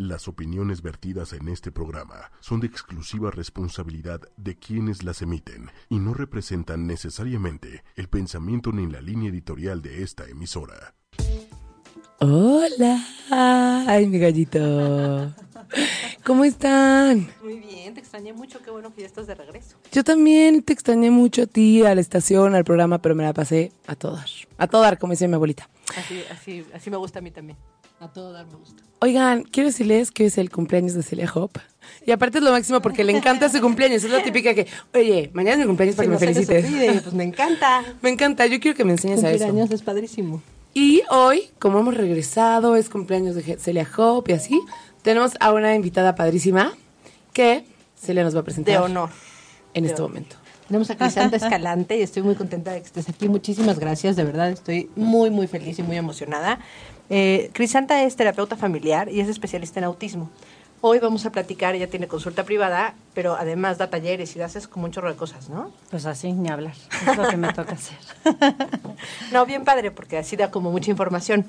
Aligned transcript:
Las 0.00 0.28
opiniones 0.28 0.80
vertidas 0.80 1.32
en 1.32 1.48
este 1.48 1.72
programa 1.72 2.30
son 2.38 2.60
de 2.60 2.68
exclusiva 2.68 3.32
responsabilidad 3.32 4.20
de 4.36 4.56
quienes 4.56 5.02
las 5.02 5.22
emiten 5.22 5.72
y 5.88 5.98
no 5.98 6.14
representan 6.14 6.86
necesariamente 6.86 7.82
el 7.96 8.06
pensamiento 8.08 8.70
ni 8.70 8.86
la 8.86 9.00
línea 9.00 9.28
editorial 9.28 9.82
de 9.82 10.04
esta 10.04 10.24
emisora. 10.28 10.94
Hola, 12.20 13.04
ay 13.88 14.06
mi 14.06 14.20
gallito. 14.20 15.34
¿Cómo 16.24 16.44
están? 16.44 17.28
Muy 17.42 17.58
bien, 17.58 17.94
te 17.94 17.98
extrañé 17.98 18.32
mucho, 18.32 18.62
qué 18.62 18.70
bueno 18.70 18.94
que 18.94 19.00
ya 19.00 19.08
estás 19.08 19.26
de 19.26 19.34
regreso. 19.34 19.78
Yo 19.90 20.04
también 20.04 20.62
te 20.62 20.74
extrañé 20.74 21.10
mucho 21.10 21.42
a 21.42 21.46
ti, 21.46 21.82
a 21.84 21.96
la 21.96 22.00
estación, 22.00 22.54
al 22.54 22.62
programa, 22.62 23.02
pero 23.02 23.16
me 23.16 23.24
la 23.24 23.34
pasé 23.34 23.72
a 23.88 23.96
todas. 23.96 24.46
A 24.58 24.68
todas, 24.68 24.96
como 24.98 25.12
dice 25.12 25.26
mi 25.26 25.34
abuelita. 25.34 25.68
Así, 25.96 26.22
así, 26.30 26.64
así 26.72 26.88
me 26.88 26.98
gusta 26.98 27.18
a 27.18 27.22
mí 27.22 27.32
también. 27.32 27.58
A 28.00 28.08
todo 28.08 28.32
dar 28.32 28.46
me 28.46 28.54
gusta. 28.54 28.82
Oigan, 29.00 29.42
quiero 29.44 29.68
decirles 29.68 30.10
que 30.10 30.24
hoy 30.24 30.26
es 30.28 30.38
el 30.38 30.50
cumpleaños 30.50 30.94
de 30.94 31.02
Celia 31.02 31.30
Hop. 31.34 31.52
Y 32.06 32.10
aparte 32.12 32.38
es 32.38 32.44
lo 32.44 32.50
máximo 32.50 32.80
porque 32.80 33.02
le 33.04 33.16
encanta 33.16 33.48
su 33.48 33.60
cumpleaños. 33.60 34.04
Es 34.04 34.10
la 34.10 34.22
típica 34.22 34.54
que, 34.54 34.66
oye, 34.94 35.30
mañana 35.32 35.54
es 35.54 35.58
mi 35.60 35.66
cumpleaños 35.66 35.96
para 35.96 36.06
que 36.06 36.12
me 36.12 36.18
felicites. 36.18 37.02
pues 37.02 37.14
me 37.14 37.24
encanta. 37.24 37.82
Me 38.02 38.10
encanta, 38.10 38.46
yo 38.46 38.60
quiero 38.60 38.76
que 38.76 38.84
me 38.84 38.92
enseñes 38.92 39.24
a 39.24 39.30
eso. 39.30 39.44
Cumpleaños 39.44 39.70
es 39.72 39.82
padrísimo. 39.82 40.42
Y 40.74 41.02
hoy, 41.10 41.50
como 41.58 41.80
hemos 41.80 41.96
regresado, 41.96 42.76
es 42.76 42.88
cumpleaños 42.88 43.34
de 43.34 43.56
Celia 43.58 43.88
Hop 43.96 44.28
y 44.28 44.32
así, 44.32 44.60
tenemos 45.02 45.32
a 45.40 45.52
una 45.52 45.74
invitada 45.74 46.14
padrísima 46.14 46.72
que 47.32 47.64
Celia 47.96 48.22
nos 48.22 48.36
va 48.36 48.40
a 48.40 48.44
presentar. 48.44 48.74
De 48.74 48.78
honor. 48.80 49.10
En 49.74 49.84
De 49.84 49.90
este 49.90 50.02
honor. 50.02 50.10
momento. 50.14 50.36
Tenemos 50.68 50.90
a 50.90 50.96
Crisanta 50.98 51.36
Escalante 51.36 51.96
y 51.96 52.02
estoy 52.02 52.22
muy 52.22 52.34
contenta 52.34 52.72
de 52.72 52.80
que 52.80 52.86
estés 52.86 53.08
aquí. 53.08 53.26
Muchísimas 53.28 53.78
gracias, 53.78 54.16
de 54.16 54.24
verdad, 54.24 54.50
estoy 54.50 54.90
muy, 54.96 55.30
muy 55.30 55.46
feliz 55.46 55.78
y 55.78 55.82
muy 55.82 55.96
emocionada. 55.96 56.60
Eh, 57.10 57.50
Crisanta 57.52 58.02
es 58.02 58.16
terapeuta 58.16 58.56
familiar 58.56 59.08
y 59.10 59.20
es 59.20 59.28
especialista 59.28 59.80
en 59.80 59.84
autismo. 59.84 60.30
Hoy 60.80 61.00
vamos 61.00 61.26
a 61.26 61.32
platicar, 61.32 61.74
ella 61.74 61.90
tiene 61.90 62.06
consulta 62.06 62.44
privada, 62.44 62.94
pero 63.12 63.34
además 63.34 63.78
da 63.78 63.90
talleres 63.90 64.36
y 64.36 64.40
haces 64.40 64.68
como 64.68 64.84
un 64.84 64.92
chorro 64.92 65.08
de 65.08 65.16
cosas, 65.16 65.48
¿no? 65.48 65.72
Pues 65.90 66.06
así, 66.06 66.32
ni 66.32 66.48
hablar. 66.48 66.74
Es 67.04 67.16
lo 67.16 67.26
que 67.28 67.36
me 67.36 67.52
toca 67.52 67.72
hacer. 67.72 67.98
No, 69.32 69.44
bien 69.44 69.64
padre, 69.64 69.90
porque 69.90 70.18
así 70.18 70.36
da 70.36 70.50
como 70.50 70.70
mucha 70.70 70.90
información. 70.90 71.44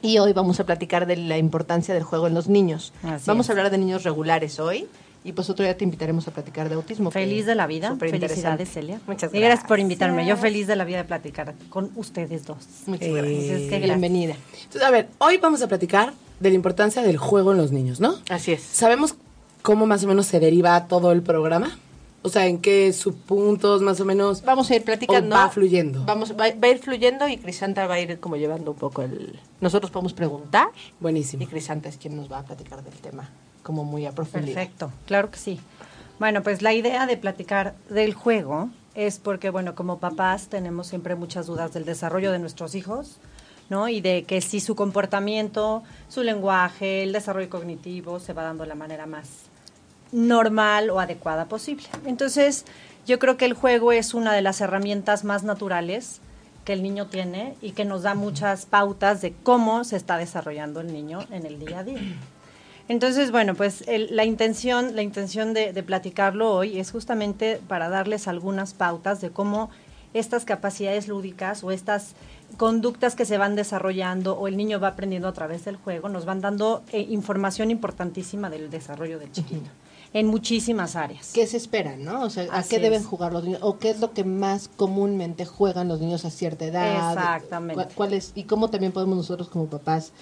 Y 0.00 0.18
hoy 0.18 0.32
vamos 0.32 0.60
a 0.60 0.64
platicar 0.64 1.06
de 1.06 1.16
la 1.16 1.38
importancia 1.38 1.94
del 1.94 2.02
juego 2.04 2.26
en 2.26 2.34
los 2.34 2.48
niños. 2.48 2.92
Así 3.02 3.24
vamos 3.26 3.46
es. 3.46 3.50
a 3.50 3.52
hablar 3.52 3.70
de 3.70 3.78
niños 3.78 4.04
regulares 4.04 4.60
hoy 4.60 4.88
y 5.24 5.32
pues 5.32 5.48
otro 5.50 5.64
día 5.64 5.76
te 5.76 5.84
invitaremos 5.84 6.26
a 6.28 6.30
platicar 6.32 6.68
de 6.68 6.74
autismo. 6.74 7.10
Feliz 7.10 7.46
de 7.46 7.54
la 7.54 7.66
vida. 7.66 7.96
Felicidades, 7.98 8.70
Celia. 8.70 9.00
Muchas 9.06 9.32
Y 9.32 9.38
gracias 9.40 9.66
por 9.68 9.78
invitarme. 9.78 10.26
Yo 10.26 10.36
feliz 10.36 10.66
de 10.66 10.76
la 10.76 10.84
vida 10.84 10.98
de 10.98 11.04
platicar 11.04 11.54
con 11.70 11.90
ustedes 11.96 12.44
dos. 12.44 12.58
Muchas 12.86 13.08
Eh, 13.08 13.12
gracias. 13.12 13.60
Gracias. 13.60 13.82
Bienvenida. 13.82 14.36
Entonces, 14.54 14.82
a 14.82 14.90
ver, 14.90 15.08
hoy 15.18 15.38
vamos 15.38 15.62
a 15.62 15.68
platicar 15.68 16.12
de 16.40 16.48
la 16.50 16.56
importancia 16.56 17.02
del 17.02 17.18
juego 17.18 17.52
en 17.52 17.58
los 17.58 17.70
niños, 17.72 18.00
¿no? 18.00 18.16
Así 18.28 18.52
es. 18.52 18.62
¿Sabemos 18.62 19.14
cómo 19.62 19.86
más 19.86 20.02
o 20.04 20.08
menos 20.08 20.26
se 20.26 20.40
deriva 20.40 20.86
todo 20.88 21.12
el 21.12 21.22
programa? 21.22 21.78
O 22.24 22.28
sea, 22.28 22.46
¿en 22.46 22.58
qué 22.58 22.92
subpuntos 22.92 23.82
más 23.82 23.98
o 24.00 24.04
menos? 24.04 24.44
Vamos 24.44 24.70
a 24.70 24.76
ir 24.76 24.84
platicando. 24.84 25.34
¿O 25.34 25.38
va 25.38 25.50
fluyendo? 25.50 26.04
Vamos, 26.04 26.32
va, 26.32 26.46
va 26.54 26.68
a 26.68 26.70
ir 26.70 26.78
fluyendo 26.78 27.26
y 27.28 27.36
Crisanta 27.36 27.86
va 27.88 27.94
a 27.94 28.00
ir 28.00 28.20
como 28.20 28.36
llevando 28.36 28.70
un 28.72 28.76
poco 28.76 29.02
el... 29.02 29.38
Nosotros 29.60 29.90
podemos 29.90 30.12
preguntar 30.12 30.68
Buenísimo. 31.00 31.42
y 31.42 31.46
Crisanta 31.46 31.88
es 31.88 31.96
quien 31.96 32.16
nos 32.16 32.30
va 32.30 32.38
a 32.38 32.44
platicar 32.44 32.82
del 32.84 32.94
tema 32.94 33.28
como 33.62 33.84
muy 33.84 34.06
a 34.06 34.12
profundidad. 34.12 34.54
Perfecto, 34.54 34.92
claro 35.06 35.30
que 35.30 35.38
sí. 35.38 35.60
Bueno, 36.18 36.42
pues 36.42 36.62
la 36.62 36.72
idea 36.72 37.06
de 37.06 37.16
platicar 37.16 37.74
del 37.88 38.14
juego 38.14 38.70
es 38.94 39.18
porque, 39.18 39.50
bueno, 39.50 39.74
como 39.74 39.98
papás 39.98 40.48
tenemos 40.48 40.86
siempre 40.86 41.14
muchas 41.14 41.46
dudas 41.46 41.72
del 41.72 41.84
desarrollo 41.84 42.30
de 42.30 42.38
nuestros 42.38 42.74
hijos, 42.74 43.18
¿no? 43.70 43.88
Y 43.88 44.00
de 44.00 44.24
que 44.24 44.40
si 44.40 44.60
su 44.60 44.76
comportamiento, 44.76 45.82
su 46.08 46.22
lenguaje, 46.22 47.02
el 47.02 47.12
desarrollo 47.12 47.48
cognitivo 47.48 48.20
se 48.20 48.34
va 48.34 48.42
dando 48.42 48.64
de 48.64 48.68
la 48.68 48.74
manera 48.74 49.06
más 49.06 49.28
normal 50.12 50.90
o 50.90 51.00
adecuada 51.00 51.46
posible. 51.46 51.86
Entonces, 52.04 52.66
yo 53.06 53.18
creo 53.18 53.36
que 53.36 53.46
el 53.46 53.54
juego 53.54 53.92
es 53.92 54.14
una 54.14 54.32
de 54.34 54.42
las 54.42 54.60
herramientas 54.60 55.24
más 55.24 55.42
naturales 55.42 56.20
que 56.64 56.72
el 56.72 56.82
niño 56.82 57.06
tiene 57.06 57.56
y 57.60 57.72
que 57.72 57.84
nos 57.84 58.02
da 58.02 58.14
muchas 58.14 58.66
pautas 58.66 59.20
de 59.20 59.32
cómo 59.42 59.84
se 59.84 59.96
está 59.96 60.18
desarrollando 60.18 60.80
el 60.80 60.92
niño 60.92 61.20
en 61.30 61.46
el 61.46 61.58
día 61.58 61.80
a 61.80 61.84
día. 61.84 62.00
Entonces, 62.88 63.30
bueno, 63.30 63.54
pues 63.54 63.84
el- 63.88 64.14
la 64.14 64.24
intención, 64.24 64.94
la 64.96 65.02
intención 65.02 65.54
de, 65.54 65.72
de 65.72 65.82
platicarlo 65.82 66.52
hoy 66.54 66.78
es 66.78 66.90
justamente 66.90 67.60
para 67.68 67.88
darles 67.88 68.28
algunas 68.28 68.74
pautas 68.74 69.20
de 69.20 69.30
cómo 69.30 69.70
estas 70.14 70.44
capacidades 70.44 71.08
lúdicas 71.08 71.64
o 71.64 71.70
estas 71.70 72.14
conductas 72.58 73.14
que 73.14 73.24
se 73.24 73.38
van 73.38 73.54
desarrollando 73.56 74.36
o 74.38 74.46
el 74.46 74.58
niño 74.58 74.78
va 74.78 74.88
aprendiendo 74.88 75.26
a 75.28 75.32
través 75.32 75.64
del 75.64 75.76
juego 75.76 76.10
nos 76.10 76.26
van 76.26 76.42
dando 76.42 76.82
eh, 76.92 77.00
información 77.08 77.70
importantísima 77.70 78.50
del 78.50 78.68
desarrollo 78.68 79.18
del 79.18 79.32
chiquito 79.32 79.70
en 80.12 80.26
muchísimas 80.26 80.94
áreas. 80.94 81.30
¿Qué 81.32 81.46
se 81.46 81.56
espera, 81.56 81.96
no? 81.96 82.24
O 82.24 82.28
sea, 82.28 82.44
¿a 82.52 82.58
Así 82.58 82.68
qué 82.76 82.78
deben 82.82 83.00
es. 83.00 83.06
jugar 83.06 83.32
los 83.32 83.44
niños? 83.44 83.60
¿O 83.62 83.78
qué 83.78 83.88
es 83.88 84.00
lo 84.00 84.12
que 84.12 84.24
más 84.24 84.68
comúnmente 84.68 85.46
juegan 85.46 85.88
los 85.88 86.00
niños 86.02 86.26
a 86.26 86.30
cierta 86.30 86.66
edad? 86.66 87.14
Exactamente. 87.14 87.74
¿Cuál- 87.74 87.88
cuál 87.94 88.12
es- 88.12 88.32
¿Y 88.34 88.42
cómo 88.44 88.68
también 88.68 88.92
podemos 88.92 89.16
nosotros 89.16 89.48
como 89.48 89.68
papás 89.68 90.12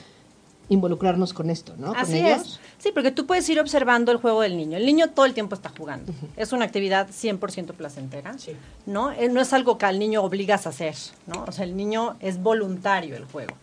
involucrarnos 0.71 1.35
con 1.35 1.51
esto, 1.51 1.75
no? 1.77 1.89
¿Con 1.89 1.97
Así 1.99 2.19
ellos? 2.19 2.41
es. 2.43 2.61
Sí, 2.79 2.91
porque 2.95 3.11
tú 3.11 3.27
puedes 3.27 3.47
ir 3.51 3.61
observando 3.61 4.11
el 4.13 4.17
juego 4.19 4.41
del 4.41 4.57
niño. 4.57 4.79
El 4.79 4.87
niño 4.87 5.11
todo 5.11 5.27
el 5.27 5.35
tiempo 5.35 5.55
está 5.55 5.69
jugando. 5.77 6.13
Es 6.37 6.53
una 6.55 6.65
actividad 6.65 7.09
100% 7.11 7.75
placentera, 7.75 8.39
Sí. 8.39 8.53
¿no? 8.87 9.11
No 9.31 9.41
es 9.43 9.53
algo 9.53 9.77
que 9.77 9.85
al 9.87 9.99
niño 9.99 10.23
obligas 10.23 10.67
a 10.67 10.71
hacer, 10.71 10.95
¿no? 11.27 11.45
O 11.47 11.53
sea, 11.53 11.65
el 11.65 11.77
niño 11.77 12.17
es 12.21 12.41
voluntario 12.43 13.17
el 13.17 13.25
juego. 13.27 13.55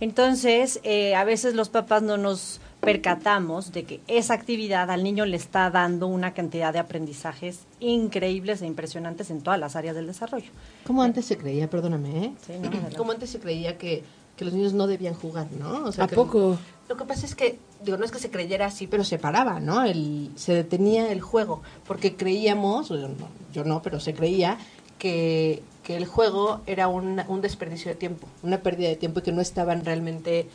Entonces, 0.00 0.80
eh, 0.82 1.14
a 1.14 1.24
veces 1.24 1.54
los 1.54 1.68
papás 1.68 2.02
no 2.02 2.16
nos 2.16 2.60
percatamos 2.80 3.70
de 3.72 3.84
que 3.84 4.00
esa 4.08 4.34
actividad 4.34 4.90
al 4.90 5.04
niño 5.04 5.24
le 5.26 5.36
está 5.36 5.70
dando 5.70 6.08
una 6.08 6.34
cantidad 6.34 6.72
de 6.72 6.80
aprendizajes 6.80 7.60
increíbles 7.78 8.60
e 8.62 8.66
impresionantes 8.66 9.30
en 9.30 9.40
todas 9.40 9.60
las 9.60 9.76
áreas 9.76 9.94
del 9.94 10.08
desarrollo. 10.08 10.50
¿Cómo 10.86 11.02
antes 11.02 11.24
se 11.26 11.36
creía, 11.36 11.70
perdóname, 11.70 12.24
¿eh? 12.24 12.32
Sí, 12.44 12.52
no. 12.60 12.70
¿Cómo 12.96 13.12
antes 13.12 13.30
se 13.30 13.38
creía 13.38 13.78
que, 13.78 14.02
que 14.36 14.44
los 14.44 14.54
niños 14.54 14.72
no 14.72 14.86
debían 14.86 15.14
jugar, 15.14 15.46
no? 15.58 15.84
O 15.84 15.92
sea, 15.92 16.04
¿A 16.04 16.08
que- 16.08 16.16
poco? 16.16 16.58
Lo 16.88 16.96
que 16.96 17.04
pasa 17.04 17.24
es 17.24 17.34
que, 17.34 17.58
digo, 17.84 17.96
no 17.96 18.04
es 18.04 18.10
que 18.10 18.18
se 18.18 18.30
creyera 18.30 18.66
así, 18.66 18.86
pero 18.86 19.02
se 19.04 19.18
paraba, 19.18 19.60
¿no? 19.60 19.82
El, 19.84 20.30
se 20.36 20.52
detenía 20.54 21.10
el 21.10 21.20
juego, 21.22 21.62
porque 21.86 22.16
creíamos, 22.16 22.88
yo 22.90 22.96
no, 22.96 23.28
yo 23.52 23.64
no, 23.64 23.80
pero 23.82 23.98
se 24.00 24.12
creía 24.12 24.58
que, 24.98 25.62
que 25.84 25.96
el 25.96 26.04
juego 26.06 26.60
era 26.66 26.88
un, 26.88 27.22
un 27.28 27.40
desperdicio 27.40 27.90
de 27.90 27.94
tiempo, 27.94 28.26
una 28.42 28.58
pérdida 28.60 28.88
de 28.88 28.96
tiempo 28.96 29.20
y 29.20 29.22
que 29.22 29.32
no 29.32 29.40
estaban 29.40 29.84
realmente 29.84 30.48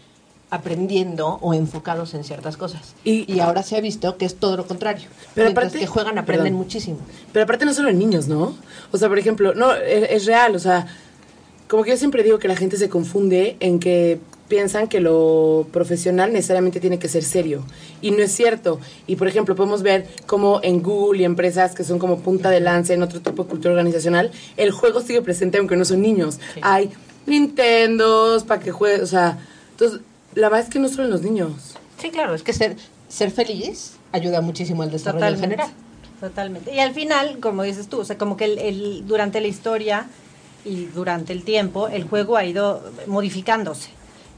aprendiendo 0.50 1.40
o 1.42 1.54
enfocados 1.54 2.14
en 2.14 2.24
ciertas 2.24 2.56
cosas. 2.56 2.94
Y- 3.04 3.32
Y, 3.32 3.40
ahora 3.42 3.64
se 3.64 3.76
ha 3.76 3.82
visto 3.82 4.18
que 4.18 4.26
es 4.26 4.36
todo 4.36 4.56
lo 4.58 4.66
contrario. 4.66 5.08
Pero 5.36 5.46
Mientras 5.48 5.66
aparte- 5.68 5.80
que 5.80 5.88
juegan, 5.88 6.18
aprenden 6.18 6.46
perdón. 6.54 6.58
muchísimo. 6.60 6.98
Pero 7.34 7.44
aparte 7.44 7.66
no 7.66 7.74
solo 7.74 7.90
en 7.90 8.00
niños, 8.00 8.28
¿no? 8.28 8.56
O 8.92 8.98
sea, 8.98 9.10
por 9.10 9.20
ejemplo, 9.20 9.54
no, 9.56 9.74
es, 9.74 10.10
es 10.10 10.26
real, 10.26 10.56
o 10.56 10.60
sea, 10.60 10.88
como 11.68 11.84
que 11.84 11.92
yo 11.92 11.98
siempre 11.98 12.24
digo 12.24 12.40
que 12.40 12.48
la 12.48 12.56
gente 12.56 12.78
se 12.78 12.90
confunde 12.90 13.58
en 13.60 13.80
que 13.80 14.20
piensan 14.48 14.88
que 14.88 15.02
lo 15.02 15.68
profesional 15.74 16.32
necesariamente 16.32 16.80
tiene 16.80 17.00
que 17.00 17.10
ser 17.10 17.24
serio. 17.24 17.66
Y 18.02 18.12
no 18.12 18.20
es 18.24 18.32
cierto. 18.32 18.80
Y 19.06 19.18
por 19.18 19.28
ejemplo, 19.28 19.56
podemos 19.56 19.84
ver 19.84 20.08
como 20.26 20.62
en 20.64 20.82
Google 20.82 21.22
y 21.22 21.26
empresas 21.26 21.76
que 21.76 21.84
son 21.84 22.00
como 22.00 22.20
punta 22.20 22.50
de 22.50 22.62
lanza 22.62 22.94
en 22.94 23.04
otro 23.04 23.20
tipo 23.20 23.44
de 23.44 23.50
cultura 23.50 23.74
organizacional, 23.74 24.32
el 24.56 24.72
juego 24.72 25.02
sigue 25.02 25.22
presente 25.22 25.58
aunque 25.58 25.76
no 25.76 25.84
son 25.84 26.02
niños. 26.02 26.40
Hay 26.62 26.92
Nintendos 27.26 28.44
para 28.46 28.62
que 28.62 28.72
jueguen, 28.72 29.02
o 29.02 29.06
sea, 29.06 29.38
entonces, 29.72 30.00
la 30.34 30.50
verdad 30.50 30.66
es 30.66 30.72
que 30.74 30.80
no 30.80 30.88
solo 30.90 31.04
en 31.06 31.10
los 31.12 31.22
niños. 31.24 31.52
Sí, 32.02 32.10
claro, 32.10 32.34
es 32.34 32.42
que 32.44 32.54
ser, 32.54 32.78
ser 33.10 33.32
feliz 33.32 33.94
ayuda 34.12 34.40
muchísimo 34.42 34.82
al 34.84 34.92
desarrollo 34.92 35.26
Totalmente. 35.26 35.56
general. 35.58 35.72
Totalmente. 36.20 36.74
Y 36.74 36.80
al 36.80 36.94
final, 36.94 37.40
como 37.40 37.64
dices 37.64 37.88
tú, 37.90 38.00
o 38.00 38.06
sea, 38.06 38.18
como 38.18 38.38
que 38.38 38.46
el, 38.46 38.58
el- 38.60 39.08
durante 39.08 39.40
la 39.42 39.48
historia 39.48 40.08
y 40.66 40.86
durante 40.86 41.34
el 41.34 41.44
tiempo, 41.44 41.88
el 41.88 42.04
juego 42.04 42.36
ha 42.38 42.46
ido 42.46 42.84
modificándose, 43.08 43.90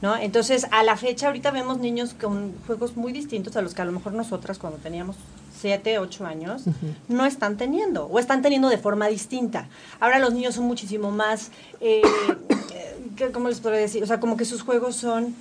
¿no? 0.02 0.16
Entonces, 0.16 0.66
a 0.70 0.82
la 0.82 0.96
fecha, 0.96 1.26
ahorita 1.26 1.50
vemos 1.50 1.78
niños 1.78 2.14
con 2.20 2.54
juegos 2.66 2.96
muy 2.96 3.12
distintos 3.12 3.56
a 3.56 3.62
los 3.62 3.74
que 3.74 3.82
a 3.82 3.84
lo 3.84 3.92
mejor 3.92 4.12
nosotras 4.12 4.58
cuando 4.58 4.78
teníamos 4.78 5.16
7, 5.60 5.98
8 5.98 6.24
años, 6.26 6.62
no 7.08 7.26
están 7.26 7.56
teniendo, 7.58 8.06
o 8.06 8.18
están 8.18 8.40
teniendo 8.42 8.68
de 8.68 8.78
forma 8.78 9.08
distinta. 9.08 9.68
Ahora 9.98 10.18
los 10.18 10.32
niños 10.32 10.54
son 10.54 10.64
muchísimo 10.64 11.10
más, 11.10 11.50
eh, 11.80 12.00
eh, 12.02 12.98
¿qué- 13.16 13.30
¿cómo 13.30 13.48
les 13.48 13.60
puedo 13.60 13.76
decir? 13.76 14.02
O 14.02 14.06
sea, 14.06 14.20
como 14.20 14.36
que 14.38 14.44
sus 14.46 14.62
juegos 14.62 14.96
son 14.96 15.34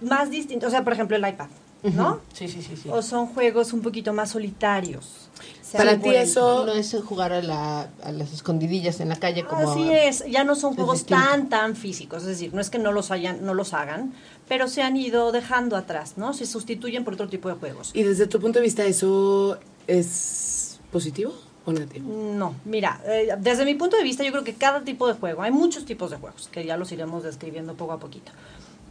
más 0.00 0.30
distintos. 0.30 0.68
O 0.68 0.70
sea, 0.70 0.82
por 0.84 0.92
ejemplo, 0.92 1.16
el 1.16 1.28
iPad, 1.28 1.46
¿no? 1.82 2.20
Sí, 2.32 2.48
sí, 2.48 2.62
sí, 2.62 2.76
sí. 2.76 2.88
O 2.90 3.02
son 3.02 3.26
juegos 3.28 3.72
un 3.72 3.80
poquito 3.82 4.12
más 4.12 4.30
solitarios. 4.30 5.28
Para 5.72 5.98
ti 5.98 6.10
eso- 6.14 6.66
No 6.66 6.72
es 6.72 6.94
jugar 7.02 7.32
a, 7.32 7.40
la, 7.40 7.88
a 8.04 8.12
las 8.12 8.32
escondidillas 8.34 9.00
en 9.00 9.08
la 9.08 9.16
calle 9.16 9.44
como... 9.44 9.70
Así 9.70 9.90
es, 9.90 10.22
ya 10.30 10.44
no 10.44 10.54
son 10.54 10.74
juegos 10.74 10.98
distinto. 10.98 11.22
tan 11.24 11.48
tan 11.48 11.76
físicos, 11.76 12.22
es 12.22 12.28
decir, 12.28 12.52
no 12.52 12.60
es 12.60 12.68
que 12.68 12.78
no 12.78 12.92
los 12.92 13.10
hayan, 13.10 13.42
no 13.44 13.54
los 13.54 13.72
hagan, 13.72 14.12
pero 14.48 14.68
se 14.68 14.82
han 14.82 14.98
ido 14.98 15.32
dejando 15.32 15.76
atrás, 15.76 16.14
¿no? 16.18 16.34
Se 16.34 16.44
sustituyen 16.44 17.04
por 17.04 17.14
otro 17.14 17.28
tipo 17.28 17.48
de 17.48 17.54
juegos. 17.54 17.90
Y 17.94 18.02
desde 18.02 18.26
tu 18.26 18.38
punto 18.38 18.58
de 18.58 18.64
vista, 18.64 18.84
¿eso 18.84 19.58
es 19.86 20.78
positivo 20.92 21.32
o 21.64 21.72
negativo? 21.72 22.06
No, 22.34 22.54
mira, 22.66 23.00
eh, 23.06 23.30
desde 23.38 23.64
mi 23.64 23.74
punto 23.74 23.96
de 23.96 24.02
vista 24.02 24.24
yo 24.24 24.30
creo 24.30 24.44
que 24.44 24.54
cada 24.54 24.82
tipo 24.82 25.08
de 25.08 25.14
juego, 25.14 25.40
hay 25.40 25.52
muchos 25.52 25.86
tipos 25.86 26.10
de 26.10 26.18
juegos, 26.18 26.48
que 26.52 26.66
ya 26.66 26.76
los 26.76 26.92
iremos 26.92 27.22
describiendo 27.22 27.74
poco 27.76 27.92
a 27.92 27.98
poquito. 27.98 28.30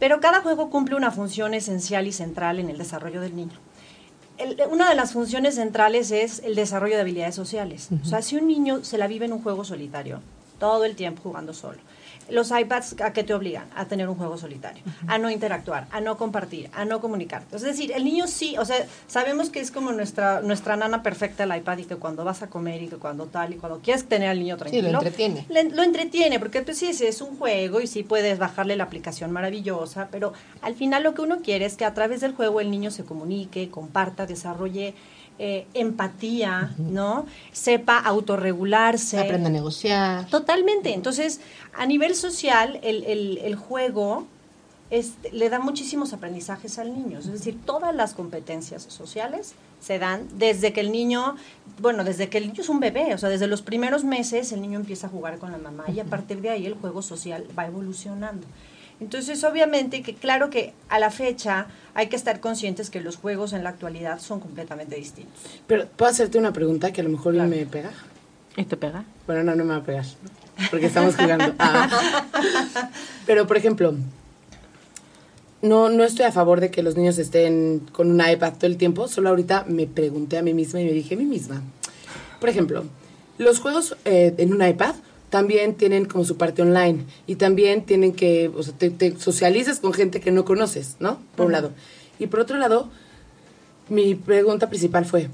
Pero 0.02 0.18
cada 0.18 0.40
juego 0.40 0.68
cumple 0.68 0.96
una 0.96 1.12
función 1.12 1.54
esencial 1.54 2.08
y 2.08 2.12
central 2.12 2.58
en 2.58 2.68
el 2.68 2.76
desarrollo 2.76 3.20
del 3.20 3.36
niño. 3.36 3.56
una 4.68 4.88
de 4.88 4.96
las 4.96 5.12
funciones 5.12 5.54
centrales 5.54 6.10
es 6.10 6.40
el 6.40 6.56
desarrollo 6.56 6.96
de 6.96 7.02
habilidades 7.02 7.36
sociales. 7.36 7.88
O 8.02 8.04
sea, 8.04 8.20
si 8.20 8.34
un 8.34 8.48
niño 8.48 8.82
se 8.82 8.98
la 8.98 9.06
vive 9.06 9.26
en 9.26 9.32
un 9.32 9.40
juego 9.44 9.62
solitario, 9.62 10.18
todo 10.58 10.86
el 10.86 10.96
tiempo 10.96 11.22
jugando 11.22 11.54
solo, 11.54 11.78
los 12.32 12.50
iPads, 12.50 13.00
¿a 13.02 13.12
qué 13.12 13.24
te 13.24 13.34
obligan? 13.34 13.68
A 13.76 13.84
tener 13.84 14.08
un 14.08 14.16
juego 14.16 14.38
solitario, 14.38 14.82
a 15.06 15.18
no 15.18 15.30
interactuar, 15.30 15.86
a 15.90 16.00
no 16.00 16.16
compartir, 16.16 16.70
a 16.72 16.84
no 16.84 17.00
comunicar. 17.00 17.42
Es 17.52 17.62
decir, 17.62 17.92
el 17.92 18.04
niño 18.04 18.26
sí, 18.26 18.56
o 18.58 18.64
sea, 18.64 18.86
sabemos 19.06 19.50
que 19.50 19.60
es 19.60 19.70
como 19.70 19.92
nuestra, 19.92 20.40
nuestra 20.40 20.76
nana 20.76 21.02
perfecta 21.02 21.44
el 21.44 21.54
iPad 21.54 21.78
y 21.78 21.84
que 21.84 21.96
cuando 21.96 22.24
vas 22.24 22.42
a 22.42 22.48
comer 22.48 22.82
y 22.82 22.88
que 22.88 22.96
cuando 22.96 23.26
tal 23.26 23.52
y 23.52 23.56
cuando 23.56 23.80
quieres 23.80 24.08
tener 24.08 24.30
al 24.30 24.38
niño 24.38 24.56
tranquilo. 24.56 24.88
Sí, 24.88 24.92
lo 24.92 24.98
entretiene. 24.98 25.46
lo 25.48 25.82
entretiene, 25.82 26.38
porque 26.38 26.62
pues 26.62 26.78
sí, 26.78 26.86
es 26.88 27.20
un 27.20 27.36
juego 27.36 27.80
y 27.80 27.86
sí 27.86 28.02
puedes 28.02 28.38
bajarle 28.38 28.76
la 28.76 28.84
aplicación 28.84 29.30
maravillosa, 29.30 30.08
pero 30.10 30.32
al 30.62 30.74
final 30.74 31.02
lo 31.02 31.14
que 31.14 31.22
uno 31.22 31.40
quiere 31.42 31.66
es 31.66 31.76
que 31.76 31.84
a 31.84 31.94
través 31.94 32.22
del 32.22 32.34
juego 32.34 32.60
el 32.60 32.70
niño 32.70 32.90
se 32.90 33.04
comunique, 33.04 33.70
comparta, 33.70 34.26
desarrolle 34.26 34.94
eh, 35.44 35.66
empatía, 35.74 36.70
¿no? 36.78 37.26
Sepa 37.50 37.98
autorregularse. 37.98 39.18
Aprenda 39.18 39.48
a 39.48 39.52
negociar. 39.52 40.28
Totalmente. 40.28 40.94
Entonces, 40.94 41.40
a 41.76 41.84
nivel 41.84 42.14
social, 42.14 42.78
el, 42.84 43.38
el, 43.42 43.56
juego 43.56 44.28
le 45.32 45.50
da 45.50 45.58
muchísimos 45.58 46.12
aprendizajes 46.12 46.78
al 46.78 46.94
niño. 46.94 47.18
Es 47.18 47.26
decir, 47.26 47.58
todas 47.66 47.92
las 47.92 48.14
competencias 48.14 48.84
sociales 48.84 49.54
se 49.80 49.98
dan 49.98 50.28
desde 50.38 50.72
que 50.72 50.78
el 50.78 50.92
niño, 50.92 51.34
bueno, 51.80 52.04
desde 52.04 52.28
que 52.28 52.38
el 52.38 52.46
niño 52.46 52.60
es 52.60 52.68
un 52.68 52.78
bebé, 52.78 53.12
o 53.12 53.18
sea, 53.18 53.28
desde 53.28 53.48
los 53.48 53.62
primeros 53.62 54.04
meses 54.04 54.52
el 54.52 54.62
niño 54.62 54.78
empieza 54.78 55.08
a 55.08 55.10
jugar 55.10 55.38
con 55.38 55.50
la 55.50 55.58
mamá 55.58 55.86
y 55.92 55.98
a 55.98 56.04
partir 56.04 56.40
de 56.40 56.50
ahí 56.50 56.66
el 56.66 56.74
juego 56.74 57.02
social 57.02 57.48
va 57.58 57.66
evolucionando. 57.66 58.46
Entonces, 59.02 59.42
obviamente 59.42 60.00
que 60.02 60.14
claro 60.14 60.48
que 60.48 60.74
a 60.88 61.00
la 61.00 61.10
fecha 61.10 61.66
hay 61.92 62.06
que 62.06 62.14
estar 62.14 62.38
conscientes 62.38 62.88
que 62.88 63.00
los 63.00 63.16
juegos 63.16 63.52
en 63.52 63.64
la 63.64 63.70
actualidad 63.70 64.20
son 64.20 64.38
completamente 64.38 64.94
distintos. 64.94 65.40
Pero, 65.66 65.88
¿puedo 65.88 66.08
hacerte 66.08 66.38
una 66.38 66.52
pregunta 66.52 66.92
que 66.92 67.00
a 67.00 67.04
lo 67.04 67.10
mejor 67.10 67.34
me 67.34 67.66
pega? 67.66 67.90
¿Y 68.56 68.64
te 68.64 68.76
pega? 68.76 69.04
Bueno, 69.26 69.42
no, 69.42 69.56
no 69.56 69.64
me 69.64 69.70
va 69.70 69.78
a 69.78 69.82
pegar, 69.82 70.04
porque 70.70 70.86
estamos 70.86 71.16
jugando. 71.16 71.52
Ah. 71.58 71.90
Pero, 73.26 73.48
por 73.48 73.56
ejemplo, 73.56 73.92
no, 75.62 75.88
no 75.88 76.04
estoy 76.04 76.26
a 76.26 76.32
favor 76.32 76.60
de 76.60 76.70
que 76.70 76.84
los 76.84 76.96
niños 76.96 77.18
estén 77.18 77.80
con 77.90 78.08
una 78.08 78.30
iPad 78.30 78.52
todo 78.52 78.66
el 78.68 78.76
tiempo, 78.76 79.08
solo 79.08 79.30
ahorita 79.30 79.64
me 79.66 79.88
pregunté 79.88 80.38
a 80.38 80.42
mí 80.42 80.54
misma 80.54 80.80
y 80.80 80.84
me 80.84 80.92
dije 80.92 81.16
a 81.16 81.18
mí 81.18 81.24
misma. 81.24 81.60
Por 82.38 82.48
ejemplo, 82.48 82.84
los 83.38 83.58
juegos 83.58 83.96
eh, 84.04 84.32
en 84.38 84.52
un 84.52 84.64
iPad 84.64 84.94
también 85.32 85.76
tienen 85.76 86.04
como 86.04 86.26
su 86.26 86.36
parte 86.36 86.60
online 86.60 87.06
y 87.26 87.36
también 87.36 87.86
tienen 87.86 88.12
que, 88.12 88.52
o 88.54 88.62
sea, 88.62 88.74
te, 88.76 89.18
socializas 89.18 89.80
con 89.80 89.94
gente 89.94 90.20
que 90.20 90.30
no 90.30 90.44
conoces, 90.44 90.96
¿no? 91.00 91.20
Por 91.36 91.46
un 91.46 91.52
lado. 91.52 91.70
Y 92.18 92.26
por 92.26 92.40
otro 92.40 92.58
lado, 92.58 92.90
mi 93.88 94.14
pregunta 94.14 94.68
principal 94.68 95.06
fue, 95.06 95.30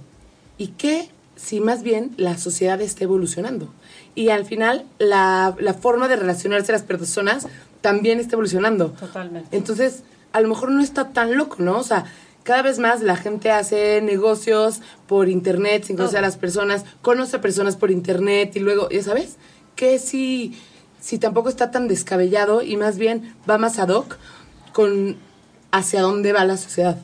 ¿y 0.56 0.68
qué 0.68 1.08
si 1.34 1.58
más 1.58 1.82
bien 1.82 2.12
la 2.16 2.38
sociedad 2.38 2.80
está 2.80 3.02
evolucionando? 3.02 3.74
Y 4.14 4.28
al 4.28 4.44
final, 4.44 4.86
la, 5.00 5.56
la 5.58 5.74
forma 5.74 6.06
de 6.06 6.14
relacionarse 6.14 6.70
a 6.70 6.76
las 6.76 6.84
personas 6.84 7.48
también 7.80 8.20
está 8.20 8.36
evolucionando. 8.36 8.90
Totalmente. 8.90 9.56
Entonces, 9.56 10.04
a 10.32 10.40
lo 10.40 10.48
mejor 10.48 10.70
no 10.70 10.80
está 10.80 11.08
tan 11.08 11.36
loco, 11.36 11.56
¿no? 11.58 11.76
O 11.76 11.82
sea, 11.82 12.04
cada 12.44 12.62
vez 12.62 12.78
más 12.78 13.02
la 13.02 13.16
gente 13.16 13.50
hace 13.50 14.00
negocios 14.00 14.80
por 15.08 15.28
internet 15.28 15.82
sin 15.82 15.96
conocer 15.96 16.20
a 16.20 16.22
las 16.22 16.36
personas, 16.36 16.84
conoce 17.02 17.38
a 17.38 17.40
personas 17.40 17.76
por 17.76 17.90
internet 17.90 18.54
y 18.54 18.60
luego, 18.60 18.88
ya 18.90 19.02
sabes, 19.02 19.38
que 19.78 20.00
si, 20.00 20.60
si 21.00 21.18
tampoco 21.18 21.48
está 21.48 21.70
tan 21.70 21.86
descabellado 21.86 22.62
y 22.62 22.76
más 22.76 22.98
bien 22.98 23.36
va 23.48 23.58
más 23.58 23.78
ad 23.78 23.90
hoc 23.90 24.18
con 24.72 25.16
hacia 25.70 26.02
dónde 26.02 26.32
va 26.32 26.44
la 26.44 26.56
sociedad. 26.56 26.98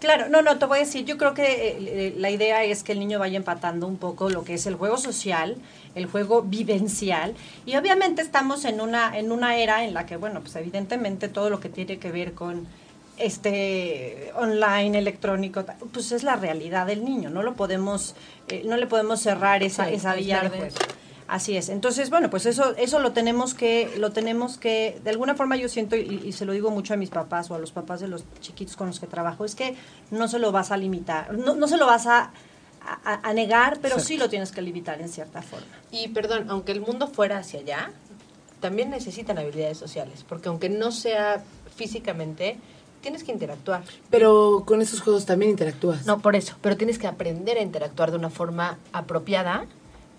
Claro, 0.00 0.28
no, 0.28 0.42
no, 0.42 0.58
te 0.58 0.66
voy 0.66 0.78
a 0.78 0.80
decir, 0.80 1.04
yo 1.04 1.16
creo 1.18 1.34
que 1.34 1.44
eh, 1.44 1.76
eh, 1.78 2.14
la 2.16 2.30
idea 2.30 2.64
es 2.64 2.82
que 2.82 2.92
el 2.92 2.98
niño 2.98 3.18
vaya 3.18 3.36
empatando 3.36 3.86
un 3.86 3.98
poco 3.98 4.30
lo 4.30 4.42
que 4.42 4.54
es 4.54 4.66
el 4.66 4.74
juego 4.74 4.96
social, 4.96 5.58
el 5.94 6.06
juego 6.06 6.42
vivencial, 6.42 7.34
y 7.66 7.76
obviamente 7.76 8.22
estamos 8.22 8.64
en 8.64 8.80
una, 8.80 9.16
en 9.16 9.30
una 9.30 9.56
era 9.58 9.84
en 9.84 9.94
la 9.94 10.06
que, 10.06 10.16
bueno, 10.16 10.40
pues 10.40 10.56
evidentemente 10.56 11.28
todo 11.28 11.50
lo 11.50 11.60
que 11.60 11.68
tiene 11.68 11.98
que 11.98 12.10
ver 12.10 12.32
con 12.32 12.66
este 13.18 14.32
online 14.34 14.98
electrónico 14.98 15.64
pues 15.92 16.10
es 16.12 16.22
la 16.22 16.34
realidad 16.36 16.86
del 16.86 17.04
niño 17.04 17.28
no 17.28 17.42
lo 17.42 17.54
podemos 17.54 18.16
eh, 18.48 18.62
no 18.64 18.78
le 18.78 18.86
podemos 18.86 19.20
cerrar 19.20 19.62
esa, 19.62 19.90
esa 19.90 20.14
vía 20.14 20.40
de 20.40 20.48
juego 20.48 20.74
Así 21.28 21.56
es. 21.56 21.68
Entonces, 21.68 22.10
bueno, 22.10 22.30
pues 22.30 22.46
eso, 22.46 22.74
eso 22.76 22.98
lo 22.98 23.12
tenemos 23.12 23.54
que, 23.54 23.92
lo 23.98 24.12
tenemos 24.12 24.58
que, 24.58 25.00
de 25.02 25.10
alguna 25.10 25.34
forma 25.34 25.56
yo 25.56 25.68
siento, 25.68 25.96
y, 25.96 26.32
se 26.32 26.44
lo 26.44 26.52
digo 26.52 26.70
mucho 26.70 26.94
a 26.94 26.96
mis 26.96 27.10
papás 27.10 27.50
o 27.50 27.54
a 27.54 27.58
los 27.58 27.72
papás 27.72 28.00
de 28.00 28.08
los 28.08 28.24
chiquitos 28.40 28.76
con 28.76 28.88
los 28.88 29.00
que 29.00 29.06
trabajo, 29.06 29.44
es 29.44 29.54
que 29.54 29.76
no 30.10 30.28
se 30.28 30.38
lo 30.38 30.52
vas 30.52 30.70
a 30.70 30.76
limitar, 30.76 31.32
no, 31.34 31.54
no 31.54 31.68
se 31.68 31.76
lo 31.76 31.86
vas 31.86 32.06
a, 32.06 32.32
a, 33.04 33.32
negar, 33.32 33.78
pero 33.80 33.98
sí. 33.98 34.16
lo 34.16 34.28
tienes 34.28 34.52
que 34.52 34.62
limitar 34.62 35.00
en 35.00 35.08
cierta 35.08 35.42
forma. 35.42 35.66
Y 35.90 36.08
perdón, 36.08 36.46
aunque 36.48 36.72
el 36.72 36.80
mundo 36.80 37.06
fuera 37.06 37.38
hacia 37.38 37.60
allá, 37.60 37.90
también 38.60 38.90
necesitan 38.90 39.38
habilidades 39.38 39.78
sociales, 39.78 40.24
porque 40.28 40.48
aunque 40.48 40.68
no 40.68 40.92
sea 40.92 41.42
físicamente, 41.74 42.58
tienes 43.00 43.24
que 43.24 43.32
interactuar. 43.32 43.82
Pero 44.10 44.64
con 44.66 44.80
esos 44.82 45.00
juegos 45.00 45.26
también 45.26 45.50
interactúas. 45.50 46.06
No, 46.06 46.20
por 46.20 46.36
eso, 46.36 46.56
pero 46.60 46.76
tienes 46.76 46.98
que 46.98 47.06
aprender 47.06 47.58
a 47.58 47.62
interactuar 47.62 48.10
de 48.10 48.18
una 48.18 48.30
forma 48.30 48.78
apropiada 48.92 49.66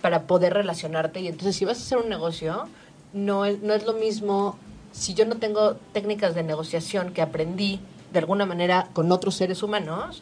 para 0.03 0.23
poder 0.23 0.53
relacionarte. 0.53 1.21
Y 1.21 1.29
entonces 1.29 1.55
si 1.55 1.63
vas 1.63 1.77
a 1.77 1.81
hacer 1.81 1.97
un 1.97 2.09
negocio, 2.09 2.67
no 3.13 3.45
es, 3.45 3.61
no 3.61 3.73
es 3.73 3.85
lo 3.85 3.93
mismo 3.93 4.57
si 4.91 5.13
yo 5.13 5.25
no 5.25 5.37
tengo 5.37 5.75
técnicas 5.93 6.35
de 6.35 6.43
negociación 6.43 7.13
que 7.13 7.21
aprendí 7.21 7.79
de 8.11 8.19
alguna 8.19 8.45
manera 8.45 8.89
con 8.91 9.13
otros 9.13 9.35
seres 9.35 9.63
humanos, 9.63 10.21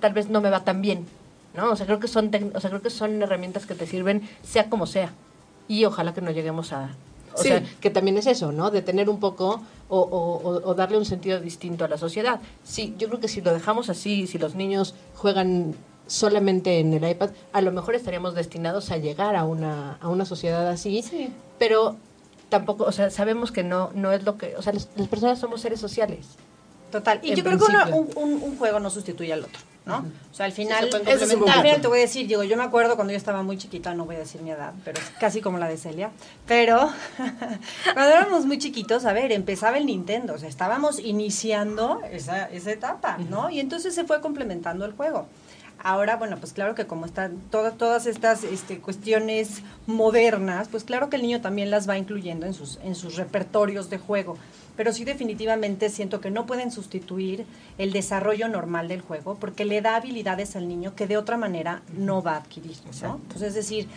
tal 0.00 0.14
vez 0.14 0.30
no 0.30 0.40
me 0.40 0.48
va 0.48 0.64
tan 0.64 0.80
bien, 0.80 1.06
¿no? 1.54 1.72
O 1.72 1.76
sea, 1.76 1.84
creo 1.84 2.00
que 2.00 2.08
son, 2.08 2.30
o 2.54 2.60
sea, 2.60 2.70
creo 2.70 2.80
que 2.80 2.88
son 2.88 3.20
herramientas 3.20 3.66
que 3.66 3.74
te 3.74 3.86
sirven 3.86 4.26
sea 4.42 4.70
como 4.70 4.86
sea. 4.86 5.12
Y 5.68 5.84
ojalá 5.84 6.14
que 6.14 6.22
no 6.22 6.30
lleguemos 6.30 6.72
a... 6.72 6.88
O 7.34 7.38
sea, 7.38 7.62
que 7.82 7.90
también 7.90 8.16
es 8.16 8.26
eso, 8.26 8.50
¿no? 8.50 8.70
De 8.70 8.80
tener 8.80 9.10
un 9.10 9.20
poco 9.20 9.62
o, 9.90 10.00
o, 10.00 10.68
o, 10.70 10.74
darle 10.74 10.96
un 10.96 11.04
sentido 11.04 11.38
distinto 11.38 11.84
a 11.84 11.88
la 11.88 11.98
sociedad. 11.98 12.40
Sí, 12.64 12.94
yo 12.98 13.08
creo 13.08 13.20
que 13.20 13.28
si 13.28 13.42
lo 13.42 13.52
dejamos 13.52 13.90
así, 13.90 14.26
si 14.26 14.38
los 14.38 14.54
niños 14.54 14.94
juegan 15.14 15.74
solamente 16.06 16.78
en 16.80 16.92
el 16.92 17.08
iPad, 17.08 17.30
a 17.52 17.60
lo 17.60 17.72
mejor 17.72 17.94
estaríamos 17.94 18.34
destinados 18.34 18.90
a 18.90 18.96
llegar 18.96 19.36
a 19.36 19.44
una, 19.44 19.98
a 20.00 20.08
una 20.08 20.24
sociedad 20.24 20.68
así, 20.68 21.04
pero 21.58 21.96
tampoco, 22.52 22.84
o 22.84 22.92
sea, 22.92 23.10
sabemos 23.10 23.50
que 23.50 23.64
no, 23.64 23.90
no 23.94 24.12
es 24.12 24.24
lo 24.24 24.36
que, 24.36 24.54
o 24.56 24.62
sea, 24.62 24.74
las, 24.74 24.86
personas 25.08 25.38
somos 25.38 25.62
seres 25.62 25.80
sociales. 25.80 26.26
Total. 26.90 27.18
Y 27.22 27.34
yo 27.34 27.42
creo 27.42 27.58
que 27.58 27.92
un, 27.94 28.58
juego 28.58 28.78
no 28.78 28.90
sustituye 28.90 29.32
al 29.32 29.44
otro, 29.44 29.58
¿no? 29.86 30.04
O 30.30 30.34
sea, 30.34 30.44
al 30.44 30.52
final, 30.52 30.90
también 30.90 31.80
te 31.80 31.88
voy 31.88 32.00
a 32.00 32.02
decir, 32.02 32.26
digo, 32.26 32.42
yo 32.42 32.58
me 32.58 32.64
acuerdo 32.64 32.96
cuando 32.96 33.12
yo 33.12 33.16
estaba 33.16 33.42
muy 33.42 33.56
chiquita, 33.56 33.94
no 33.94 34.04
voy 34.04 34.16
a 34.16 34.18
decir 34.18 34.42
mi 34.42 34.50
edad, 34.50 34.74
pero 34.84 35.00
es 35.00 35.08
casi 35.18 35.40
como 35.40 35.56
la 35.56 35.68
de 35.68 35.78
Celia, 35.78 36.10
pero 36.46 36.90
cuando 37.94 38.12
éramos 38.12 38.44
muy 38.44 38.58
chiquitos, 38.58 39.06
a 39.06 39.14
ver, 39.14 39.32
empezaba 39.32 39.78
el 39.78 39.86
Nintendo, 39.86 40.34
o 40.34 40.38
sea, 40.38 40.50
estábamos 40.50 40.98
iniciando 40.98 42.02
esa, 42.10 42.50
esa 42.50 42.70
etapa, 42.70 43.16
¿no? 43.16 43.48
Y 43.48 43.60
entonces 43.60 43.94
se 43.94 44.04
fue 44.04 44.20
complementando 44.20 44.84
el 44.84 44.92
juego. 44.92 45.26
Ahora, 45.84 46.16
bueno, 46.16 46.36
pues 46.38 46.52
claro 46.52 46.76
que 46.76 46.86
como 46.86 47.06
están 47.06 47.38
todas, 47.50 47.76
todas 47.76 48.06
estas 48.06 48.44
este, 48.44 48.78
cuestiones 48.78 49.62
modernas, 49.86 50.68
pues 50.68 50.84
claro 50.84 51.10
que 51.10 51.16
el 51.16 51.22
niño 51.22 51.40
también 51.40 51.72
las 51.72 51.88
va 51.88 51.98
incluyendo 51.98 52.46
en 52.46 52.54
sus, 52.54 52.78
en 52.84 52.94
sus 52.94 53.16
repertorios 53.16 53.90
de 53.90 53.98
juego. 53.98 54.38
Pero 54.76 54.92
sí 54.92 55.04
definitivamente 55.04 55.90
siento 55.90 56.20
que 56.20 56.30
no 56.30 56.46
pueden 56.46 56.70
sustituir 56.70 57.44
el 57.78 57.92
desarrollo 57.92 58.48
normal 58.48 58.86
del 58.86 59.00
juego 59.00 59.34
porque 59.34 59.64
le 59.64 59.82
da 59.82 59.96
habilidades 59.96 60.54
al 60.54 60.68
niño 60.68 60.94
que 60.94 61.08
de 61.08 61.16
otra 61.16 61.36
manera 61.36 61.82
no 61.96 62.22
va 62.22 62.34
a 62.34 62.36
adquirir. 62.36 62.76
¿no? 63.02 63.16
Entonces, 63.16 63.48
es 63.48 63.54
decir, 63.54 63.88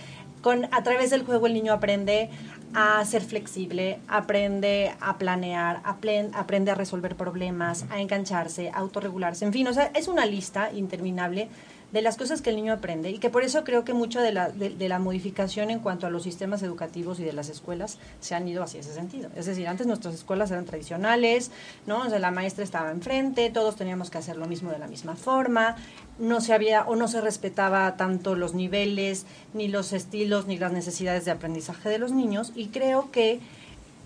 con, 0.42 0.66
a 0.72 0.84
través 0.84 1.12
del 1.12 1.24
juego 1.24 1.46
el 1.46 1.54
niño 1.54 1.72
aprende 1.72 2.30
a 2.74 3.04
ser 3.06 3.22
flexible, 3.22 4.00
aprende 4.08 4.94
a 5.00 5.18
planear, 5.18 5.82
aprende 5.86 6.72
a 6.72 6.76
resolver 6.76 7.16
problemas, 7.16 7.86
a 7.90 8.02
engancharse, 8.02 8.70
a 8.70 8.80
autorregularse, 8.80 9.46
en 9.46 9.54
fin, 9.54 9.66
o 9.68 9.74
sea, 9.74 9.92
es 9.96 10.10
una 10.10 10.26
lista 10.26 10.74
interminable 10.74 11.48
de 11.96 12.02
las 12.02 12.18
cosas 12.18 12.42
que 12.42 12.50
el 12.50 12.58
niño 12.58 12.74
aprende 12.74 13.10
y 13.10 13.20
que 13.20 13.30
por 13.30 13.46
eso 13.46 13.64
creo 13.64 13.86
que 13.86 13.94
mucho 13.94 14.20
de 14.20 14.34
la, 14.34 14.50
de, 14.50 14.90
la 14.90 15.00
modificación 15.00 15.70
en 15.70 15.80
cuanto 15.80 16.06
a 16.06 16.10
los 16.10 16.24
sistemas 16.24 16.62
educativos 16.62 17.22
y 17.22 17.24
de 17.24 17.32
las 17.32 17.48
escuelas 17.48 18.00
se 18.20 18.36
han 18.36 18.46
ido 18.50 18.64
hacia 18.64 18.82
ese 18.82 18.94
sentido. 18.94 19.30
Es 19.34 19.46
decir, 19.46 19.66
antes 19.70 19.88
nuestras 19.88 20.14
escuelas 20.14 20.52
eran 20.52 20.66
tradicionales, 20.66 21.52
¿no? 21.88 22.00
O 22.00 22.10
sea, 22.10 22.20
la 22.20 22.32
maestra 22.32 22.66
estaba 22.66 22.92
enfrente, 22.92 23.50
todos 23.50 23.78
teníamos 23.78 24.10
que 24.10 24.18
hacer 24.18 24.36
lo 24.36 24.46
mismo 24.46 24.72
de 24.72 24.78
la 24.78 24.88
misma 24.88 25.16
forma, 25.16 25.78
no 26.20 26.42
se 26.42 26.54
había 26.54 26.84
o 26.84 26.98
no 26.98 27.08
se 27.08 27.22
respetaba 27.22 27.96
tanto 27.96 28.36
los 28.36 28.54
niveles, 28.54 29.26
ni 29.54 29.70
los 29.70 29.94
estilos, 29.94 30.48
ni 30.48 30.58
las 30.58 30.74
necesidades 30.74 31.24
de 31.24 31.32
aprendizaje 31.32 31.88
de 31.88 31.98
los 31.98 32.12
niños 32.12 32.52
y 32.58 32.68
creo 32.68 33.10
que 33.10 33.40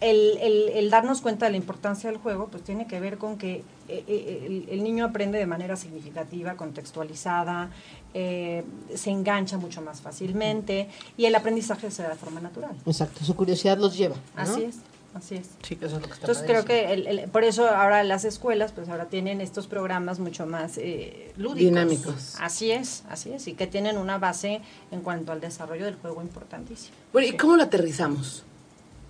el, 0.01 0.37
el, 0.73 0.89
darnos 0.89 1.21
cuenta 1.21 1.45
de 1.45 1.51
la 1.51 1.57
importancia 1.57 2.09
del 2.09 2.19
juego, 2.19 2.47
pues 2.47 2.63
tiene 2.63 2.87
que 2.87 2.99
ver 2.99 3.17
con 3.17 3.37
que 3.37 3.63
eh, 3.87 4.03
eh, 4.07 4.65
el, 4.69 4.83
niño 4.83 5.05
aprende 5.05 5.37
de 5.37 5.45
manera 5.45 5.75
significativa, 5.75 6.55
contextualizada, 6.55 7.69
eh, 8.13 8.63
se 8.95 9.09
engancha 9.09 9.57
mucho 9.57 9.81
más 9.81 10.01
fácilmente 10.01 10.89
y 11.17 11.25
el 11.25 11.35
aprendizaje 11.35 11.91
se 11.91 12.03
da 12.03 12.09
de 12.09 12.15
forma 12.15 12.39
natural. 12.39 12.71
Exacto, 12.85 13.25
su 13.25 13.35
curiosidad 13.35 13.77
los 13.77 13.97
lleva. 13.97 14.15
Así 14.35 14.63
es. 14.63 14.77
Así 15.15 15.35
es. 15.35 15.49
Sí, 15.63 15.75
que 15.75 15.87
eso 15.87 15.95
es 15.95 16.01
lo 16.03 16.07
que 16.07 16.13
está 16.13 16.27
Entonces 16.27 16.43
creo 16.45 16.65
que 16.65 16.93
el- 16.93 17.07
el- 17.07 17.29
por 17.29 17.43
eso 17.43 17.67
ahora 17.67 18.03
las 18.03 18.25
escuelas 18.25 18.71
pues 18.73 18.89
ahora 18.89 19.05
tienen 19.05 19.41
estos 19.41 19.65
programas 19.65 20.19
mucho 20.19 20.45
más 20.45 20.77
eh, 20.77 21.33
lúdicos. 21.35 21.59
Dinámicos. 21.59 22.35
Así 22.39 22.71
es, 22.71 23.03
así 23.09 23.31
es, 23.33 23.47
y 23.47 23.53
que 23.53 23.65
tienen 23.65 23.97
una 23.97 24.19
base 24.19 24.61
en 24.91 25.01
cuanto 25.01 25.31
al 25.31 25.41
desarrollo 25.41 25.85
del 25.85 25.95
juego 25.95 26.21
importantísimo. 26.21 26.95
Bueno, 27.11 27.27
¿y 27.27 27.35
cómo 27.35 27.55
lo 27.57 27.63
aterrizamos? 27.63 28.43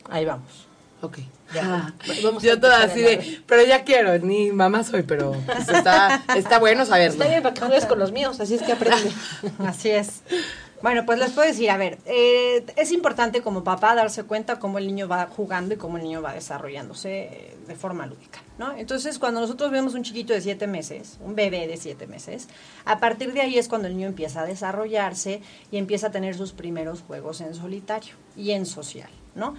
Ahí 0.09 0.23
vamos. 0.23 0.68
Ok. 1.01 1.19
Ya. 1.53 1.63
Ah, 1.63 1.93
Vamos 2.23 2.43
yo 2.43 2.59
toda 2.59 2.83
así 2.83 3.01
de, 3.01 3.41
pero 3.47 3.63
ya 3.63 3.83
quiero, 3.83 4.17
ni 4.19 4.51
mamá 4.51 4.83
soy, 4.83 5.03
pero 5.03 5.31
pues, 5.45 5.67
está, 5.69 6.23
está 6.35 6.59
bueno 6.59 6.85
saberlo. 6.85 7.13
Está 7.13 7.27
bien 7.27 7.41
para 7.41 7.55
que 7.55 7.61
juegues 7.61 7.85
con 7.85 7.99
los 7.99 8.11
míos, 8.11 8.39
así 8.39 8.55
es 8.55 8.61
que 8.61 8.73
aprende. 8.73 9.11
Así 9.65 9.89
es. 9.89 10.21
Bueno, 10.81 11.05
pues 11.05 11.19
les 11.19 11.31
puedo 11.31 11.45
decir, 11.45 11.69
a 11.71 11.77
ver, 11.77 11.97
eh, 12.05 12.65
es 12.77 12.93
importante 12.93 13.41
como 13.41 13.65
papá 13.65 13.95
darse 13.95 14.23
cuenta 14.23 14.59
cómo 14.59 14.77
el 14.77 14.87
niño 14.87 15.09
va 15.09 15.27
jugando 15.27 15.73
y 15.73 15.77
cómo 15.77 15.97
el 15.97 16.03
niño 16.03 16.21
va 16.21 16.33
desarrollándose 16.33 17.23
eh, 17.23 17.57
de 17.67 17.75
forma 17.75 18.05
lúdica, 18.05 18.39
¿no? 18.57 18.71
Entonces, 18.77 19.19
cuando 19.19 19.41
nosotros 19.41 19.71
vemos 19.71 19.93
un 19.93 20.03
chiquito 20.03 20.31
de 20.31 20.39
siete 20.39 20.67
meses, 20.67 21.17
un 21.21 21.35
bebé 21.35 21.67
de 21.67 21.75
siete 21.75 22.07
meses, 22.07 22.47
a 22.85 22.99
partir 22.99 23.33
de 23.33 23.41
ahí 23.41 23.57
es 23.57 23.67
cuando 23.67 23.89
el 23.89 23.97
niño 23.97 24.07
empieza 24.07 24.41
a 24.41 24.45
desarrollarse 24.45 25.41
y 25.69 25.77
empieza 25.77 26.07
a 26.07 26.11
tener 26.11 26.37
sus 26.37 26.53
primeros 26.53 27.01
juegos 27.01 27.41
en 27.41 27.55
solitario 27.55 28.13
y 28.37 28.51
en 28.51 28.65
social, 28.65 29.09
¿no? 29.35 29.55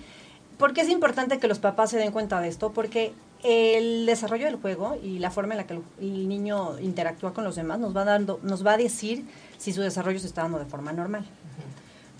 ¿Por 0.60 0.74
qué 0.74 0.82
es 0.82 0.90
importante 0.90 1.38
que 1.38 1.48
los 1.48 1.58
papás 1.58 1.88
se 1.88 1.96
den 1.96 2.12
cuenta 2.12 2.38
de 2.38 2.48
esto? 2.48 2.70
Porque 2.70 3.14
el 3.42 4.04
desarrollo 4.04 4.44
del 4.44 4.56
juego 4.56 4.98
y 5.02 5.18
la 5.18 5.30
forma 5.30 5.54
en 5.54 5.58
la 5.58 5.66
que 5.66 5.80
el, 6.02 6.28
niño 6.28 6.78
interactúa 6.80 7.32
con 7.32 7.44
los 7.44 7.56
demás 7.56 7.78
nos 7.80 7.96
va 7.96 8.04
dando, 8.04 8.38
nos 8.42 8.64
va 8.64 8.74
a 8.74 8.76
decir 8.76 9.24
si 9.56 9.72
su 9.72 9.80
desarrollo 9.80 10.18
se 10.18 10.26
está 10.26 10.42
dando 10.42 10.58
de 10.58 10.66
forma 10.66 10.92
normal. 10.92 11.24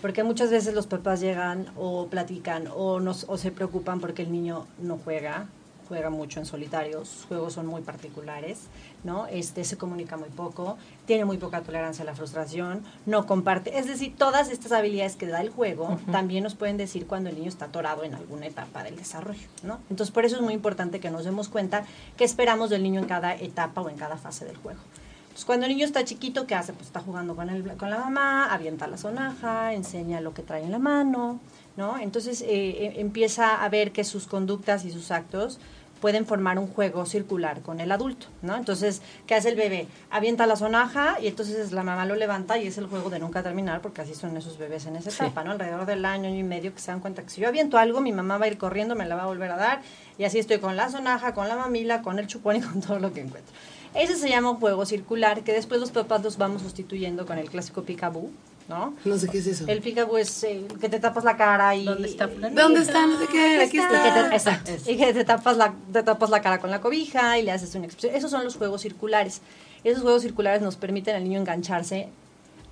Porque 0.01 0.23
muchas 0.23 0.49
veces 0.49 0.73
los 0.73 0.87
papás 0.87 1.19
llegan 1.19 1.67
o 1.77 2.07
platican 2.07 2.67
o, 2.75 2.99
nos, 2.99 3.25
o 3.29 3.37
se 3.37 3.51
preocupan 3.51 3.99
porque 3.99 4.23
el 4.23 4.31
niño 4.31 4.65
no 4.79 4.97
juega, 4.97 5.45
juega 5.91 6.09
mucho 6.09 6.39
en 6.39 6.45
solitario, 6.45 7.03
sus 7.03 7.25
juegos 7.25 7.51
son 7.51 7.67
muy 7.67 7.81
particulares, 7.81 8.59
¿no? 9.03 9.27
Este 9.27 9.65
se 9.65 9.77
comunica 9.77 10.15
muy 10.15 10.29
poco, 10.29 10.77
tiene 11.05 11.25
muy 11.25 11.35
poca 11.35 11.59
tolerancia 11.63 12.03
a 12.03 12.05
la 12.05 12.15
frustración, 12.15 12.81
no 13.05 13.25
comparte, 13.25 13.77
es 13.77 13.87
decir, 13.87 14.15
todas 14.17 14.49
estas 14.49 14.71
habilidades 14.71 15.17
que 15.17 15.27
da 15.27 15.41
el 15.41 15.49
juego 15.49 15.99
también 16.09 16.45
nos 16.45 16.55
pueden 16.55 16.77
decir 16.77 17.07
cuando 17.07 17.29
el 17.29 17.35
niño 17.35 17.49
está 17.49 17.65
atorado 17.65 18.05
en 18.05 18.15
alguna 18.15 18.47
etapa 18.47 18.83
del 18.83 18.95
desarrollo, 18.95 19.49
¿no? 19.63 19.79
Entonces, 19.89 20.13
por 20.13 20.23
eso 20.23 20.37
es 20.37 20.41
muy 20.41 20.53
importante 20.53 21.01
que 21.01 21.11
nos 21.11 21.25
demos 21.25 21.49
cuenta 21.49 21.83
qué 22.15 22.23
esperamos 22.23 22.69
del 22.69 22.83
niño 22.83 23.01
en 23.01 23.07
cada 23.07 23.35
etapa 23.35 23.81
o 23.81 23.89
en 23.89 23.97
cada 23.97 24.15
fase 24.15 24.45
del 24.45 24.55
juego. 24.55 24.79
Entonces, 25.23 25.45
cuando 25.45 25.65
el 25.65 25.73
niño 25.73 25.85
está 25.85 26.05
chiquito, 26.05 26.47
¿qué 26.47 26.55
hace? 26.55 26.71
Pues 26.71 26.87
está 26.87 27.01
jugando 27.01 27.35
con, 27.35 27.49
el, 27.49 27.75
con 27.75 27.89
la 27.89 27.99
mamá, 27.99 28.53
avienta 28.53 28.87
la 28.87 28.97
sonaja, 28.97 29.73
enseña 29.73 30.21
lo 30.21 30.33
que 30.33 30.41
trae 30.41 30.63
en 30.63 30.71
la 30.71 30.79
mano, 30.79 31.41
¿no? 31.77 31.97
Entonces, 31.97 32.41
eh, 32.41 32.47
eh, 32.49 32.93
empieza 32.97 33.63
a 33.63 33.69
ver 33.69 33.91
que 33.91 34.03
sus 34.03 34.27
conductas 34.27 34.83
y 34.85 34.91
sus 34.91 35.11
actos 35.11 35.59
pueden 36.01 36.25
formar 36.25 36.59
un 36.59 36.67
juego 36.67 37.05
circular 37.05 37.61
con 37.61 37.79
el 37.79 37.91
adulto, 37.91 38.27
¿no? 38.41 38.57
Entonces, 38.57 39.01
¿qué 39.27 39.35
hace 39.35 39.49
el 39.49 39.55
bebé? 39.55 39.87
Avienta 40.09 40.47
la 40.47 40.55
sonaja 40.55 41.17
y 41.21 41.27
entonces 41.27 41.71
la 41.71 41.83
mamá 41.83 42.05
lo 42.05 42.15
levanta 42.15 42.57
y 42.57 42.67
es 42.67 42.77
el 42.77 42.87
juego 42.87 43.09
de 43.09 43.19
nunca 43.19 43.43
terminar, 43.43 43.81
porque 43.81 44.01
así 44.01 44.15
son 44.15 44.35
esos 44.35 44.57
bebés 44.57 44.87
en 44.87 44.95
esa 44.97 45.11
etapa, 45.11 45.43
¿no? 45.43 45.51
Alrededor 45.51 45.85
del 45.85 46.03
año, 46.03 46.27
año 46.27 46.39
y 46.39 46.43
medio, 46.43 46.73
que 46.73 46.81
se 46.81 46.91
dan 46.91 46.99
cuenta 46.99 47.21
que 47.21 47.29
si 47.29 47.39
yo 47.39 47.47
aviento 47.47 47.77
algo, 47.77 48.01
mi 48.01 48.11
mamá 48.11 48.37
va 48.37 48.45
a 48.45 48.47
ir 48.49 48.57
corriendo, 48.57 48.95
me 48.95 49.05
la 49.05 49.15
va 49.15 49.23
a 49.23 49.27
volver 49.27 49.51
a 49.51 49.57
dar, 49.57 49.81
y 50.17 50.25
así 50.25 50.39
estoy 50.39 50.57
con 50.57 50.75
la 50.75 50.89
sonaja, 50.89 51.33
con 51.33 51.47
la 51.47 51.55
mamila, 51.55 52.01
con 52.01 52.19
el 52.19 52.27
chupón 52.27 52.57
y 52.57 52.61
con 52.61 52.81
todo 52.81 52.99
lo 52.99 53.13
que 53.13 53.21
encuentro. 53.21 53.53
Ese 53.93 54.15
se 54.15 54.29
llama 54.29 54.51
un 54.51 54.57
juego 54.57 54.85
circular, 54.85 55.43
que 55.43 55.53
después 55.53 55.79
los 55.79 55.91
papás 55.91 56.23
los 56.23 56.37
vamos 56.37 56.61
sustituyendo 56.61 57.25
con 57.25 57.37
el 57.37 57.49
clásico 57.49 57.83
picaboo, 57.83 58.31
¿no? 58.67 58.95
No 59.05 59.17
sé 59.17 59.27
qué 59.27 59.39
es 59.39 59.47
eso. 59.47 59.65
El 59.67 59.81
picaboo 59.81 60.17
es 60.17 60.43
el 60.43 60.67
que 60.79 60.89
te 60.89 60.99
tapas 60.99 61.23
la 61.23 61.37
cara 61.37 61.75
y... 61.75 61.85
¿Dónde 61.85 62.07
está? 62.07 62.27
¿Dónde 62.27 62.81
está? 62.81 63.05
No 63.07 63.19
sé 63.19 63.27
qué, 63.27 63.57
aquí 63.61 63.77
Y 63.77 63.79
que 63.79 63.79
está. 63.79 64.29
te, 64.29 64.35
exacto. 64.35 64.71
Y 64.87 64.97
que 64.97 65.13
te 65.13 65.23
tapas, 65.25 65.57
la, 65.57 65.73
te 65.91 66.03
tapas 66.03 66.29
la 66.29 66.41
cara 66.41 66.59
con 66.59 66.71
la 66.71 66.81
cobija 66.81 67.37
y 67.37 67.43
le 67.43 67.51
haces 67.51 67.73
una 67.75 67.85
expresión. 67.85 68.15
Esos 68.15 68.31
son 68.31 68.43
los 68.43 68.55
juegos 68.55 68.81
circulares. 68.81 69.41
Esos 69.83 70.01
juegos 70.03 70.21
circulares 70.21 70.61
nos 70.61 70.75
permiten 70.75 71.15
al 71.15 71.23
niño 71.23 71.39
engancharse 71.39 72.09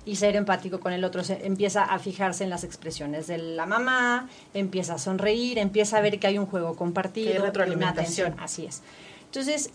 y 0.04 0.16
ser 0.16 0.36
empático 0.36 0.80
con 0.80 0.92
el 0.92 1.04
otro. 1.04 1.22
Se 1.24 1.46
empieza 1.46 1.84
a 1.84 1.98
fijarse 1.98 2.44
en 2.44 2.50
las 2.50 2.64
expresiones 2.64 3.26
de 3.26 3.38
la 3.38 3.66
mamá, 3.66 4.28
empieza 4.54 4.94
a 4.94 4.98
sonreír, 4.98 5.58
empieza 5.58 5.98
a 5.98 6.00
ver 6.00 6.18
que 6.18 6.26
hay 6.26 6.38
un 6.38 6.46
juego 6.46 6.74
compartido. 6.76 7.26
Que 7.26 7.32
hay 7.32 7.36
y 7.36 7.38
una 7.38 7.46
retroalimentación. 7.46 8.28
atención. 8.28 8.44
Así 8.44 8.66
es. 8.66 8.82
Entonces, 9.26 9.70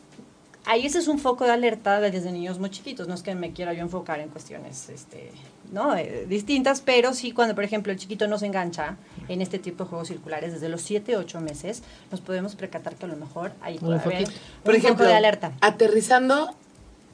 ahí 0.65 0.85
ese 0.85 0.99
es 0.99 1.07
un 1.07 1.19
foco 1.19 1.45
de 1.45 1.51
alerta 1.51 1.99
desde 1.99 2.31
niños 2.31 2.59
muy 2.59 2.69
chiquitos. 2.69 3.07
No 3.07 3.13
es 3.13 3.23
que 3.23 3.35
me 3.35 3.53
quiera 3.53 3.73
yo 3.73 3.81
enfocar 3.81 4.19
en 4.19 4.29
cuestiones 4.29 4.89
este, 4.89 5.31
¿no? 5.71 5.95
Eh, 5.95 6.25
distintas, 6.27 6.81
pero 6.81 7.13
sí 7.13 7.31
cuando, 7.31 7.55
por 7.55 7.63
ejemplo, 7.63 7.91
el 7.91 7.99
chiquito 7.99 8.27
no 8.27 8.37
se 8.37 8.45
engancha 8.47 8.97
en 9.27 9.41
este 9.41 9.59
tipo 9.59 9.83
de 9.83 9.89
juegos 9.89 10.07
circulares 10.07 10.53
desde 10.53 10.69
los 10.69 10.81
7, 10.81 11.17
8 11.17 11.41
meses, 11.41 11.83
nos 12.11 12.21
podemos 12.21 12.55
percatar 12.55 12.95
que 12.95 13.05
a 13.05 13.09
lo 13.09 13.15
mejor 13.15 13.51
puede 13.53 13.77
Un 13.81 13.93
haber 13.93 14.01
foquito. 14.01 14.31
Por 14.63 14.73
un 14.73 14.79
ejemplo, 14.79 14.97
foco 14.97 15.09
de 15.09 15.15
alerta. 15.15 15.51
aterrizando 15.61 16.55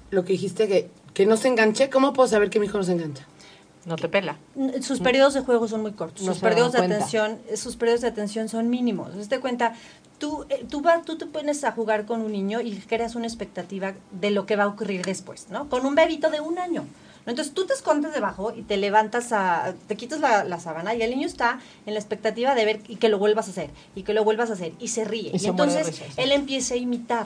lo 0.09 0.25
que 0.25 0.33
dijiste 0.33 0.67
que, 0.67 0.89
que 1.13 1.25
no 1.25 1.37
se 1.37 1.47
enganche, 1.47 1.89
¿cómo 1.89 2.13
puedo 2.13 2.27
saber 2.27 2.49
que 2.49 2.59
mi 2.59 2.65
hijo 2.65 2.77
no 2.77 2.83
se 2.83 2.93
engancha? 2.93 3.25
No 3.85 3.95
te 3.95 4.07
pela. 4.09 4.37
Sus 4.81 4.99
periodos 4.99 5.33
de 5.33 5.41
juego 5.41 5.67
son 5.67 5.81
muy 5.81 5.93
cortos. 5.93 6.23
No 6.23 6.33
sus 6.33 6.41
periodos 6.41 6.71
de 6.73 6.79
cuenta. 6.79 6.97
atención, 6.97 7.39
sus 7.55 7.75
periodos 7.77 8.01
de 8.01 8.09
atención 8.09 8.47
son 8.47 8.69
mínimos. 8.69 9.27
Te 9.27 9.39
cuenta, 9.39 9.73
tú, 10.21 10.45
eh, 10.49 10.65
tú, 10.69 10.81
vas, 10.81 11.03
tú 11.03 11.17
te 11.17 11.25
pones 11.25 11.63
a 11.65 11.71
jugar 11.71 12.05
con 12.05 12.21
un 12.21 12.31
niño 12.31 12.61
y 12.61 12.75
creas 12.77 13.15
una 13.15 13.25
expectativa 13.25 13.95
de 14.11 14.29
lo 14.29 14.45
que 14.45 14.55
va 14.55 14.63
a 14.63 14.67
ocurrir 14.67 15.03
después, 15.03 15.47
¿no? 15.49 15.67
Con 15.67 15.85
un 15.85 15.95
bebito 15.95 16.29
de 16.29 16.39
un 16.39 16.59
año. 16.59 16.85
¿no? 17.25 17.31
Entonces 17.31 17.53
tú 17.53 17.65
te 17.65 17.73
escondes 17.73 18.13
debajo 18.13 18.53
y 18.55 18.61
te 18.61 18.77
levantas 18.77 19.31
a, 19.33 19.73
te 19.87 19.97
quitas 19.97 20.19
la, 20.19 20.43
la 20.43 20.59
sábana 20.59 20.93
y 20.93 21.01
el 21.01 21.09
niño 21.09 21.27
está 21.27 21.59
en 21.87 21.95
la 21.95 21.99
expectativa 21.99 22.55
de 22.55 22.65
ver 22.65 22.81
y 22.87 22.97
que 22.97 23.09
lo 23.09 23.17
vuelvas 23.17 23.47
a 23.47 23.51
hacer 23.51 23.71
y 23.95 24.03
que 24.03 24.13
lo 24.13 24.23
vuelvas 24.23 24.51
a 24.51 24.53
hacer 24.53 24.73
y 24.79 24.89
se 24.89 25.03
ríe. 25.03 25.31
Y 25.33 25.39
se 25.39 25.49
entonces 25.49 25.87
risa, 25.87 26.05
sí. 26.05 26.13
él 26.17 26.31
empieza 26.31 26.75
a 26.75 26.77
imitar. 26.77 27.25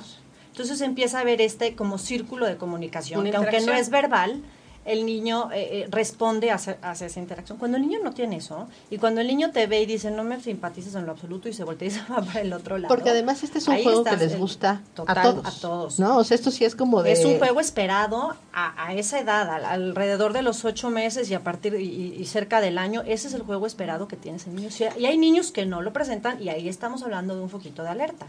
Entonces 0.51 0.79
empieza 0.79 1.19
a 1.19 1.25
ver 1.25 1.41
este 1.41 1.75
como 1.75 1.97
círculo 1.97 2.45
de 2.45 2.55
comunicación, 2.55 3.19
Una 3.19 3.31
que 3.31 3.37
aunque 3.37 3.61
no 3.61 3.73
es 3.73 3.89
verbal, 3.89 4.41
el 4.85 5.05
niño 5.05 5.49
eh, 5.51 5.69
eh, 5.83 5.87
responde 5.89 6.51
hacia, 6.51 6.77
hacia 6.81 7.07
esa 7.07 7.19
interacción. 7.19 7.57
Cuando 7.57 7.77
el 7.77 7.83
niño 7.83 7.99
no 8.03 8.13
tiene 8.13 8.37
eso, 8.37 8.67
y 8.89 8.97
cuando 8.97 9.21
el 9.21 9.27
niño 9.27 9.51
te 9.51 9.65
ve 9.67 9.81
y 9.81 9.85
dice, 9.85 10.11
no 10.11 10.23
me 10.23 10.39
simpatizas 10.39 10.95
en 10.95 11.05
lo 11.05 11.11
absoluto, 11.11 11.49
y 11.49 11.53
se 11.53 11.63
voltea 11.63 11.87
y 11.87 11.91
se 11.91 12.01
va 12.11 12.21
para 12.21 12.41
el 12.41 12.53
otro 12.53 12.77
lado. 12.77 12.93
Porque 12.93 13.09
además 13.09 13.43
este 13.43 13.57
es 13.57 13.67
un 13.67 13.81
juego 13.81 14.03
que 14.03 14.15
les 14.17 14.33
el- 14.33 14.39
gusta 14.39 14.81
total, 14.93 15.17
a 15.17 15.23
todos. 15.23 15.45
A 15.45 15.59
todos. 15.61 15.99
¿No? 15.99 16.17
O 16.17 16.23
sea, 16.23 16.35
esto 16.35 16.51
sí 16.51 16.63
es 16.65 16.75
como 16.75 17.03
de... 17.03 17.11
Es 17.11 17.25
un 17.25 17.37
juego 17.37 17.59
esperado 17.59 18.35
a, 18.53 18.85
a 18.87 18.93
esa 18.93 19.19
edad, 19.19 19.49
al- 19.49 19.65
alrededor 19.65 20.33
de 20.33 20.41
los 20.43 20.63
ocho 20.65 20.89
meses 20.89 21.29
y 21.29 21.33
a 21.33 21.43
partir 21.43 21.75
y, 21.75 22.15
y- 22.19 22.25
cerca 22.25 22.61
del 22.61 22.77
año. 22.77 23.01
Ese 23.05 23.27
es 23.27 23.33
el 23.33 23.41
juego 23.41 23.65
esperado 23.67 24.07
que 24.07 24.15
tienes 24.15 24.45
el 24.47 24.55
niño. 24.55 24.69
Y 24.97 25.05
hay 25.05 25.17
niños 25.17 25.51
que 25.51 25.65
no 25.65 25.81
lo 25.81 25.93
presentan 25.93 26.41
y 26.41 26.49
ahí 26.49 26.69
estamos 26.69 27.01
hablando 27.03 27.35
de 27.35 27.41
un 27.41 27.49
foquito 27.49 27.81
de 27.83 27.89
alerta, 27.89 28.27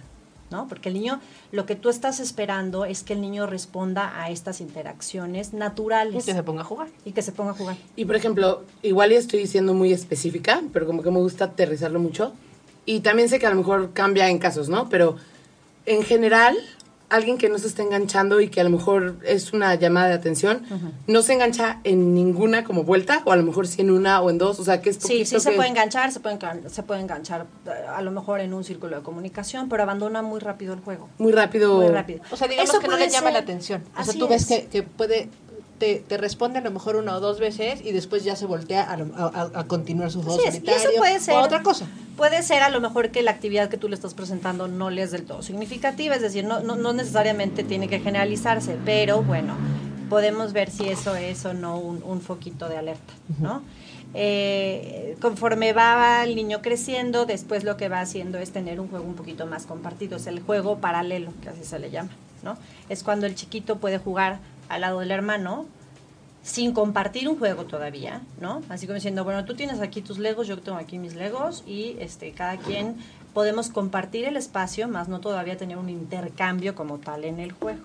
¿no? 0.51 0.69
Porque 0.69 0.89
el 0.89 0.95
niño, 0.95 1.21
lo 1.53 1.67
que 1.67 1.75
tú 1.77 1.89
estás 1.89 2.21
esperando 2.21 2.85
es 2.85 3.03
que 3.03 3.13
el 3.15 3.21
niño 3.21 3.47
responda 3.47 4.21
a 4.23 4.31
estas 4.31 4.61
interacciones 4.61 5.51
Y 5.53 5.57
naturales 5.57 6.25
que 6.25 6.33
se 6.35 6.43
ponga 6.43 6.63
a 6.63 6.65
jugar. 6.65 6.89
y 7.05 7.13
que 7.13 7.23
se 7.23 7.33
ponga 7.33 7.51
a 7.53 7.55
jugar. 7.55 7.77
Y 7.97 8.05
por 8.05 8.17
ejemplo, 8.17 8.63
igual 8.83 9.13
y 9.13 9.17
estoy 9.17 9.47
siendo 9.47 9.75
muy 9.75 9.93
específica, 9.93 10.63
pero 10.73 10.87
como 10.87 11.03
que 11.03 11.11
me 11.11 11.19
gusta 11.19 11.47
aterrizarlo 11.47 11.99
mucho. 12.01 12.33
Y 12.85 13.01
también 13.01 13.29
sé 13.29 13.39
que 13.39 13.47
a 13.47 13.51
lo 13.51 13.57
mejor 13.57 13.93
cambia 13.93 14.29
en 14.31 14.39
casos, 14.39 14.69
¿no? 14.69 14.89
Pero 14.89 15.17
en 15.87 16.03
general, 16.05 16.57
alguien 17.09 17.39
que 17.39 17.49
no 17.49 17.59
se 17.59 17.69
está 17.69 17.83
enganchando 17.83 18.41
y 18.41 18.49
que 18.49 18.61
a 18.61 18.65
lo 18.65 18.71
mejor 18.71 19.17
es 19.25 19.53
una 19.53 19.75
llamada 19.77 20.09
de 20.09 20.15
atención, 20.15 20.63
no 21.07 21.23
se 21.23 21.35
engancha 21.35 21.81
en 21.85 22.15
ninguna 22.15 22.65
como 22.65 22.83
vuelta, 22.83 23.23
o 23.25 23.33
a 23.33 23.37
lo 23.37 23.43
mejor 23.45 23.69
sí 23.69 23.83
en 23.83 23.91
una 23.93 24.21
o 24.21 24.31
en 24.31 24.39
dos, 24.39 24.59
o 24.59 24.65
sea, 24.65 24.83
que 24.83 24.91
es 24.91 24.97
Sí, 24.97 25.03
poquito 25.03 25.25
sí 25.27 25.41
se 25.41 25.51
que- 25.51 25.57
puede 25.57 25.69
enganchar, 25.69 26.11
se 26.11 26.19
puede, 26.21 26.39
se 26.69 26.83
puede 26.83 27.01
enganchar 27.01 27.47
eh, 27.67 27.71
a 27.95 28.03
lo 28.03 28.11
mejor 28.11 28.41
en 28.41 28.53
un 28.55 28.65
círculo 28.65 28.97
de 28.97 29.03
comunicación, 29.03 29.69
pero 29.69 29.85
abandona 29.85 30.23
muy 30.23 30.41
rápido 30.41 30.75
el 30.75 30.81
juego. 30.81 31.09
Muy 31.19 31.33
rápido. 31.33 31.77
Muy 31.81 31.89
rápido. 31.93 32.21
O 32.31 32.37
sea, 32.37 32.49
digamos 32.49 32.71
Eso 32.71 32.81
que 32.81 32.89
no 32.89 32.97
le 32.97 33.09
llama 33.09 33.27
ser- 33.27 33.33
la 33.35 33.39
atención. 33.39 33.83
O 33.93 33.95
sea, 33.95 34.03
Así 34.03 34.19
tú 34.19 34.27
ves 34.29 34.43
es. 34.43 34.49
que, 34.63 34.67
que 34.67 34.83
puede... 34.83 35.29
Te, 35.79 35.97
te 36.07 36.17
responde 36.17 36.59
a 36.59 36.63
lo 36.63 36.71
mejor 36.71 36.97
una 36.97 37.15
o 37.17 37.21
dos 37.21 37.39
veces 37.39 37.81
y 37.85 37.93
después 37.93 38.25
ya 38.25 38.35
se 38.35 38.47
voltea 38.47 38.83
a, 38.83 38.95
a- 38.95 39.51
a- 39.61 39.67
continuar 39.67 40.11
su 40.11 40.23
juego 40.23 40.39
es, 40.41 40.47
y 40.47 40.53
solitario 40.59 40.89
eso 40.91 40.99
puede 40.99 41.21
ser 41.21 41.35
o 41.35 41.41
otra 41.41 41.63
cosa. 41.63 41.87
Puede 42.17 42.43
ser 42.43 42.63
a 42.63 42.71
lo 42.71 42.81
mejor 42.81 43.11
que 43.11 43.23
la 43.23 43.33
actividad 43.33 43.69
que 43.69 43.77
tú 43.77 43.89
le 43.89 43.95
estás 43.95 44.15
presentando 44.15 44.69
no 44.69 44.89
le 44.89 45.03
es 45.03 45.11
del 45.11 45.25
todo 45.25 45.43
significativa, 45.43 46.15
es 46.15 46.23
decir, 46.23 46.45
no, 46.47 46.61
no, 46.61 46.77
no 46.77 46.95
necesariamente 46.95 47.63
tiene 47.63 47.89
que 47.89 48.01
generalizarse, 48.01 48.79
pero 48.87 49.23
bueno, 49.23 49.55
podemos 50.09 50.55
ver 50.55 50.71
si 50.71 50.89
eso 50.89 51.15
es 51.15 51.45
o 51.45 51.53
no 51.53 51.79
un, 51.79 52.03
un 52.03 52.23
foquito 52.23 52.69
de 52.71 52.79
alerta, 52.79 53.13
¿no? 53.39 53.63
Eh, 54.15 55.15
conforme 55.21 55.75
va 55.75 56.25
el 56.25 56.37
niño 56.37 56.63
creciendo, 56.63 57.27
después 57.27 57.65
lo 57.65 57.77
que 57.77 57.91
va 57.91 58.01
haciendo 58.01 58.39
es 58.39 58.51
tener 58.51 58.81
un 58.81 58.89
juego 58.89 59.05
un 59.05 59.15
poquito 59.15 59.45
más 59.45 59.67
compartido, 59.67 60.17
es 60.17 60.27
el 60.27 60.41
juego 60.41 60.79
paralelo, 60.79 61.33
que 61.43 61.51
así 61.51 61.65
se 61.65 61.79
le 61.79 61.91
llama, 61.91 62.09
¿no? 62.43 62.57
Es 62.89 63.03
cuando 63.03 63.27
el 63.27 63.35
chiquito 63.35 63.77
puede 63.77 63.99
jugar 63.99 64.39
al 64.69 64.81
lado 64.83 65.01
del 65.01 65.11
hermano, 65.11 65.67
sin 66.43 66.73
compartir 66.73 67.29
un 67.29 67.39
juego 67.39 67.65
todavía, 67.65 68.21
¿no? 68.41 68.63
Así 68.69 68.87
como 68.87 68.95
diciendo, 68.95 69.25
bueno, 69.25 69.45
tú 69.45 69.55
tienes 69.55 69.81
aquí 69.81 70.01
tus 70.01 70.19
legos, 70.19 70.47
yo 70.47 70.59
tengo 70.59 70.79
aquí 70.79 70.99
mis 70.99 71.15
legos 71.15 71.65
y 71.67 71.97
este 71.99 72.31
cada 72.33 72.57
quien 72.57 72.97
podemos 73.35 73.69
compartir 73.69 74.25
el 74.25 74.37
espacio, 74.37 74.89
más 74.89 75.09
no 75.09 75.21
todavía 75.21 75.57
tener 75.57 75.77
un 75.77 75.91
intercambio 75.91 76.75
como 76.75 76.99
tal 76.99 77.25
en 77.25 77.41
el 77.41 77.53
juego. 77.53 77.83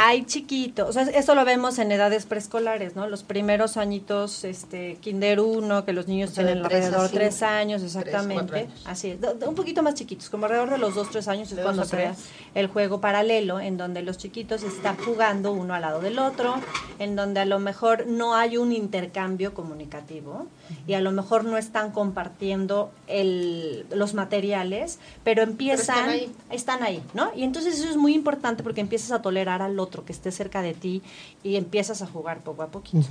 Hay 0.00 0.24
chiquitos, 0.24 0.88
o 0.88 0.92
sea, 0.92 1.02
eso 1.02 1.34
lo 1.34 1.44
vemos 1.44 1.78
en 1.80 1.90
edades 1.90 2.24
preescolares, 2.24 2.94
¿no? 2.94 3.08
Los 3.08 3.24
primeros 3.24 3.76
añitos, 3.76 4.44
este, 4.44 4.96
kinder 5.00 5.40
1, 5.40 5.84
que 5.84 5.92
los 5.92 6.06
niños 6.06 6.30
O 6.30 6.34
sea, 6.34 6.44
de 6.44 6.52
tienen 6.52 6.64
alrededor 6.64 7.10
de 7.10 7.18
tres 7.18 7.42
años, 7.42 7.82
exactamente. 7.82 8.60
años. 8.60 8.82
Así 8.84 9.10
es, 9.10 9.18
un 9.44 9.56
poquito 9.56 9.82
más 9.82 9.94
chiquitos, 9.94 10.30
como 10.30 10.46
alrededor 10.46 10.70
de 10.70 10.78
los 10.78 10.94
dos, 10.94 11.10
tres 11.10 11.26
años 11.26 11.50
es 11.50 11.58
cuando 11.58 11.84
se 11.84 11.96
ve 11.96 12.10
el 12.54 12.68
juego 12.68 13.00
paralelo, 13.00 13.58
en 13.58 13.76
donde 13.76 14.02
los 14.02 14.18
chiquitos 14.18 14.62
están 14.62 14.96
jugando 14.98 15.50
uno 15.50 15.74
al 15.74 15.80
lado 15.80 16.00
del 16.00 16.20
otro, 16.20 16.54
en 17.00 17.16
donde 17.16 17.40
a 17.40 17.44
lo 17.44 17.58
mejor 17.58 18.06
no 18.06 18.36
hay 18.36 18.56
un 18.56 18.72
intercambio 18.72 19.52
comunicativo 19.52 20.46
y 20.86 20.94
a 20.94 21.00
lo 21.00 21.10
mejor 21.10 21.44
no 21.44 21.56
están 21.58 21.90
compartiendo 21.90 22.92
el, 23.08 23.84
los 23.90 24.14
materiales, 24.14 25.00
pero 25.24 25.42
empiezan, 25.42 25.96
están 25.96 26.08
ahí. 26.08 26.32
están 26.50 26.82
ahí, 26.84 27.02
¿no? 27.14 27.32
Y 27.34 27.42
entonces 27.42 27.80
eso 27.80 27.90
es 27.90 27.96
muy 27.96 28.14
importante 28.14 28.62
porque 28.62 28.80
empiezas 28.80 29.10
a 29.10 29.22
tolerar 29.22 29.60
al 29.60 29.78
otro 29.80 29.87
que 30.04 30.12
esté 30.12 30.30
cerca 30.32 30.62
de 30.62 30.74
ti 30.74 31.02
y 31.42 31.56
empiezas 31.56 32.02
a 32.02 32.06
jugar 32.06 32.40
poco 32.40 32.62
a 32.62 32.68
poquito. 32.68 33.06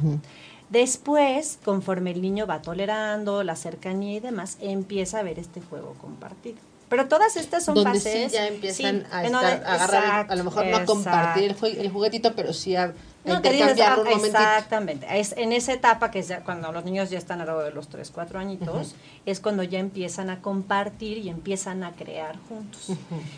Después, 0.69 1.59
conforme 1.63 2.11
el 2.11 2.21
niño 2.21 2.45
va 2.45 2.61
tolerando 2.61 3.43
la 3.43 3.55
cercanía 3.55 4.17
y 4.17 4.19
demás, 4.19 4.57
empieza 4.59 5.19
a 5.19 5.23
ver 5.23 5.39
este 5.39 5.61
juego 5.61 5.93
compartido. 5.99 6.57
Pero 6.89 7.07
todas 7.07 7.35
estas 7.35 7.65
son 7.65 7.75
donde 7.75 7.99
fases. 7.99 8.31
sí 8.31 8.37
ya 8.37 8.47
empiezan 8.47 8.99
sí, 9.01 9.05
a, 9.11 9.25
estar, 9.25 9.31
donde- 9.31 9.65
a 9.65 9.73
agarrar, 9.73 10.27
a 10.31 10.35
lo 10.35 10.43
mejor 10.45 10.65
no 10.67 10.77
a 10.77 10.85
compartir 10.85 11.55
el, 11.61 11.89
juguetito, 11.91 12.33
pero 12.33 12.53
sí 12.53 12.77
a, 12.77 12.83
a 12.85 12.91
No, 13.25 13.35
intercambiarlo 13.35 14.03
un 14.03 14.09
momentito. 14.09 14.37
exactamente. 14.37 15.05
Es 15.19 15.33
en 15.35 15.51
esa 15.51 15.73
etapa 15.73 16.11
que 16.11 16.19
es 16.19 16.29
ya 16.29 16.45
cuando 16.45 16.71
los 16.71 16.85
niños 16.85 17.09
ya 17.09 17.17
están 17.17 17.41
alrededor 17.41 17.65
de 17.65 17.71
los 17.71 17.89
3, 17.89 18.09
4 18.09 18.39
añitos, 18.39 18.95
es 19.25 19.41
cuando 19.41 19.63
ya 19.63 19.79
empiezan 19.79 20.29
a 20.29 20.41
compartir 20.41 21.17
y 21.17 21.27
empiezan 21.27 21.83
a 21.83 21.91
crear 21.91 22.37
juntos. 22.47 22.87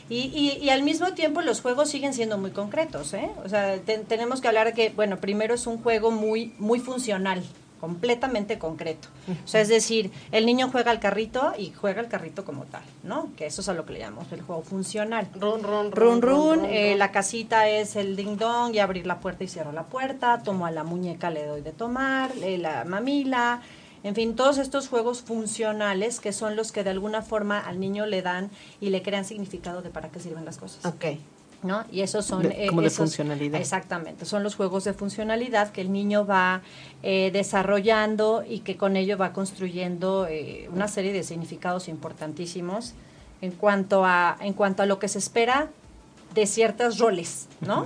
y, 0.09 0.15
y, 0.27 0.59
y 0.63 0.69
al 0.69 0.83
mismo 0.83 1.13
tiempo 1.13 1.41
los 1.41 1.61
juegos 1.61 1.89
siguen 1.89 2.13
siendo 2.13 2.37
muy 2.37 2.51
concretos, 2.51 3.13
¿eh? 3.15 3.31
O 3.43 3.49
sea, 3.49 3.77
te- 3.77 3.97
tenemos 3.97 4.41
que 4.41 4.47
hablar 4.47 4.67
de 4.67 4.73
que, 4.73 4.89
bueno, 4.91 5.17
primero 5.17 5.55
es 5.55 5.65
un 5.65 5.81
juego 5.81 6.11
muy, 6.11 6.53
muy 6.59 6.79
funcional 6.79 7.43
completamente 7.79 8.59
concreto. 8.59 9.07
O 9.43 9.47
sea, 9.47 9.61
es 9.61 9.67
decir, 9.67 10.11
el 10.31 10.45
niño 10.45 10.69
juega 10.71 10.91
al 10.91 10.99
carrito 10.99 11.53
y 11.57 11.71
juega 11.71 12.01
al 12.01 12.07
carrito 12.07 12.45
como 12.45 12.65
tal, 12.65 12.83
¿no? 13.03 13.29
Que 13.35 13.45
eso 13.45 13.61
es 13.61 13.69
a 13.69 13.73
lo 13.73 13.85
que 13.85 13.93
le 13.93 13.99
llamamos 13.99 14.31
el 14.31 14.41
juego 14.41 14.61
funcional. 14.61 15.27
Run, 15.33 15.63
run, 15.63 15.91
Run, 15.91 16.21
run, 16.21 16.21
run, 16.21 16.65
eh, 16.65 16.95
la 16.95 17.11
casita 17.11 17.67
es 17.67 17.95
el 17.95 18.15
ding 18.15 18.37
dong 18.37 18.73
y 18.75 18.79
abrir 18.79 19.07
la 19.07 19.19
puerta 19.19 19.43
y 19.43 19.47
cierro 19.47 19.71
la 19.71 19.83
puerta, 19.83 20.41
tomo 20.43 20.65
a 20.65 20.71
la 20.71 20.83
muñeca, 20.83 21.29
le 21.29 21.45
doy 21.45 21.61
de 21.61 21.71
tomar, 21.71 22.31
eh, 22.41 22.57
la 22.57 22.83
mamila, 22.85 23.61
en 24.03 24.15
fin, 24.15 24.35
todos 24.35 24.57
estos 24.57 24.87
juegos 24.87 25.21
funcionales 25.21 26.19
que 26.19 26.31
son 26.31 26.55
los 26.55 26.71
que 26.71 26.83
de 26.83 26.89
alguna 26.91 27.21
forma 27.21 27.59
al 27.59 27.79
niño 27.79 28.05
le 28.05 28.21
dan 28.21 28.49
y 28.79 28.89
le 28.89 29.01
crean 29.01 29.25
significado 29.25 29.81
de 29.81 29.89
para 29.89 30.09
qué 30.09 30.19
sirven 30.19 30.45
las 30.45 30.57
cosas. 30.57 30.85
Ok. 30.85 31.05
¿No? 31.63 31.83
Y 31.91 32.01
esos 32.01 32.25
son... 32.25 32.43
De- 32.43 32.67
como 32.67 32.81
de 32.81 32.87
esos- 32.87 32.97
funcionalidad. 32.97 33.59
Exactamente, 33.59 34.25
son 34.25 34.43
los 34.43 34.55
juegos 34.55 34.83
de 34.85 34.93
funcionalidad 34.93 35.71
que 35.71 35.81
el 35.81 35.91
niño 35.91 36.25
va 36.25 36.61
eh, 37.03 37.31
desarrollando 37.33 38.43
y 38.47 38.59
que 38.59 38.77
con 38.77 38.95
ello 38.95 39.17
va 39.17 39.33
construyendo 39.33 40.27
eh, 40.27 40.69
una 40.73 40.87
serie 40.87 41.11
de 41.13 41.23
significados 41.23 41.87
importantísimos 41.87 42.93
en 43.41 43.51
cuanto 43.51 44.03
a 44.05 44.37
en 44.41 44.53
cuanto 44.53 44.83
a 44.83 44.85
lo 44.85 44.99
que 44.99 45.07
se 45.07 45.19
espera 45.19 45.69
de 46.33 46.45
ciertos 46.45 46.97
roles, 46.99 47.47
¿no? 47.61 47.83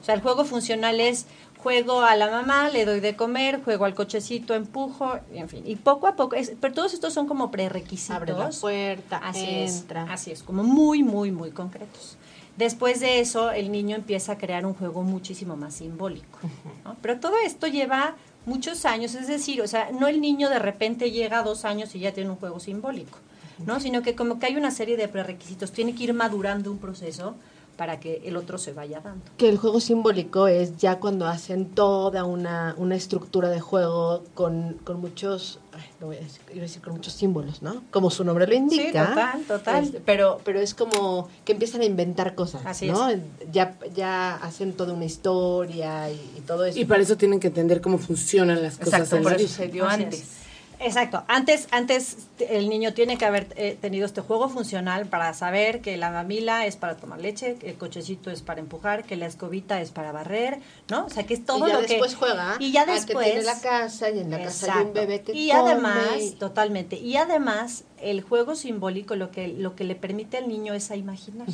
O 0.00 0.04
sea, 0.04 0.14
el 0.14 0.20
juego 0.20 0.44
funcional 0.44 1.00
es 1.00 1.26
juego 1.58 2.02
a 2.02 2.14
la 2.16 2.30
mamá, 2.30 2.68
le 2.70 2.84
doy 2.84 3.00
de 3.00 3.16
comer, 3.16 3.60
juego 3.64 3.84
al 3.84 3.94
cochecito, 3.94 4.54
empujo, 4.54 5.18
en 5.34 5.48
fin. 5.48 5.62
Y 5.66 5.74
poco 5.76 6.06
a 6.06 6.14
poco, 6.14 6.36
es- 6.36 6.52
pero 6.60 6.72
todos 6.72 6.94
estos 6.94 7.12
son 7.12 7.26
como 7.26 7.50
prerequisitos. 7.50 8.16
Abre 8.16 8.32
la 8.32 8.50
puerta, 8.50 9.16
Así 9.18 9.44
entra. 9.44 10.04
es, 10.04 10.10
así 10.10 10.30
es, 10.30 10.42
como 10.44 10.62
muy, 10.62 11.02
muy, 11.02 11.32
muy 11.32 11.50
concretos. 11.50 12.16
Después 12.58 12.98
de 12.98 13.20
eso, 13.20 13.52
el 13.52 13.70
niño 13.70 13.94
empieza 13.94 14.32
a 14.32 14.38
crear 14.38 14.66
un 14.66 14.74
juego 14.74 15.02
muchísimo 15.02 15.56
más 15.56 15.74
simbólico. 15.74 16.40
¿no? 16.84 16.96
Pero 17.00 17.20
todo 17.20 17.36
esto 17.44 17.68
lleva 17.68 18.16
muchos 18.46 18.84
años, 18.84 19.14
es 19.14 19.28
decir, 19.28 19.62
o 19.62 19.68
sea, 19.68 19.90
no 19.92 20.08
el 20.08 20.20
niño 20.20 20.50
de 20.50 20.58
repente 20.58 21.12
llega 21.12 21.38
a 21.38 21.42
dos 21.44 21.64
años 21.64 21.94
y 21.94 22.00
ya 22.00 22.12
tiene 22.12 22.30
un 22.30 22.36
juego 22.36 22.58
simbólico, 22.58 23.18
¿no? 23.64 23.78
Sino 23.78 24.02
que 24.02 24.16
como 24.16 24.40
que 24.40 24.46
hay 24.46 24.56
una 24.56 24.72
serie 24.72 24.96
de 24.96 25.06
prerequisitos, 25.06 25.70
tiene 25.70 25.94
que 25.94 26.02
ir 26.02 26.14
madurando 26.14 26.72
un 26.72 26.78
proceso 26.78 27.36
para 27.78 28.00
que 28.00 28.20
el 28.24 28.36
otro 28.36 28.58
se 28.58 28.72
vaya 28.72 28.98
dando. 29.00 29.24
Que 29.36 29.48
el 29.48 29.56
juego 29.56 29.78
simbólico 29.78 30.48
es 30.48 30.76
ya 30.78 30.98
cuando 30.98 31.28
hacen 31.28 31.66
toda 31.66 32.24
una, 32.24 32.74
una 32.76 32.96
estructura 32.96 33.50
de 33.50 33.60
juego 33.60 34.24
con, 34.34 34.78
con 34.82 35.00
muchos, 35.00 35.60
ay, 35.72 35.84
lo 36.00 36.08
voy 36.08 36.16
a 36.16 36.20
decir, 36.20 36.40
iba 36.50 36.58
a 36.58 36.62
decir 36.62 36.82
con 36.82 36.94
muchos 36.94 37.12
símbolos, 37.12 37.62
¿no? 37.62 37.84
Como 37.92 38.10
su 38.10 38.24
nombre 38.24 38.48
lo 38.48 38.54
indica. 38.54 39.10
total, 39.10 39.42
total. 39.44 39.84
Este, 39.84 40.00
pero, 40.00 40.40
pero 40.44 40.58
es 40.58 40.74
como 40.74 41.28
que 41.44 41.52
empiezan 41.52 41.82
a 41.82 41.84
inventar 41.84 42.34
cosas, 42.34 42.62
Así 42.66 42.88
¿no? 42.90 43.10
Ya, 43.52 43.78
ya 43.94 44.34
hacen 44.34 44.72
toda 44.72 44.92
una 44.92 45.04
historia 45.04 46.10
y, 46.10 46.14
y 46.36 46.40
todo 46.40 46.64
eso. 46.64 46.80
Y 46.80 46.84
para 46.84 47.00
eso 47.00 47.16
tienen 47.16 47.38
que 47.38 47.46
entender 47.46 47.80
cómo 47.80 47.98
funcionan 47.98 48.60
las 48.60 48.76
cosas 48.76 48.94
Exacto, 48.94 49.16
en 49.18 49.22
por 49.22 49.32
eso 49.34 49.62
Así 49.62 49.80
antes. 50.02 50.20
es. 50.20 50.47
Exacto. 50.80 51.24
Antes, 51.26 51.68
antes 51.70 52.28
el 52.38 52.68
niño 52.68 52.94
tiene 52.94 53.18
que 53.18 53.24
haber 53.24 53.48
eh, 53.56 53.76
tenido 53.80 54.06
este 54.06 54.20
juego 54.20 54.48
funcional 54.48 55.06
para 55.06 55.32
saber 55.34 55.80
que 55.80 55.96
la 55.96 56.10
mamila 56.10 56.66
es 56.66 56.76
para 56.76 56.96
tomar 56.96 57.20
leche, 57.20 57.56
que 57.56 57.70
el 57.70 57.76
cochecito 57.76 58.30
es 58.30 58.42
para 58.42 58.60
empujar, 58.60 59.04
que 59.04 59.16
la 59.16 59.26
escobita 59.26 59.80
es 59.80 59.90
para 59.90 60.12
barrer, 60.12 60.60
¿no? 60.88 61.06
O 61.06 61.10
sea, 61.10 61.24
que 61.26 61.34
es 61.34 61.44
todo 61.44 61.66
y 61.66 61.70
ya 61.70 61.80
lo 61.80 61.86
que 61.86 61.86
después 61.88 62.14
juega 62.14 62.56
y 62.58 62.72
ya 62.72 62.84
que 62.84 62.92
después 62.92 63.26
tiene 63.26 63.42
la 63.42 63.60
casa 63.60 64.10
y 64.10 64.20
en 64.20 64.30
la 64.30 64.42
casa 64.42 64.78
hay 64.78 64.86
un 64.86 64.92
bebé 64.92 65.22
que 65.22 65.32
y 65.32 65.50
come 65.50 65.72
además 65.72 66.34
totalmente. 66.38 66.96
Y 66.96 67.16
además 67.16 67.84
el 68.00 68.22
juego 68.22 68.54
simbólico 68.54 69.16
lo 69.16 69.30
que 69.30 69.48
lo 69.48 69.74
que 69.74 69.84
le 69.84 69.94
permite 69.94 70.38
al 70.38 70.48
niño 70.48 70.74
es 70.74 70.90
a 70.90 70.96
imaginar. 70.96 71.48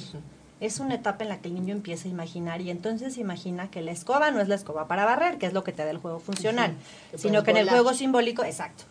Es 0.61 0.79
una 0.81 0.95
etapa 0.95 1.25
en 1.25 1.31
la 1.31 1.41
que 1.41 1.49
el 1.49 1.55
niño 1.55 1.75
empieza 1.75 2.09
a 2.09 2.11
imaginar 2.11 2.61
y 2.61 2.71
entonces 2.71 3.19
imagina 3.19 3.71
que 3.71 3.83
la 3.83 3.91
escoba 3.91 4.31
no 4.31 4.41
es 4.41 4.49
la 4.49 4.55
escoba 4.55 4.87
para 4.87 5.05
barrer 5.05 5.37
que 5.37 5.47
es 5.47 5.53
lo 5.53 5.65
que 5.65 5.73
te 5.73 5.85
da 5.85 5.91
el 5.91 5.99
juego 5.99 6.21
funcional 6.21 6.75
sino 7.17 7.43
que 7.43 7.51
en 7.51 7.57
el 7.59 7.69
juego 7.69 7.93
simbólico 7.93 8.45
exacto 8.45 8.85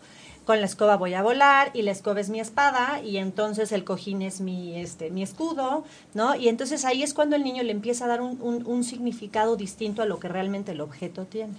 con 0.44 0.60
la 0.60 0.66
escoba 0.66 0.96
voy 0.96 1.14
a 1.14 1.22
volar 1.22 1.70
y 1.74 1.82
la 1.82 1.90
escoba 1.90 2.20
es 2.20 2.28
mi 2.30 2.38
espada 2.40 3.00
y 3.02 3.16
entonces 3.16 3.72
el 3.72 3.84
cojín 3.84 4.20
es 4.22 4.40
mi 4.40 4.78
este 4.78 5.10
mi 5.10 5.22
escudo 5.22 5.84
no 6.12 6.34
y 6.36 6.48
entonces 6.48 6.84
ahí 6.84 7.02
es 7.02 7.14
cuando 7.14 7.34
el 7.36 7.44
niño 7.44 7.62
le 7.62 7.72
empieza 7.72 8.04
a 8.04 8.08
dar 8.08 8.20
un, 8.20 8.38
un- 8.66 8.84
significado 8.84 9.56
distinto 9.56 10.02
a 10.02 10.04
lo 10.06 10.20
que 10.20 10.28
realmente 10.28 10.72
el 10.72 10.80
objeto 10.82 11.24
tiene 11.24 11.54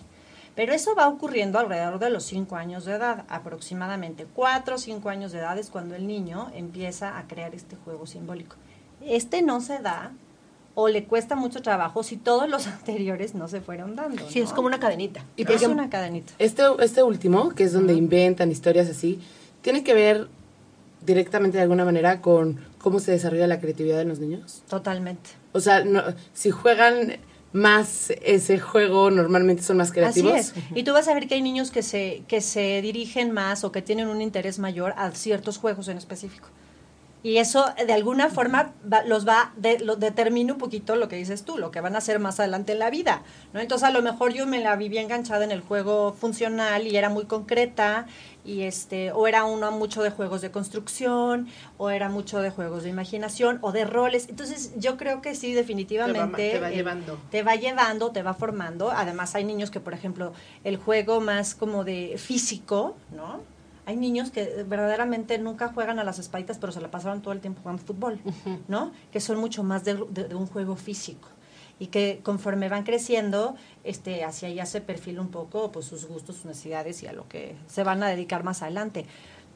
pero 0.56 0.72
eso 0.74 0.96
va 0.96 1.08
ocurriendo 1.10 1.60
alrededor 1.60 2.00
de 2.00 2.10
los 2.10 2.24
5 2.24 2.56
años 2.56 2.86
de 2.86 2.94
edad, 2.94 3.26
aproximadamente 3.28 4.26
4 4.34 4.76
o 4.76 4.78
5 4.78 5.10
años 5.10 5.32
de 5.34 5.40
edad 5.40 5.58
es 5.58 5.70
cuando 5.70 5.96
el 5.96 6.08
niño 6.08 6.50
empieza 6.56 7.18
a 7.18 7.28
crear 7.28 7.54
este 7.54 7.76
juego 7.76 8.06
simbólico. 8.08 8.56
Este 9.02 9.42
no 9.42 9.60
se 9.60 9.80
da 9.80 10.14
o 10.76 10.90
le 10.90 11.06
cuesta 11.06 11.36
mucho 11.36 11.62
trabajo 11.62 12.04
si 12.04 12.18
todos 12.18 12.48
los 12.48 12.68
anteriores 12.68 13.34
no 13.34 13.48
se 13.48 13.62
fueron 13.62 13.96
dando. 13.96 14.30
Sí, 14.30 14.40
es 14.40 14.52
como 14.52 14.68
una 14.68 14.80
cadenita. 14.80 15.26
Y 15.36 15.44
es 15.44 15.50
ejemplo, 15.50 15.74
una 15.74 15.90
cadenita. 15.90 16.34
Este, 16.38 16.64
este 16.80 17.02
último, 17.02 17.50
que 17.56 17.64
es 17.64 17.74
donde 17.74 17.94
inventan 17.94 18.52
historias 18.52 18.90
así, 18.90 19.20
tiene 19.62 19.84
que 19.84 19.94
ver 19.94 20.28
directamente 21.06 21.58
de 21.58 21.64
alguna 21.64 21.86
manera 21.86 22.22
con 22.22 22.60
cómo 22.78 23.00
se 23.00 23.12
desarrolla 23.12 23.48
la 23.48 23.60
creatividad 23.60 23.98
de 23.98 24.06
los 24.06 24.20
niños. 24.20 24.64
Totalmente. 24.70 25.32
O 25.54 25.60
sea, 25.60 25.84
no, 25.84 26.04
si 26.34 26.52
juegan 26.52 27.18
más 27.54 28.12
ese 28.22 28.60
juego, 28.60 29.10
normalmente 29.12 29.64
son 29.64 29.78
más 29.78 29.92
creativos. 29.92 30.34
Así 30.34 30.60
es. 30.60 30.78
Y 30.78 30.84
tú 30.84 30.92
vas 30.92 31.08
a 31.08 31.14
ver 31.14 31.28
que 31.28 31.36
hay 31.36 31.42
niños 31.42 31.72
que 31.72 31.84
se, 31.84 32.24
que 32.28 32.42
se 32.42 32.82
dirigen 32.82 33.32
más 33.32 33.64
o 33.64 33.72
que 33.72 33.82
tienen 33.82 34.10
un 34.10 34.22
interés 34.22 34.60
mayor 34.60 34.94
a 34.98 35.12
ciertos 35.12 35.58
juegos 35.58 35.88
en 35.88 35.98
específico. 35.98 36.50
Y 37.26 37.38
eso 37.40 37.66
de 37.88 37.92
alguna 37.92 38.30
forma 38.30 38.74
va- 38.92 39.02
los 39.04 39.28
va, 39.28 39.52
de, 39.58 39.80
lo 39.80 39.96
determina 39.96 40.54
un 40.54 40.60
poquito 40.60 40.96
lo 40.96 41.08
que 41.08 41.16
dices 41.16 41.44
tú, 41.44 41.58
lo 41.58 41.72
que 41.72 41.82
van 41.82 41.96
a 41.96 41.98
hacer 41.98 42.20
más 42.20 42.40
adelante 42.40 42.74
en 42.74 42.78
la 42.78 42.92
vida, 42.92 43.24
¿no? 43.52 43.60
Entonces 43.60 43.88
a 43.88 43.90
lo 43.90 44.04
mejor 44.04 44.32
yo 44.32 44.46
me 44.46 44.60
la 44.60 44.76
vivía 44.76 45.02
enganchada 45.02 45.44
en 45.44 45.50
el 45.50 45.62
juego 45.62 46.14
funcional 46.14 46.86
y 46.86 46.96
era 46.96 47.10
muy 47.10 47.26
concreta 47.26 48.06
y 48.46 48.62
este 48.62 49.12
o 49.12 49.26
era 49.26 49.44
uno 49.44 49.72
mucho 49.72 50.04
de 50.04 50.12
juegos 50.12 50.42
de 50.42 50.52
construcción 50.52 51.48
o 51.80 51.90
era 51.90 52.10
mucho 52.10 52.42
de 52.42 52.52
juegos 52.52 52.84
de 52.84 52.90
imaginación 52.92 53.58
o 53.62 53.72
de 53.72 53.86
roles. 53.86 54.28
Entonces 54.30 54.74
yo 54.78 54.96
creo 54.96 55.24
que 55.24 55.34
sí 55.34 55.52
definitivamente 55.54 56.52
te 56.52 56.60
va 56.60 56.70
el- 56.70 56.76
llevando. 56.76 57.18
te 57.32 57.42
va 57.42 57.56
llevando, 57.56 58.12
te 58.12 58.22
va 58.22 58.36
formando. 58.36 58.92
Además, 58.92 59.34
hay 59.34 59.46
niños 59.46 59.72
que, 59.72 59.80
por 59.80 59.96
ejemplo, 59.96 60.32
el 60.64 60.78
juego 60.78 61.22
más 61.22 61.56
como 61.56 61.84
de 61.84 62.20
físico, 62.20 62.96
¿no? 63.12 63.42
Hay 63.86 63.96
niños 63.98 64.32
que 64.32 64.64
verdaderamente 64.68 65.38
nunca 65.38 65.68
juegan 65.70 66.00
a 66.00 66.04
las 66.04 66.18
espaditas, 66.20 66.58
pero 66.58 66.72
se 66.72 66.82
la 66.82 66.90
pasaron 66.92 67.22
todo 67.22 67.34
el 67.34 67.40
tiempo 67.40 67.62
jugando 67.62 67.84
fútbol, 67.84 68.20
¿no? 68.68 68.92
Que 69.12 69.20
son 69.20 69.38
mucho 69.40 69.64
más 69.64 69.84
de, 69.84 69.96
de- 70.10 70.28
de 70.28 70.36
un 70.36 70.48
juego 70.48 70.76
físico. 70.76 71.30
Y 71.78 71.88
que 71.88 72.22
conforme 72.24 72.70
van 72.70 72.84
creciendo, 72.84 73.56
este, 73.84 74.24
hacia 74.24 74.48
allá 74.48 74.66
se 74.66 74.80
perfila 74.82 75.20
un 75.22 75.28
poco 75.30 75.72
pues, 75.74 75.86
sus 75.86 76.06
gustos, 76.08 76.38
sus 76.38 76.46
necesidades 76.46 77.04
y 77.04 77.08
a 77.08 77.14
lo 77.14 77.28
que 77.28 77.56
se 77.68 77.84
van 77.84 78.02
a 78.02 78.08
dedicar 78.08 78.44
más 78.44 78.62
adelante. 78.62 79.06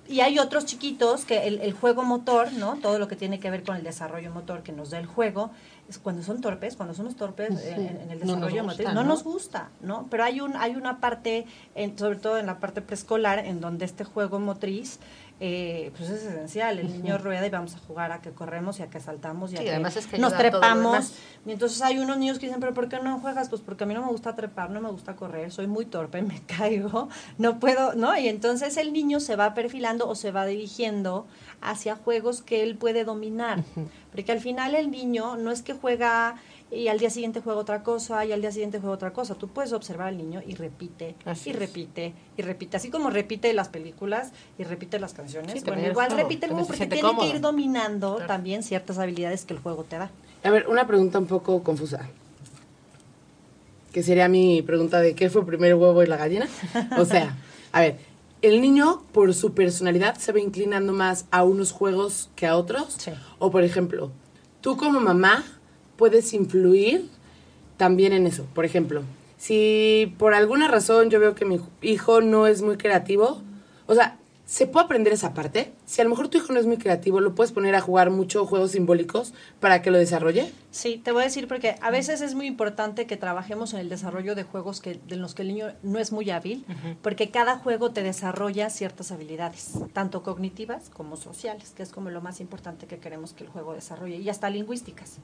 Y 0.10 0.22
hay 0.22 0.40
otros 0.40 0.66
chiquitos 0.66 1.24
que 1.24 1.48
el, 1.48 1.62
el 1.62 1.72
juego 1.72 2.02
motor, 2.04 2.52
¿no? 2.54 2.78
Todo 2.82 2.98
lo 2.98 3.08
que 3.08 3.16
tiene 3.16 3.40
que 3.40 3.52
ver 3.52 3.62
con 3.64 3.76
el 3.76 3.84
desarrollo 3.84 4.32
motor 4.32 4.64
que 4.64 4.72
nos 4.72 4.90
da 4.90 4.98
el 4.98 5.06
juego, 5.06 5.52
es 5.88 6.00
cuando 6.00 6.24
son 6.24 6.42
torpes, 6.42 6.76
cuando 6.76 6.96
somos 6.96 7.16
torpes 7.16 7.50
Sí. 7.62 7.70
en, 7.70 7.80
en 8.02 8.12
el 8.12 8.20
No 8.22 8.26
desarrollo 8.36 8.64
gusta, 8.64 8.84
motor, 8.84 8.94
no, 8.96 9.04
¿no? 9.04 9.08
nos 9.10 9.24
gusta, 9.24 9.70
¿no? 9.82 10.08
Pero 10.10 10.24
hay 10.24 10.42
un 10.42 10.56
hay 10.56 10.76
una 10.76 11.00
parte, 11.00 11.46
en- 11.76 11.96
sobre 11.98 12.18
todo 12.18 12.40
en 12.40 12.48
la 12.48 12.60
parte 12.60 12.82
preescolar, 12.82 13.38
en 13.40 13.62
donde 13.62 13.86
este 13.86 14.04
juego 14.04 14.40
motriz 14.40 15.00
eh, 15.42 15.92
pues 15.98 16.10
es 16.10 16.24
esencial. 16.24 16.80
El 16.80 16.92
niño 16.92 17.18
rueda 17.18 17.46
y 17.48 17.50
vamos 17.50 17.76
a 17.76 17.80
jugar 17.80 18.12
a 18.12 18.22
que 18.22 18.32
corremos 18.32 18.80
y 18.80 18.84
a 18.84 18.90
que 18.90 19.00
saltamos 19.00 19.54
y 19.54 19.56
a 19.56 19.60
Sí, 19.60 19.64
que 19.64 19.72
además 19.72 19.96
es 19.96 20.08
que 20.08 20.18
nos 20.18 20.34
a 20.34 20.38
trepamos. 20.38 21.14
Y 21.46 21.52
entonces 21.52 21.82
hay 21.82 22.00
unos 22.00 22.18
niños 22.18 22.40
que 22.40 22.48
dicen, 22.48 22.60
pero 22.60 22.74
¿por 22.74 22.90
qué 22.90 23.00
no 23.00 23.20
juegas? 23.20 23.48
Pues 23.48 23.62
porque 23.62 23.86
a 23.86 23.88
mí 23.88 23.94
no 23.94 24.02
me 24.02 24.12
gusta 24.12 24.36
trepar, 24.36 24.70
no 24.70 24.82
me 24.82 24.90
gusta 24.90 25.16
correr, 25.16 25.52
soy 25.52 25.68
muy 25.68 25.86
torpe, 25.86 26.22
me 26.24 26.42
caigo, 26.42 27.08
no 27.38 27.60
puedo, 27.60 27.94
¿no? 27.96 28.18
Y 28.18 28.28
entonces 28.28 28.76
el 28.78 28.92
niño 28.92 29.20
se 29.22 29.38
va 29.38 29.54
perfilando 29.54 30.10
o 30.10 30.16
se 30.16 30.32
va 30.32 30.46
dirigiendo 30.46 31.26
hacia 31.62 31.96
juegos 31.96 32.42
que 32.42 32.64
él 32.64 32.76
puede 32.76 33.06
dominar. 33.06 33.64
Porque 34.12 34.32
al 34.32 34.42
final 34.42 34.76
el 34.76 34.92
niño 34.92 35.38
no 35.38 35.52
es 35.52 35.62
que 35.62 35.74
juega 35.74 36.36
y 36.72 36.88
al 36.88 37.00
día 37.00 37.10
siguiente 37.10 37.42
juega 37.42 37.60
otra 37.60 37.82
cosa 37.84 38.24
y 38.26 38.32
al 38.32 38.42
día 38.42 38.52
siguiente 38.52 38.80
juega 38.80 38.94
otra 38.94 39.12
cosa. 39.12 39.34
Tú 39.36 39.48
puedes 39.48 39.74
observar 39.74 40.10
al 40.10 40.18
niño 40.18 40.42
y 40.46 40.54
repite, 40.56 41.16
Así 41.26 41.50
y 41.50 41.54
es. 41.54 41.60
repite, 41.60 42.14
y 42.38 42.42
repite. 42.44 42.78
Así 42.78 42.90
como 42.92 43.10
repite 43.10 43.52
las 43.54 43.70
películas 43.70 44.32
y 44.58 44.64
repite 44.64 45.00
las 45.00 45.14
canciones. 45.14 45.54
Sí, 45.54 45.62
bueno, 45.66 45.88
igual 45.88 46.12
repite 46.12 46.46
el 46.46 46.52
juego 46.52 46.68
porque 46.68 46.86
tiene 46.86 47.02
cómodo. 47.02 47.26
que 47.28 47.36
ir 47.36 47.42
dominando 47.42 48.16
Claro. 48.18 48.28
también 48.28 48.62
ciertas 48.64 49.00
habilidades 49.00 49.46
que 49.46 49.54
el 49.54 49.60
juego 49.60 49.84
te 49.84 49.98
da. 49.98 50.12
A 50.44 50.50
ver, 50.52 50.68
una 50.68 50.86
pregunta 50.86 51.18
un 51.20 51.26
poco 51.26 51.64
confusa. 51.64 52.08
Que 53.92 54.04
sería 54.04 54.28
mi 54.30 54.62
pregunta 54.62 55.00
de 55.02 55.16
¿qué 55.16 55.30
fue 55.30 55.46
primero 55.46 55.76
el 55.76 55.82
huevo 55.82 56.04
y 56.04 56.08
la 56.08 56.18
gallina? 56.18 56.48
O 56.98 57.06
sea, 57.06 57.36
a 57.72 57.82
ver, 57.82 57.98
¿el 58.44 58.62
niño 58.62 59.02
por 59.12 59.34
su 59.34 59.54
personalidad 59.54 60.16
se 60.18 60.32
va 60.32 60.40
inclinando 60.40 60.94
más 60.94 61.26
a 61.32 61.44
unos 61.44 61.72
juegos 61.72 62.30
que 62.36 62.46
a 62.46 62.56
otros? 62.56 62.94
Sí. 63.00 63.12
O 63.40 63.50
por 63.50 63.64
ejemplo, 63.64 64.12
tú 64.62 64.78
como 64.78 65.00
mamá 65.00 65.44
puedes 66.00 66.34
influir 66.34 67.10
también 67.76 68.14
en 68.14 68.26
eso. 68.26 68.46
Por 68.56 68.64
ejemplo, 68.64 69.04
si 69.38 70.16
por 70.18 70.34
alguna 70.34 70.70
razón 70.70 71.10
yo 71.10 71.20
veo 71.20 71.36
que 71.36 71.44
mi 71.44 71.60
hijo 71.82 72.22
no 72.22 72.48
es 72.48 72.62
muy 72.62 72.78
creativo, 72.78 73.42
o 73.86 73.94
sea, 73.94 74.18
¿se 74.46 74.66
puede 74.66 74.86
aprender 74.86 75.12
esa 75.12 75.34
parte? 75.34 75.74
Si 75.86 76.00
a 76.00 76.06
lo 76.06 76.10
mejor 76.10 76.30
tu 76.30 76.38
hijo 76.38 76.54
no 76.54 76.60
es 76.60 76.66
muy 76.66 76.78
creativo, 76.78 77.20
lo 77.20 77.36
puedes 77.36 77.52
poner 77.52 77.76
a 77.76 77.82
jugar 77.82 78.12
mucho 78.12 78.46
juegos 78.46 78.72
simbólicos 78.72 79.34
para 79.60 79.82
que 79.82 79.92
lo 79.92 79.98
desarrolle. 79.98 80.52
Sí, 80.72 81.02
te 81.04 81.12
voy 81.12 81.22
a 81.22 81.26
decir 81.26 81.50
porque 81.50 81.76
a 81.82 81.92
veces 81.92 82.22
es 82.22 82.34
muy 82.34 82.48
importante 82.48 83.06
que 83.06 83.18
trabajemos 83.18 83.74
en 83.74 83.82
el 83.82 83.90
desarrollo 83.90 84.36
de 84.36 84.44
juegos 84.44 84.80
que, 84.80 85.02
de 85.06 85.18
los 85.18 85.36
que 85.36 85.42
el 85.42 85.50
niño 85.50 85.68
no 85.84 86.00
es 86.00 86.14
muy 86.14 86.30
hábil, 86.32 86.66
porque 87.02 87.30
cada 87.30 87.58
juego 87.58 87.92
te 87.92 88.04
desarrolla 88.04 88.70
ciertas 88.70 89.12
habilidades, 89.12 89.74
tanto 89.92 90.24
cognitivas 90.24 90.90
como 90.90 91.18
sociales, 91.18 91.74
que 91.76 91.84
es 91.84 91.92
como 91.92 92.10
lo 92.10 92.22
más 92.22 92.40
importante 92.40 92.88
que 92.88 93.00
queremos 93.00 93.34
que 93.34 93.44
el 93.44 93.50
juego 93.50 93.74
desarrolle, 93.74 94.16
y 94.16 94.30
hasta 94.30 94.50
lingüísticas. 94.50 95.18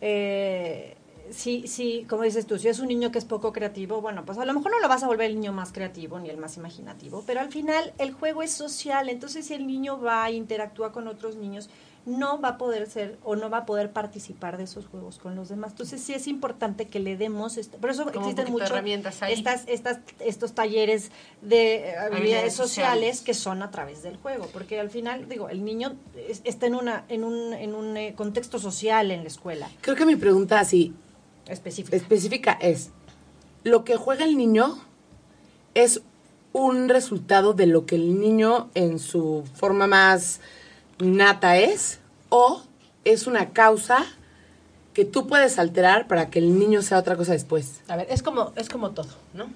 Eh, 0.00 0.96
sí, 1.30 1.64
sí, 1.66 2.06
como 2.08 2.22
dices 2.22 2.46
tú, 2.46 2.58
si 2.58 2.68
es 2.68 2.78
un 2.78 2.88
niño 2.88 3.10
que 3.10 3.18
es 3.18 3.24
poco 3.24 3.52
creativo, 3.52 4.00
bueno, 4.00 4.24
pues 4.24 4.38
a 4.38 4.44
lo 4.44 4.52
mejor 4.52 4.70
no 4.72 4.80
lo 4.80 4.88
vas 4.88 5.02
a 5.02 5.06
volver 5.06 5.30
el 5.30 5.36
niño 5.36 5.52
más 5.52 5.72
creativo 5.72 6.18
ni 6.18 6.30
el 6.30 6.36
más 6.36 6.56
imaginativo, 6.56 7.24
pero 7.26 7.40
al 7.40 7.50
final 7.50 7.92
el 7.98 8.12
juego 8.12 8.42
es 8.42 8.52
social, 8.52 9.08
entonces 9.08 9.46
si 9.46 9.54
el 9.54 9.66
niño 9.66 10.00
va 10.00 10.28
e 10.28 10.34
interactúa 10.34 10.92
con 10.92 11.08
otros 11.08 11.36
niños, 11.36 11.68
no 12.06 12.40
va 12.40 12.50
a 12.50 12.56
poder 12.58 12.88
ser 12.88 13.18
o 13.24 13.34
no 13.36 13.50
va 13.50 13.58
a 13.58 13.66
poder 13.66 13.90
participar 13.90 14.56
de 14.56 14.64
esos 14.64 14.86
juegos 14.86 15.18
con 15.18 15.34
los 15.34 15.48
demás. 15.48 15.72
Entonces 15.72 16.00
sí 16.00 16.14
es 16.14 16.28
importante 16.28 16.86
que 16.86 17.00
le 17.00 17.16
demos, 17.16 17.56
este- 17.56 17.78
por 17.78 17.90
eso 17.90 18.04
Como 18.04 18.20
existen 18.28 18.50
mucho 18.52 18.64
herramientas 18.64 19.22
ahí. 19.22 19.32
estas, 19.34 19.64
estas, 19.66 19.98
estos 20.20 20.52
talleres 20.54 21.10
de 21.42 21.74
eh, 21.74 21.96
habilidades 21.98 22.12
Habilidades 22.16 22.54
sociales, 22.54 22.94
sociales. 23.16 23.20
que 23.22 23.34
son 23.34 23.62
a 23.62 23.70
través 23.72 24.02
del 24.04 24.16
juego, 24.18 24.48
porque 24.52 24.78
al 24.78 24.88
final, 24.90 25.28
digo, 25.28 25.48
el 25.48 25.64
niño 25.64 25.96
es- 26.28 26.42
está 26.44 26.66
en, 26.66 26.76
una, 26.76 27.04
en 27.08 27.24
un, 27.24 27.52
en 27.52 27.74
un 27.74 27.96
eh, 27.96 28.14
contexto 28.16 28.58
social 28.60 29.10
en 29.10 29.22
la 29.22 29.28
escuela 29.28 29.68
Creo 29.80 29.96
que 29.96 30.06
mi 30.06 30.14
pregunta 30.16 30.60
así 30.60 30.94
específica. 31.48 31.96
específica 31.96 32.52
es, 32.60 32.90
¿lo 33.64 33.84
que 33.84 33.96
juega 33.96 34.24
el 34.24 34.36
niño 34.36 34.78
es 35.74 36.02
un 36.52 36.88
resultado 36.88 37.52
de 37.52 37.66
lo 37.66 37.84
que 37.84 37.96
el 37.96 38.20
niño 38.20 38.70
en 38.74 38.98
su 39.00 39.44
forma 39.54 39.86
más 39.86 40.40
nata 40.98 41.56
es 41.58 42.00
o 42.28 42.62
es 43.04 43.26
una 43.26 43.50
causa 43.50 44.04
que 44.94 45.04
tú 45.04 45.26
puedes 45.26 45.58
alterar 45.58 46.06
para 46.08 46.30
que 46.30 46.38
el 46.38 46.58
niño 46.58 46.82
sea 46.82 46.98
otra 46.98 47.16
cosa 47.16 47.32
después? 47.32 47.82
A 47.88 47.96
ver, 47.96 48.06
es 48.10 48.22
como, 48.22 48.52
es 48.56 48.68
como 48.68 48.90
todo, 48.92 49.10
¿no? 49.34 49.46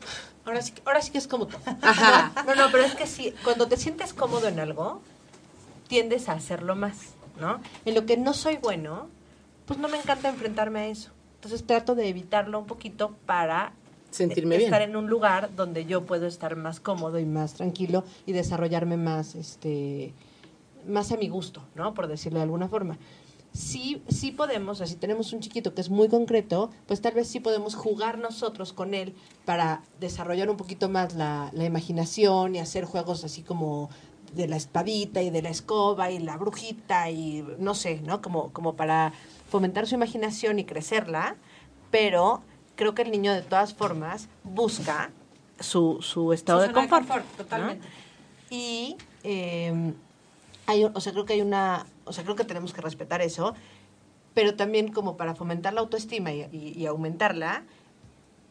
Ahora 0.45 0.63
sí, 0.63 0.73
ahora 0.85 1.01
sí 1.01 1.11
que 1.11 1.19
es 1.19 1.27
como 1.27 1.47
todo. 1.47 1.61
Ajá. 1.83 2.33
No, 2.47 2.55
no, 2.55 2.71
pero 2.71 2.85
es 2.85 2.95
que 2.95 3.07
sí, 3.07 3.33
cuando 3.45 3.67
te 3.67 3.77
sientes 3.77 4.13
cómodo 4.13 4.49
en 4.49 4.61
algo, 4.61 5.01
tiendes 5.89 6.29
a 6.29 6.33
hacerlo 6.33 6.77
más, 6.77 7.15
¿no? 7.41 7.61
En 7.85 7.95
lo 7.95 8.05
que 8.07 8.17
no 8.17 8.35
soy 8.35 8.59
bueno, 8.59 9.09
pues 9.67 9.79
no 9.79 9.89
me 9.89 9.99
encanta 9.99 10.29
enfrentarme 10.29 10.81
a 10.81 10.87
eso. 10.89 11.11
Entonces 11.37 11.65
trato 11.67 11.95
de 11.95 12.09
evitarlo 12.09 12.59
un 12.59 12.67
poquito 12.67 13.17
para 13.25 13.73
Sentirme 14.11 14.57
bien. 14.59 14.69
estar 14.69 14.83
en 14.83 14.95
un 14.95 15.09
lugar 15.09 15.49
donde 15.57 15.87
yo 15.87 16.03
puedo 16.05 16.27
estar 16.27 16.55
más 16.57 16.81
cómodo 16.81 17.19
y 17.19 17.25
más 17.25 17.55
tranquilo 17.55 18.05
y 18.27 18.33
desarrollarme 18.33 18.97
más, 18.99 19.35
este, 19.37 20.13
más 20.87 21.13
a 21.13 21.17
mi 21.17 21.29
gusto, 21.29 21.63
¿no? 21.75 21.95
Por 21.95 22.07
decirlo 22.07 22.39
de 22.39 22.45
alguna 22.45 22.69
forma. 22.69 22.99
Sí, 23.53 24.01
sí 24.09 24.31
podemos, 24.31 24.77
o 24.77 24.79
sea, 24.79 24.87
si 24.87 24.95
tenemos 24.95 25.33
un 25.33 25.41
chiquito 25.41 25.75
que 25.75 25.81
es 25.81 25.91
muy 25.91 26.09
concreto, 26.09 26.71
pues 26.87 27.01
tal 27.01 27.15
vez 27.15 27.27
sí 27.27 27.41
podemos 27.41 27.75
jugar 27.75 28.19
nosotros 28.19 28.73
con 28.73 28.95
él 28.95 29.15
para 29.45 29.83
desarrollar 29.99 30.49
un 30.51 30.57
poquito 30.57 30.89
más 30.89 31.15
la, 31.15 31.51
la 31.53 31.65
imaginación 31.65 32.55
y 32.55 32.61
hacer 32.61 32.85
juegos 32.85 33.25
así 33.25 33.43
como 33.43 33.91
de 34.35 34.47
la 34.47 34.55
espadita 34.57 35.21
y 35.23 35.31
de 35.31 35.43
la 35.43 35.51
escoba 35.51 36.13
y 36.13 36.21
la 36.21 36.37
brujita 36.37 37.11
y 37.11 37.45
no 37.59 37.75
sé, 37.75 38.01
¿no? 38.03 38.23
Como, 38.23 38.53
como 38.53 38.77
para 38.77 39.13
fomentar 39.49 39.89
su 39.89 39.97
imaginación 39.97 40.61
y 40.61 40.65
crecerla, 40.65 41.35
pero 41.91 42.43
creo 42.77 42.95
que 42.95 43.03
el 43.03 43.11
niño 43.11 43.35
de 43.35 43.43
todas 43.43 43.75
formas 43.75 44.29
busca 44.45 45.11
su, 45.59 45.99
su 46.03 46.33
estado 46.33 46.61
Su 46.61 46.69
de 46.69 46.73
zona 46.73 46.83
de 46.83 46.89
confort. 46.89 47.09
confort, 47.09 47.25
¿no? 47.33 47.45
totalmente. 47.45 47.89
Y 48.49 48.97
eh, 49.25 49.93
hay, 50.71 50.85
o 50.85 51.01
sea, 51.01 51.13
creo 51.13 51.25
que 51.25 51.35
hay 51.35 51.43
una, 51.43 51.87
o 52.05 52.13
sea, 52.13 52.25
creo 52.25 52.37
que 52.37 52.45
tenemos 52.45 52.73
que 52.73 52.81
respetar 52.81 53.21
eso, 53.23 53.55
pero 54.35 54.55
también 54.55 54.93
como 54.93 55.17
para 55.17 55.35
fomentar 55.35 55.73
la 55.75 55.81
autoestima 55.81 56.33
y, 56.33 56.43
y- 56.53 56.73
y 56.77 56.87
aumentarla, 56.87 57.65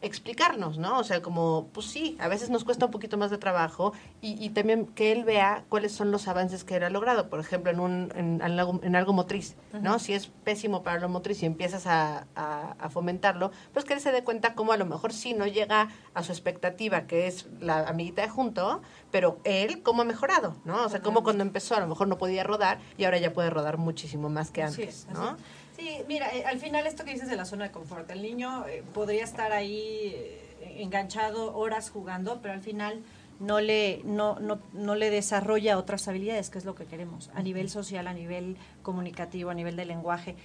explicarnos, 0.02 0.78
¿no? 0.78 0.98
O 0.98 1.04
sea, 1.04 1.22
como, 1.22 1.68
pues 1.74 1.88
sí, 1.88 2.16
a 2.22 2.30
veces 2.30 2.50
nos 2.50 2.64
cuesta 2.64 2.86
un 2.86 2.92
poquito 2.92 3.18
más 3.18 3.32
de 3.32 3.38
trabajo 3.38 3.92
y, 4.22 4.42
y 4.42 4.50
también 4.52 4.86
que 4.86 5.12
él 5.12 5.26
vea 5.26 5.66
cuáles 5.68 5.92
son 5.92 6.10
los 6.10 6.30
avances 6.30 6.64
que 6.64 6.78
él 6.78 6.84
ha 6.86 6.90
logrado, 6.90 7.30
por 7.30 7.42
ejemplo, 7.42 7.70
en, 7.70 7.82
un, 7.82 8.10
en, 8.16 8.42
en 8.42 8.60
algo, 8.60 8.80
en 8.82 8.96
algo 8.96 9.12
motriz, 9.12 9.56
¿no? 9.74 10.00
Si 10.00 10.14
es 10.14 10.28
pésimo 10.28 10.84
para 10.84 11.02
lo 11.02 11.10
motriz 11.10 11.44
y 11.44 11.48
empiezas 11.48 11.86
a, 11.86 12.28
a- 12.38 12.76
a 12.80 12.90
fomentarlo, 12.90 13.52
pues 13.74 13.84
que 13.84 13.94
él 13.94 14.00
se 14.00 14.14
dé 14.14 14.24
cuenta 14.24 14.56
cómo 14.56 14.72
a 14.72 14.78
lo 14.78 14.86
mejor 14.86 15.12
sí 15.12 15.34
no 15.34 15.46
llega 15.48 15.90
a 16.20 16.24
su 16.24 16.32
expectativa, 16.32 17.08
que 17.08 17.28
es 17.28 17.48
la 17.60 17.88
amiguita 17.88 18.22
de 18.22 18.30
junto, 18.30 18.82
pero 19.12 19.40
él 19.44 19.82
cómo 19.82 20.04
ha 20.04 20.06
mejorado, 20.06 20.56
¿no? 20.66 20.86
O 20.86 20.90
sea, 20.90 21.02
cómo 21.02 21.24
cuando 21.24 21.44
empezó 21.44 21.76
a 21.76 21.80
lo 21.80 21.88
mejor 21.88 22.08
no 22.08 22.18
podía 22.18 22.44
rodar 22.44 22.80
y 22.98 23.06
ahora 23.06 23.18
ya 23.18 23.34
puede 23.34 23.50
rodar 23.50 23.78
muchísimo 23.78 24.30
más 24.30 24.52
que 24.52 24.64
antes, 24.64 24.88
es, 24.88 25.06
así 25.06 25.14
¿no? 25.14 25.38
Sí, 25.76 26.04
mira, 26.08 26.36
eh, 26.36 26.46
al 26.46 26.60
final 26.60 26.86
esto 26.88 27.06
que 27.06 27.12
dices 27.12 27.30
de 27.30 27.38
la 27.38 27.46
zona 27.46 27.66
de 27.66 27.72
confort, 27.72 28.10
el 28.12 28.22
niño 28.22 28.66
eh, 28.68 28.84
podría 28.94 29.24
estar 29.24 29.54
ahí 29.54 30.12
eh, 30.14 30.76
enganchado 30.80 31.56
horas 31.56 31.90
jugando, 31.90 32.42
pero 32.42 32.54
al 32.54 32.62
final 32.62 33.02
no 33.40 33.62
le, 33.62 34.02
no, 34.04 34.38
no, 34.40 34.60
no 34.74 34.96
le 34.96 35.10
desarrolla 35.10 35.78
otras 35.78 36.08
habilidades, 36.10 36.50
que 36.50 36.58
es 36.58 36.66
lo 36.66 36.76
que 36.76 36.86
queremos, 36.86 37.32
a 37.34 37.42
nivel 37.42 37.70
social, 37.70 38.08
a 38.08 38.14
nivel 38.14 38.58
comunicativo, 38.82 39.50
a 39.50 39.54
nivel 39.54 39.78
de 39.78 39.86
lenguaje. 39.86 40.36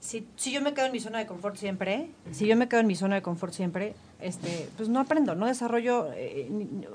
Si, 0.00 0.26
si 0.36 0.50
yo 0.50 0.62
me 0.62 0.72
quedo 0.72 0.86
en 0.86 0.92
mi 0.92 1.00
zona 1.00 1.18
de 1.18 1.26
confort 1.26 1.56
siempre, 1.56 2.10
si 2.32 2.46
yo 2.46 2.56
me 2.56 2.68
quedo 2.68 2.80
en 2.80 2.86
mi 2.86 2.96
zona 2.96 3.16
de 3.16 3.22
confort 3.22 3.52
siempre, 3.52 3.94
este, 4.20 4.68
pues 4.78 4.88
no 4.88 4.98
aprendo, 4.98 5.34
no 5.34 5.46
desarrollo 5.46 6.08
eh, 6.14 6.48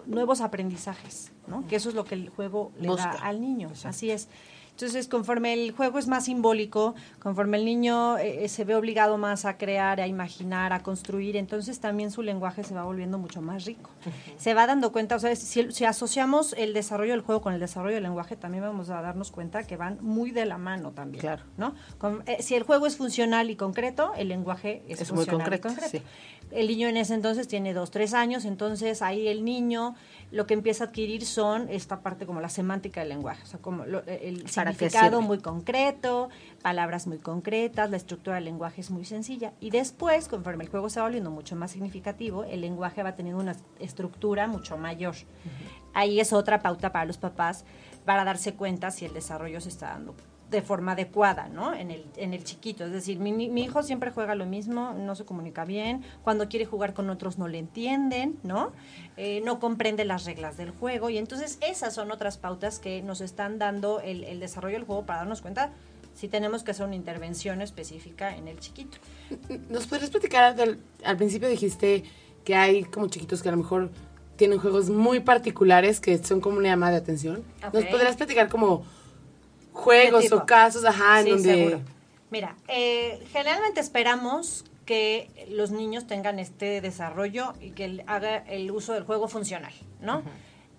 nuevos 0.08 0.42
aprendizajes, 0.42 1.32
¿no? 1.48 1.68
Que 1.68 1.76
eso 1.76 1.90
es 1.90 1.96
lo 1.96 2.04
que 2.04 2.16
el 2.16 2.30
juego 2.30 2.72
le 2.80 2.88
Busca. 2.88 3.14
da 3.14 3.20
al 3.20 3.42
niño, 3.42 3.70
así 3.84 4.10
es. 4.10 4.28
Entonces, 4.76 5.08
conforme 5.08 5.54
el 5.54 5.72
juego 5.72 6.00
es 6.00 6.08
más 6.10 6.26
simbólico, 6.26 6.96
conforme 7.20 7.56
el 7.56 7.64
niño 7.64 8.18
eh, 8.18 8.50
se 8.50 8.66
ve 8.66 8.76
obligado 8.76 9.18
más 9.18 9.46
a 9.46 9.58
crear, 9.58 10.02
a 10.02 10.08
imaginar, 10.08 10.74
a 10.74 10.84
construir, 10.84 11.38
entonces 11.38 11.80
también 11.80 12.12
su 12.12 12.22
lenguaje 12.22 12.62
se 12.66 12.74
va 12.76 12.84
volviendo 12.84 13.18
mucho 13.18 13.42
más 13.42 13.64
rico. 13.64 13.90
Se 14.38 14.54
va 14.54 14.68
dando 14.68 14.92
cuenta, 14.92 15.16
o 15.16 15.20
sea, 15.20 15.34
si, 15.38 15.72
si 15.72 15.86
asociamos 15.86 16.52
el 16.58 16.74
desarrollo 16.74 17.14
del 17.14 17.22
juego 17.22 17.42
con 17.42 17.54
el 17.54 17.62
desarrollo 17.62 17.96
del 17.96 18.04
lenguaje, 18.04 18.36
también 18.36 18.66
vamos 18.66 18.90
a 18.90 19.02
darnos 19.02 19.32
cuenta 19.32 19.64
que 19.64 19.78
van 19.78 19.98
muy 20.02 20.32
de 20.32 20.44
la 20.46 20.58
mano 20.58 20.92
también. 20.92 21.22
Claro. 21.22 21.44
¿no? 21.56 21.74
Con- 21.98 22.24
eh, 22.28 22.44
si 22.44 22.56
el 22.56 22.64
juego 22.64 22.86
es 22.86 22.98
funcional 22.98 23.50
y 23.50 23.56
concreto, 23.56 24.12
el 24.18 24.28
lenguaje 24.28 24.84
es, 24.90 25.00
Es 25.00 25.14
muy 25.14 25.24
funcional 25.24 25.54
y 25.54 25.60
concreto, 25.60 25.88
sí. 25.90 26.02
El 26.52 26.68
niño 26.68 26.88
en 26.90 26.98
ese 26.98 27.14
entonces 27.16 27.48
tiene 27.48 27.74
dos, 27.74 27.92
tres 27.92 28.14
años, 28.14 28.44
entonces 28.46 29.02
ahí 29.02 29.28
el 29.30 29.44
niño 29.46 29.96
lo 30.32 30.46
que 30.48 30.54
empieza 30.54 30.86
a 30.86 30.88
adquirir 30.88 31.26
son 31.26 31.70
esta 31.70 32.02
parte 32.02 32.26
como 32.26 32.42
la 32.42 32.50
semántica 32.50 33.00
del 33.02 33.10
lenguaje, 33.10 33.44
o 33.44 33.46
sea, 33.46 33.60
como 33.62 33.86
lo- 33.86 34.04
el 34.06 34.44
¿Para 34.56 34.72
qué 34.72 34.78
significado 34.78 35.22
muy 35.22 35.40
concreto, 35.40 36.30
palabras 36.62 37.08
muy 37.08 37.20
concretas, 37.20 37.90
la 37.90 37.98
estructura 37.98 38.36
del 38.36 38.46
lenguaje 38.46 38.82
es 38.82 38.92
muy 38.92 39.06
sencilla. 39.06 39.54
Y 39.60 39.70
después, 39.70 40.28
conforme 40.28 40.64
el 40.64 40.70
juego 40.70 40.90
se 40.90 41.00
va 41.00 41.06
volviendo 41.06 41.32
mucho 41.32 41.56
más 41.56 41.72
significativo, 41.72 42.44
el 42.44 42.62
lenguaje 42.62 43.04
va 43.04 43.16
teniendo 43.16 43.42
una 43.42 43.56
estructura 43.80 44.48
mucho 44.48 44.78
mayor. 44.78 45.16
Ahí 45.94 46.20
es 46.20 46.34
otra 46.34 46.62
pauta 46.62 46.92
para 46.92 47.06
los 47.06 47.18
papás 47.18 47.64
para 48.04 48.24
darse 48.26 48.54
cuenta 48.56 48.92
si 48.92 49.06
el 49.06 49.14
desarrollo 49.14 49.62
se 49.62 49.70
está 49.70 49.88
dando 49.90 50.16
de 50.52 50.62
forma 50.62 50.92
adecuada, 50.92 51.50
¿no? 51.50 51.74
En 51.74 51.90
el, 51.92 52.06
en 52.18 52.34
el 52.34 52.44
chiquito. 52.44 52.86
Es 52.86 52.92
decir, 52.92 53.20
mi, 53.20 53.32
mi 53.34 53.64
hijo 53.64 53.82
siempre 53.84 54.12
juega 54.12 54.36
lo 54.36 54.46
mismo, 54.46 54.94
no 54.94 55.16
se 55.16 55.26
comunica 55.26 55.66
bien, 55.66 56.04
cuando 56.24 56.48
quiere 56.48 56.66
jugar 56.66 56.94
con 56.94 57.10
otros 57.10 57.38
no 57.38 57.48
le 57.48 57.58
entienden, 57.58 58.38
¿no? 58.44 58.72
Eh, 59.18 59.42
no 59.44 59.60
comprende 59.60 60.06
las 60.06 60.26
reglas 60.26 60.56
del 60.56 60.72
juego. 60.72 61.10
Y 61.10 61.18
entonces 61.18 61.58
esas 61.62 61.94
son 61.96 62.12
otras 62.12 62.38
pautas 62.38 62.80
que 62.80 63.02
nos 63.02 63.22
están 63.22 63.58
dando 63.58 64.00
el, 64.02 64.24
el 64.24 64.40
desarrollo 64.40 64.76
del 64.76 64.86
juego 64.86 65.06
para 65.06 65.20
darnos 65.20 65.42
cuenta 65.42 65.72
si 66.14 66.28
tenemos 66.28 66.64
que 66.64 66.72
hacer 66.72 66.86
una 66.86 66.96
intervención 66.96 67.62
específica 67.62 68.36
en 68.38 68.48
el 68.48 68.60
chiquito. 68.60 68.98
¿Nos 69.70 69.88
podrías 69.88 70.12
platicar, 70.12 70.56
del- 70.56 70.80
al 71.04 71.18
principio 71.18 71.50
dijiste 71.50 72.04
que 72.46 72.56
hay 72.56 72.84
como 72.84 73.08
chiquitos 73.08 73.42
que 73.42 73.50
a 73.50 73.52
lo 73.52 73.58
mejor 73.58 73.90
tienen 74.38 74.60
juegos 74.60 74.90
muy 74.90 75.22
particulares 75.22 76.00
que 76.00 76.18
son 76.24 76.40
como 76.40 76.58
una 76.58 76.70
llamada 76.70 76.94
de 76.94 76.98
atención? 77.00 77.44
¿Nos 77.74 77.84
podrías 77.86 78.16
platicar 78.16 78.48
como 78.48 78.86
juegos 79.76 80.32
o 80.32 80.46
casos, 80.46 80.86
ajá, 80.86 81.20
en 81.20 81.26
Sí, 81.26 81.32
donde... 81.32 81.54
seguro. 81.54 81.82
Mira, 82.32 82.56
eh, 82.68 83.24
generalmente 83.32 83.80
esperamos 83.80 84.66
que 84.86 85.30
los 85.50 85.72
niños 85.72 86.06
tengan 86.08 86.40
este 86.40 86.82
desarrollo 86.82 87.54
y 87.60 87.72
que 87.72 87.86
el- 87.86 88.04
haga 88.08 88.38
el 88.38 88.72
uso 88.72 88.94
del 88.94 89.04
juego 89.04 89.28
funcional, 89.28 89.74
¿no? 90.02 90.24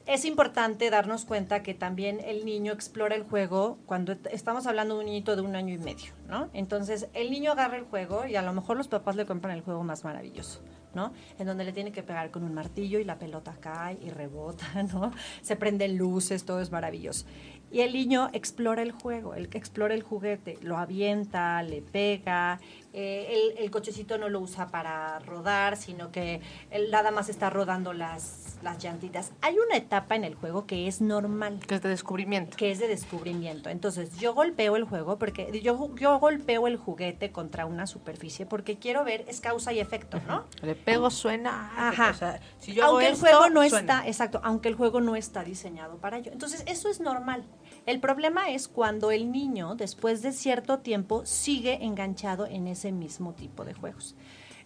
Es 0.07 0.25
importante 0.25 0.89
darnos 0.91 1.25
cuenta 1.25 1.65
que 1.65 1.75
también 1.75 2.21
el 2.25 2.45
niño 2.45 2.73
explora 2.73 3.17
el 3.17 3.25
juego 3.25 3.77
cuando 3.87 4.17
estamos 4.31 4.69
hablando 4.69 4.95
de 4.95 5.01
un 5.01 5.07
niñito 5.07 5.35
de 5.35 5.43
un 5.43 5.57
año 5.57 5.75
y 5.75 5.79
medio, 5.79 6.13
¿no? 6.29 6.49
Entonces, 6.53 7.09
el 7.13 7.33
niño 7.33 7.51
agarra 7.53 7.77
el 7.77 7.85
juego 7.85 8.25
y 8.25 8.37
a 8.37 8.43
lo 8.43 8.53
mejor 8.53 8.77
los 8.77 8.87
papás 8.87 9.17
le 9.17 9.27
compran 9.27 9.57
el 9.57 9.63
juego 9.63 9.83
más 9.83 10.05
maravilloso, 10.05 10.61
¿no? 10.95 11.13
En 11.41 11.47
donde 11.49 11.65
le 11.65 11.73
tiene 11.73 11.91
que 11.91 12.05
pegar 12.05 12.31
con 12.31 12.45
un 12.45 12.55
martillo 12.55 13.01
y 13.01 13.05
la 13.05 13.19
pelota 13.19 13.57
cae 13.59 13.99
y 14.01 14.11
rebota, 14.11 14.65
¿no? 14.95 15.11
Se 15.43 15.57
prenden 15.57 15.97
luces, 15.99 16.45
todo 16.45 16.61
es 16.61 16.71
maravilloso. 16.71 17.27
Y 17.71 17.81
el 17.81 17.93
niño 17.93 18.31
explora 18.33 18.83
el 18.83 18.93
juego, 18.93 19.35
el 19.35 19.49
explora 19.59 19.95
el 19.95 20.03
juguete, 20.03 20.59
lo 20.63 20.79
avienta, 20.79 21.63
le 21.63 21.83
pega, 21.83 22.61
eh, 22.99 23.53
el, 23.55 23.59
el 23.63 23.71
cochecito 23.71 24.17
no 24.17 24.31
lo 24.31 24.41
usa 24.41 24.69
para 24.69 25.19
rodar, 25.19 25.77
sino 25.77 26.11
que 26.11 26.41
él 26.71 26.91
nada 26.91 27.11
más 27.11 27.29
está 27.29 27.51
rodando 27.51 27.93
las, 27.93 28.57
las 28.63 28.83
llantitas. 28.83 29.33
Hay 29.43 29.59
una 29.59 29.77
etapa 29.77 30.17
en 30.17 30.25
el 30.25 30.35
juego 30.35 30.67
que 30.67 30.89
es 30.89 31.03
normal, 31.03 31.61
Que 31.67 31.75
es 31.75 31.83
de 31.83 31.91
descubrimiento. 31.91 32.57
que 32.57 32.71
es 32.71 32.79
de 32.79 32.89
descubrimiento. 32.89 33.69
Entonces, 33.69 34.17
yo 34.17 34.33
golpeo 34.33 34.77
el 34.77 34.85
juego 34.85 35.19
porque 35.19 35.61
yo, 35.63 35.95
yo 35.97 36.19
golpeo 36.19 36.67
el 36.69 36.79
juguete 36.79 37.31
contra 37.33 37.67
una 37.67 37.87
superficie 37.87 38.47
porque 38.47 38.79
quiero 38.79 39.05
ver, 39.05 39.27
es 39.29 39.43
causa 39.43 39.75
y 39.75 39.81
efecto, 39.81 40.19
¿no? 40.27 40.45
Le 40.63 40.75
pego, 40.75 41.11
suena. 41.11 41.73
Ajá. 41.77 42.11
O 42.13 42.15
sea, 42.15 42.41
si 42.61 42.73
yo 42.73 42.83
hago 42.83 42.93
aunque 42.93 43.09
el 43.09 43.13
esto, 43.13 43.27
juego 43.27 43.51
no 43.51 43.61
suena. 43.69 43.79
está, 43.79 44.07
exacto, 44.09 44.41
aunque 44.43 44.69
el 44.71 44.75
juego 44.75 45.03
no 45.03 45.17
está 45.17 45.45
diseñado 45.45 45.99
para 45.99 46.17
ello. 46.17 46.33
Entonces, 46.33 46.65
eso 46.67 46.89
es 46.89 46.99
normal. 47.01 47.45
El 47.87 48.01
problema 48.01 48.51
es 48.51 48.67
cuando 48.67 49.13
el 49.13 49.31
niño, 49.31 49.77
después 49.77 50.21
de 50.21 50.33
cierto 50.33 50.81
tiempo, 50.81 51.25
sigue 51.25 51.85
enganchado 51.85 52.45
en 52.45 52.67
ese 52.67 52.91
mismo 52.91 53.33
tipo 53.33 53.65
de 53.65 53.75
juegos. 53.75 54.17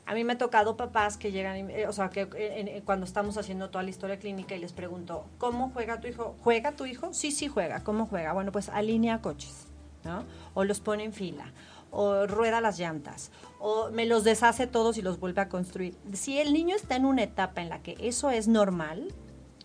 A 0.07 0.15
mí 0.15 0.25
me 0.25 0.33
ha 0.33 0.39
tocado 0.39 0.79
papás 0.79 1.19
que 1.19 1.31
llegan, 1.31 1.71
eh, 1.71 1.87
o 1.87 1.93
sea, 1.93 2.09
que 2.09 2.23
eh, 2.23 2.29
eh, 2.35 2.83
cuando 2.83 3.05
estamos 3.05 3.37
haciendo 3.37 3.69
toda 3.69 3.85
la 3.85 3.91
historia 3.91 4.19
clínica 4.19 4.57
y 4.57 4.59
les 4.59 4.73
pregunto, 4.73 5.27
¿cómo 5.37 5.71
juega 5.75 6.01
tu 6.01 6.09
hijo? 6.09 6.35
¿Juega 6.41 6.73
tu 6.73 6.87
hijo? 6.87 7.13
Sí, 7.13 7.31
sí 7.31 7.47
juega. 7.47 7.85
¿Cómo 7.85 8.07
juega? 8.07 8.33
Bueno, 8.33 8.53
pues 8.53 8.71
alinea 8.71 9.21
coches, 9.21 9.67
¿no? 10.03 10.25
O 10.55 10.65
los 10.65 10.81
pone 10.81 11.05
en 11.05 11.13
fila, 11.13 11.53
o 11.91 12.27
rueda 12.27 12.63
las 12.63 12.79
llantas, 12.79 13.33
o 13.59 13.91
me 13.91 14.07
los 14.07 14.25
deshace 14.25 14.67
todos 14.67 14.97
y 14.97 15.03
los 15.03 15.21
vuelve 15.21 15.43
a 15.43 15.51
construir. 15.51 15.95
Si 16.15 16.39
el 16.39 16.55
niño 16.55 16.75
está 16.75 16.97
en 16.97 17.05
una 17.05 17.23
etapa 17.23 17.61
en 17.61 17.69
la 17.69 17.83
que 17.83 17.97
eso 18.01 18.31
es 18.31 18.49
normal, 18.49 19.13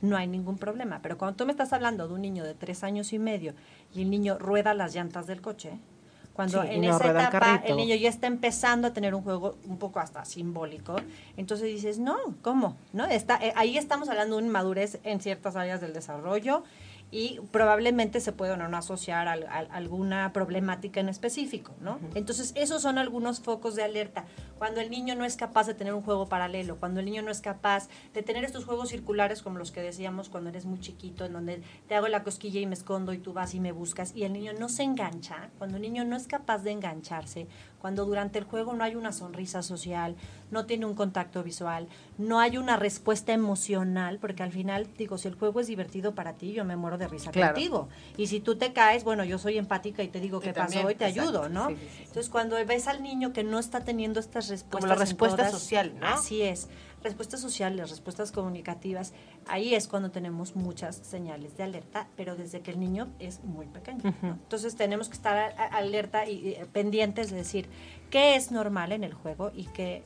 no 0.09 0.17
hay 0.17 0.27
ningún 0.27 0.57
problema. 0.57 0.99
Pero 1.01 1.17
cuando 1.17 1.37
tú 1.37 1.45
me 1.45 1.51
estás 1.51 1.73
hablando 1.73 2.07
de 2.07 2.13
un 2.13 2.21
niño 2.21 2.43
de 2.43 2.53
tres 2.53 2.83
años 2.83 3.13
y 3.13 3.19
medio 3.19 3.53
y 3.93 4.01
el 4.01 4.09
niño 4.09 4.37
rueda 4.37 4.73
las 4.73 4.93
llantas 4.93 5.27
del 5.27 5.41
coche, 5.41 5.79
cuando 6.33 6.61
Sí, 6.63 6.67
en 6.71 6.81
no 6.81 6.95
esa 6.95 7.05
el 7.05 7.11
etapa 7.11 7.61
el 7.65 7.77
niño 7.77 7.95
ya 7.95 8.09
está 8.09 8.27
empezando 8.27 8.89
a 8.89 8.93
tener 8.93 9.15
un 9.15 9.21
juego 9.21 9.55
un 9.65 9.77
poco 9.77 9.99
hasta 10.01 10.25
simbólico, 10.25 10.97
entonces 11.37 11.67
dices, 11.67 11.97
no, 11.97 12.17
¿cómo? 12.41 12.75
¿No? 12.91 13.05
Está, 13.05 13.37
eh, 13.41 13.53
ahí 13.55 13.77
estamos 13.77 14.09
hablando 14.09 14.35
de 14.35 14.39
una 14.39 14.47
inmadurez 14.47 14.99
en 15.03 15.21
ciertas 15.21 15.55
áreas 15.55 15.79
del 15.79 15.93
desarrollo 15.93 16.63
y 17.11 17.39
probablemente 17.51 18.19
se 18.19 18.31
puede 18.33 18.51
o 18.53 18.57
no 18.57 18.75
asociar 18.77 19.27
a, 19.27 19.33
a- 19.33 19.59
alguna 19.75 20.33
problemática 20.33 20.99
en 20.99 21.07
específico, 21.09 21.73
¿no? 21.79 21.99
Entonces, 22.13 22.51
esos 22.55 22.81
son 22.81 22.97
algunos 22.97 23.39
focos 23.39 23.75
de 23.75 23.83
alerta. 23.83 24.25
Cuando 24.57 24.81
el 24.81 24.89
niño 24.89 25.15
no 25.15 25.23
es 25.23 25.35
capaz 25.37 25.67
de 25.67 25.73
tener 25.73 25.93
un 25.93 26.01
juego 26.01 26.27
paralelo, 26.27 26.77
cuando 26.77 26.99
el 26.99 27.05
niño 27.05 27.21
no 27.21 27.31
es 27.31 27.41
capaz 27.41 27.87
de 28.13 28.23
tener 28.23 28.43
estos 28.43 28.65
juegos 28.65 28.89
circulares 28.89 29.41
como 29.41 29.59
los 29.59 29.71
que 29.71 29.81
decíamos 29.81 30.29
cuando 30.29 30.49
eres 30.49 30.65
muy 30.65 30.79
chiquito, 30.79 31.25
en 31.25 31.33
donde 31.33 31.61
te 31.87 31.95
hago 31.95 32.07
la 32.07 32.23
cosquilla 32.23 32.59
y 32.59 32.65
me 32.65 32.73
escondo 32.73 33.13
y 33.13 33.17
tú 33.19 33.33
vas 33.33 33.53
y 33.53 33.59
me 33.59 33.71
buscas, 33.71 34.13
y 34.15 34.23
el 34.23 34.33
niño 34.33 34.51
no 34.59 34.67
se 34.67 34.83
engancha, 34.83 35.49
cuando 35.57 35.77
el 35.77 35.83
niño 35.83 36.03
no 36.05 36.15
es 36.15 36.27
capaz 36.27 36.59
de 36.63 36.71
engancharse, 36.71 37.47
cuando 37.85 38.05
durante 38.05 38.39
el 38.39 38.45
juego 38.45 38.73
no 38.73 38.83
hay 38.83 38.95
una 38.95 39.11
sonrisa 39.11 39.61
social, 39.61 40.15
no 40.49 40.65
tiene 40.65 40.87
un 40.87 40.95
contacto 40.95 41.43
visual, 41.43 41.87
no 42.17 42.39
hay 42.39 42.57
una 42.57 42.77
respuesta 42.77 43.31
emocional, 43.31 44.17
porque 44.19 44.41
al 44.41 44.51
final, 44.51 44.87
digo, 44.97 45.19
si 45.19 45.27
el 45.27 45.35
juego 45.35 45.59
es 45.59 45.67
divertido 45.67 46.15
para 46.15 46.33
ti, 46.33 46.51
yo 46.51 46.65
me 46.65 46.75
muero 46.75 46.97
de 46.97 47.07
risa 47.07 47.29
Claro. 47.29 47.53
contigo. 47.53 47.87
Y 48.17 48.25
si 48.25 48.39
tú 48.39 48.55
te 48.55 48.73
caes, 48.73 49.03
bueno, 49.03 49.23
yo 49.23 49.37
soy 49.37 49.59
empática 49.59 50.01
y 50.01 50.07
te 50.07 50.19
digo 50.19 50.39
qué 50.39 50.51
pasó 50.51 50.89
y 50.89 50.95
te 50.95 51.05
exacto. 51.07 51.21
ayudo, 51.29 51.49
¿no? 51.49 51.67
Sí, 51.67 51.75
sí, 51.75 51.87
sí. 51.97 52.03
Entonces, 52.07 52.29
cuando 52.31 52.55
ves 52.65 52.87
al 52.87 53.03
niño 53.03 53.33
que 53.33 53.43
no 53.43 53.59
está 53.59 53.81
teniendo 53.81 54.19
estas 54.19 54.47
respuestas. 54.49 54.81
Como 54.81 54.87
la 54.87 54.95
respuesta 54.95 55.37
todas- 55.45 55.51
social, 55.51 55.93
¿no? 55.99 56.07
Así 56.07 56.41
es. 56.41 56.67
Respuestas 57.03 57.39
sociales, 57.39 57.89
respuestas 57.89 58.31
comunicativas. 58.31 59.13
Ahí 59.47 59.75
es 59.75 59.87
cuando 59.87 60.11
tenemos 60.11 60.55
muchas 60.55 60.95
señales 60.95 61.55
de 61.57 61.63
alerta, 61.63 62.07
pero 62.15 62.35
desde 62.35 62.61
que 62.61 62.71
el 62.71 62.79
niño 62.79 63.09
es 63.19 63.43
muy 63.43 63.67
pequeño. 63.67 64.01
¿no? 64.21 64.29
Entonces, 64.29 64.75
tenemos 64.75 65.07
que 65.07 65.13
estar 65.13 65.55
alerta 65.71 66.27
y, 66.27 66.49
y 66.49 66.65
pendientes 66.73 67.29
de 67.29 67.37
decir 67.37 67.69
qué 68.09 68.35
es 68.35 68.51
normal 68.51 68.91
en 68.91 69.03
el 69.03 69.13
juego 69.13 69.51
y 69.53 69.65
qué 69.65 70.03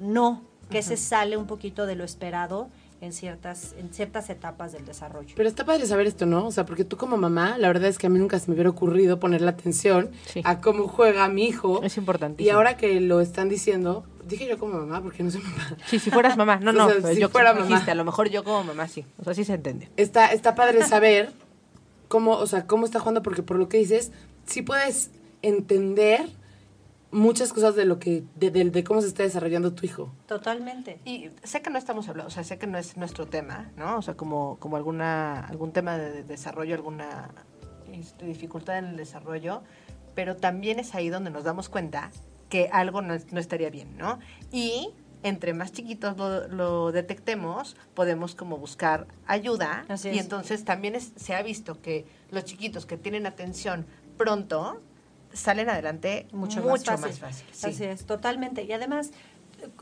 no, 0.00 0.42
que 0.70 0.82
se 0.82 0.96
sale 0.96 1.36
un 1.36 1.46
poquito 1.46 1.86
de 1.86 1.96
lo 1.96 2.04
esperado 2.04 2.70
en 3.00 3.12
ciertas, 3.14 3.74
en 3.78 3.92
ciertas 3.94 4.28
etapas 4.28 4.72
del 4.72 4.84
desarrollo. 4.84 5.32
Pero 5.34 5.48
está 5.48 5.64
padre 5.64 5.86
saber 5.86 6.06
esto, 6.06 6.26
¿no? 6.26 6.46
O 6.46 6.50
sea, 6.52 6.66
porque 6.66 6.84
tú 6.84 6.96
como 6.98 7.16
mamá, 7.16 7.56
la 7.58 7.68
verdad 7.68 7.88
es 7.88 7.96
que 7.98 8.06
a 8.06 8.10
mí 8.10 8.18
nunca 8.18 8.38
se 8.38 8.48
me 8.48 8.54
hubiera 8.54 8.68
ocurrido 8.70 9.18
ponerle 9.18 9.48
atención 9.48 10.10
Sí. 10.26 10.42
a 10.44 10.60
cómo 10.60 10.86
juega 10.86 11.26
mi 11.28 11.44
hijo. 11.46 11.82
Es 11.82 11.96
importante. 11.96 12.42
Y 12.42 12.50
ahora 12.50 12.76
que 12.76 13.00
lo 13.00 13.20
están 13.20 13.48
diciendo, 13.48 14.04
dije 14.26 14.46
yo 14.46 14.58
como 14.58 14.74
mamá, 14.78 15.02
porque 15.02 15.22
no 15.22 15.30
soy 15.30 15.40
mamá. 15.42 15.76
Sí, 15.86 15.98
si 15.98 16.10
fueras 16.10 16.36
mamá. 16.36 16.56
No, 16.56 16.70
O 16.70 16.74
no, 16.74 16.86
sea, 16.88 16.96
pero 17.00 17.14
si 17.14 17.20
yo 17.20 17.28
fuera 17.30 17.52
dijiste, 17.54 17.72
mamá. 17.74 17.92
a 17.92 17.94
lo 17.94 18.04
mejor 18.04 18.28
yo 18.28 18.44
como 18.44 18.64
mamá 18.64 18.86
sí. 18.86 19.06
O 19.18 19.24
sea, 19.24 19.32
sí 19.34 19.44
se 19.44 19.54
entiende. 19.54 19.88
Está, 19.96 20.26
está 20.26 20.54
padre 20.54 20.82
saber 20.84 21.32
cómo, 22.08 22.32
o 22.32 22.46
sea, 22.46 22.66
cómo 22.66 22.84
está 22.84 22.98
jugando, 23.00 23.22
porque 23.22 23.42
por 23.42 23.56
lo 23.58 23.68
que 23.70 23.78
dices, 23.78 24.12
sí 24.44 24.60
puedes 24.62 25.10
entender 25.40 26.28
muchas 27.12 27.52
cosas 27.52 27.74
de 27.76 27.84
lo 27.84 27.98
que, 27.98 28.22
de, 28.36 28.50
de- 28.50 28.70
de 28.70 28.84
cómo 28.84 29.00
se 29.00 29.08
está 29.08 29.22
desarrollando 29.22 29.72
tu 29.72 29.84
hijo. 29.86 30.12
Totalmente. 30.26 31.00
Y 31.04 31.30
sé 31.42 31.60
que 31.62 31.70
no 31.70 31.78
estamos 31.78 32.08
hablando, 32.08 32.28
o 32.28 32.30
sea, 32.30 32.44
sé 32.44 32.58
que 32.58 32.66
no 32.66 32.78
es 32.78 32.96
nuestro 32.96 33.26
tema, 33.26 33.70
¿no? 33.76 33.98
O 33.98 34.02
sea, 34.02 34.14
como, 34.14 34.58
como 34.58 34.76
alguna, 34.76 35.40
algún 35.46 35.72
tema 35.72 35.98
de 35.98 36.22
desarrollo, 36.22 36.74
alguna 36.74 37.30
este, 37.92 38.26
dificultad 38.26 38.78
en 38.78 38.84
el 38.86 38.96
desarrollo, 38.96 39.62
pero 40.14 40.36
también 40.36 40.78
es 40.78 40.94
ahí 40.94 41.08
donde 41.08 41.30
nos 41.30 41.44
damos 41.44 41.68
cuenta 41.68 42.10
que 42.48 42.68
algo 42.72 43.02
no, 43.02 43.14
no 43.30 43.40
estaría 43.40 43.70
bien, 43.70 43.96
¿no? 43.96 44.18
Y 44.52 44.90
entre 45.22 45.52
más 45.52 45.72
chiquitos 45.72 46.16
lo, 46.16 46.48
lo 46.48 46.92
detectemos, 46.92 47.76
podemos 47.94 48.34
como 48.34 48.56
buscar 48.56 49.06
ayuda. 49.26 49.84
Así 49.88 50.08
y 50.08 50.12
es. 50.18 50.22
entonces 50.24 50.64
también 50.64 50.94
es- 50.94 51.12
se 51.16 51.34
ha 51.34 51.42
visto 51.42 51.80
que 51.82 52.06
los 52.30 52.44
chiquitos 52.44 52.86
que 52.86 52.96
tienen 52.96 53.26
atención 53.26 53.86
pronto 54.16 54.80
salen 55.32 55.68
adelante 55.70 56.26
mucho, 56.32 56.60
mucho, 56.62 56.90
más 56.92 57.00
más 57.00 57.18
fácil. 57.18 57.46
sí. 57.52 57.66
Así 57.68 57.84
es, 57.84 58.04
totalmente. 58.06 58.64
Y 58.64 58.72
además, 58.72 59.10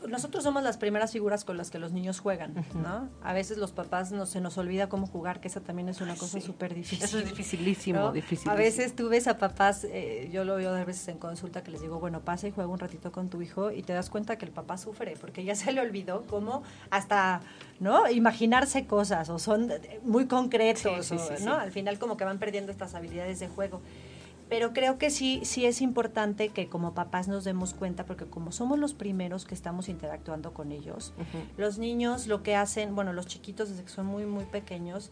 nosotros 0.09 0.43
somos 0.43 0.65
las 0.65 0.77
primeras 0.77 1.13
figuras 1.13 1.45
con 1.45 1.57
las 1.57 1.71
que 1.71 1.79
los 1.79 1.93
niños 1.93 2.19
juegan, 2.19 2.53
¿no? 2.75 3.09
A 3.23 3.33
veces 3.33 3.59
los 3.59 3.71
papás 3.71 4.11
no, 4.11 4.27
se 4.27 4.41
nos 4.41 4.59
olvida 4.59 4.89
cómo 4.89 5.07
jugar, 5.07 5.41
que 5.41 5.47
esa 5.47 5.61
también 5.61 5.89
es 5.89 6.01
una 6.01 6.17
cosa 6.17 6.41
Sí. 6.41 6.47
súper 6.47 6.75
difícil. 6.75 7.05
Eso 7.05 7.19
es 7.21 7.27
dificilísimo, 7.27 8.01
¿no? 8.01 8.13
dificilísimo. 8.13 8.51
A 8.53 8.57
veces 8.57 8.97
tú 8.97 9.09
ves 9.09 9.29
a 9.29 9.39
papás, 9.39 9.85
eh, 9.85 10.29
yo 10.33 10.45
lo 10.45 10.57
veo 10.57 10.75
a 10.75 10.85
veces 10.85 11.07
en 11.07 11.19
consulta 11.19 11.63
que 11.63 11.71
les 11.71 11.81
digo, 11.81 12.01
bueno, 12.01 12.23
pasa 12.23 12.49
y 12.49 12.51
juega 12.51 12.69
un 12.69 12.81
ratito 12.81 13.13
con 13.13 13.29
tu 13.29 13.41
hijo 13.41 13.71
y 13.71 13.83
te 13.85 13.93
das 13.93 14.11
cuenta 14.11 14.37
que 14.37 14.47
el 14.47 14.51
papá 14.51 14.79
sufre 14.79 15.15
porque 15.21 15.45
ya 15.45 15.55
se 15.55 15.71
le 15.71 15.81
olvidó 15.81 16.25
cómo 16.27 16.65
hasta, 16.91 17.41
¿no? 17.79 18.11
Imaginarse 18.11 18.85
cosas 18.85 19.29
o 19.29 19.39
son 19.39 19.71
eh, 19.71 20.01
muy 20.03 20.27
concretos, 20.27 21.07
Sí, 21.07 21.17
sí, 21.19 21.23
o, 21.35 21.37
sí, 21.37 21.45
¿no? 21.45 21.55
sí. 21.55 21.61
Al 21.63 21.71
final 21.71 22.01
como 22.01 22.17
que 22.17 22.25
van 22.25 22.41
perdiendo 22.41 22.73
estas 22.73 22.95
habilidades 22.97 23.39
de 23.39 23.47
juego. 23.47 23.81
Pero 24.49 24.73
creo 24.73 24.99
que 24.99 25.11
sí, 25.11 25.41
sí 25.45 25.67
es 25.67 25.83
importante 25.83 26.49
que 26.49 26.69
como 26.69 26.95
papás 26.95 27.29
nos 27.29 27.45
demos 27.45 27.75
cuenta, 27.75 28.07
porque 28.07 28.27
como 28.27 28.51
somos 28.51 28.79
los 28.79 28.95
primeros 28.95 29.45
que 29.45 29.55
estamos 29.55 29.89
interactuando 29.89 30.55
con 30.55 30.73
ellos, 30.73 31.13
los 31.57 31.79
niños 31.79 32.27
lo 32.27 32.43
que 32.43 32.57
hacen, 32.57 32.95
bueno, 32.95 33.13
los 33.13 33.27
chiquitos 33.27 33.69
desde 33.69 33.85
que 33.85 33.91
son 33.91 34.07
muy, 34.07 34.25
muy 34.25 34.45
pequeños, 34.45 35.11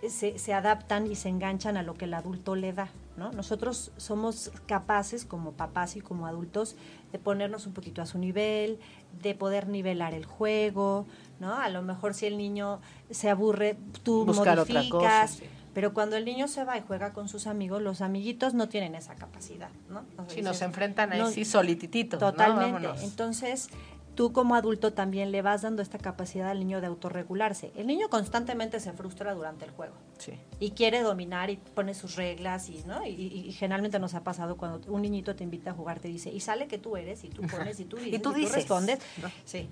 eh, 0.00 0.10
se, 0.10 0.38
se 0.38 0.54
adaptan 0.54 1.06
y 1.10 1.16
se 1.16 1.28
enganchan 1.28 1.76
a 1.76 1.82
lo 1.82 1.94
que 1.94 2.04
el 2.06 2.14
adulto 2.14 2.54
le 2.54 2.72
da, 2.72 2.88
¿no? 3.16 3.32
Nosotros 3.32 3.90
somos 3.96 4.52
capaces 4.66 5.24
como 5.24 5.52
papás 5.52 5.96
y 5.96 6.00
como 6.00 6.26
adultos 6.26 6.76
de 7.12 7.18
ponernos 7.18 7.66
un 7.66 7.72
poquito 7.72 8.00
a 8.00 8.06
su 8.06 8.18
nivel, 8.18 8.78
de 9.20 9.34
poder 9.34 9.68
nivelar 9.68 10.14
el 10.14 10.24
juego, 10.24 11.06
¿no? 11.40 11.56
A 11.56 11.68
lo 11.68 11.82
mejor 11.82 12.14
si 12.14 12.26
el 12.26 12.38
niño 12.38 12.80
se 13.10 13.28
aburre, 13.28 13.76
tú 14.04 14.24
Buscar 14.24 14.60
otra 14.60 14.74
modificas, 14.74 14.90
cosa, 14.90 15.26
sí. 15.26 15.44
Pero 15.78 15.94
cuando 15.94 16.16
el 16.16 16.24
niño 16.24 16.48
se 16.48 16.64
va 16.64 16.76
y 16.76 16.80
juega 16.84 17.12
con 17.12 17.28
sus 17.28 17.46
amigos, 17.46 17.80
los 17.80 18.00
amiguitos 18.00 18.52
no 18.52 18.68
tienen 18.68 18.96
esa 18.96 19.14
capacidad, 19.14 19.68
¿no? 19.88 20.00
O 20.16 20.24
sea, 20.24 20.34
Si 20.34 20.42
nos 20.42 20.60
enfrentan 20.60 21.12
ahí 21.12 21.20
no- 21.20 21.30
sí 21.30 21.44
solitititos. 21.44 22.18
Totalmente. 22.18 22.88
Entonces, 23.04 23.68
tú 24.16 24.32
como 24.32 24.56
adulto 24.56 24.92
también 24.92 25.30
le 25.30 25.40
vas 25.40 25.62
dando 25.62 25.80
esta 25.80 25.98
capacidad 25.98 26.50
al 26.50 26.58
niño 26.58 26.80
de 26.80 26.88
autorregularse. 26.88 27.70
El 27.76 27.86
niño 27.86 28.08
constantemente 28.08 28.80
se 28.80 28.92
frustra 28.92 29.34
durante 29.34 29.66
el 29.66 29.70
juego 29.70 29.94
Sí. 30.18 30.32
y 30.58 30.72
quiere 30.72 31.00
dominar 31.02 31.48
y 31.50 31.58
pone 31.58 31.94
sus 31.94 32.16
reglas 32.16 32.68
y 32.70 32.82
no 32.84 33.06
y, 33.06 33.10
y- 33.10 33.46
y 33.48 33.52
generalmente 33.52 34.00
nos 34.00 34.14
ha 34.14 34.24
pasado 34.24 34.56
cuando 34.56 34.80
un 34.92 35.02
niñito 35.02 35.36
te 35.36 35.44
invita 35.44 35.70
a 35.70 35.74
jugar 35.74 36.00
te 36.00 36.08
dice 36.08 36.28
y 36.32 36.40
sale 36.40 36.66
que 36.66 36.78
tú 36.78 36.96
eres 36.96 37.22
y 37.22 37.28
tú 37.28 37.42
pones 37.42 37.78
y 37.78 37.84
tú 37.84 37.98
dices 37.98 38.14
Y 38.14 38.18
tú 38.18 38.32
dices, 38.32 38.52
respondes 38.56 38.98
¿no? 39.22 39.30
sí 39.44 39.68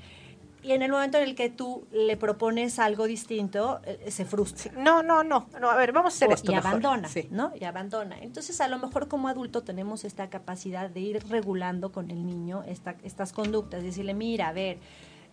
y 0.66 0.72
en 0.72 0.82
el 0.82 0.90
momento 0.90 1.16
en 1.18 1.24
el 1.24 1.34
que 1.36 1.48
tú 1.48 1.86
le 1.92 2.16
propones 2.16 2.78
algo 2.80 3.06
distinto 3.06 3.80
eh, 3.84 4.10
se 4.10 4.24
frustra 4.24 4.72
No, 4.72 5.02
no, 5.02 5.22
no, 5.22 5.46
no. 5.60 5.70
A 5.70 5.76
ver, 5.76 5.92
vamos 5.92 6.14
a 6.14 6.16
hacer 6.16 6.28
o- 6.30 6.34
esto 6.34 6.50
y 6.50 6.54
mejor. 6.56 6.68
abandona, 6.68 7.08
Sí. 7.08 7.28
¿no? 7.30 7.52
Y 7.58 7.64
abandona. 7.64 8.18
Entonces, 8.20 8.60
a 8.60 8.66
lo 8.68 8.78
mejor 8.78 9.06
como 9.06 9.28
adulto 9.28 9.62
tenemos 9.62 10.04
esta 10.04 10.28
capacidad 10.28 10.90
de 10.90 11.00
ir 11.00 11.22
regulando 11.28 11.92
con 11.92 12.10
el 12.10 12.26
niño 12.26 12.64
esta- 12.66 12.96
estas 13.04 13.32
conductas, 13.32 13.82
decirle, 13.84 14.12
mira, 14.14 14.48
a 14.48 14.52
ver, 14.52 14.78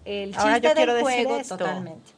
el 0.06 0.36
Ahora 0.36 0.54
chiste 0.56 0.68
yo 0.70 0.74
quiero 0.76 0.94
del 0.94 1.04
decir 1.06 1.24
juego, 1.26 1.40
esto. 1.42 1.58
totalmente. 1.58 2.12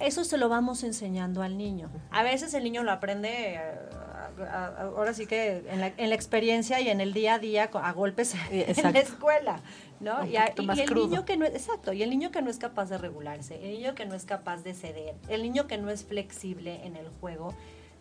Eso 0.00 0.24
se 0.24 0.38
lo 0.38 0.48
vamos 0.48 0.82
enseñando 0.84 1.42
al 1.42 1.58
niño. 1.58 1.90
A 2.10 2.22
veces 2.22 2.54
el 2.54 2.64
niño 2.64 2.82
lo 2.84 2.92
aprende, 2.92 3.54
eh, 3.54 3.60
a- 4.40 4.64
a- 4.66 4.82
ahora 4.82 5.12
sí 5.14 5.26
que 5.26 5.64
en 5.68 5.80
la, 5.80 5.92
en 5.96 6.08
la 6.10 6.14
experiencia 6.14 6.80
y 6.80 6.88
en 6.88 7.00
el 7.00 7.12
día 7.12 7.34
a 7.34 7.38
día, 7.38 7.70
a 7.72 7.92
golpes 7.92 8.34
en 8.50 8.92
la 8.92 8.98
escuela, 9.00 9.60
¿no? 10.00 10.20
Un 10.20 10.28
Y, 10.30 10.36
a- 10.36 10.52
y 10.56 10.80
el 10.80 10.94
niño 10.94 11.24
que 11.24 11.36
no 11.36 11.44
es, 11.44 11.52
exacto, 11.54 11.92
y 11.92 12.02
el 12.02 12.10
niño 12.10 12.30
que 12.30 12.42
no 12.42 12.50
es 12.50 12.58
capaz 12.58 12.88
de 12.90 12.98
regularse, 12.98 13.56
el 13.56 13.72
niño 13.72 13.94
que 13.94 14.06
no 14.06 14.14
es 14.14 14.24
capaz 14.24 14.62
de 14.62 14.74
ceder, 14.74 15.14
el 15.28 15.42
niño 15.42 15.66
que 15.66 15.78
no 15.78 15.90
es 15.90 16.04
flexible 16.04 16.84
en 16.86 16.96
el 16.96 17.08
juego, 17.20 17.54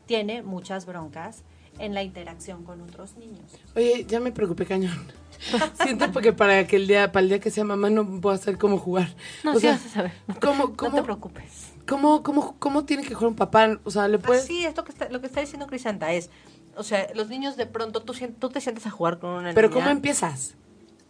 tiene 0.05 0.43
muchas 0.43 0.85
broncas 0.85 1.43
en 1.79 1.93
la 1.93 2.01
interacción 2.01 2.63
con 2.63 2.81
otros 2.81 3.17
niños. 3.17 3.51
Oye, 3.75 4.05
ya 4.07 4.19
me 4.19 4.31
preocupé 4.31 4.65
cañón. 4.65 5.11
Siento 5.83 6.11
porque 6.11 6.33
para 6.33 6.65
que 6.65 6.75
el 6.75 6.87
día, 6.87 7.11
para 7.11 7.21
el 7.23 7.29
día 7.29 7.39
que 7.39 7.51
sea 7.51 7.63
mamá 7.63 7.89
no 7.91 8.19
puedo 8.21 8.33
hacer 8.35 8.57
cómo 8.57 8.77
jugar. 8.79 9.09
No, 9.43 9.51
o 9.51 9.55
sí 9.55 9.61
sea, 9.61 9.71
vas 9.73 9.85
a 9.85 9.89
saber. 9.89 10.11
¿cómo, 10.41 10.67
No 10.67 10.75
cómo, 10.75 10.95
te 10.95 11.03
preocupes. 11.03 11.66
Cómo, 11.87 12.21
cómo, 12.23 12.55
cómo 12.59 12.85
tiene 12.85 13.03
que 13.03 13.13
jugar 13.15 13.29
un 13.29 13.35
papá? 13.35 13.79
O 13.83 13.91
sea, 13.91 14.07
le 14.07 14.19
puedes... 14.19 14.43
Así 14.43 14.65
es 14.65 14.75
lo 14.75 14.83
que 14.83 14.91
está, 14.91 15.09
lo 15.09 15.19
que 15.21 15.27
está 15.27 15.41
diciendo 15.41 15.65
Crisanta 15.67 16.11
es, 16.13 16.29
o 16.75 16.83
sea, 16.83 17.07
los 17.15 17.27
niños 17.29 17.57
de 17.57 17.65
pronto 17.65 18.03
tú, 18.03 18.13
te 18.49 18.61
sientas 18.61 18.85
a 18.85 18.91
jugar 18.91 19.17
con 19.19 19.31
una 19.31 19.53
Pero 19.53 19.69
niña. 19.69 19.81
¿cómo 19.81 19.89
empiezas? 19.91 20.55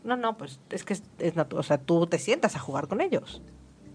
No, 0.04 0.16
no, 0.16 0.38
pues 0.38 0.60
es 0.70 0.84
que 0.86 0.94
es, 0.94 1.04
es 1.20 1.36
natu- 1.36 1.58
o 1.58 1.64
sea, 1.64 1.78
tú 1.80 2.08
te 2.08 2.18
sientas 2.20 2.56
a 2.56 2.60
jugar 2.60 2.88
con 2.88 3.02
ellos. 3.02 3.42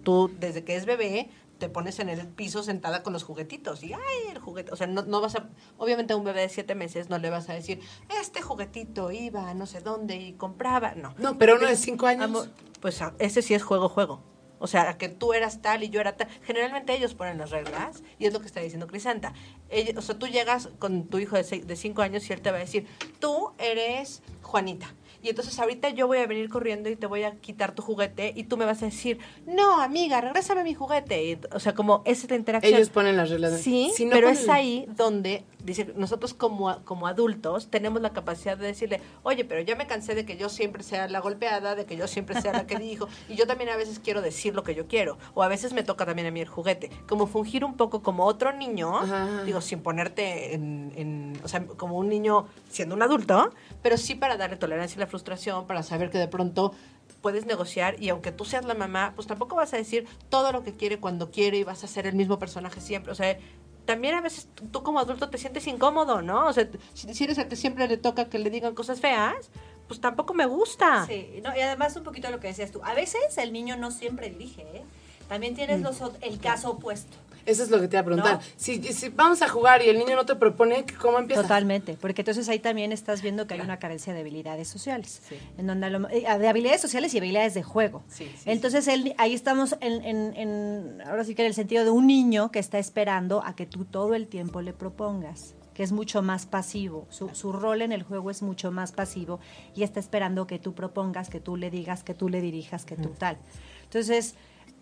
Tú, 0.03 0.31
desde 0.38 0.64
que 0.64 0.77
es 0.77 0.85
bebé, 0.85 1.31
te 1.59 1.68
pones 1.68 2.01
en 2.01 2.09
el 2.09 2.27
piso 2.27 2.62
sentada 2.64 3.03
con 3.05 3.12
los 3.12 3.23
juguetitos 3.23 3.85
y, 3.85 3.92
ay, 3.92 4.01
el 4.33 4.38
juguete. 4.40 4.73
O 4.73 4.77
sea, 4.77 4.88
no, 4.88 5.03
no 5.03 5.21
vas 5.21 5.37
a. 5.37 5.49
Obviamente, 5.79 6.12
a 6.12 6.16
un 6.16 6.25
bebé 6.25 6.40
de 6.40 6.49
siete 6.49 6.75
meses 6.75 7.09
no 7.09 7.18
le 7.18 7.31
vas 7.31 7.49
a 7.49 7.55
decir, 7.55 7.81
este 8.21 8.42
juguetito 8.42 9.12
iba 9.12 9.49
a 9.49 9.55
no 9.55 9.64
sé 9.66 9.81
dónde 9.81 10.16
y 10.16 10.33
compraba. 10.33 10.95
No. 10.97 11.14
No, 11.18 11.38
pero 11.38 11.55
uno 11.57 11.68
de 11.68 11.77
cinco 11.77 12.07
años. 12.07 12.49
pues 12.81 13.01
ese 13.21 13.42
sí 13.42 13.55
es 13.55 13.62
juego, 13.62 13.88
juego. 13.88 14.21
O 14.62 14.68
sea, 14.68 14.96
que 14.96 15.09
tú 15.09 15.33
eras 15.33 15.61
tal 15.61 15.83
y 15.83 15.90
yo 15.90 16.01
era 16.01 16.16
tal. 16.16 16.29
Generalmente 16.44 16.94
ellos 16.94 17.14
ponen 17.14 17.37
las 17.37 17.51
reglas 17.51 18.05
y 18.20 18.27
es 18.27 18.33
lo 18.33 18.38
que 18.40 18.46
está 18.46 18.61
diciendo 18.61 18.87
Crisanta. 18.87 19.33
Ella- 19.68 19.94
o 19.98 20.03
sea, 20.03 20.16
tú 20.16 20.29
llegas 20.29 20.68
con 20.79 21.09
tu 21.09 21.18
hijo 21.18 21.35
de, 21.37 21.42
seis- 21.42 21.66
de 21.66 21.75
cinco 21.75 22.01
años 22.03 22.31
y 22.31 22.33
él 22.33 22.40
te 22.40 22.53
va 22.53 22.59
a 22.59 22.61
decir, 22.61 22.87
tú 23.18 23.51
eres 23.59 24.22
Juanita. 24.40 24.94
Y 25.23 25.29
entonces 25.29 25.59
ahorita 25.59 25.91
yo 25.91 26.07
voy 26.09 26.19
a 26.19 26.27
venir 26.27 26.49
corriendo 26.49 26.89
y 26.91 26.97
te 26.97 27.07
voy 27.07 27.23
a 27.23 27.37
quitar 27.37 27.75
tu 27.75 27.83
juguete 27.83 28.33
y 28.35 28.45
tú 28.45 28.57
me 28.57 28.65
vas 28.65 28.83
a 28.83 28.87
decir, 28.87 29.19
no, 29.47 29.81
amiga, 29.81 30.21
regrésame 30.21 30.65
mi 30.65 30.75
juguete. 30.75 31.25
Y, 31.25 31.39
o 31.53 31.61
sea, 31.61 31.75
como 31.75 32.03
esa 32.05 32.25
es 32.25 32.31
la 32.31 32.37
interacción. 32.37 32.75
Ellos 32.75 32.91
ponen 32.91 33.17
las 33.17 33.31
reglas. 33.31 33.61
Sí, 33.61 33.93
Si 33.95 34.05
no 34.05 34.11
pero 34.13 34.29
ponen- 34.29 34.39
es 34.43 34.49
ahí 34.49 34.87
donde, 34.97 35.45
dice, 35.65 35.93
nosotros 35.97 36.35
como, 36.35 36.83
como 36.85 37.07
adultos 37.07 37.69
tenemos 37.71 38.03
la 38.03 38.11
capacidad 38.11 38.57
de 38.59 38.67
decirle, 38.67 39.01
oye, 39.23 39.45
pero 39.45 39.61
ya 39.61 39.77
me 39.77 39.87
cansé 39.87 40.15
de 40.15 40.25
que 40.27 40.37
yo 40.37 40.49
siempre 40.49 40.83
sea 40.83 41.07
la 41.09 41.21
golpeada, 41.21 41.75
de 41.77 41.85
que 41.85 41.97
yo 41.97 42.09
siempre 42.09 42.41
sea 42.41 42.53
la 42.53 42.67
que 42.67 42.77
dijo, 42.79 43.09
y 43.29 43.37
yo 43.37 43.47
también 43.47 43.71
a 43.71 43.77
veces 43.77 44.01
quiero 44.01 44.23
decir 44.23 44.55
lo 44.55 44.65
que 44.65 44.75
yo 44.75 44.87
quiero, 44.89 45.19
o 45.35 45.43
a 45.45 45.49
veces 45.49 45.73
me 45.73 45.83
toca 45.85 46.05
también 46.05 46.27
a 46.27 46.31
mí 46.33 46.41
el 46.41 46.49
juguete. 46.49 46.91
Como 47.09 47.27
fungir 47.29 47.65
un 47.65 47.77
poco 47.77 48.03
como 48.03 48.25
otro 48.25 48.53
niño, 48.53 48.97
Ajá. 48.99 49.45
digo, 49.45 49.61
sin 49.61 49.81
ponerte 49.83 50.55
en, 50.55 50.93
en- 50.97 51.41
o 51.45 51.49
sea, 51.49 51.65
como 51.67 51.97
un 51.97 52.09
niño 52.09 52.47
siendo 52.69 52.95
un 52.97 53.03
adulto, 53.03 53.51
pero 53.83 53.97
sí 53.97 54.15
para 54.17 54.37
darle 54.37 54.57
tolerancia 54.57 54.97
a 54.97 55.01
la 55.01 55.07
frustración, 55.22 55.66
para 55.66 55.83
saber 55.83 56.11
que 56.11 56.16
de 56.18 56.27
pronto 56.27 56.72
puedes 57.20 57.44
negociar 57.46 58.03
y 58.03 58.09
aunque 58.09 58.33
tú 58.33 58.44
seas 58.46 58.64
la 58.64 58.75
mamá, 58.75 59.12
pues 59.14 59.29
tampoco 59.29 59.55
vas 59.55 59.72
a 59.75 59.77
decir 59.77 60.07
todo 60.31 60.51
lo 60.53 60.62
que 60.64 60.72
quiere 60.72 60.98
cuando 60.98 61.31
quiere 61.31 61.59
y 61.59 61.64
vas 61.64 61.85
a 61.85 61.87
ser 61.87 62.07
el 62.07 62.14
mismo 62.14 62.38
personaje 62.38 62.81
siempre. 62.81 63.12
O 63.12 63.14
sea, 63.14 63.37
también 63.85 64.14
a 64.14 64.22
veces 64.22 64.48
tú- 64.72 64.83
como 64.83 64.98
adulto 65.01 65.29
te 65.29 65.37
sientes 65.38 65.66
incómodo, 65.66 66.22
¿no? 66.22 66.46
O 66.46 66.53
sea, 66.55 66.66
si, 66.94 67.25
eres 67.25 67.37
el 67.38 67.46
que 67.48 67.57
siempre 67.57 67.87
le 67.87 67.98
toca 67.98 68.31
que 68.31 68.38
le 68.38 68.48
digan 68.48 68.75
cosas 68.75 69.01
feas, 69.01 69.51
pues 69.87 70.01
tampoco 70.01 70.33
me 70.35 70.46
gusta. 70.46 71.05
Sí, 71.07 71.40
no, 71.44 71.55
y 71.55 71.61
además 71.61 71.94
un 71.96 72.05
poquito 72.05 72.31
lo 72.31 72.40
que 72.40 72.48
decías 72.48 72.70
tú. 72.72 72.81
A 72.83 72.94
veces 72.94 73.37
el 73.37 73.53
niño 73.53 73.77
no 73.77 73.90
siempre 73.90 74.31
dirige, 74.31 74.62
¿eh? 74.62 74.83
También 75.29 75.55
tienes 75.55 75.81
Mm. 75.81 75.85
los, 75.85 75.98
el 76.22 76.38
caso 76.40 76.70
opuesto. 76.70 77.18
Eso 77.46 77.62
es 77.62 77.70
lo 77.70 77.81
que 77.81 77.88
te 77.88 77.96
iba 77.96 78.00
a 78.00 78.05
preguntar. 78.05 78.35
¿No? 78.37 78.40
Si, 78.57 78.83
si 78.92 79.09
vamos 79.09 79.42
a 79.42 79.48
jugar 79.48 79.83
y 79.83 79.88
el 79.88 79.98
niño 79.98 80.14
no 80.16 80.24
te 80.26 80.37
propone, 80.37 80.85
¿cómo 81.00 81.18
empieza? 81.18 81.42
Totalmente, 81.42 81.96
porque 82.00 82.22
entonces 82.22 82.48
ahí 82.48 82.59
también 82.59 82.92
estás 82.92 83.22
viendo 83.22 83.46
que 83.46 83.55
hay 83.55 83.61
una 83.61 83.78
carencia 83.78 84.12
de 84.14 84.20
habilidades 84.20 84.68
sociales, 84.68 85.20
Sí. 85.28 85.37
en 85.59 85.66
donde 85.66 85.90
lo- 85.90 86.09
eh, 86.09 86.24
de 86.38 86.48
habilidades 86.48 86.81
sociales 86.81 87.12
y 87.14 87.18
habilidades 87.18 87.55
de 87.55 87.62
juego. 87.62 88.02
Sí, 88.09 88.26
sí, 88.37 88.50
entonces 88.50 88.87
él- 88.88 89.14
ahí 89.18 89.35
estamos 89.35 89.76
en, 89.81 90.05
en- 90.05 90.37
en- 90.37 91.02
ahora 91.07 91.24
sí 91.24 91.35
que 91.35 91.42
en 91.42 91.48
el 91.48 91.55
sentido 91.55 91.85
de 91.85 91.90
un 91.90 92.07
niño 92.07 92.50
que 92.50 92.59
está 92.59 92.78
esperando 92.78 93.42
a 93.44 93.57
que 93.57 93.66
tú 93.66 93.85
todo 93.85 94.14
el 94.14 94.26
tiempo 94.28 94.61
le 94.62 94.72
propongas 94.72 95.55
que 95.74 95.83
es 95.83 95.90
mucho 95.90 96.20
más 96.20 96.44
pasivo, 96.44 97.07
su, 97.09 97.31
su 97.31 97.50
rol 97.50 97.81
en 97.81 97.92
el 97.92 98.02
juego 98.02 98.31
es 98.31 98.42
mucho 98.42 98.70
más 98.70 98.92
pasivo 98.92 99.40
y 99.74 99.85
está 99.85 100.00
esperando 100.00 100.46
que 100.46 100.59
tú 100.59 100.74
propongas, 100.74 101.31
que 101.31 101.40
tú 101.40 101.57
le 101.57 101.70
digas, 101.70 102.05
que 102.05 102.12
tú 102.12 102.28
le 102.28 102.42
dirijas, 102.42 102.85
que 102.85 102.94
tú 102.94 103.09
tal. 103.18 103.38
Entonces, 103.85 104.35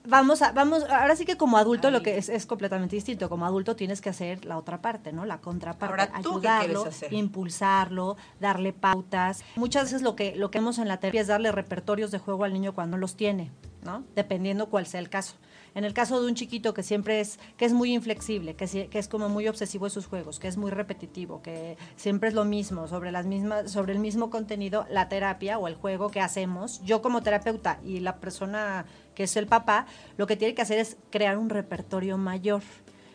vamos 0.06 0.42
a, 0.42 0.52
vamos, 0.52 0.84
ahora 0.84 1.16
sí 1.16 1.24
que 1.24 1.36
como 1.36 1.58
adulto 1.58 1.90
lo 1.90 2.02
que 2.02 2.18
es, 2.18 2.28
es 2.28 2.46
completamente 2.46 2.96
distinto. 2.96 3.28
Como 3.28 3.46
adulto 3.46 3.76
tienes 3.76 4.00
que 4.00 4.10
hacer 4.10 4.44
la 4.44 4.58
otra 4.58 4.80
parte, 4.80 5.12
¿no? 5.12 5.24
La 5.24 5.38
contraparte. 5.38 6.02
Ahora, 6.02 6.22
¿tú 6.22 6.40
qué 6.40 6.48
quieres 6.48 6.76
ayudarlo, 6.76 7.16
impulsarlo, 7.16 8.16
darle 8.40 8.72
pautas. 8.72 9.44
Muchas 9.56 9.84
veces 9.84 10.02
lo 10.02 10.16
que, 10.16 10.34
lo 10.36 10.50
que 10.50 10.58
hemos 10.58 10.78
en 10.78 10.88
la 10.88 10.98
terapia 10.98 11.20
es 11.20 11.26
darle 11.26 11.52
repertorios 11.52 12.10
de 12.10 12.18
juego 12.18 12.44
al 12.44 12.52
niño 12.52 12.74
cuando 12.74 12.96
los 12.96 13.16
tiene, 13.16 13.50
¿no? 13.84 14.04
Dependiendo 14.14 14.68
cuál 14.68 14.86
sea 14.86 15.00
el 15.00 15.08
caso. 15.08 15.34
En 15.74 15.85
el 15.85 15.94
caso 15.94 16.20
de 16.20 16.28
un 16.28 16.35
chiquito 16.35 16.74
que 16.74 16.83
siempre 16.83 17.20
es, 17.20 17.38
que 17.56 17.64
es 17.64 17.72
muy 17.72 17.94
inflexible, 17.94 18.54
que, 18.54 18.88
que 18.88 18.98
es 18.98 19.09
como 19.09 19.28
muy 19.28 19.48
obsesivo 19.48 19.87
en 19.87 19.90
sus 19.90 20.06
juegos, 20.06 20.38
que 20.38 20.48
es 20.48 20.56
muy 20.56 20.70
repetitivo, 20.70 21.42
que 21.42 21.76
siempre 21.96 22.28
es 22.28 22.35
lo 22.35 22.44
mismo, 22.44 22.88
sobre 22.88 23.12
las 23.12 23.26
mismas, 23.26 23.70
sobre 23.70 23.92
el 23.92 23.98
mismo 23.98 24.30
contenido, 24.30 24.87
la 24.90 25.09
terapia 25.09 25.59
o 25.59 25.68
el 25.68 25.74
juego 25.74 26.11
que 26.11 26.20
hacemos, 26.20 26.83
yo 26.85 27.02
como 27.02 27.22
terapeuta 27.22 27.78
y 27.85 28.00
la 28.00 28.16
persona 28.16 28.85
que 29.14 29.24
es 29.24 29.37
el 29.37 29.46
papá, 29.46 29.87
lo 30.16 30.26
que 30.26 30.37
tiene 30.37 30.54
que 30.54 30.62
hacer 30.62 30.78
es 30.78 30.96
crear 31.11 31.38
un 31.38 31.50
repertorio 31.50 32.18
mayor, 32.18 32.62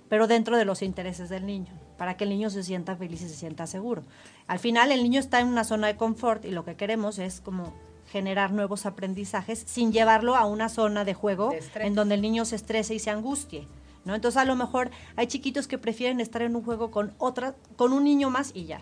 pero 0.10 0.28
dentro 0.28 0.58
de 0.58 0.66
los 0.66 0.82
intereses 0.82 1.30
del 1.30 1.46
niño, 1.46 1.74
para 1.98 2.16
que 2.16 2.26
el 2.26 2.30
niño 2.30 2.50
se 2.50 2.64
sienta 2.64 2.96
feliz 2.96 3.22
y 3.22 3.30
se 3.30 3.36
sienta 3.36 3.68
seguro. 3.68 4.04
Al 4.48 4.60
final 4.60 4.92
el 4.92 5.04
niño 5.04 5.20
está 5.20 5.40
en 5.40 5.48
una 5.48 5.64
zona 5.64 5.88
de 5.88 5.98
confort 5.98 6.46
y 6.46 6.52
lo 6.52 6.64
que 6.64 6.76
queremos 6.76 7.18
es 7.20 7.42
como 7.42 7.74
generar 8.16 8.54
nuevos 8.54 8.86
aprendizajes 8.86 9.62
sin 9.68 9.92
llevarlo 9.92 10.38
a 10.38 10.46
una 10.46 10.70
zona 10.70 11.04
de 11.04 11.14
juego 11.14 11.50
De 11.50 11.86
en 11.86 11.96
donde 11.96 12.16
el 12.16 12.22
niño 12.22 12.46
se 12.46 12.56
estrese 12.56 12.96
y 12.96 13.00
se 13.00 13.10
angustie. 13.10 13.68
¿no? 14.06 14.16
Entonces 14.16 14.42
a 14.42 14.46
lo 14.46 14.56
mejor 14.56 14.90
hay 15.18 15.28
chiquitos 15.28 15.68
que 15.68 15.78
prefieren 15.78 16.22
estar 16.22 16.42
en 16.42 16.56
un 16.56 16.64
juego 16.64 16.92
con 16.92 17.14
otra, 17.18 17.56
con 17.76 17.92
un 17.92 18.06
niño 18.06 18.30
más 18.30 18.52
y 18.54 18.68
ya. 18.68 18.80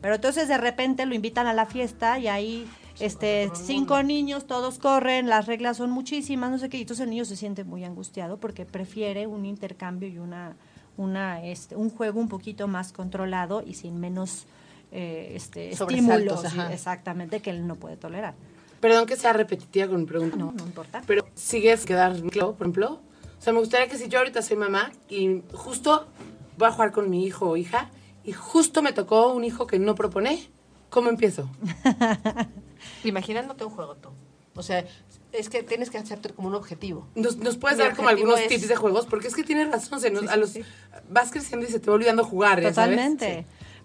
Pero 0.00 0.14
entonces 0.14 0.46
de 0.46 0.58
repente 0.58 1.06
lo 1.06 1.14
invitan 1.16 1.48
a 1.48 1.54
la 1.54 1.66
fiesta 1.66 2.20
y 2.20 2.28
ahí 2.28 2.68
este 3.00 3.50
cinco 3.52 4.00
niños, 4.04 4.46
todos 4.46 4.78
corren, 4.78 5.28
las 5.28 5.46
reglas 5.46 5.78
son 5.78 5.90
muchísimas, 5.90 6.52
no 6.52 6.58
sé 6.58 6.68
qué, 6.68 6.76
y 6.76 6.82
entonces 6.82 7.02
el 7.02 7.10
niño 7.10 7.24
se 7.24 7.34
siente 7.34 7.64
muy 7.64 7.82
angustiado 7.82 8.38
porque 8.38 8.64
prefiere 8.64 9.26
un 9.26 9.44
intercambio 9.44 10.08
y 10.08 10.18
una, 10.18 10.54
una 10.96 11.44
este, 11.44 11.74
un 11.74 11.90
juego 11.90 12.20
un 12.20 12.28
poquito 12.28 12.68
más 12.68 12.92
controlado 12.92 13.64
y 13.66 13.74
sin 13.74 13.98
menos 13.98 14.46
eh, 14.92 15.32
este, 15.34 15.70
estímulos, 15.70 16.44
exactamente, 16.70 17.40
que 17.40 17.50
él 17.50 17.66
no 17.66 17.74
puede 17.74 17.96
tolerar. 17.96 18.34
Perdón 18.82 19.06
que 19.06 19.14
sea 19.16 19.32
repetitiva 19.32 19.86
con 19.86 20.00
mi 20.00 20.06
pregunta. 20.06 20.36
No, 20.36 20.50
no 20.52 20.64
importa. 20.66 21.02
Pero 21.06 21.24
sigues 21.36 21.86
quedar 21.86 22.20
claro, 22.24 22.54
por 22.56 22.66
ejemplo. 22.66 23.00
O 23.38 23.40
sea, 23.42 23.52
me 23.52 23.60
gustaría 23.60 23.86
que 23.88 23.96
si 23.96 24.08
yo 24.08 24.18
ahorita 24.18 24.42
soy 24.42 24.56
mamá 24.56 24.90
y 25.08 25.40
justo 25.52 26.08
voy 26.58 26.68
a 26.68 26.72
jugar 26.72 26.90
con 26.90 27.08
mi 27.08 27.24
hijo 27.24 27.48
o 27.50 27.56
hija 27.56 27.90
y 28.24 28.32
justo 28.32 28.82
me 28.82 28.92
tocó 28.92 29.32
un 29.32 29.44
hijo 29.44 29.68
que 29.68 29.78
no 29.78 29.94
propone, 29.94 30.50
¿cómo 30.90 31.08
empiezo? 31.10 31.48
Imaginándote 33.04 33.64
un 33.64 33.70
juego 33.70 33.94
tú. 33.96 34.08
O 34.54 34.62
sea, 34.64 34.84
es 35.32 35.48
que 35.48 35.62
tienes 35.62 35.88
que 35.88 35.98
hacerte 35.98 36.30
como 36.30 36.48
un 36.48 36.54
objetivo. 36.56 37.06
¿Nos, 37.14 37.36
nos 37.36 37.56
puedes 37.56 37.78
Mi 37.78 37.84
dar 37.84 37.94
como 37.96 38.08
algunos 38.08 38.38
es- 38.40 38.48
tips 38.48 38.68
de 38.68 38.76
juegos? 38.76 39.06
Porque 39.06 39.28
es 39.28 39.34
que 39.36 39.44
tienes 39.44 39.70
razón, 39.70 40.00
se 40.00 40.10
nos- 40.10 40.22
Sí, 40.22 40.28
a 40.28 40.36
los, 40.36 40.50
sí. 40.50 40.62
vas 41.08 41.30
creciendo 41.30 41.66
y 41.66 41.70
se 41.70 41.80
te 41.80 41.86
va 41.88 41.94
olvidando 41.94 42.24
jugar, 42.24 42.60
ya 42.60 42.74
sabes. 42.74 42.98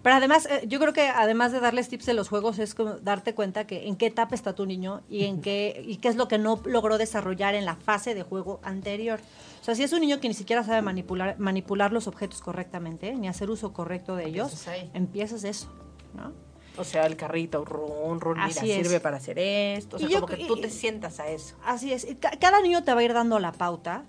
Pero 0.02 0.14
además, 0.16 0.46
eh, 0.46 0.62
yo 0.68 0.78
creo 0.78 0.92
que 0.92 1.08
además 1.08 1.50
de 1.52 1.60
darles 1.60 1.88
tips 1.88 2.06
de 2.06 2.14
los 2.14 2.28
juegos, 2.28 2.58
es 2.58 2.74
como 2.74 2.94
darte 2.98 3.34
cuenta 3.34 3.66
que 3.66 3.88
en 3.88 3.96
qué 3.96 4.06
etapa 4.06 4.34
está 4.34 4.54
tu 4.54 4.64
niño 4.64 5.02
y 5.10 5.24
en 5.24 5.40
qué, 5.40 5.82
y 5.86 5.96
qué 5.96 6.08
es 6.08 6.16
lo 6.16 6.28
que 6.28 6.38
no 6.38 6.60
logró 6.64 6.98
desarrollar 6.98 7.54
en 7.54 7.64
la 7.64 7.74
fase 7.76 8.14
de 8.14 8.22
juego 8.22 8.60
anterior. 8.62 9.18
O 9.60 9.64
sea, 9.64 9.74
si 9.74 9.82
es 9.82 9.92
un 9.92 10.00
niño 10.00 10.20
que 10.20 10.28
ni 10.28 10.34
siquiera 10.34 10.62
sabe 10.62 10.82
manipular, 10.82 11.36
manipular 11.38 11.92
los 11.92 12.06
objetos 12.06 12.40
correctamente, 12.40 13.12
ni 13.14 13.28
hacer 13.28 13.50
uso 13.50 13.72
correcto 13.72 14.14
de 14.16 14.26
ellos, 14.26 14.52
Empiezas 14.94 15.42
eso, 15.44 15.68
¿no? 16.14 16.32
O 16.80 16.84
sea, 16.84 17.04
el 17.06 17.16
carrito, 17.16 17.64
run, 17.64 18.20
run, 18.20 18.34
mira, 18.38 18.46
es. 18.48 18.86
sirve 18.86 19.00
para 19.00 19.16
hacer 19.16 19.36
esto. 19.40 19.96
O 19.96 19.98
sea, 19.98 20.08
Y 20.08 20.12
yo- 20.12 20.20
como 20.20 20.32
que 20.32 20.40
y- 20.42 20.46
tú 20.46 20.60
te 20.60 20.70
sientas 20.70 21.18
a 21.18 21.26
eso. 21.28 21.56
Así 21.64 21.92
es. 21.92 22.08
Y 22.08 22.14
ca- 22.14 22.30
Cada 22.40 22.60
niño 22.60 22.84
te 22.84 22.94
va 22.94 23.00
a 23.00 23.02
ir 23.02 23.12
dando 23.12 23.40
la 23.40 23.50
pauta. 23.50 24.04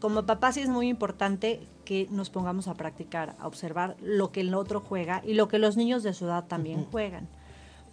Como 0.00 0.24
papá 0.26 0.52
sí 0.52 0.60
es 0.60 0.68
muy 0.68 0.88
importante 0.88 1.60
que 1.84 2.08
nos 2.10 2.30
pongamos 2.30 2.68
a 2.68 2.74
practicar, 2.74 3.34
a 3.38 3.46
observar 3.46 3.96
lo 4.00 4.32
que 4.32 4.40
el 4.40 4.54
otro 4.54 4.80
juega 4.80 5.22
y 5.24 5.34
lo 5.34 5.48
que 5.48 5.58
los 5.58 5.76
niños 5.76 6.02
de 6.02 6.14
su 6.14 6.26
edad 6.26 6.44
también 6.44 6.84
juegan. 6.90 7.28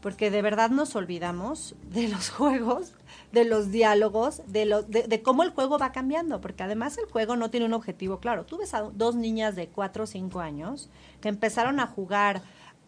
Porque 0.02 0.32
de 0.32 0.42
verdad 0.42 0.72
nos 0.72 0.96
olvidamos 0.96 1.76
de 1.92 2.08
los 2.08 2.30
juegos, 2.32 2.94
de 3.32 3.46
los 3.46 3.72
diálogos, 3.72 4.42
de, 4.48 4.66
lo, 4.66 4.82
de, 4.84 5.04
de 5.04 5.22
cómo 5.22 5.44
el 5.44 5.52
juego 5.52 5.78
va 5.78 5.92
cambiando. 5.92 6.42
Porque 6.42 6.64
además 6.64 6.98
el 6.98 7.06
juego 7.06 7.36
no 7.36 7.50
tiene 7.50 7.66
un 7.66 7.74
objetivo 7.74 8.20
claro. 8.20 8.46
Tú 8.46 8.58
ves 8.58 8.74
a 8.74 8.82
dos 8.82 9.16
niñas 9.16 9.56
de 9.56 9.68
4 9.68 10.04
o 10.04 10.08
5 10.08 10.40
años 10.40 10.90
que 11.22 11.30
empezaron 11.30 11.80
a 11.80 11.88
jugar 11.88 12.42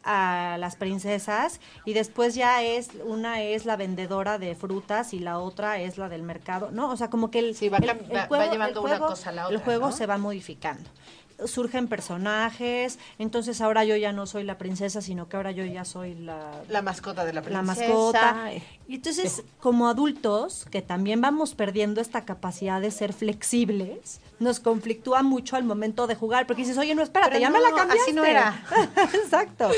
a 0.04 0.58
las 0.60 0.76
princesas 0.76 1.60
y 1.86 1.94
después 1.94 2.36
ya 2.36 2.62
es 2.62 2.90
una 3.06 3.42
es 3.42 3.66
la 3.66 3.76
vendedora 3.78 4.38
de 4.38 4.56
frutas 4.56 5.14
y 5.14 5.20
la 5.20 5.40
otra 5.40 5.80
es 5.80 5.98
la 5.98 6.10
del 6.10 6.24
mercado 6.24 6.72
no 6.72 6.90
o 6.92 6.98
sea 6.98 7.10
como 7.10 7.32
que 7.32 7.40
el, 7.40 7.56
Sí, 7.56 7.70
va 7.70 7.78
el- 7.78 7.84
cam- 7.90 8.00
el 8.10 8.16
va- 8.16 8.22
va 8.22 8.28
juego, 8.28 8.52
llevando 8.52 8.80
el 8.80 8.86
una 8.86 8.98
juego- 8.98 9.08
cosa 9.08 9.30
a 9.30 9.34
la 9.34 9.42
el 9.44 9.48
otra, 9.56 9.60
juego 9.66 9.86
¿no? 9.88 9.92
se 9.92 10.06
va 10.06 10.18
modificando 10.18 10.90
surgen 11.46 11.88
personajes 11.88 13.00
entonces 13.20 13.62
ahora 13.62 13.84
yo 13.84 13.96
ya 13.96 14.12
no 14.12 14.26
soy 14.26 14.44
la 14.44 14.58
princesa 14.58 15.02
sino 15.02 15.28
que 15.30 15.38
ahora 15.38 15.52
yo 15.52 15.66
ya 15.66 15.86
soy 15.86 16.16
la 16.16 16.52
La 16.70 16.82
mascota 16.82 17.26
de 17.26 17.34
la 17.34 17.42
la 17.42 17.46
princesa. 17.46 17.64
mascota. 17.88 18.52
Y 18.88 18.96
entonces, 18.96 19.44
como 19.62 19.88
adultos, 19.88 20.66
que 20.70 20.82
también 20.82 21.22
vamos 21.22 21.56
perdiendo 21.56 22.02
esta 22.02 22.26
capacidad 22.26 22.82
de 22.82 22.92
ser 22.92 23.14
flexibles, 23.14 24.20
nos 24.40 24.60
conflictúa 24.60 25.24
mucho 25.24 25.56
al 25.56 25.64
momento 25.64 26.06
de 26.06 26.16
jugar, 26.16 26.46
porque 26.48 26.64
dices, 26.64 26.78
oye, 26.78 26.94
no, 26.94 27.02
espérate, 27.02 27.32
Pero 27.32 27.42
ya 27.42 27.50
me 27.50 27.62
la 27.62 27.70
no, 27.70 27.76
cambiaste. 27.78 28.04
así 28.12 28.14
no 28.14 28.26
era. 28.26 28.62
Exacto. 29.14 29.70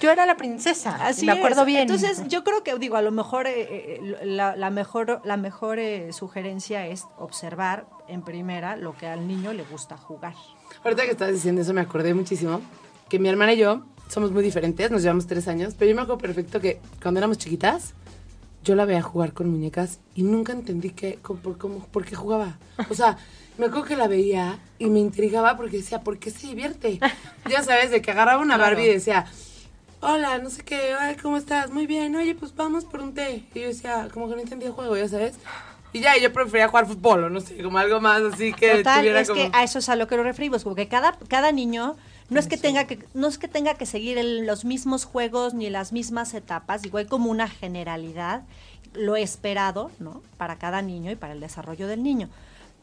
Yo 0.00 0.10
era 0.10 0.24
la 0.24 0.38
princesa. 0.38 0.96
Así 1.06 1.26
me 1.26 1.32
acuerdo 1.32 1.60
es. 1.60 1.66
bien. 1.66 1.82
Entonces, 1.82 2.26
yo 2.28 2.44
creo 2.44 2.64
que, 2.64 2.74
digo, 2.78 2.96
a 2.96 3.02
lo 3.02 3.10
mejor 3.10 3.46
eh, 3.46 4.00
eh, 4.00 4.20
la, 4.24 4.56
la 4.56 4.70
mejor, 4.70 5.20
la 5.24 5.36
mejor 5.36 5.78
eh, 5.78 6.12
sugerencia 6.14 6.86
es 6.86 7.04
observar 7.18 7.86
en 8.08 8.22
primera 8.22 8.76
lo 8.76 8.96
que 8.96 9.06
al 9.06 9.28
niño 9.28 9.52
le 9.52 9.64
gusta 9.64 9.98
jugar. 9.98 10.34
Ahorita 10.84 11.04
que 11.04 11.10
estás 11.10 11.32
diciendo 11.32 11.60
eso 11.62 11.72
me 11.74 11.80
acordé 11.80 12.14
muchísimo 12.14 12.60
que 13.08 13.18
mi 13.18 13.28
hermana 13.28 13.52
y 13.54 13.58
yo 13.58 13.84
somos 14.08 14.30
muy 14.30 14.42
diferentes, 14.42 14.90
nos 14.90 15.02
llevamos 15.02 15.26
tres 15.26 15.48
años, 15.48 15.74
pero 15.78 15.88
yo 15.90 15.96
me 15.96 16.02
acuerdo 16.02 16.20
perfecto 16.22 16.60
que 16.60 16.80
cuando 17.02 17.18
éramos 17.18 17.38
chiquitas 17.38 17.92
yo 18.62 18.74
la 18.74 18.84
veía 18.84 19.02
jugar 19.02 19.32
con 19.32 19.48
muñecas 19.50 20.00
y 20.14 20.22
nunca 20.22 20.52
entendí 20.52 20.90
qué, 20.90 21.18
por, 21.22 21.58
cómo- 21.58 21.86
por 21.86 22.04
qué 22.04 22.14
jugaba. 22.16 22.58
O 22.90 22.94
sea, 22.94 23.16
me 23.58 23.66
acuerdo 23.66 23.84
que 23.86 23.96
la 23.96 24.08
veía 24.08 24.58
y 24.78 24.86
me 24.86 24.98
intrigaba 25.00 25.56
porque 25.56 25.78
decía, 25.78 26.00
¿por 26.02 26.18
qué 26.18 26.30
se 26.30 26.48
divierte? 26.48 26.98
Ya 27.48 27.62
sabes, 27.62 27.90
de 27.90 28.02
que 28.02 28.10
agarraba 28.10 28.42
una 28.42 28.56
Barbie 28.56 28.86
y 28.86 28.94
decía, 28.94 29.26
hola, 30.00 30.38
no 30.38 30.50
sé 30.50 30.62
qué, 30.62 30.94
ay, 30.98 31.16
¿cómo 31.16 31.36
estás? 31.36 31.70
Muy 31.70 31.86
bien, 31.86 32.14
oye, 32.16 32.34
pues 32.34 32.54
vamos 32.56 32.84
por 32.84 33.00
un 33.00 33.14
té. 33.14 33.44
Y 33.54 33.60
yo 33.60 33.66
decía, 33.68 34.08
como 34.12 34.28
que 34.28 34.34
no 34.34 34.40
entendía 34.42 34.68
el 34.68 34.74
juego, 34.74 34.96
ya 34.96 35.08
sabes. 35.08 35.34
Y 35.96 36.00
ya, 36.00 36.16
yo 36.18 36.32
prefería 36.32 36.68
jugar 36.68 36.86
fútbol 36.86 37.24
o 37.24 37.30
no 37.30 37.40
sé, 37.40 37.62
como 37.62 37.78
algo 37.78 38.00
más 38.00 38.22
así 38.22 38.52
que 38.52 38.76
Total, 38.76 39.00
tuviera 39.00 39.20
es 39.20 39.28
como... 39.28 39.40
que 39.40 39.50
a 39.56 39.62
eso 39.64 39.78
es 39.78 39.88
a 39.88 39.96
lo 39.96 40.06
que 40.06 40.16
nos 40.16 40.24
referimos, 40.24 40.64
porque 40.64 40.88
cada, 40.88 41.16
cada 41.28 41.52
niño 41.52 41.96
no 42.28 42.40
es 42.40 42.48
que 42.48 42.56
tenga 42.56 42.86
que 42.86 42.98
no 43.14 43.28
es 43.28 43.38
que 43.38 43.48
tenga 43.48 43.74
que 43.74 43.86
seguir 43.86 44.18
el- 44.18 44.46
los 44.46 44.64
mismos 44.64 45.04
juegos 45.04 45.54
ni 45.54 45.70
las 45.70 45.92
mismas 45.92 46.34
etapas, 46.34 46.84
igual 46.84 47.06
como 47.06 47.30
una 47.30 47.48
generalidad, 47.48 48.42
lo 48.94 49.16
esperado, 49.16 49.90
¿no? 49.98 50.22
Para 50.36 50.56
cada 50.56 50.82
niño 50.82 51.10
y 51.10 51.16
para 51.16 51.34
el 51.34 51.40
desarrollo 51.40 51.86
del 51.86 52.02
niño. 52.02 52.28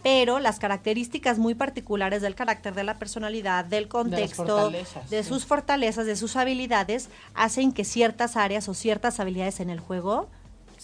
Pero 0.04 0.40
las 0.40 0.60
características 0.60 1.40
muy 1.40 1.56
particulares 1.56 2.22
del 2.22 2.36
carácter, 2.36 2.74
de 2.74 2.84
la 2.84 3.00
personalidad, 3.00 3.64
del 3.64 3.88
contexto, 3.88 4.46
fortalezas, 4.46 5.10
de 5.10 5.24
sí. 5.24 5.30
sus 5.30 5.46
fortalezas, 5.46 6.06
de 6.06 6.16
sus 6.18 6.36
habilidades, 6.36 7.10
hacen 7.36 7.72
que 7.72 7.86
ciertas 7.86 8.36
áreas 8.36 8.68
o 8.68 8.74
ciertas 8.74 9.20
habilidades 9.22 9.60
en 9.62 9.70
el 9.70 9.80
juego 9.80 10.28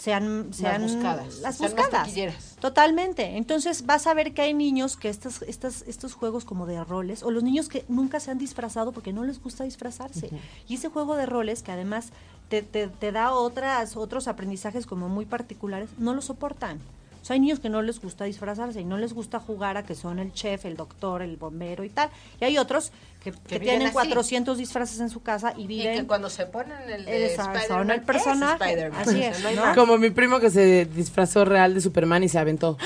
sean, 0.00 0.48
sean 0.54 0.82
buscadas, 0.82 1.40
las 1.40 1.56
sean 1.56 1.72
buscadas. 1.72 2.10
Totalmente. 2.58 3.36
Entonces 3.36 3.84
vas 3.84 4.06
a 4.06 4.14
ver 4.14 4.32
que 4.32 4.40
hay 4.40 4.54
niños 4.54 4.96
que 4.96 5.10
estas, 5.10 5.42
estas, 5.42 5.82
estos 5.82 6.14
juegos 6.14 6.46
como 6.46 6.64
de 6.64 6.82
roles, 6.84 7.22
o 7.22 7.30
los 7.30 7.42
niños 7.42 7.68
que 7.68 7.84
nunca 7.86 8.18
se 8.18 8.30
han 8.30 8.38
disfrazado 8.38 8.92
porque 8.92 9.12
no 9.12 9.24
les 9.24 9.42
gusta 9.42 9.64
disfrazarse. 9.64 10.30
Y 10.66 10.76
ese 10.76 10.88
juego 10.88 11.16
de 11.16 11.26
roles 11.26 11.62
que 11.62 11.72
además 11.72 12.12
te, 12.48 12.62
te, 12.62 12.88
te 12.88 13.12
da 13.12 13.32
otras, 13.32 13.94
otros 13.94 14.26
aprendizajes 14.26 14.86
como 14.86 15.10
muy 15.10 15.26
particulares, 15.26 15.90
no 15.98 16.14
lo 16.14 16.22
soportan. 16.22 16.80
O 17.20 17.24
sea, 17.24 17.34
hay 17.34 17.40
niños 17.40 17.60
que 17.60 17.68
no 17.68 17.82
les 17.82 18.00
gusta 18.00 18.24
disfrazarse 18.24 18.80
y 18.80 18.84
no 18.84 18.96
les 18.96 19.12
gusta 19.12 19.38
jugar 19.40 19.76
a 19.76 19.82
que 19.84 19.94
son 19.94 20.18
el 20.18 20.32
chef, 20.32 20.64
el 20.64 20.76
doctor, 20.76 21.20
el 21.22 21.36
bombero 21.36 21.84
y 21.84 21.90
tal. 21.90 22.08
Y 22.40 22.44
hay 22.44 22.56
otros 22.58 22.92
que, 23.22 23.32
tienen 23.32 23.82
así. 23.88 23.92
400 23.92 24.56
disfraces 24.56 25.00
en 25.00 25.10
su 25.10 25.22
casa 25.22 25.52
y 25.56 25.64
Y 25.64 25.66
viven... 25.66 25.98
que 26.00 26.06
cuando 26.06 26.30
se 26.30 26.46
ponen 26.46 26.78
el 26.88 27.04
de 27.04 27.26
Esa- 27.26 27.44
son 27.44 27.56
Spider-Man, 27.56 27.90
el 27.90 28.02
personaje. 28.02 28.54
es 28.54 28.60
Spider-Man. 28.70 29.00
Así 29.02 29.22
es, 29.22 29.56
no. 29.56 29.74
Como 29.74 29.98
mi 29.98 30.10
primo 30.10 30.40
que 30.40 30.50
se 30.50 30.86
disfrazó 30.86 31.44
real 31.44 31.74
de 31.74 31.80
Superman 31.82 32.22
y 32.24 32.28
se 32.30 32.38
aventó 32.38 32.78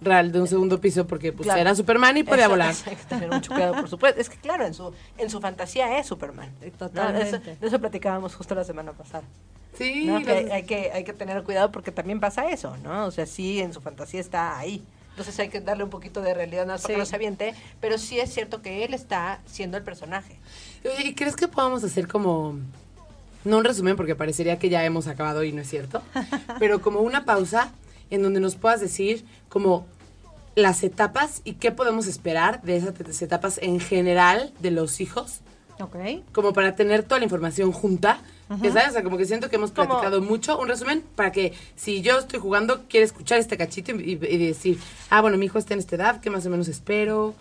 real 0.00 0.30
de 0.32 0.40
un 0.40 0.46
segundo 0.46 0.80
piso 0.80 1.06
porque 1.06 1.32
pues 1.32 1.46
Claro. 1.46 1.60
era 1.62 1.74
Superman 1.74 2.16
y 2.18 2.22
podía 2.24 2.46
volar. 2.46 2.74
que 2.84 2.94
tener 3.08 3.30
mucho 3.30 3.50
cuidado, 3.52 3.74
por 3.74 3.88
supuesto. 3.88 4.20
Es 4.20 4.28
que 4.28 4.36
claro, 4.36 4.64
en 4.66 4.74
su, 4.74 4.92
en 5.18 5.30
su 5.30 5.40
fantasía 5.40 5.98
es 5.98 6.06
Superman. 6.06 6.50
¿no? 6.62 6.70
Totalmente. 6.72 7.28
Eso- 7.28 7.38
de 7.60 7.66
eso 7.66 7.78
platicábamos 7.80 8.34
justo 8.36 8.54
la 8.54 8.62
semana 8.64 8.92
pasada. 8.92 9.24
Sí, 9.76 10.04
¿no? 10.06 10.18
Los- 10.20 10.28
hay, 10.28 10.50
hay 10.50 10.62
que, 10.64 10.90
hay 10.92 11.04
que 11.04 11.12
tener 11.12 11.42
cuidado 11.42 11.70
porque 11.72 11.90
también 11.92 12.20
pasa 12.20 12.48
eso, 12.50 12.76
¿no? 12.82 13.06
O 13.06 13.10
sea, 13.10 13.26
sí, 13.26 13.60
en 13.60 13.72
su 13.72 13.80
fantasía 13.80 14.20
está 14.20 14.56
ahí. 14.58 14.82
Entonces 15.10 15.38
hay 15.38 15.48
que 15.48 15.60
darle 15.60 15.84
un 15.84 15.90
poquito 15.90 16.22
de 16.22 16.34
realidad 16.34 16.66
para 16.66 16.78
que 16.78 16.92
Sí. 16.92 16.98
no 16.98 17.04
se 17.06 17.14
aviente, 17.16 17.54
pero 17.80 17.98
sí 17.98 18.18
es 18.18 18.32
cierto 18.34 18.62
que 18.62 18.84
él 18.84 18.94
está 18.94 19.40
siendo 19.46 19.76
el 19.76 19.84
personaje. 19.84 20.38
¿y 21.04 21.14
crees 21.14 21.36
que 21.36 21.46
podamos 21.48 21.84
hacer 21.84 22.08
como, 22.08 22.58
no 23.44 23.58
un 23.58 23.64
resumen 23.64 23.94
porque 23.96 24.14
parecería 24.16 24.58
que 24.58 24.68
ya 24.68 24.84
hemos 24.84 25.06
acabado 25.06 25.44
y 25.44 25.52
no 25.52 25.62
es 25.62 25.68
cierto, 25.70 26.02
pero 26.58 26.80
como 26.80 27.00
una 27.00 27.24
pausa 27.24 27.70
en 28.10 28.22
donde 28.22 28.40
nos 28.40 28.56
puedas 28.56 28.80
decir 28.80 29.24
como 29.48 29.86
las 30.56 30.82
etapas 30.82 31.40
y 31.44 31.54
qué 31.54 31.70
podemos 31.72 32.06
esperar 32.06 32.62
de 32.62 32.76
esas 32.76 33.22
etapas 33.22 33.58
en 33.62 33.80
general 33.80 34.52
de 34.60 34.70
los 34.72 35.00
hijos? 35.00 35.40
Ok. 35.80 35.96
como 36.32 36.52
para 36.52 36.76
tener 36.76 37.02
toda 37.02 37.18
la 37.18 37.24
información 37.24 37.72
junta. 37.72 38.20
Ya 38.50 38.72
¿Sabes? 38.72 38.88
O 38.90 38.92
sea, 38.92 39.02
como 39.02 39.16
que 39.16 39.24
siento 39.26 39.48
que 39.50 39.56
hemos 39.56 39.70
platicado 39.70 40.20
mucho. 40.20 40.58
Un 40.58 40.68
resumen 40.68 41.02
para 41.16 41.32
que 41.32 41.54
si 41.76 42.02
yo 42.02 42.18
estoy 42.18 42.38
jugando, 42.40 42.82
quiero 42.88 43.04
escuchar 43.06 43.38
este 43.38 43.56
cachito 43.56 43.92
y, 43.92 44.12
y- 44.12 44.46
decir, 44.46 44.78
ah, 45.10 45.20
bueno, 45.20 45.36
mi 45.38 45.46
hijo 45.46 45.58
está 45.58 45.74
en 45.74 45.80
esta 45.80 45.96
edad, 45.96 46.20
¿qué 46.20 46.30
más 46.30 46.44
o 46.46 46.50
menos 46.50 46.68
espero? 46.68 47.34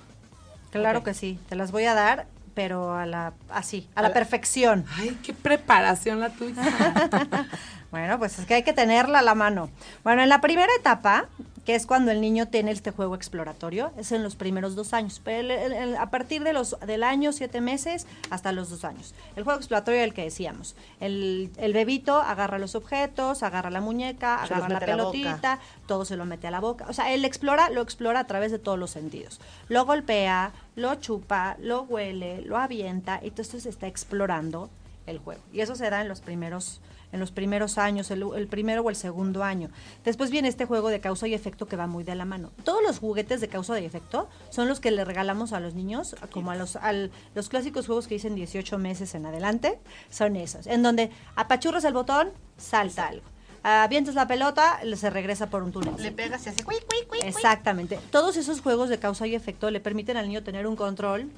Claro 0.72 1.00
Ok. 1.00 1.06
que 1.06 1.14
sí, 1.14 1.38
te 1.50 1.56
las 1.56 1.72
voy 1.72 1.86
a 1.86 1.94
dar, 1.94 2.26
pero 2.56 2.94
a 2.96 3.06
la 3.06 3.34
así, 3.50 3.88
a, 3.96 4.00
A 4.00 4.02
la, 4.04 4.08
la- 4.10 4.14
perfección. 4.14 4.86
Ay, 4.98 5.18
qué 5.24 5.34
preparación 5.34 6.20
la 6.20 6.30
tuya. 6.30 6.62
Bueno, 7.92 8.18
pues 8.18 8.40
es 8.40 8.48
que 8.48 8.56
hay 8.56 8.64
que 8.64 8.74
tenerla 8.74 9.20
a 9.20 9.22
la 9.22 9.36
mano. 9.36 9.70
Bueno, 10.04 10.24
en 10.24 10.30
la 10.30 10.42
primera 10.42 10.72
etapa, 10.80 11.28
que 11.66 11.76
es 11.76 11.86
cuando 11.86 12.12
el 12.12 12.20
niño 12.20 12.50
tiene 12.50 12.72
este 12.72 12.92
juego 12.92 13.16
exploratorio, 13.16 13.92
es 13.98 14.12
en 14.12 14.22
los 14.22 14.36
primeros 14.36 14.76
dos 14.76 14.94
años, 14.94 15.22
pero 15.24 15.40
el- 15.40 15.52
el- 15.52 15.72
el- 15.74 15.96
a 15.96 16.10
partir 16.10 16.44
de 16.44 16.52
los 16.52 16.76
del 16.86 17.04
año 17.04 17.32
siete 17.32 17.62
meses 17.62 18.06
hasta 18.30 18.52
los 18.52 18.70
dos 18.70 18.84
años. 18.84 19.14
El 19.38 19.44
juego 19.46 19.60
exploratorio 19.60 20.02
del 20.02 20.14
que 20.14 20.24
decíamos, 20.24 20.76
el, 21.00 21.50
el 21.58 21.72
bebito 21.74 22.20
agarra 22.20 22.60
los 22.60 22.76
objetos, 22.76 23.44
agarra 23.44 23.70
la 23.70 23.80
muñeca, 23.80 24.46
Se 24.46 24.54
agarra 24.54 24.68
la 24.74 24.80
pelotita, 24.82 25.60
todo 25.88 26.04
se 26.04 26.18
lo 26.18 26.26
mete 26.26 26.48
a 26.48 26.52
la 26.52 26.60
boca. 26.60 26.86
O 26.90 26.94
sea, 26.94 27.14
él 27.14 27.24
explora, 27.24 27.70
lo 27.70 27.82
explora 27.82 28.20
a 28.20 28.28
través 28.28 28.52
de 28.52 28.60
todos 28.60 28.78
los 28.78 28.92
sentidos. 28.92 29.40
Lo 29.70 29.86
golpea, 29.86 30.52
lo 30.76 30.96
chupa, 30.96 31.56
lo 31.60 31.84
huele, 31.84 32.42
lo 32.42 32.58
avienta, 32.58 33.20
y 33.24 33.28
entonces 33.28 33.66
está 33.66 33.88
explorando 33.88 34.70
el 35.06 35.18
juego. 35.20 35.42
Y 35.54 35.62
eso 35.62 35.76
se 35.76 35.90
da 35.90 36.02
en 36.02 36.10
los 36.10 36.20
primeros 36.22 36.82
en 37.14 37.20
los 37.22 37.32
primeros 37.32 37.78
años, 37.78 38.12
el, 38.12 38.26
el 38.36 38.48
primero 38.48 38.82
o 38.82 38.90
el 38.90 38.96
segundo 38.98 39.44
año. 39.44 39.70
Después 40.04 40.32
viene 40.32 40.50
este 40.50 40.66
juego 40.66 40.90
de 40.90 41.00
causa 41.00 41.28
y 41.28 41.34
efecto 41.34 41.68
que 41.68 41.78
va 41.78 41.88
muy 41.88 42.04
de 42.04 42.16
la 42.16 42.26
mano. 42.26 42.52
Todos 42.66 42.82
los 42.86 43.00
juguetes 43.00 43.40
de 43.40 43.48
causa 43.48 43.80
y 43.80 43.86
efecto 43.86 44.28
son 44.50 44.68
los 44.68 44.80
que 44.82 44.92
le 44.92 45.06
regalamos 45.06 45.54
a 45.54 45.62
los 45.62 45.76
niños, 45.76 46.16
como 46.32 46.52
a 46.52 46.56
los, 46.56 46.76
al- 46.76 47.12
los 47.36 47.48
clásicos 47.48 47.86
juegos 47.86 48.08
que 48.08 48.16
dicen 48.16 48.36
18 48.36 48.78
meses 48.78 49.16
en 49.16 49.26
adelante, 49.26 49.80
son 50.10 50.36
esos, 50.36 50.68
en 50.68 50.84
donde 50.84 51.12
apachurras 51.36 51.86
el 51.86 51.94
botón, 51.94 52.32
salta 52.58 53.08
algo. 53.08 53.24
Avientas 53.66 54.16
la 54.16 54.28
pelota, 54.28 54.80
se 54.98 55.10
regresa 55.10 55.50
por 55.50 55.64
un 55.64 55.72
túnel. 55.72 55.94
Le 55.98 56.12
pegas 56.12 56.46
y 56.46 56.50
hace 56.50 56.64
cuic, 56.66 56.86
cuic, 56.86 57.08
cuic. 57.08 57.24
Exactamente. 57.24 57.98
Todos 58.12 58.36
esos 58.36 58.60
juegos 58.60 58.90
de 58.90 59.00
causa 59.00 59.26
y 59.26 59.36
efecto 59.36 59.72
le 59.72 59.80
permiten 59.80 60.18
al 60.18 60.28
niño 60.28 60.44
tener 60.44 60.68
un 60.68 60.76
control 60.76 61.32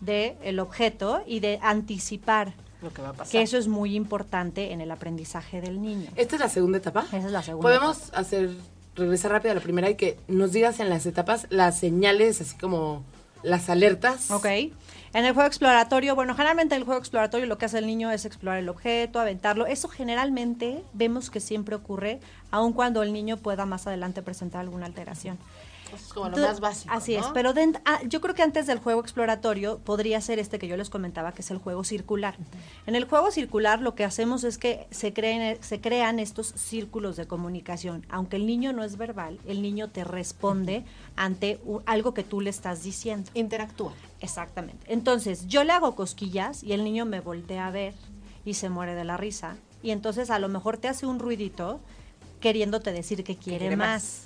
de 0.00 0.36
el 0.42 0.58
objeto 0.58 1.22
y 1.26 1.40
de 1.40 1.58
anticipar, 1.62 2.54
Lo 2.86 2.92
que 2.92 3.02
va 3.02 3.08
a 3.08 3.12
pasar. 3.14 3.32
que 3.32 3.42
eso 3.42 3.58
es 3.58 3.66
muy 3.66 3.96
importante 3.96 4.72
en 4.72 4.80
el 4.80 4.92
aprendizaje 4.92 5.60
del 5.60 5.82
niño. 5.82 6.08
¿Esta 6.14 6.36
es 6.36 6.40
la 6.40 6.48
segunda 6.48 6.78
etapa? 6.78 7.04
Esa 7.08 7.18
es 7.18 7.32
la 7.32 7.42
segunda. 7.42 7.68
Podemos 7.68 8.12
hacer, 8.14 8.50
regresar 8.94 9.32
rápido 9.32 9.50
a 9.50 9.54
la 9.56 9.60
primera 9.60 9.90
y 9.90 9.96
que 9.96 10.20
nos 10.28 10.52
digas 10.52 10.78
en 10.78 10.88
las 10.88 11.04
etapas 11.04 11.48
las 11.50 11.80
señales 11.80 12.40
así 12.40 12.56
como 12.56 13.02
las 13.42 13.68
alertas. 13.68 14.30
Ok. 14.30 14.46
En 14.46 15.24
el 15.24 15.32
juego 15.32 15.46
exploratorio, 15.48 16.14
bueno, 16.14 16.34
generalmente 16.34 16.74
en 16.74 16.82
el 16.82 16.84
juego 16.84 17.00
exploratorio 17.00 17.46
lo 17.46 17.58
que 17.58 17.64
hace 17.64 17.78
el 17.78 17.86
niño 17.86 18.10
es 18.10 18.24
explorar 18.24 18.58
el 18.58 18.68
objeto, 18.68 19.18
aventarlo. 19.18 19.66
Eso 19.66 19.88
generalmente 19.88 20.82
vemos 20.92 21.30
que 21.30 21.40
siempre 21.40 21.74
ocurre, 21.74 22.20
aun 22.50 22.72
cuando 22.72 23.02
el 23.02 23.12
niño 23.12 23.38
pueda 23.38 23.66
más 23.66 23.86
adelante 23.86 24.22
presentar 24.22 24.60
alguna 24.60 24.86
alteración. 24.86 25.38
Eso 25.96 26.06
es 26.06 26.12
como 26.12 26.28
lo 26.30 26.36
más 26.38 26.60
básico. 26.60 26.94
Así 26.94 27.14
es, 27.16 27.26
pero 27.34 27.52
ah, 27.84 28.00
yo 28.06 28.20
creo 28.20 28.34
que 28.34 28.42
antes 28.42 28.66
del 28.66 28.78
juego 28.78 29.00
exploratorio 29.00 29.78
podría 29.78 30.20
ser 30.20 30.38
este 30.38 30.58
que 30.58 30.68
yo 30.68 30.76
les 30.76 30.90
comentaba, 30.90 31.32
que 31.32 31.42
es 31.42 31.50
el 31.50 31.58
juego 31.58 31.84
circular. 31.84 32.36
En 32.86 32.94
el 32.94 33.04
juego 33.04 33.30
circular 33.30 33.80
lo 33.80 33.94
que 33.94 34.04
hacemos 34.04 34.44
es 34.44 34.58
que 34.58 34.86
se, 34.90 35.12
creen, 35.12 35.58
se 35.62 35.80
crean 35.80 36.18
estos 36.20 36.48
círculos 36.56 37.16
de 37.16 37.26
comunicación. 37.26 38.06
Aunque 38.08 38.36
el 38.36 38.46
niño 38.46 38.72
no 38.72 38.84
es 38.84 38.96
verbal, 38.96 39.38
el 39.46 39.62
niño 39.62 39.88
te 39.90 40.04
responde 40.04 40.84
ante 41.16 41.60
u- 41.64 41.80
algo 41.86 42.14
que 42.14 42.22
tú 42.22 42.40
le 42.40 42.50
estás 42.50 42.82
diciendo. 42.82 43.30
Interactúa. 43.34 43.92
Exactamente. 44.20 44.86
Entonces, 44.92 45.46
yo 45.46 45.64
le 45.64 45.72
hago 45.72 45.94
cosquillas 45.94 46.62
y 46.62 46.72
el 46.72 46.84
niño 46.84 47.04
me 47.04 47.20
voltea 47.20 47.66
a 47.66 47.70
ver 47.70 47.94
y 48.44 48.54
se 48.54 48.68
muere 48.68 48.94
de 48.94 49.04
la 49.04 49.16
risa. 49.16 49.56
Y 49.82 49.90
entonces 49.90 50.30
a 50.30 50.38
lo 50.38 50.48
mejor 50.48 50.78
te 50.78 50.88
hace 50.88 51.06
un 51.06 51.18
ruidito 51.18 51.80
queriéndote 52.40 52.92
decir 52.92 53.24
que 53.24 53.36
quiere, 53.36 53.60
quiere 53.60 53.76
más. 53.76 54.02
más. 54.02 54.25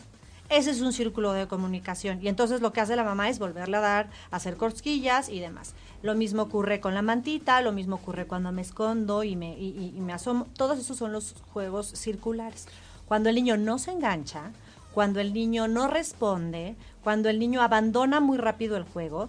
Ese 0.50 0.72
es 0.72 0.80
un 0.80 0.92
círculo 0.92 1.32
de 1.32 1.46
comunicación. 1.46 2.18
Y 2.22 2.28
entonces 2.28 2.60
lo 2.60 2.72
que 2.72 2.80
hace 2.80 2.96
la 2.96 3.04
mamá 3.04 3.28
es 3.28 3.38
volverle 3.38 3.76
a 3.76 3.80
dar, 3.80 4.10
hacer 4.32 4.56
cosquillas 4.56 5.28
y 5.28 5.38
demás. 5.38 5.74
Lo 6.02 6.14
mismo 6.16 6.42
ocurre 6.42 6.80
con 6.80 6.92
la 6.94 7.02
mantita, 7.02 7.60
lo 7.62 7.70
mismo 7.72 7.94
ocurre 7.96 8.26
cuando 8.26 8.50
me 8.50 8.62
escondo 8.62 9.22
y 9.22 9.36
me, 9.36 9.56
y- 9.56 9.92
y- 9.96 10.00
me 10.00 10.12
asomo. 10.12 10.46
Todos 10.56 10.78
esos 10.78 10.96
son 10.96 11.12
los 11.12 11.34
juegos 11.52 11.86
circulares. 11.94 12.66
Cuando 13.06 13.28
el 13.28 13.36
niño 13.36 13.56
no 13.56 13.78
se 13.78 13.92
engancha, 13.92 14.50
cuando 14.92 15.20
el 15.20 15.32
niño 15.32 15.68
no 15.68 15.86
responde, 15.86 16.74
cuando 17.04 17.28
el 17.28 17.38
niño 17.38 17.62
abandona 17.62 18.18
muy 18.18 18.36
rápido 18.36 18.76
el 18.76 18.82
juego, 18.82 19.28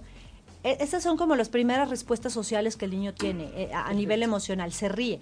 e- 0.63 0.77
esas 0.79 1.03
son 1.03 1.17
como 1.17 1.35
las 1.35 1.49
primeras 1.49 1.89
respuestas 1.89 2.33
sociales 2.33 2.77
que 2.77 2.85
el 2.85 2.91
niño 2.91 3.13
tiene 3.13 3.43
eh, 3.55 3.71
a, 3.73 3.87
a 3.87 3.93
nivel 3.93 4.23
emocional, 4.23 4.71
se 4.73 4.89
ríe. 4.89 5.21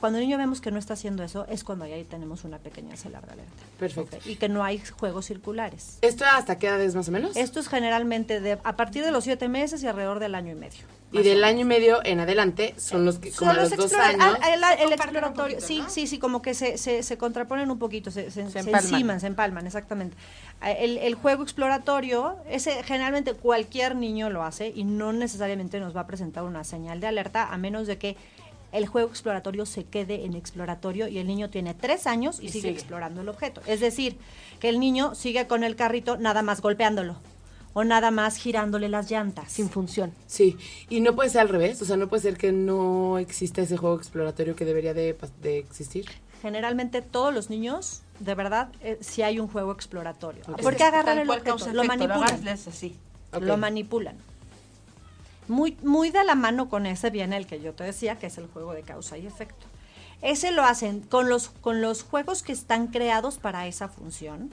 Cuando 0.00 0.18
el 0.18 0.24
niño 0.24 0.36
vemos 0.36 0.60
que 0.60 0.72
no 0.72 0.78
está 0.78 0.94
haciendo 0.94 1.22
eso, 1.22 1.46
es 1.48 1.62
cuando 1.62 1.84
ahí 1.84 2.02
tenemos 2.04 2.42
una 2.44 2.58
pequeña 2.58 2.96
de 2.96 3.16
alerta. 3.16 3.44
Perfecto. 3.78 4.18
Y 4.24 4.34
que 4.36 4.48
no 4.48 4.64
hay 4.64 4.82
juegos 4.98 5.26
circulares. 5.26 5.98
¿Esto 6.02 6.24
hasta 6.24 6.58
qué 6.58 6.66
edad 6.66 6.80
es 6.80 6.96
más 6.96 7.08
o 7.08 7.12
menos? 7.12 7.36
Esto 7.36 7.60
es 7.60 7.68
generalmente 7.68 8.40
de, 8.40 8.58
a 8.64 8.76
partir 8.76 9.04
de 9.04 9.12
los 9.12 9.22
siete 9.24 9.48
meses 9.48 9.82
y 9.82 9.86
alrededor 9.86 10.18
del 10.18 10.34
año 10.34 10.52
y 10.52 10.54
medio. 10.56 10.80
y 11.12 11.22
del 11.22 11.44
año 11.44 11.60
y 11.60 11.64
medio 11.64 12.04
en 12.04 12.18
adelante 12.18 12.74
son 12.78 13.04
los 13.04 13.18
que, 13.18 13.30
como 13.30 13.52
Son 13.52 13.62
los 13.62 13.70
los 13.70 13.78
dos 13.78 13.92
años. 13.94 14.20
ah, 14.42 14.74
el, 14.74 14.92
exploratorio, 14.92 15.34
poquito, 15.34 15.60
sí, 15.66 15.78
¿no? 15.78 15.88
sí, 15.88 16.06
sí, 16.08 16.18
como 16.18 16.42
que 16.42 16.54
se, 16.54 16.78
se, 16.78 17.04
se 17.04 17.16
contraponen 17.16 17.70
un 17.70 17.78
poquito, 17.78 18.10
se, 18.10 18.32
se, 18.32 18.50
Se 18.50 18.58
enciman, 18.58 19.20
se 19.20 19.28
empalman, 19.28 19.66
exactamente. 19.66 20.16
Eh, 20.64 20.78
El, 20.80 20.98
el 20.98 21.14
juego 21.14 21.44
exploratorio, 21.44 22.36
ese 22.50 22.82
generalmente 22.82 23.34
cualquier 23.34 23.94
niño 23.94 24.30
lo 24.30 24.42
hace 24.42 24.72
y 24.74 24.82
no 24.82 25.12
necesariamente 25.12 25.78
nos 25.78 25.94
va 25.96 26.00
a 26.00 26.06
presentar 26.08 26.42
una 26.42 26.64
señal 26.64 26.98
de 27.00 27.06
alerta, 27.06 27.52
a 27.52 27.56
menos 27.56 27.86
de 27.86 27.98
que 27.98 28.16
el 28.76 28.86
juego 28.86 29.08
exploratorio 29.08 29.66
se 29.66 29.84
quede 29.84 30.24
en 30.24 30.34
exploratorio 30.34 31.08
y 31.08 31.18
el 31.18 31.26
niño 31.26 31.50
tiene 31.50 31.74
tres 31.74 32.06
años 32.06 32.38
y, 32.40 32.46
Y 32.46 32.48
sigue, 32.48 32.68
sigue. 32.68 32.74
explorando 32.74 33.22
el 33.22 33.28
objeto. 33.28 33.60
Es 33.66 33.80
decir, 33.80 34.18
que 34.60 34.68
el 34.68 34.80
niño 34.80 35.14
sigue 35.14 35.46
con 35.46 35.64
el 35.64 35.76
carrito 35.76 36.16
nada 36.16 36.42
más 36.42 36.60
golpeándolo 36.60 37.16
o 37.72 37.84
nada 37.84 38.10
más 38.10 38.36
girándole 38.36 38.88
las 38.88 39.10
llantas. 39.10 39.52
Sin 39.52 39.68
función. 39.68 40.12
Sí, 40.26 40.56
y 40.88 41.00
no 41.00 41.14
puede 41.14 41.28
ser 41.28 41.42
al 41.42 41.50
revés, 41.50 41.82
o 41.82 41.84
sea, 41.84 41.98
no 41.98 42.08
puede 42.08 42.22
ser 42.22 42.38
que 42.38 42.50
no 42.50 43.18
exista 43.18 43.60
ese 43.60 43.76
juego 43.76 43.96
exploratorio 43.96 44.56
que 44.56 44.64
debería 44.64 44.94
de, 44.94 45.14
existir. 45.42 46.06
generalmente 46.40 47.02
todos 47.02 47.34
los 47.34 47.50
niños, 47.50 48.00
de 48.18 48.34
verdad, 48.34 48.70
eh, 48.80 48.96
si 49.02 49.20
hay 49.20 49.38
un 49.38 49.48
juego 49.48 49.72
exploratorio. 49.72 50.42
Ok. 50.48 50.62
Porque 50.62 50.84
agarran 50.84 51.18
el 51.18 51.28
objeto, 51.28 51.58
lo 51.74 51.84
manipulan. 51.84 52.48
así. 52.48 52.96
Lo 53.38 53.58
manipulan. 53.58 54.16
Muy, 55.48 55.76
muy 55.82 56.10
de 56.10 56.24
la 56.24 56.34
mano 56.34 56.68
con 56.68 56.86
ese 56.86 57.10
viene 57.10 57.36
el 57.36 57.46
que 57.46 57.60
yo 57.60 57.72
te 57.72 57.84
decía, 57.84 58.18
que 58.18 58.26
es 58.26 58.38
el 58.38 58.48
juego 58.48 58.72
de 58.72 58.82
causa 58.82 59.16
y 59.16 59.26
efecto. 59.26 59.66
Ese 60.22 60.50
lo 60.50 60.64
hacen 60.64 61.00
con 61.00 61.28
los, 61.28 61.50
con 61.50 61.82
los 61.82 62.02
juegos 62.02 62.42
que 62.42 62.52
están 62.52 62.88
creados 62.88 63.38
para 63.38 63.66
esa 63.66 63.88
función 63.88 64.50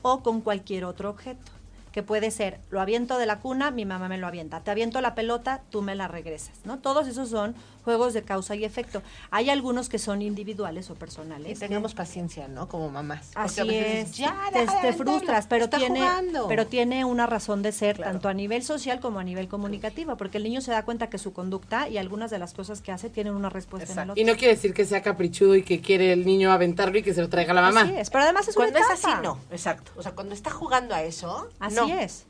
o 0.00 0.22
con 0.22 0.40
cualquier 0.40 0.84
otro 0.84 1.10
objeto. 1.10 1.52
Que 1.90 2.02
puede 2.02 2.30
ser, 2.30 2.60
lo 2.70 2.80
aviento 2.80 3.18
de 3.18 3.26
la 3.26 3.40
cuna, 3.40 3.70
mi 3.70 3.84
mamá 3.84 4.08
me 4.08 4.16
lo 4.16 4.26
avienta. 4.26 4.60
Te 4.60 4.70
aviento 4.70 5.00
la 5.02 5.14
pelota, 5.14 5.62
tú 5.68 5.82
me 5.82 5.94
la 5.94 6.08
regresas. 6.08 6.60
¿no? 6.64 6.78
Todos 6.78 7.06
esos 7.06 7.28
son 7.28 7.54
juegos 7.84 8.14
de 8.14 8.22
causa 8.22 8.54
y 8.54 8.64
efecto. 8.64 9.02
Hay 9.30 9.50
algunos 9.50 9.88
que 9.88 9.98
son 9.98 10.22
individuales 10.22 10.88
o 10.90 10.92
Y 10.94 10.96
personales. 10.96 11.58
tengamos 11.58 11.94
paciencia, 11.94 12.48
¿no? 12.48 12.68
Como 12.68 12.88
mamás. 12.90 13.30
Así 13.34 13.60
a 13.60 13.64
veces 13.64 14.10
es. 14.10 14.16
ya, 14.16 14.36
te, 14.82 14.92
frustras, 14.92 15.46
pero 15.46 15.68
tiene, 15.68 16.00
jugando". 16.00 16.46
pero 16.48 16.66
tiene 16.66 17.04
una 17.04 17.26
razón 17.26 17.62
de 17.62 17.72
ser 17.72 17.96
Claro. 17.96 18.12
tanto 18.12 18.28
a 18.28 18.34
nivel 18.34 18.62
social 18.62 19.00
como 19.00 19.18
a 19.18 19.24
nivel 19.24 19.48
comunicativo, 19.48 20.16
porque 20.16 20.38
el 20.38 20.44
niño 20.44 20.60
se 20.60 20.70
da 20.70 20.84
cuenta 20.84 21.08
que 21.10 21.18
su 21.18 21.32
conducta 21.32 21.88
y 21.88 21.98
algunas 21.98 22.30
de 22.30 22.38
las 22.38 22.54
cosas 22.54 22.80
que 22.80 22.92
hace 22.92 23.10
tienen 23.10 23.34
una 23.34 23.48
respuesta 23.50 23.92
en 23.92 23.98
el 23.98 24.10
otro. 24.10 24.20
Y 24.22 24.24
no 24.24 24.34
quiere 24.36 24.54
decir 24.54 24.72
que 24.74 24.84
sea 24.84 25.02
caprichudo 25.02 25.56
y 25.56 25.62
que 25.62 25.80
quiere 25.80 26.12
el 26.12 26.24
niño 26.24 26.52
aventarlo 26.52 26.98
y 26.98 27.02
que 27.02 27.14
se 27.14 27.20
lo 27.20 27.28
traiga 27.28 27.52
la 27.54 27.62
mamá. 27.62 27.82
Así 27.82 27.94
es, 27.96 28.10
pero 28.10 28.24
además 28.24 28.48
es 28.48 28.54
Cuando 28.54 28.78
una 28.78 28.86
es 28.94 29.04
así, 29.04 29.12
no. 29.22 29.38
Exacto. 29.50 29.90
O 29.96 30.02
sea, 30.02 30.12
cuando 30.12 30.34
está 30.34 30.50
jugando 30.50 30.94
a 30.94 31.02
eso, 31.02 31.48
Así 31.58 31.76
no. 31.76 31.88
es. 31.88 32.24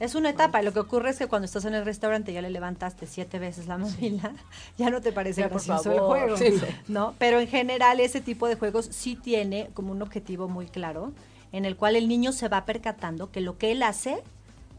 Es 0.00 0.14
una 0.14 0.30
etapa. 0.30 0.60
y 0.62 0.64
Lo 0.64 0.72
que 0.72 0.80
ocurre 0.80 1.10
es 1.10 1.18
que 1.18 1.26
cuando 1.26 1.46
estás 1.46 1.64
en 1.64 1.74
el 1.74 1.84
restaurante 1.84 2.32
ya 2.32 2.42
le 2.42 2.50
levantaste 2.50 3.06
siete 3.06 3.38
veces 3.38 3.66
la 3.66 3.78
mamila, 3.78 4.32
ya 4.78 4.90
no 4.90 5.00
te 5.00 5.12
parece 5.12 5.40
Ya, 5.40 5.48
gracioso 5.48 5.92
el 5.92 6.00
juego. 6.00 6.36
Sí, 6.36 6.60
¿no? 6.88 7.14
Pero 7.18 7.40
en 7.40 7.48
general 7.48 8.00
ese 8.00 8.20
tipo 8.20 8.46
de 8.48 8.54
juegos 8.54 8.86
sí 8.90 9.16
tiene 9.16 9.70
como 9.74 9.92
un 9.92 10.02
objetivo 10.02 10.48
muy 10.48 10.66
claro, 10.66 11.12
en 11.52 11.64
el 11.64 11.76
cual 11.76 11.96
el 11.96 12.08
niño 12.08 12.32
se 12.32 12.48
va 12.48 12.64
percatando 12.64 13.30
que 13.30 13.40
lo 13.40 13.58
que 13.58 13.72
él 13.72 13.82
hace 13.82 14.22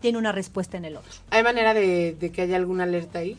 tiene 0.02 0.18
una 0.18 0.32
respuesta 0.32 0.78
en 0.78 0.86
el 0.86 0.96
otro. 0.96 1.12
¿Hay 1.30 1.44
manera 1.44 1.74
de, 1.74 2.16
de 2.18 2.32
que 2.32 2.44
haya 2.44 2.56
alguna 2.56 2.84
alerta 2.86 3.20
ahí? 3.20 3.38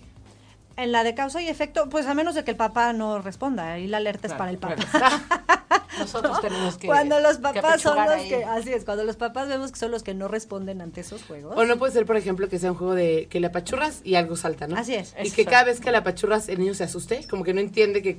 En 0.83 0.93
la 0.93 1.05
de 1.05 1.15
causa 1.15 1.43
y 1.43 1.49
efecto, 1.49 1.89
pues 1.89 2.07
a 2.07 2.15
menos 2.15 2.35
de 2.35 2.45
que 2.45 2.53
el 2.53 2.57
papá 2.57 2.93
no 2.93 3.21
responda, 3.21 3.75
ahí 3.75 3.87
la 3.87 3.99
alerta 3.99 4.29
es 4.29 4.35
para 4.35 4.51
el 4.51 4.59
papá. 4.59 4.77
Nosotros 5.99 6.41
tenemos 6.41 6.79
que. 6.79 6.87
cuando 6.87 7.21
los 7.21 7.39
papás 7.39 7.83
son 7.83 7.97
los 7.97 8.09
ahí. 8.09 8.29
que, 8.29 8.45
así 8.45 8.73
es, 8.73 8.85
cuando 8.85 9.05
los 9.05 9.17
papás 9.17 9.49
vemos 9.49 9.73
que 9.73 9.79
son 9.79 9.91
los 9.91 10.03
que 10.03 10.15
no 10.15 10.29
responden 10.29 10.81
ante 10.81 11.03
esos 11.03 11.23
juegos. 11.25 11.55
O 11.57 11.65
no 11.65 11.79
puede 11.79 11.93
ser, 11.93 12.07
por 12.07 12.17
ejemplo, 12.17 12.49
que 12.49 12.59
sea 12.59 12.73
un 12.73 12.79
juego 12.79 12.95
de 12.95 13.27
que 13.29 13.41
le 13.41 13.49
apachurras 13.49 14.01
y 14.05 14.15
algo 14.15 14.37
salta, 14.37 14.67
¿no? 14.67 14.77
Así 14.77 14.95
es. 14.95 15.15
Y 15.19 15.27
Eso 15.27 15.37
que 15.37 15.45
cada 15.45 15.65
vez 15.65 15.81
que 15.81 15.91
le 15.91 15.99
apachurras 15.99 16.49
el 16.49 16.59
niño 16.61 16.75
se 16.75 16.85
asuste, 16.85 17.27
como 17.29 17.45
que 17.45 17.53
no 17.53 17.61
entiende 17.61 18.03
que... 18.03 18.19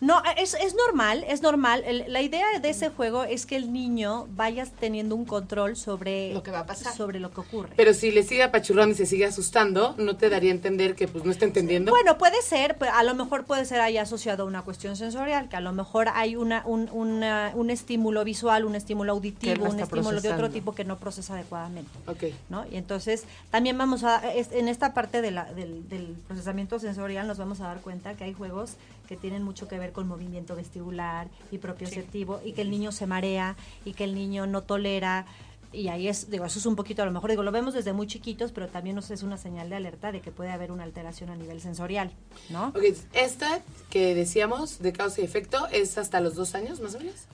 No, 0.00 0.22
es, 0.36 0.54
es 0.54 0.74
normal, 0.74 1.24
es 1.26 1.40
normal. 1.42 1.82
El- 1.86 2.12
la 2.12 2.20
idea 2.20 2.44
de 2.60 2.68
ese 2.68 2.90
juego 2.90 3.24
es 3.24 3.46
que 3.46 3.56
el 3.56 3.72
niño 3.72 4.26
vaya 4.30 4.66
teniendo 4.78 5.14
un 5.14 5.24
control 5.24 5.76
sobre 5.76 6.32
Lo 6.34 6.42
que 6.42 6.50
va 6.50 6.60
a 6.60 6.66
pasar. 6.66 6.94
sobre 6.94 7.18
lo 7.18 7.30
que 7.30 7.40
ocurre. 7.40 7.70
Pero 7.76 7.94
si 7.94 8.10
le 8.10 8.22
sigue 8.22 8.42
apachurrando 8.42 8.94
y 8.94 8.96
se 8.96 9.06
sigue 9.06 9.24
asustando, 9.24 9.94
no 9.96 10.16
te 10.16 10.28
daría 10.28 10.50
a 10.50 10.54
entender 10.54 10.94
que 10.94 11.08
pues 11.08 11.24
no 11.24 11.30
está 11.30 11.44
entendiendo. 11.46 11.90
Bueno, 11.92 12.18
puede 12.18 12.42
ser, 12.42 12.76
pero 12.78 12.92
a 12.92 13.02
lo 13.04 13.14
mejor 13.14 13.44
puede 13.44 13.64
ser 13.64 13.80
ahí 13.80 13.96
asociado 13.96 14.42
a 14.42 14.46
una 14.46 14.62
cuestión 14.62 14.96
sensorial, 14.96 15.48
que 15.48 15.56
a 15.56 15.60
lo 15.60 15.72
mejor 15.72 16.08
hay 16.12 16.36
una, 16.36 16.62
un, 16.66 16.90
una- 16.92 17.52
un 17.54 17.70
estímulo 17.70 18.22
visual, 18.24 18.64
un 18.64 18.74
estímulo 18.74 19.12
auditivo, 19.12 19.64
un 19.64 19.80
estímulo 19.80 20.20
de 20.20 20.30
otro 20.32 20.50
tipo 20.50 20.74
que 20.74 20.84
no 20.84 20.98
procesa 20.98 21.34
adecuadamente. 21.34 21.90
Ok. 22.06 22.24
¿no? 22.50 22.66
Y 22.70 22.76
entonces 22.76 23.24
también 23.50 23.78
vamos 23.78 24.04
a, 24.04 24.22
en 24.34 24.68
esta 24.68 24.92
parte 24.92 25.22
de 25.22 25.30
la- 25.30 25.52
del, 25.54 25.88
del 25.88 26.16
procesamiento 26.28 26.78
sensorial 26.78 27.26
nos 27.26 27.38
vamos 27.38 27.60
a 27.60 27.64
dar 27.68 27.80
cuenta 27.80 28.14
que 28.14 28.24
hay 28.24 28.32
juegos 28.34 28.72
que 29.06 29.16
tienen 29.16 29.42
mucho 29.42 29.68
que 29.68 29.78
ver 29.78 29.92
con 29.92 30.06
movimiento 30.06 30.56
vestibular 30.56 31.28
y 31.50 31.58
propioceptivo 31.58 32.40
y 32.44 32.52
que 32.52 32.62
el 32.62 32.70
niño 32.70 32.92
se 32.92 33.06
marea 33.06 33.56
y 33.84 33.92
que 33.92 34.04
el 34.04 34.14
niño 34.14 34.46
no 34.46 34.62
tolera 34.62 35.26
y 35.72 35.88
ahí 35.88 36.08
es, 36.08 36.30
digo, 36.30 36.44
eso 36.44 36.58
es 36.58 36.66
un 36.66 36.76
poquito 36.76 37.02
a 37.02 37.06
lo 37.06 37.12
mejor, 37.12 37.30
digo, 37.30 37.42
lo 37.42 37.52
vemos 37.52 37.74
desde 37.74 37.92
muy 37.92 38.06
chiquitos, 38.06 38.52
pero 38.52 38.68
también 38.68 38.96
nos 38.96 39.10
es 39.10 39.22
una 39.22 39.36
señal 39.36 39.68
de 39.68 39.76
alerta 39.76 40.12
de 40.12 40.20
que 40.20 40.30
puede 40.30 40.50
haber 40.50 40.72
una 40.72 40.84
alteración 40.84 41.30
a 41.30 41.36
nivel 41.36 41.60
sensorial, 41.60 42.12
¿no? 42.48 42.68
Ok, 42.68 42.82
esta 43.12 43.60
que 43.90 44.14
decíamos 44.14 44.78
de 44.78 44.92
causa 44.92 45.20
y 45.20 45.24
efecto 45.24 45.66
es 45.70 45.98
hasta 45.98 46.20
los 46.20 46.34
dos 46.34 46.54
años, 46.54 46.80
más 46.80 46.94
o 46.94 46.98
menos. 46.98 47.26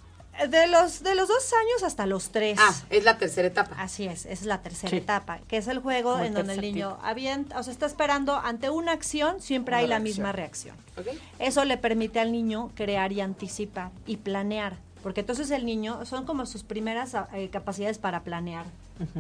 De 0.49 0.67
los, 0.67 1.03
de 1.03 1.15
los 1.15 1.29
dos 1.29 1.53
años 1.53 1.83
hasta 1.85 2.07
los 2.07 2.31
tres. 2.31 2.59
Ah, 2.61 2.75
es 2.91 3.05
la 3.05 3.19
tercera 3.19 3.47
etapa. 3.49 3.77
Así 3.79 4.07
es, 4.07 4.21
esa 4.25 4.33
es 4.33 4.43
la 4.45 4.63
tercera 4.63 4.91
Sí. 4.91 4.97
etapa, 4.97 5.39
que 5.47 5.59
es 5.59 5.69
el 5.69 5.79
juego 5.79 6.19
en 6.21 6.35
donde 6.35 6.55
el 6.55 6.61
niño 6.61 6.99
avienta, 7.03 7.59
o 7.59 7.63
sea, 7.63 7.73
está 7.73 7.87
esperando 7.87 8.37
ante 8.37 8.71
una 8.71 8.93
acción, 8.93 9.41
siempre 9.41 9.75
Una 9.75 9.81
hay 9.83 9.87
la 9.89 9.99
misma 9.99 10.33
reacción. 10.33 10.75
Eso 11.39 11.65
le 11.65 11.77
permite 11.77 12.19
al 12.19 12.33
niño 12.33 12.71
crear 12.75 13.13
y 13.13 13.21
anticipar 13.21 13.91
y 14.07 14.17
planear, 14.17 14.79
porque 15.03 15.21
entonces 15.21 15.51
el 15.51 15.65
niño 15.67 16.05
son 16.07 16.25
como 16.25 16.47
sus 16.47 16.65
primeras 16.65 17.15
ah, 17.15 17.29
eh, 17.35 17.49
capacidades 17.51 17.99
para 17.99 18.23
planear 18.23 18.65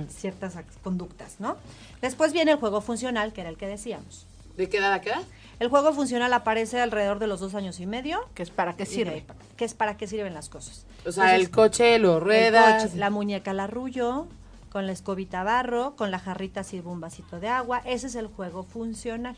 ciertas 0.09 0.55
conductas, 0.83 1.37
¿no? 1.41 1.57
Después 2.01 2.33
viene 2.33 2.53
el 2.53 2.59
juego 2.59 2.81
funcional, 2.81 3.33
que 3.33 3.43
era 3.43 3.51
el 3.51 3.57
que 3.57 3.67
decíamos. 3.67 4.27
¿De 4.57 4.69
qué 4.69 4.79
edad 4.79 4.93
a 4.93 5.01
qué 5.01 5.11
edad? 5.11 5.23
El 5.61 5.69
juego 5.69 5.93
funcional 5.93 6.33
aparece 6.33 6.81
alrededor 6.81 7.19
de 7.19 7.27
los 7.27 7.41
dos 7.41 7.55
años 7.55 7.81
y 7.81 7.87
medio. 7.87 8.21
Que 8.35 8.43
es 8.43 8.51
para 8.51 8.75
qué 8.77 8.87
sirve. 8.87 9.25
que 9.57 9.65
es 9.65 9.75
para 9.75 9.97
qué 9.97 10.07
sirven 10.07 10.35
las 10.35 10.49
cosas. 10.49 10.85
O 11.05 11.13
sea, 11.13 11.35
Entonces, 11.35 11.41
el 11.41 11.51
coche, 11.51 11.99
los 11.99 12.23
ruedas. 12.23 12.85
coche, 12.85 12.97
la 12.97 13.11
muñeca 13.11 13.53
la 13.53 13.65
arrullo, 13.65 14.27
con 14.71 14.87
la 14.87 14.93
escobita 14.93 15.43
barro, 15.43 15.97
con 15.97 16.11
la 16.11 16.19
jarrita 16.19 16.65
sirvo 16.65 16.93
un 16.93 17.01
vasito 17.01 17.41
de 17.41 17.49
agua. 17.49 17.83
Ese 17.85 18.07
es 18.07 18.15
el 18.15 18.27
juego 18.27 18.63
funcional. 18.63 19.37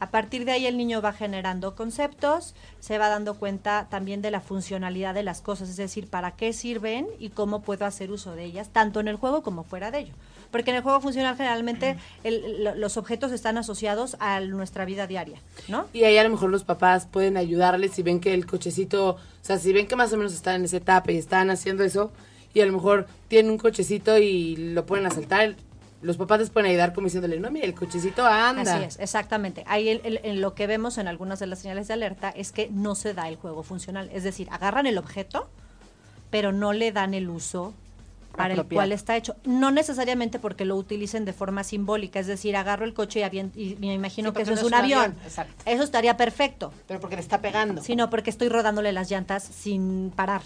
A 0.00 0.10
partir 0.10 0.44
de 0.44 0.52
ahí 0.52 0.66
el 0.66 0.76
niño 0.76 1.02
va 1.02 1.12
generando 1.12 1.74
conceptos, 1.74 2.54
se 2.78 2.98
va 2.98 3.08
dando 3.08 3.34
cuenta 3.34 3.88
también 3.90 4.22
de 4.22 4.30
la 4.30 4.40
funcionalidad 4.40 5.12
de 5.12 5.24
las 5.24 5.40
cosas, 5.40 5.68
es 5.68 5.76
decir, 5.76 6.08
para 6.08 6.36
qué 6.36 6.52
sirven 6.52 7.08
y 7.18 7.30
cómo 7.30 7.62
puedo 7.62 7.84
hacer 7.84 8.12
uso 8.12 8.36
de 8.36 8.44
ellas, 8.44 8.68
tanto 8.68 9.00
en 9.00 9.08
el 9.08 9.16
juego 9.16 9.42
como 9.42 9.64
fuera 9.64 9.90
de 9.90 10.00
ello. 10.00 10.14
Porque 10.50 10.70
en 10.70 10.76
el 10.76 10.82
juego 10.82 11.00
funcional 11.00 11.36
generalmente 11.36 11.96
el- 12.24 12.64
lo- 12.64 12.74
los 12.74 12.96
objetos 12.96 13.32
están 13.32 13.58
asociados 13.58 14.16
a 14.20 14.40
nuestra 14.40 14.84
vida 14.86 15.06
diaria, 15.06 15.40
¿no? 15.68 15.86
Y 15.92 16.04
ahí 16.04 16.16
a 16.16 16.24
lo 16.24 16.30
mejor 16.30 16.48
los 16.50 16.64
papás 16.64 17.06
pueden 17.06 17.36
ayudarles 17.36 17.92
si 17.92 18.02
ven 18.02 18.18
que 18.20 18.32
el 18.32 18.46
cochecito, 18.46 19.10
o 19.10 19.18
sea, 19.42 19.58
si 19.58 19.72
ven 19.72 19.86
que 19.86 19.96
más 19.96 20.12
o 20.12 20.16
menos 20.16 20.32
están 20.32 20.56
en 20.56 20.64
esa 20.64 20.78
etapa 20.78 21.12
y 21.12 21.18
están 21.18 21.50
haciendo 21.50 21.84
eso, 21.84 22.10
y 22.54 22.60
a 22.62 22.66
lo 22.66 22.72
mejor 22.72 23.06
tienen 23.28 23.52
un 23.52 23.58
cochecito 23.58 24.16
y 24.16 24.56
lo 24.56 24.86
pueden 24.86 25.04
asaltar, 25.06 25.54
los 26.00 26.16
papás 26.16 26.38
les 26.40 26.50
pueden 26.50 26.70
ayudar 26.70 26.94
como 26.94 27.06
diciéndole, 27.06 27.38
no, 27.40 27.50
mira, 27.50 27.66
el 27.66 27.74
cochecito 27.74 28.24
anda. 28.24 28.76
Así 28.76 28.84
es, 28.84 28.98
exactamente. 29.00 29.64
Ahí 29.66 29.88
el- 29.90 30.00
el- 30.04 30.20
en 30.22 30.40
lo 30.40 30.54
que 30.54 30.66
vemos 30.66 30.96
en 30.96 31.08
algunas 31.08 31.40
de 31.40 31.46
las 31.48 31.58
señales 31.58 31.88
de 31.88 31.94
alerta 31.94 32.30
es 32.30 32.52
que 32.52 32.70
no 32.72 32.94
se 32.94 33.12
da 33.14 33.28
el 33.28 33.36
juego 33.36 33.62
funcional. 33.64 34.08
Es 34.14 34.22
decir, 34.24 34.48
agarran 34.50 34.86
el 34.86 34.96
objeto, 34.96 35.50
pero 36.30 36.52
no 36.52 36.72
le 36.72 36.92
dan 36.92 37.14
el 37.14 37.28
uso 37.28 37.74
para 38.38 38.54
el 38.54 38.64
cual 38.66 38.92
está 38.92 39.16
hecho. 39.16 39.36
No 39.44 39.70
necesariamente 39.70 40.38
porque 40.38 40.64
lo 40.64 40.76
utilicen 40.76 41.24
de 41.24 41.32
forma 41.32 41.62
simbólica, 41.64 42.18
es 42.20 42.26
decir, 42.26 42.56
agarro 42.56 42.84
el 42.86 42.94
coche 42.94 43.20
y, 43.20 43.22
avien- 43.22 43.50
y 43.54 43.76
me 43.80 43.92
imagino 43.92 44.30
Sí, 44.30 44.36
que 44.36 44.42
eso 44.42 44.52
no 44.52 44.56
es 44.58 44.62
un 44.64 44.74
avión. 44.74 45.16
Exacto. 45.24 45.62
Eso 45.66 45.82
estaría 45.82 46.16
perfecto, 46.16 46.72
Pero 46.86 47.00
porque 47.00 47.16
le 47.16 47.22
está 47.22 47.40
pegando. 47.40 47.82
sino 47.82 48.08
porque 48.10 48.30
estoy 48.30 48.48
rodándole 48.48 48.92
las 48.92 49.10
llantas 49.10 49.42
sin 49.44 50.10
parar. 50.14 50.42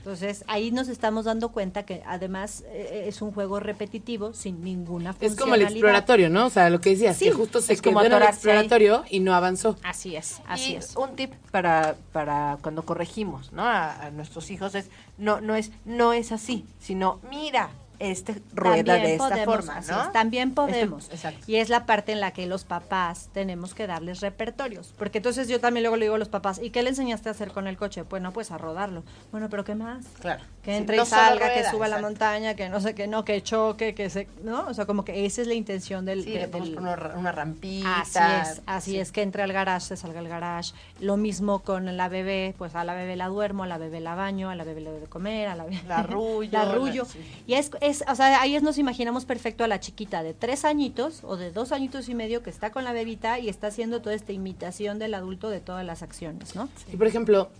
Entonces, 0.00 0.44
ahí 0.48 0.70
nos 0.70 0.88
estamos 0.88 1.26
dando 1.26 1.50
cuenta 1.50 1.82
que 1.84 2.02
además 2.06 2.64
eh, 2.68 3.04
es 3.06 3.20
un 3.20 3.32
juego 3.32 3.60
repetitivo 3.60 4.32
sin 4.32 4.64
ninguna 4.64 5.10
Es 5.10 5.16
funcionalidad. 5.16 5.38
como 5.44 5.54
el 5.56 5.62
exploratorio, 5.62 6.30
¿no? 6.30 6.46
O 6.46 6.50
sea, 6.50 6.70
lo 6.70 6.80
que 6.80 6.90
decías, 6.90 7.18
Sí, 7.18 7.26
que 7.26 7.32
justo 7.32 7.60
se 7.60 7.74
es 7.74 7.82
quedó 7.82 7.92
como 7.94 8.04
en 8.06 8.12
el 8.12 8.22
ahí. 8.22 8.28
exploratorio 8.30 9.04
y 9.10 9.20
no 9.20 9.34
avanzó. 9.34 9.76
Así 9.82 10.16
es, 10.16 10.40
así 10.48 10.72
y 10.72 10.76
es. 10.76 10.96
un 10.96 11.14
tip 11.16 11.32
para, 11.50 11.96
para 12.12 12.56
cuando 12.62 12.82
corregimos 12.82 13.52
¿no? 13.52 13.62
a, 13.62 14.06
a 14.06 14.10
nuestros 14.10 14.50
hijos 14.50 14.74
es 14.74 14.88
no 15.18 15.40
no 15.42 15.54
es 15.54 15.70
no 15.84 16.12
es 16.14 16.32
así 16.32 16.64
sino 16.80 17.20
mira 17.30 17.68
este 18.00 18.42
rueda 18.54 18.76
También 18.84 19.02
de 19.02 19.12
esta 19.14 19.28
podemos, 19.28 19.56
forma 19.56 19.80
¿no? 19.88 20.10
también 20.12 20.54
podemos. 20.54 21.08
Y 21.46 21.56
es 21.56 21.68
la 21.68 21.86
parte 21.86 22.12
en 22.12 22.20
la 22.20 22.32
que 22.32 22.46
los 22.46 22.64
papás 22.64 23.28
tenemos 23.32 23.74
que 23.74 23.86
darles 23.86 24.20
repertorios. 24.20 24.92
Porque 24.98 25.18
entonces 25.18 25.46
yo 25.48 25.60
también 25.60 25.82
luego 25.84 25.96
le 25.96 26.06
digo 26.06 26.14
a 26.14 26.18
los 26.18 26.28
papás, 26.28 26.60
¿y 26.62 26.70
qué 26.70 26.82
le 26.82 26.88
enseñaste 26.90 27.28
a 27.28 27.32
hacer 27.32 27.52
con 27.52 27.66
el 27.66 27.76
coche? 27.76 28.02
Bueno, 28.02 28.32
pues 28.32 28.50
a 28.50 28.58
rodarlo. 28.58 29.04
Bueno, 29.30 29.48
pero 29.50 29.64
¿qué 29.64 29.74
más? 29.74 30.06
claro 30.20 30.42
Que 30.62 30.72
Sí, 30.72 30.76
entre 30.78 30.96
no 30.96 31.02
y 31.02 31.06
salga, 31.06 31.52
que 31.54 31.64
suba 31.70 31.86
a 31.86 31.88
la 31.88 31.98
montaña, 32.00 32.54
que 32.54 32.68
no 32.70 32.80
sé 32.80 32.94
qué, 32.94 33.06
no, 33.06 33.24
que 33.24 33.42
choque, 33.42 33.94
que 33.94 34.08
se... 34.10 34.26
¿No? 34.42 34.66
O 34.66 34.74
sea, 34.74 34.86
como 34.86 35.04
que 35.04 35.26
esa 35.26 35.42
es 35.42 35.46
la 35.46 35.54
intención 35.54 36.04
del... 36.06 36.24
sí 36.24 36.30
de- 36.30 36.40
le 36.40 36.46
del- 36.46 36.78
una, 36.78 36.96
una 37.16 37.32
rampita 37.32 38.00
Así 38.00 38.18
es, 38.18 38.62
así 38.66 38.90
sí. 38.92 38.98
es, 39.00 39.12
que 39.12 39.22
entre 39.22 39.42
al 39.42 39.52
garage, 39.52 39.86
se 39.88 39.96
salga 39.96 40.20
al 40.20 40.28
garage. 40.28 40.72
Lo 41.00 41.16
mismo 41.16 41.58
con 41.60 41.96
la 41.96 42.08
bebé, 42.08 42.54
pues 42.56 42.74
a 42.74 42.84
la 42.84 42.94
bebé 42.94 43.16
la 43.16 43.28
duermo, 43.28 43.64
a 43.64 43.66
la 43.66 43.76
bebé 43.78 44.00
la 44.00 44.14
baño, 44.14 44.48
a 44.50 44.54
la 44.54 44.64
bebé 44.64 44.80
le 44.80 44.90
doy 44.90 45.00
de 45.00 45.06
comer, 45.06 45.48
a 45.48 45.54
la 45.54 45.64
bebé... 45.64 45.80
La 45.86 45.98
arrullo, 45.98 46.50
la 46.52 46.62
arrullo. 46.62 47.06
Y 47.46 47.54
es, 47.54 47.70
es, 47.80 47.89
o 48.08 48.14
sea, 48.14 48.40
ahí 48.40 48.54
es- 48.56 48.62
nos 48.62 48.78
imaginamos 48.78 49.24
perfecto 49.24 49.64
a 49.64 49.68
la 49.68 49.80
chiquita 49.80 50.22
de 50.22 50.34
tres 50.34 50.64
añitos 50.64 51.22
o 51.24 51.36
de 51.36 51.50
dos 51.50 51.72
añitos 51.72 52.08
y 52.08 52.14
medio 52.14 52.42
que 52.42 52.50
está 52.50 52.70
con 52.70 52.84
la 52.84 52.92
bebita 52.92 53.38
y 53.38 53.48
está 53.48 53.68
haciendo 53.68 54.00
toda 54.00 54.14
esta 54.14 54.32
imitación 54.32 54.98
del 54.98 55.14
adulto 55.14 55.50
de 55.50 55.60
todas 55.60 55.84
las 55.84 56.02
acciones, 56.02 56.54
¿no? 56.54 56.68
Y 56.92 56.96
por 56.96 57.06
ejemplo, 57.06 57.50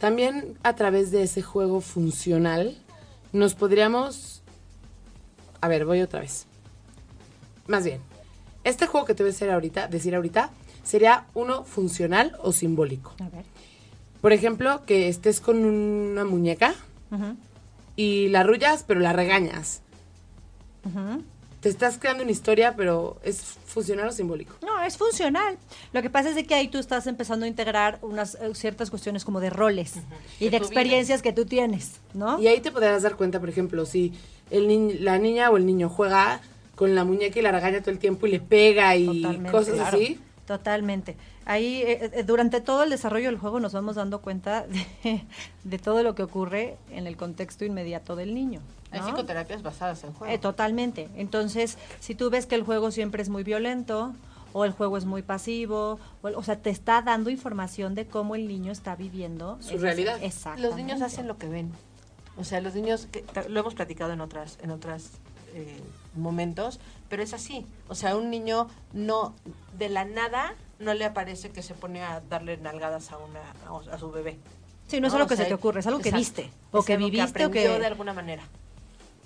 también 0.00 0.56
a 0.62 0.74
través 0.74 1.10
de 1.10 1.22
ese 1.22 1.42
juego 1.42 1.80
funcional, 1.80 2.76
nos 3.32 3.54
podríamos... 3.54 4.42
A 5.60 5.68
ver, 5.68 5.84
voy 5.84 6.00
otra 6.00 6.20
vez. 6.20 6.46
Más 7.66 7.84
bien, 7.84 8.00
este 8.64 8.86
juego 8.86 9.06
que 9.06 9.14
te 9.14 9.22
voy 9.22 9.30
a 9.30 9.32
decir 9.32 9.50
ahorita, 9.50 9.88
decir 9.88 10.14
ahorita 10.14 10.50
sería 10.82 11.26
uno 11.34 11.64
funcional 11.64 12.36
o 12.42 12.52
simbólico. 12.52 13.14
A 13.20 13.28
ver. 13.28 13.44
Por 14.20 14.32
ejemplo, 14.32 14.82
que 14.86 15.08
estés 15.08 15.40
con 15.40 15.64
una 15.64 16.24
muñeca 16.24 16.74
Ujú, 17.10 17.36
y 18.00 18.28
la 18.28 18.40
arrullas, 18.40 18.82
pero 18.86 18.98
la 19.00 19.12
regañas. 19.12 19.82
Te 21.60 21.68
estás 21.68 21.98
creando 21.98 22.22
una 22.22 22.32
historia, 22.32 22.74
pero 22.74 23.18
¿es 23.22 23.38
funcional 23.66 24.08
o 24.08 24.12
simbólico? 24.12 24.54
No, 24.64 24.82
es 24.82 24.96
funcional. 24.96 25.58
Lo 25.92 26.00
que 26.00 26.08
pasa 26.08 26.30
es 26.30 26.34
de 26.34 26.44
que 26.44 26.54
ahí 26.54 26.68
tú 26.68 26.78
estás 26.78 27.06
empezando 27.06 27.44
a 27.44 27.48
integrar 27.48 27.98
unas 28.00 28.36
eh, 28.36 28.54
ciertas 28.54 28.88
cuestiones 28.88 29.26
como 29.26 29.40
de 29.40 29.50
roles 29.50 29.96
y 30.38 30.48
de 30.48 30.56
experiencias 30.56 31.20
que 31.20 31.34
tú 31.34 31.44
tienes, 31.44 31.96
¿no? 32.14 32.40
Y 32.40 32.46
ahí 32.46 32.60
te 32.60 32.70
podrás 32.72 33.02
dar 33.02 33.16
cuenta, 33.16 33.38
por 33.40 33.50
ejemplo, 33.50 33.84
si 33.84 34.14
el 34.50 34.66
ni- 34.68 34.94
la 34.94 35.18
niña 35.18 35.50
o 35.50 35.58
el 35.58 35.66
niño 35.66 35.90
juega 35.90 36.40
con 36.76 36.94
la 36.94 37.04
muñeca 37.04 37.38
y 37.38 37.42
la 37.42 37.52
regaña 37.52 37.80
todo 37.80 37.90
el 37.90 37.98
tiempo 37.98 38.26
y 38.26 38.30
le 38.30 38.40
pega 38.40 38.96
y 38.96 39.20
Totalmente, 39.20 39.50
cosas 39.50 39.74
claro. 39.74 39.98
así. 39.98 40.18
Totalmente. 40.50 41.16
Ahí, 41.44 41.80
eh, 41.86 42.10
eh, 42.12 42.24
durante 42.24 42.60
todo 42.60 42.82
el 42.82 42.90
desarrollo 42.90 43.26
del 43.26 43.38
juego 43.38 43.60
nos 43.60 43.72
vamos 43.72 43.94
dando 43.94 44.20
cuenta 44.20 44.66
de, 45.04 45.22
de 45.62 45.78
todo 45.78 46.02
lo 46.02 46.16
que 46.16 46.24
ocurre 46.24 46.76
en 46.90 47.06
el 47.06 47.16
contexto 47.16 47.64
inmediato 47.64 48.16
del 48.16 48.34
niño. 48.34 48.60
hay 48.90 49.00
psicoterapias 49.02 49.62
basadas 49.62 50.02
en 50.02 50.12
juego 50.12 50.34
Eh, 50.34 50.38
totalmente. 50.38 51.08
Entonces, 51.14 51.78
si 52.00 52.16
tú 52.16 52.30
ves 52.30 52.46
que 52.46 52.56
el 52.56 52.64
juego 52.64 52.90
siempre 52.90 53.22
es 53.22 53.28
muy 53.28 53.44
violento 53.44 54.12
o 54.52 54.64
el 54.64 54.72
juego 54.72 54.96
es 54.98 55.04
muy 55.04 55.22
pasivo, 55.22 56.00
o, 56.22 56.42
sea, 56.42 56.56
te 56.56 56.70
está 56.70 57.00
dando 57.00 57.30
información 57.30 57.94
de 57.94 58.08
cómo 58.08 58.34
el 58.34 58.48
niño 58.48 58.72
está 58.72 58.96
viviendo 58.96 59.56
Su 59.60 59.78
realidad. 59.78 60.18
Exacto. 60.20 60.62
los 60.62 60.74
niños 60.74 61.00
hacen 61.00 61.28
lo 61.28 61.38
que 61.38 61.48
ven 61.48 61.70
o 62.36 62.42
sea 62.44 62.60
los 62.60 62.74
niños 62.74 63.06
que- 63.12 63.24
lo 63.48 63.60
hemos 63.60 63.74
platicado 63.74 64.12
en 64.12 64.20
otras 64.20 64.58
en 64.62 64.70
otras 64.72 65.10
eh, 65.54 65.80
momentos 66.14 66.80
pero 67.08 67.22
es 67.24 67.32
así. 67.34 67.66
O 67.88 67.94
sea 67.96 68.16
un 68.16 68.30
niño 68.30 68.68
no 68.92 69.34
de 69.78 69.88
la 69.88 70.04
nada 70.04 70.54
no 70.78 70.94
le 70.94 71.04
aparece 71.04 71.50
que 71.50 71.62
se 71.62 71.74
pone 71.74 72.02
a 72.02 72.20
darle 72.30 72.56
nalgadas 72.56 73.10
a 73.12 73.18
una 73.18 73.40
a, 73.68 73.94
a 73.94 73.98
su 73.98 74.10
bebé. 74.10 74.38
Sí, 74.86 75.00
no 75.00 75.06
es 75.08 75.12
¿no? 75.12 75.18
algo 75.18 75.26
O 75.26 75.28
que 75.28 75.36
sea, 75.36 75.44
se 75.44 75.48
te 75.48 75.54
ocurre, 75.54 75.80
es 75.80 75.86
algo 75.86 76.00
que 76.00 76.10
viste, 76.12 76.50
o 76.72 76.82
que 76.84 76.96
viviste, 76.96 77.46
o 77.46 77.50
que- 77.50 77.68
de 77.68 77.86
alguna 77.86 78.12
manera 78.12 78.42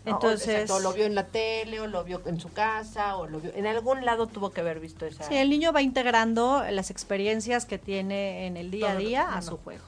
Entonces- 0.07 0.49
exacto, 0.63 0.81
lo 0.81 0.93
vio 0.93 1.07
en 1.07 1.15
la 1.15 1.27
tele 1.27 1.81
o 1.81 1.87
lo 1.87 2.05
vio 2.05 2.21
en 2.27 2.39
su 2.39 2.53
casa 2.53 3.17
o 3.17 3.27
lo 3.27 3.41
vio 3.41 3.51
en 3.55 3.67
algún 3.67 4.05
lado 4.05 4.27
tuvo 4.27 4.51
que 4.51 4.61
haber 4.61 4.79
visto 4.81 5.07
esa 5.07 5.25
Sí, 5.25 5.35
el 5.37 5.49
niño 5.49 5.73
va 5.73 5.81
integrando 5.81 6.63
las 6.71 6.91
experiencias 6.91 7.65
que 7.65 7.79
tiene 7.79 8.47
en 8.47 8.57
el 8.59 8.71
día 8.71 8.89
a 8.91 8.95
Todo 8.95 8.99
día 9.07 9.35
a 9.35 9.41
su 9.43 9.57
juego. 9.57 9.85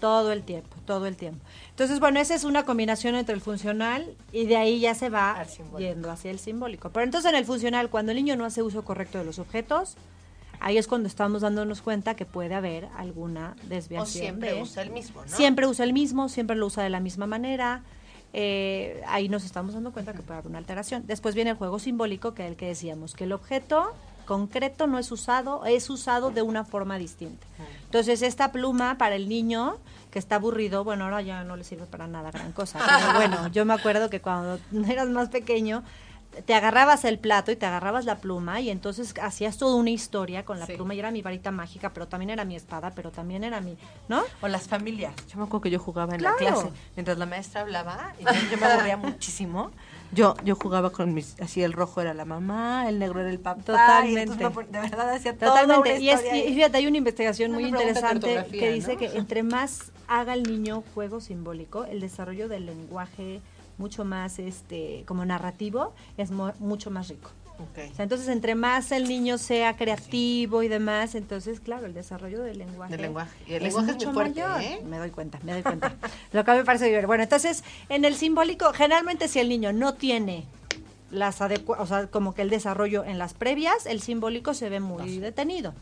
Todo 0.00 0.30
el 0.32 0.42
tiempo, 0.42 0.76
todo 0.84 1.06
el 1.06 1.16
tiempo. 1.16 1.40
Entonces, 1.70 2.00
bueno, 2.00 2.20
esa 2.20 2.34
es 2.34 2.44
una 2.44 2.64
combinación 2.64 3.14
entre 3.14 3.34
el 3.34 3.40
funcional 3.40 4.14
y 4.30 4.44
de 4.46 4.56
ahí 4.58 4.78
ya 4.78 4.94
se 4.94 5.08
va 5.08 5.38
yendo 5.80 6.10
hacia 6.10 6.30
el 6.30 6.38
simbólico. 6.38 6.90
Pero 6.90 7.04
entonces 7.04 7.30
en 7.30 7.36
el 7.36 7.44
funcional, 7.46 7.88
cuando 7.88 8.12
el 8.12 8.16
niño 8.16 8.36
no 8.36 8.44
hace 8.44 8.62
uso 8.62 8.84
correcto 8.84 9.16
de 9.18 9.24
los 9.24 9.38
objetos, 9.38 9.96
ahí 10.60 10.76
es 10.76 10.86
cuando 10.86 11.08
estamos 11.08 11.40
dándonos 11.42 11.80
cuenta 11.80 12.14
que 12.14 12.26
puede 12.26 12.54
haber 12.54 12.88
alguna 12.96 13.56
o 13.64 13.68
desviación. 13.68 14.06
siempre 14.22 14.52
de- 14.54 14.62
usa 14.62 14.82
el 14.82 14.90
mismo 14.90 15.22
¿no? 15.24 15.34
Siempre 15.36 15.66
usa 15.66 15.84
el 15.84 15.92
mismo, 15.94 16.28
siempre 16.28 16.56
lo 16.56 16.66
usa 16.66 16.82
de 16.82 16.90
la 16.90 17.00
misma 17.00 17.26
manera. 17.26 17.82
eh, 18.38 19.02
ahí 19.06 19.30
nos 19.30 19.44
estamos 19.44 19.72
dando 19.72 19.92
cuenta 19.92 20.12
que 20.12 20.20
puede 20.20 20.38
haber 20.40 20.50
una 20.50 20.58
alteración. 20.58 21.06
Después 21.06 21.34
viene 21.34 21.50
el 21.52 21.56
juego 21.56 21.78
simbólico, 21.78 22.34
que 22.34 22.44
es 22.44 22.50
el 22.50 22.56
que 22.56 22.66
decíamos, 22.66 23.14
que 23.14 23.24
el 23.24 23.32
objeto 23.32 23.94
concreto 24.26 24.86
no 24.86 24.98
es 24.98 25.10
usado, 25.10 25.64
es 25.64 25.88
usado 25.88 26.30
de 26.30 26.42
una 26.42 26.64
forma 26.64 26.98
distinta. 26.98 27.46
Entonces, 27.98 28.20
esta 28.20 28.52
pluma 28.52 28.98
para 28.98 29.14
el 29.14 29.26
niño 29.26 29.78
que 30.10 30.18
está 30.18 30.34
aburrido, 30.34 30.84
bueno, 30.84 31.04
ahora 31.04 31.22
ya 31.22 31.44
no 31.44 31.56
le 31.56 31.64
sirve 31.64 31.86
para 31.86 32.06
nada 32.06 32.30
gran 32.30 32.52
cosa, 32.52 32.78
pero 32.78 33.14
bueno, 33.14 33.48
yo 33.48 33.64
me 33.64 33.72
acuerdo 33.72 34.10
que 34.10 34.20
cuando 34.20 34.58
eras 34.90 35.08
más 35.08 35.30
pequeño, 35.30 35.82
te 36.44 36.52
agarrabas 36.54 37.06
el 37.06 37.18
plato 37.18 37.52
y 37.52 37.56
te 37.56 37.64
agarrabas 37.64 38.04
la 38.04 38.16
pluma 38.18 38.60
y 38.60 38.68
entonces 38.68 39.14
hacías 39.22 39.56
toda 39.56 39.76
una 39.76 39.88
historia 39.88 40.44
con 40.44 40.58
la 40.60 40.66
Sí. 40.66 40.74
pluma 40.74 40.94
y 40.94 40.98
era 40.98 41.10
mi 41.10 41.22
varita 41.22 41.50
mágica, 41.50 41.94
pero 41.94 42.06
también 42.06 42.28
era 42.28 42.44
mi 42.44 42.54
espada, 42.54 42.90
pero 42.94 43.10
también 43.10 43.44
era 43.44 43.62
mi, 43.62 43.78
¿no? 44.10 44.22
O 44.42 44.48
las 44.48 44.68
familias. 44.68 45.14
Yo 45.32 45.38
me 45.38 45.44
acuerdo 45.44 45.62
que 45.62 45.70
yo 45.70 45.78
jugaba 45.78 46.12
en 46.12 46.20
Claro. 46.20 46.36
la 46.38 46.50
clase. 46.52 46.70
Mientras 46.96 47.16
la 47.16 47.24
maestra 47.24 47.62
hablaba, 47.62 48.12
y 48.20 48.24
yo, 48.24 48.30
yo 48.50 48.58
me 48.58 48.66
aburría 48.66 48.98
muchísimo. 48.98 49.70
Yo, 50.12 50.34
yo 50.44 50.54
jugaba 50.56 50.90
con 50.90 51.12
mis, 51.14 51.38
así 51.40 51.62
el 51.62 51.72
rojo 51.72 52.00
era 52.00 52.14
la 52.14 52.24
mamá, 52.24 52.88
el 52.88 52.98
negro 52.98 53.20
era 53.20 53.30
el 53.30 53.38
papá. 53.40 53.62
Totalmente. 53.62 54.36
de 54.44 54.80
verdad 54.80 55.10
hacía 55.14 55.36
Totalmente. 55.36 55.98
Y, 56.00 56.08
es, 56.10 56.22
y 56.34 56.54
fíjate, 56.54 56.78
hay 56.78 56.86
una 56.86 56.98
investigación 56.98 57.50
Una 57.50 57.60
muy 57.60 57.68
interesante 57.68 58.46
que 58.50 58.72
dice 58.72 58.92
¿no? 58.94 58.98
que 58.98 59.06
entre 59.16 59.42
más 59.42 59.92
haga 60.08 60.34
el 60.34 60.44
niño 60.44 60.82
juego 60.94 61.20
simbólico, 61.20 61.84
el 61.84 62.00
desarrollo 62.00 62.48
del 62.48 62.66
lenguaje 62.66 63.40
mucho 63.78 64.04
más 64.04 64.38
este 64.38 65.02
como 65.06 65.24
narrativo 65.26 65.92
es 66.16 66.30
mu- 66.30 66.52
mucho 66.60 66.90
más 66.90 67.08
rico. 67.08 67.30
Ok. 67.58 67.90
O 67.90 67.94
sea, 67.94 68.02
entonces 68.02 68.28
entre 68.28 68.54
más 68.54 68.92
el 68.92 69.08
niño 69.08 69.38
sea 69.38 69.76
creativo 69.76 70.62
y 70.62 70.68
demás, 70.68 71.14
entonces 71.14 71.60
claro, 71.60 71.86
el 71.86 71.94
desarrollo 71.94 72.42
del 72.42 72.58
lenguaje. 72.58 72.92
Del 72.92 73.02
lenguaje. 73.02 73.36
Y 73.46 73.54
el 73.54 73.62
lenguaje 73.62 73.90
es 73.92 74.04
muy 74.04 74.14
fuerte, 74.14 74.42
mayor. 74.42 74.62
¿eh? 74.62 74.80
Me 74.84 74.98
doy 74.98 75.10
cuenta, 75.10 75.38
me 75.42 75.52
doy 75.52 75.62
cuenta. 75.62 75.94
Lo 76.32 76.44
que 76.44 76.52
me 76.52 76.64
parece 76.64 76.88
bien. 76.88 77.06
Bueno, 77.06 77.22
entonces 77.22 77.64
en 77.88 78.04
el 78.04 78.14
simbólico, 78.14 78.72
generalmente 78.72 79.28
si 79.28 79.38
el 79.38 79.48
niño 79.48 79.72
no 79.72 79.94
tiene 79.94 80.44
las 81.10 81.40
adecua 81.40 81.80
o 81.80 81.86
sea, 81.86 82.08
como 82.08 82.34
que 82.34 82.42
el 82.42 82.50
desarrollo 82.50 83.04
en 83.04 83.18
las 83.18 83.32
previas, 83.32 83.86
el 83.86 84.00
simbólico 84.00 84.54
se 84.54 84.68
ve 84.68 84.80
muy 84.80 85.18
detenido. 85.18 85.72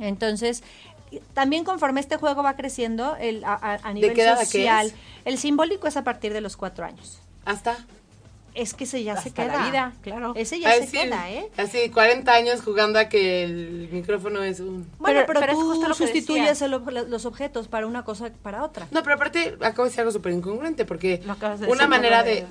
Entonces, 0.00 0.62
también 1.34 1.64
conforme 1.64 2.00
este 2.00 2.16
juego 2.16 2.42
va 2.42 2.56
creciendo 2.56 3.16
el, 3.16 3.42
a, 3.44 3.92
nivel 3.92 4.14
qué 4.14 4.22
edad 4.22 4.38
social, 4.38 4.92
el 5.24 5.38
simbólico 5.38 5.86
es 5.86 5.96
a 5.96 6.04
partir 6.04 6.32
de 6.32 6.40
los 6.40 6.56
cuatro 6.56 6.84
años. 6.84 7.20
Hasta. 7.44 7.76
Es 8.56 8.74
que 8.74 8.84
ese 8.84 9.02
ya 9.04 9.16
se 9.20 9.30
queda. 9.32 9.56
la 9.58 9.66
vida, 9.66 9.92
claro. 10.02 10.32
Ese 10.36 10.58
ya 10.58 10.70
Ay, 10.70 10.86
se 10.86 10.90
queda, 11.04 11.30
¿eh? 11.30 11.48
Así, 11.56 11.90
40 11.90 12.32
años 12.32 12.60
jugando 12.62 12.98
a 12.98 13.08
que 13.08 13.44
el 13.44 13.88
micrófono 13.92 14.42
es 14.42 14.60
un... 14.60 14.86
Bueno, 14.98 15.20
Pero- 15.20 15.26
pero, 15.26 15.40
pero 15.40 15.52
es 15.52 15.58
tú 15.58 15.64
justo 15.72 15.88
lo 15.88 15.94
sustituyes 15.94 16.62
el 16.62 16.70
los 16.70 17.24
objetos 17.26 17.68
para 17.68 17.86
una 17.86 18.04
cosa 18.04 18.30
para 18.42 18.64
otra. 18.64 18.88
No, 18.90 19.02
pero 19.02 19.14
aparte 19.16 19.56
acabo 19.60 19.84
de 19.84 19.88
decir 19.90 20.00
algo 20.00 20.12
súper 20.12 20.32
incongruente 20.32 20.84
porque 20.84 21.20
Lo 21.24 21.32
acabas 21.34 21.60
de 21.60 21.66
una 21.66 21.74
decir, 21.74 21.88
manera 21.88 22.22
de... 22.22 22.38
eh, 22.38 22.46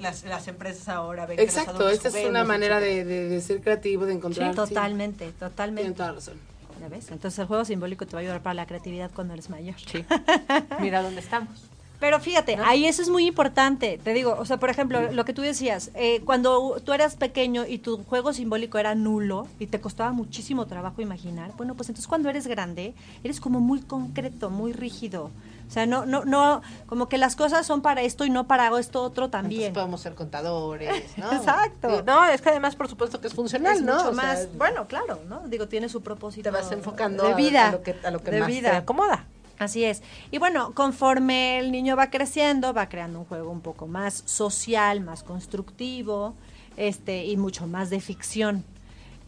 Las, 0.00 0.24
las 0.24 0.46
empresas 0.48 0.88
ahora 0.88 1.26
ven 1.26 1.38
Exacto, 1.40 1.88
esta 1.88 2.08
es 2.08 2.26
una 2.26 2.44
manera 2.44 2.80
de, 2.80 3.04
de- 3.04 3.28
de 3.28 3.40
ser 3.40 3.60
creativo, 3.60 4.06
de 4.06 4.14
encontrar... 4.14 4.50
Sí, 4.50 4.56
totalmente, 4.56 5.18
Tienen 5.24 5.38
totalmente. 5.38 5.92
toda 5.92 6.12
razón. 6.12 6.34
¿Ya 6.80 6.88
ves? 6.88 7.10
Entonces 7.10 7.36
el 7.40 7.46
juego 7.46 7.64
simbólico 7.64 8.06
te 8.06 8.12
va 8.12 8.20
a 8.20 8.22
ayudar 8.22 8.40
para 8.42 8.54
la 8.54 8.64
creatividad 8.66 9.10
cuando 9.12 9.34
eres 9.34 9.50
mayor. 9.50 9.74
Sí. 9.84 10.04
Mira 10.80 11.02
dónde 11.02 11.20
estamos. 11.20 11.64
Pero 12.00 12.20
fíjate, 12.20 12.56
ahí 12.64 12.86
eso 12.86 13.02
es 13.02 13.08
muy 13.08 13.26
importante. 13.26 13.98
Te 14.02 14.12
digo, 14.12 14.36
o 14.38 14.44
sea, 14.44 14.58
por 14.58 14.70
ejemplo, 14.70 15.12
lo 15.12 15.24
que 15.24 15.32
tú 15.32 15.42
decías, 15.42 15.90
eh, 15.94 16.20
cuando 16.24 16.80
tú 16.84 16.92
eras 16.92 17.16
pequeño 17.16 17.66
y 17.66 17.78
tu 17.78 18.04
juego 18.04 18.32
simbólico 18.32 18.78
era 18.78 18.94
nulo 18.94 19.48
y 19.58 19.66
te 19.66 19.80
costaba 19.80 20.12
muchísimo 20.12 20.66
trabajo 20.66 21.02
imaginar, 21.02 21.52
bueno, 21.56 21.74
pues 21.74 21.88
entonces 21.88 22.06
cuando 22.06 22.28
eres 22.28 22.46
grande, 22.46 22.94
eres 23.24 23.40
como 23.40 23.60
muy 23.60 23.80
concreto, 23.80 24.50
muy 24.50 24.72
rígido. 24.72 25.30
O 25.66 25.70
sea, 25.70 25.84
no, 25.84 26.06
no, 26.06 26.24
no, 26.24 26.62
como 26.86 27.08
que 27.10 27.18
las 27.18 27.36
cosas 27.36 27.66
son 27.66 27.82
para 27.82 28.00
esto 28.00 28.24
y 28.24 28.30
no 28.30 28.46
para 28.46 28.78
esto 28.78 29.02
otro 29.02 29.28
también. 29.28 29.64
Entonces 29.64 29.74
podemos 29.74 30.00
ser 30.00 30.14
contadores, 30.14 31.04
¿no? 31.18 31.30
Exacto. 31.32 32.02
No, 32.06 32.24
es 32.24 32.40
que 32.40 32.48
además 32.48 32.74
por 32.74 32.88
supuesto 32.88 33.20
que 33.20 33.26
es 33.26 33.34
funcional, 33.34 33.76
es 33.76 33.82
¿no? 33.82 33.96
mucho 33.96 34.10
O 34.10 34.14
sea, 34.14 34.22
más, 34.22 34.48
bueno, 34.56 34.86
claro, 34.86 35.18
¿no? 35.28 35.42
Digo, 35.48 35.68
tiene 35.68 35.88
su 35.88 36.00
propósito. 36.00 36.44
te 36.44 36.50
vas 36.50 36.72
enfocando 36.72 37.24
de 37.24 37.34
vida, 37.34 37.68
a, 37.68 37.72
lo 37.72 37.82
que, 37.82 37.96
a 38.02 38.10
lo 38.10 38.22
que 38.22 38.30
de 38.30 38.40
más 38.40 38.48
vida. 38.48 38.70
te 38.70 38.76
acomoda. 38.76 39.26
Así 39.58 39.84
es. 39.84 40.02
Y 40.30 40.38
bueno, 40.38 40.72
conforme 40.74 41.58
el 41.58 41.72
niño 41.72 41.96
va 41.96 42.10
creciendo, 42.10 42.72
va 42.72 42.88
creando 42.88 43.18
un 43.18 43.24
juego 43.24 43.50
un 43.50 43.60
poco 43.60 43.86
más 43.88 44.22
social, 44.24 45.00
más 45.00 45.22
constructivo, 45.24 46.34
este, 46.76 47.24
y 47.26 47.36
mucho 47.36 47.66
más 47.66 47.90
de 47.90 48.00
ficción. 48.00 48.64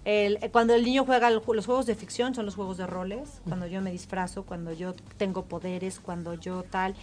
El- 0.05 0.39
eh, 0.43 0.49
cuando 0.51 0.75
el 0.75 0.85
niño 0.85 1.05
juega 1.05 1.31
los 1.31 1.45
juegos 1.67 1.87
de 1.87 1.95
ficción 1.95 2.35
son 2.35 2.47
los 2.47 2.55
juegos 2.55 2.77
de 2.79 2.87
roles, 2.87 3.41
cuando 3.47 3.67
yo 3.67 3.81
me 3.81 3.91
disfrazo, 3.91 4.45
cuando 4.45 4.73
yo 4.73 4.95
tengo 5.19 5.45
poderes, 5.45 5.99
cuando 6.01 6.35
yo 6.35 6.63
tal. 6.63 6.95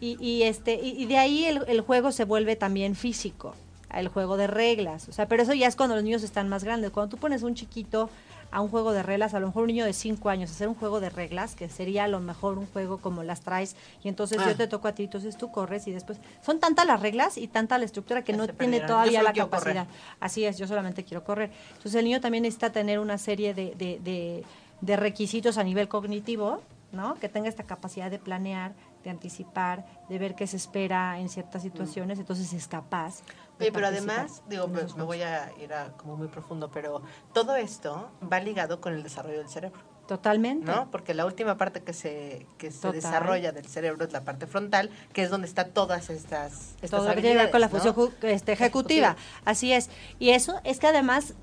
Y, 0.00 0.22
y 0.22 0.42
este, 0.42 0.74
y, 0.74 0.90
y 1.02 1.06
de 1.06 1.16
ahí 1.16 1.44
el, 1.46 1.64
el 1.68 1.80
juego 1.80 2.12
se 2.12 2.24
vuelve 2.24 2.54
también 2.56 2.94
físico, 2.94 3.54
el 3.94 4.08
juego 4.08 4.36
de 4.36 4.46
reglas. 4.46 5.08
O 5.08 5.12
sea, 5.12 5.26
pero 5.26 5.42
eso 5.42 5.54
ya 5.54 5.66
es 5.66 5.76
cuando 5.76 5.94
los 5.96 6.04
niños 6.04 6.22
están 6.22 6.48
más 6.50 6.62
grandes. 6.62 6.90
Cuando 6.90 7.16
tú 7.16 7.20
pones 7.20 7.42
un 7.42 7.54
chiquito 7.54 8.10
a 8.50 8.60
un 8.60 8.68
juego 8.68 8.92
de 8.92 9.02
reglas, 9.02 9.34
a 9.34 9.40
lo 9.40 9.46
mejor 9.48 9.62
un 9.62 9.68
niño 9.68 9.84
de 9.84 9.92
5 9.92 10.28
años, 10.30 10.50
hacer 10.50 10.68
un 10.68 10.74
juego 10.74 11.00
de 11.00 11.10
reglas, 11.10 11.54
que 11.54 11.68
sería 11.68 12.04
a 12.04 12.08
lo 12.08 12.20
mejor 12.20 12.58
un 12.58 12.66
juego 12.66 12.98
como 12.98 13.22
las 13.22 13.40
traes, 13.40 13.76
y 14.02 14.08
entonces 14.08 14.38
Ah. 14.40 14.48
yo 14.48 14.56
te 14.56 14.66
toco 14.68 14.88
a 14.88 14.92
ti, 14.92 15.04
entonces 15.04 15.36
tú 15.36 15.50
corres 15.50 15.86
y 15.86 15.92
después... 15.92 16.18
Son 16.42 16.58
tantas 16.60 16.86
las 16.86 17.00
reglas 17.00 17.36
y 17.38 17.48
tanta 17.48 17.76
la 17.78 17.84
estructura 17.84 18.22
que 18.22 18.32
Ya 18.32 18.38
no 18.38 18.48
tiene 18.48 18.80
todavía 18.80 19.22
la 19.22 19.30
correr. 19.32 19.48
capacidad. 19.50 19.86
Así 20.20 20.44
es, 20.44 20.58
yo 20.58 20.66
solamente 20.66 21.04
quiero 21.04 21.24
correr. 21.24 21.50
Entonces 21.70 21.94
el 21.96 22.04
niño 22.04 22.20
también 22.20 22.42
necesita 22.42 22.70
tener 22.70 22.98
una 22.98 23.18
serie 23.18 23.52
de, 23.54 23.74
de, 23.74 23.98
de- 24.02 24.44
de 24.80 24.96
requisitos 24.96 25.56
a 25.58 25.64
nivel 25.64 25.88
cognitivo, 25.88 26.60
¿no? 26.92 27.14
Que 27.16 27.28
tenga 27.28 27.48
esta 27.48 27.62
capacidad 27.64 28.10
de 28.10 28.18
planear, 28.18 28.72
de 29.04 29.10
anticipar, 29.10 29.86
de 30.08 30.18
ver 30.18 30.34
qué 30.34 30.46
se 30.46 30.56
espera 30.56 31.18
en 31.18 31.28
ciertas 31.28 31.62
situaciones, 31.62 32.18
entonces 32.18 32.52
es 32.52 32.66
capaz. 32.68 33.20
Oye, 33.58 33.72
pero 33.72 33.86
además, 33.86 34.42
digo, 34.48 34.64
en 34.64 34.72
me, 34.72 35.02
voy 35.04 35.22
a 35.22 35.50
ir 35.62 35.72
a 35.72 35.92
como 35.96 36.16
muy 36.16 36.28
profundo, 36.28 36.70
pero 36.70 37.02
todo 37.32 37.56
esto 37.56 38.10
va 38.30 38.40
ligado 38.40 38.80
con 38.80 38.92
el 38.92 39.02
desarrollo 39.02 39.38
del 39.38 39.48
cerebro, 39.48 39.80
Totalmente. 40.06 40.66
¿no? 40.66 40.90
Porque 40.90 41.14
la 41.14 41.26
última 41.26 41.56
parte 41.56 41.82
que 41.82 41.92
se, 41.92 42.46
que 42.58 42.70
se 42.70 42.80
Total. 42.80 42.92
desarrolla 42.94 43.52
del 43.52 43.66
cerebro 43.66 44.04
es 44.04 44.12
la 44.12 44.22
parte 44.22 44.46
frontal, 44.46 44.90
que 45.12 45.22
es 45.22 45.30
donde 45.30 45.48
está 45.48 45.68
todas 45.68 46.10
estas, 46.10 46.74
estas 46.80 46.90
Todo 46.90 47.04
ver 47.04 47.14
con 47.50 47.60
la 47.60 47.66
habilidades, 47.66 47.70
función 47.70 48.14
¿no? 48.22 48.28
este, 48.28 48.52
ejecutiva. 48.52 49.16
Así 49.44 49.72
es. 49.72 49.90
Y 50.18 50.30
eso 50.30 50.60
es 50.64 50.78
que 50.78 50.86
además, 50.86 51.34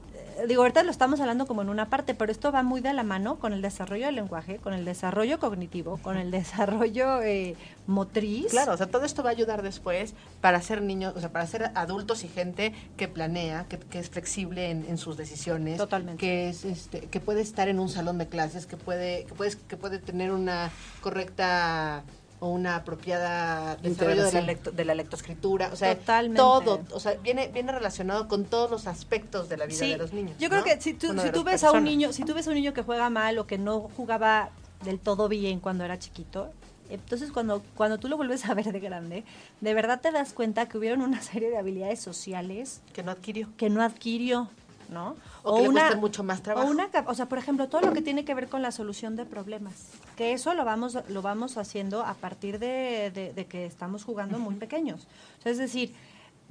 digo, 0.48 0.62
ahorita 0.62 0.84
lo 0.84 0.92
estamos 0.92 1.20
hablando 1.20 1.46
como 1.46 1.62
en 1.62 1.70
una 1.70 1.90
parte, 1.90 2.14
pero 2.14 2.32
esto 2.32 2.52
va 2.52 2.64
muy 2.64 2.82
de 2.82 2.94
la 2.94 3.04
mano 3.04 3.40
con 3.40 3.54
el 3.54 3.62
desarrollo 3.62 4.06
del 4.08 4.16
lenguaje, 4.16 4.58
con 4.58 4.74
el 4.74 4.86
desarrollo 4.86 5.40
cognitivo, 5.40 5.98
con 5.98 6.18
el 6.18 6.32
desarrollo 6.32 7.22
eh, 7.22 7.56
motriz. 7.88 8.52
Claro, 8.52 8.74
o 8.74 8.78
sea, 8.78 8.88
todo 8.88 9.06
esto 9.06 9.24
va 9.24 9.30
a 9.30 9.34
ayudar 9.34 9.62
después 9.62 10.14
para 10.42 10.62
ser 10.62 10.82
niños, 10.82 11.14
o 11.16 11.20
sea, 11.20 11.32
para 11.32 11.48
ser 11.48 11.72
adultos 11.76 12.24
y 12.24 12.28
gente 12.28 12.74
que 12.98 13.08
planea, 13.08 13.66
que, 13.68 13.78
que 13.80 14.00
es 14.00 14.10
flexible 14.10 14.70
en, 14.70 14.86
en 14.88 14.98
sus 14.98 15.18
decisiones, 15.18 15.78
Totalmente. 15.78 16.20
que 16.20 16.50
es, 16.50 16.66
este, 16.66 17.02
que 17.02 17.20
puede 17.20 17.42
estar 17.42 17.68
en 17.68 17.80
un 17.80 17.90
salón 17.90 18.18
de 18.18 18.28
clases, 18.28 18.66
que 18.66 18.78
puede, 18.78 19.26
que 19.26 19.34
puedes, 19.34 19.56
que 19.56 19.78
puede 19.78 20.00
tener 20.00 20.32
una 20.32 20.72
correcta 21.02 22.04
o 22.44 22.50
una 22.50 22.76
apropiada 22.76 23.78
desarrollo 23.78 24.26
de 24.26 24.34
la, 24.34 24.41
lecto- 24.41 24.72
de 24.72 24.84
la 24.84 24.94
lectoescritura, 24.96 25.70
o 25.72 25.78
sea, 25.78 25.96
Totalmente. 25.98 26.38
todo, 26.38 26.84
o 26.91 27.00
sea, 27.00 27.14
viene, 27.24 27.48
viene 27.48 27.72
relacionado 27.72 28.28
con 28.28 28.44
todos 28.44 28.70
los 28.70 28.86
aspectos 28.86 29.48
de 29.48 29.56
la 29.56 29.66
vida 29.66 29.78
Sí, 29.80 29.91
de 29.91 29.98
los 29.98 30.12
niños. 30.12 30.36
Yo 30.39 30.50
creo 30.50 30.60
¿no? 30.60 30.66
que 30.66 30.82
si 30.82 30.94
tú, 30.94 31.08
Bueno, 31.08 31.22
si 31.24 31.30
tú 31.32 31.46
ves 31.46 31.64
a 31.64 31.72
un 31.72 31.86
niño, 31.86 32.12
si 32.12 32.26
tú 32.26 32.34
ves 32.34 32.46
a 32.48 32.50
un 32.50 32.56
niño 32.58 32.74
que 32.74 32.82
juega 32.82 33.10
mal 33.10 33.38
o 33.39 33.48
que 33.48 33.58
no 33.58 33.80
jugaba 33.96 34.50
del 34.84 35.00
todo 35.00 35.30
bien 35.30 35.62
cuando 35.62 35.86
era 35.86 35.98
chiquito, 35.98 36.52
entonces 36.89 37.32
cuando, 37.32 37.64
cuando 37.76 37.98
tú 37.98 38.10
lo 38.10 38.18
vuelves 38.18 38.44
a 38.46 38.54
ver 38.54 38.74
de 38.74 38.80
grande, 38.82 39.24
de 39.62 39.74
verdad 39.74 40.02
te 40.02 40.12
das 40.12 40.34
cuenta 40.34 40.68
que 40.68 40.78
hubieron 40.78 41.02
una 41.02 41.22
serie 41.22 41.50
de 41.50 41.58
habilidades 41.58 42.02
sociales 42.02 42.82
que 42.91 43.04
no 43.04 43.12
adquirió. 43.12 43.48
que 43.56 43.70
no 43.70 43.82
adquirió, 43.82 44.50
¿no? 44.90 45.16
O 45.44 45.56
que 45.58 45.62
le 45.64 45.70
cueste 45.72 45.96
mucho 45.98 46.24
más 46.24 46.42
trabajo. 46.42 46.68
O, 46.68 46.72
una, 46.72 46.90
o 47.08 47.14
sea, 47.16 47.28
por 47.28 47.38
ejemplo, 47.38 47.68
todo 47.70 47.82
lo 47.82 47.94
que 47.94 48.02
tiene 48.02 48.26
que 48.26 48.34
ver 48.34 48.48
con 48.50 48.62
la 48.62 48.72
solución 48.72 49.16
de 49.16 49.26
problemas, 49.26 49.74
que 50.16 50.34
eso 50.34 50.54
lo 50.54 50.66
vamos, 50.66 50.98
lo 51.10 51.22
vamos 51.22 51.58
haciendo 51.58 52.04
a 52.04 52.14
partir 52.14 52.60
de, 52.60 53.12
de- 53.14 53.34
de 53.34 53.46
que 53.46 53.66
estamos 53.66 54.04
jugando 54.04 54.40
muy 54.40 54.56
pequeños. 54.56 55.08
O 55.40 55.42
sea, 55.44 55.52
es 55.52 55.58
decir, 55.58 55.94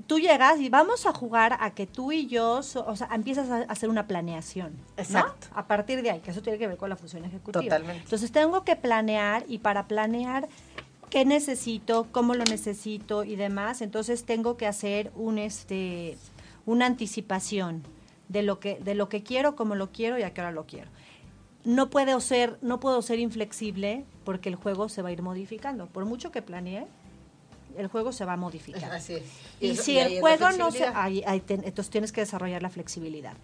tú 0.07 0.18
llegas 0.18 0.59
y 0.61 0.68
vamos 0.68 1.07
a 1.07 1.12
jugar 1.12 1.57
a 1.61 1.70
que 1.72 1.87
tú 1.87 2.12
y 2.12 2.26
yo, 2.26 2.62
so- 2.62 2.85
o 2.87 2.97
sea, 2.97 3.09
empiezas 3.12 3.49
a 3.51 3.59
hacer 3.70 3.89
una 3.89 4.07
planeación. 4.07 4.72
¿no? 4.72 5.03
Exacto. 5.03 5.47
A 5.55 5.66
partir 5.66 6.03
de 6.03 6.11
ahí, 6.11 6.20
que 6.20 6.30
eso 6.30 6.43
tiene 6.43 6.59
que 6.59 6.66
ver 6.66 6.76
con 6.76 6.89
la 6.89 6.97
función 6.97 7.24
ejecutiva. 7.24 7.62
Totalmente. 7.62 8.03
Entonces 8.05 8.33
tengo 8.33 8.64
que 8.64 8.76
planear 8.76 9.45
y 9.49 9.59
para 9.59 9.87
planear 9.87 10.49
qué 11.11 11.26
necesito, 11.26 12.07
cómo 12.11 12.35
lo 12.35 12.45
necesito 12.45 13.22
y 13.22 13.37
demás, 13.37 13.83
entonces 13.83 14.24
tengo 14.24 14.57
que 14.57 14.66
hacer 14.66 15.12
un 15.14 15.39
este 15.39 16.16
una 16.64 16.87
anticipación 16.87 17.83
de 18.33 18.43
lo 18.43 18.59
que 18.61 18.78
de 18.80 18.95
lo 18.95 19.09
que 19.09 19.22
quiero, 19.22 19.55
cómo 19.57 19.74
lo 19.74 19.91
quiero 19.93 20.18
y 20.18 20.22
a 20.22 20.33
qué 20.33 20.41
hora 20.41 20.53
lo 20.53 20.64
quiero. 20.66 20.91
No 21.64 21.91
puedo 21.91 22.18
ser 22.20 22.59
no 22.62 22.80
puedo 22.80 23.03
ser 23.03 23.18
inflexible 23.18 24.05
porque 24.24 24.49
el 24.49 24.57
juego 24.57 24.89
se 24.89 25.03
va 25.03 25.11
a 25.11 25.12
ir 25.12 25.22
modificando. 25.22 25.87
Por 25.87 26.05
mucho 26.05 26.33
que 26.33 26.43
planee, 26.43 26.87
el 27.76 27.87
juego 27.89 28.12
se 28.12 28.24
va 28.24 28.33
a 28.35 28.37
modificar. 28.37 28.91
Así 28.93 29.14
es. 29.14 29.22
Y, 29.61 29.70
eso- 29.70 29.83
si 29.85 29.99
el 29.99 30.20
juego 30.20 30.51
no 30.59 30.70
se... 30.72 30.85
ahí- 30.87 31.22
ahí 31.26 31.41
ten- 31.41 31.62
entonces 31.64 31.91
tienes 31.91 32.11
que 32.12 32.20
desarrollar 32.22 32.62
la 32.62 32.68
flexibilidad. 32.70 33.35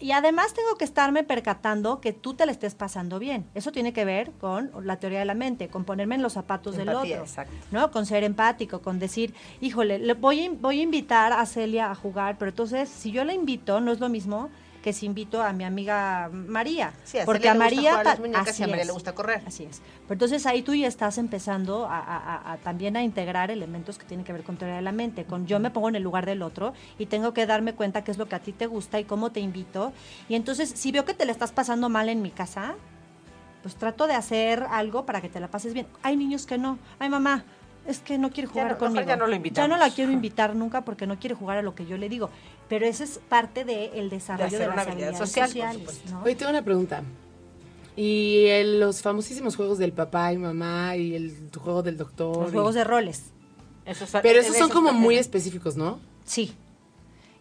Y 0.00 0.12
además 0.12 0.54
tengo 0.54 0.76
que 0.76 0.84
estarme 0.84 1.24
percatando 1.24 2.00
que 2.00 2.12
tú 2.14 2.32
te 2.34 2.46
la 2.46 2.52
estés 2.52 2.74
pasando 2.74 3.18
bien. 3.18 3.44
Eso 3.54 3.70
tiene 3.70 3.92
que 3.92 4.06
ver 4.06 4.30
con 4.40 4.70
la 4.82 4.96
teoría 4.98 5.18
de 5.18 5.26
la 5.26 5.34
mente, 5.34 5.68
con 5.68 5.84
ponerme 5.84 6.14
en 6.14 6.22
los 6.22 6.32
zapatos 6.32 6.78
Empatía, 6.78 7.00
del 7.02 7.12
otro. 7.12 7.24
exacto. 7.24 7.54
¿no? 7.70 7.90
Con 7.90 8.06
ser 8.06 8.24
empático, 8.24 8.80
con 8.80 8.98
decir, 8.98 9.34
híjole, 9.60 9.98
le 9.98 10.14
voy, 10.14 10.46
a- 10.46 10.50
voy 10.58 10.80
a 10.80 10.82
invitar 10.82 11.32
a 11.34 11.44
Celia 11.44 11.90
a 11.90 11.94
jugar, 11.94 12.36
pero 12.38 12.48
entonces 12.48 12.88
si 12.88 13.10
yo 13.12 13.24
la 13.24 13.34
invito, 13.34 13.80
no 13.80 13.92
es 13.92 14.00
lo 14.00 14.08
mismo 14.08 14.48
que 14.82 14.92
si 14.92 15.06
invito 15.06 15.42
a 15.42 15.52
mi 15.52 15.64
amiga 15.64 16.30
María. 16.32 16.92
Sí, 17.04 17.18
a 17.18 17.24
porque 17.24 17.48
a 17.48 17.52
gusta 17.54 17.64
María... 17.64 17.90
jugar 17.90 18.06
a 18.08 18.14
y 18.56 18.70
María 18.70 18.84
le 18.84 18.92
gusta 18.92 19.14
correr. 19.14 19.42
Así 19.46 19.64
es. 19.64 19.82
Pero 20.04 20.14
entonces 20.14 20.46
ahí 20.46 20.62
tú 20.62 20.74
ya 20.74 20.86
estás 20.88 21.18
empezando 21.18 21.86
a, 21.86 21.98
a- 21.98 22.16
a- 22.16 22.52
a 22.52 22.56
también 22.58 22.96
a 22.96 23.02
integrar 23.02 23.50
elementos 23.50 23.98
que 23.98 24.04
tienen 24.06 24.24
que 24.24 24.32
ver 24.32 24.42
con 24.42 24.56
teoría 24.56 24.76
de 24.76 24.82
la 24.82 24.92
mente, 24.92 25.24
con 25.24 25.46
yo 25.46 25.60
me 25.60 25.70
pongo 25.70 25.88
en 25.88 25.96
el 25.96 26.02
lugar 26.02 26.24
del 26.26 26.42
otro 26.42 26.72
y 26.98 27.06
tengo 27.06 27.34
que 27.34 27.46
darme 27.46 27.74
cuenta 27.74 28.04
qué 28.04 28.10
es 28.10 28.18
lo 28.18 28.26
que 28.28 28.36
a 28.36 28.40
ti 28.40 28.52
te 28.52 28.66
gusta 28.66 28.98
y 29.00 29.04
cómo 29.04 29.30
te 29.30 29.40
invito. 29.40 29.92
Y 30.28 30.34
entonces, 30.34 30.70
si 30.74 30.92
veo 30.92 31.04
que 31.04 31.14
te 31.14 31.24
la 31.26 31.32
estás 31.32 31.52
pasando 31.52 31.88
mal 31.88 32.08
en 32.08 32.22
mi 32.22 32.30
casa, 32.30 32.74
pues 33.62 33.74
trato 33.76 34.06
de 34.06 34.14
hacer 34.14 34.64
algo 34.70 35.04
para 35.04 35.20
que 35.20 35.28
te 35.28 35.38
la 35.40 35.48
pases 35.48 35.74
bien. 35.74 35.86
Hay 36.02 36.16
niños 36.16 36.46
que 36.46 36.56
no. 36.56 36.78
Ay, 36.98 37.10
mamá, 37.10 37.44
es 37.86 37.98
que 38.00 38.18
no 38.18 38.30
quiere 38.30 38.46
Ya 38.48 38.52
jugar 38.52 38.66
no, 38.66 38.72
mejor 38.74 38.88
conmigo. 38.88 39.06
ya 39.06 39.16
no 39.16 39.26
lo 39.26 39.36
Ya 39.44 39.68
no 39.68 39.76
la 39.76 39.90
quiero 39.90 40.12
invitar 40.12 40.54
nunca 40.54 40.84
porque 40.84 41.06
no 41.06 41.18
quiere 41.18 41.34
jugar 41.34 41.58
a 41.58 41.62
lo 41.62 41.74
que 41.74 41.86
yo 41.86 41.96
le 41.96 42.08
digo. 42.08 42.30
Pero 42.68 42.86
eso 42.86 43.02
es 43.04 43.20
parte 43.28 43.64
del 43.64 44.10
desarrollo 44.10 44.46
hacer 44.46 44.58
de, 44.60 44.66
una 44.66 44.76
las 44.76 44.86
habilidad 44.86 45.08
habilidades 45.08 45.28
social, 45.30 45.48
sociales. 45.48 46.02
¿no? 46.10 46.22
Oye, 46.22 46.34
tengo 46.36 46.50
una 46.50 46.62
pregunta. 46.62 47.02
Y 47.96 48.46
el- 48.46 48.80
los 48.80 49.02
famosísimos 49.02 49.56
juegos 49.56 49.78
del 49.78 49.92
papá 49.92 50.32
y 50.32 50.38
mamá 50.38 50.96
y 50.96 51.14
el 51.14 51.50
juego 51.58 51.82
del 51.82 51.96
doctor. 51.96 52.36
Los 52.36 52.50
y- 52.50 52.52
juegos 52.52 52.74
de 52.74 52.84
roles. 52.84 53.24
Pero 54.22 54.40
esos 54.40 54.56
son 54.56 54.70
como 54.70 54.92
muy 54.92 55.16
específicos, 55.16 55.76
¿no? 55.76 55.98
Sí. 56.24 56.54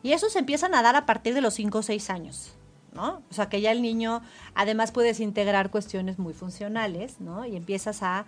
Y 0.02 0.14
esos 0.14 0.32
se 0.34 0.40
empiezan 0.40 0.74
a 0.74 0.82
dar 0.82 0.96
a 0.96 1.06
partir 1.06 1.34
de 1.34 1.42
los 1.42 1.54
5 1.54 1.80
o 1.80 1.84
6 1.84 2.10
años. 2.10 2.54
¿No? 2.94 3.22
O 3.30 3.34
sea, 3.34 3.50
que 3.50 3.62
ya 3.62 3.72
el 3.72 3.82
niño, 3.82 4.22
además 4.56 4.92
puedes 4.92 5.20
integrar 5.20 5.70
cuestiones 5.70 6.20
muy 6.20 6.34
funcionales, 6.34 7.20
¿no? 7.20 7.46
Y 7.46 7.56
empiezas 7.56 8.02
a, 8.02 8.26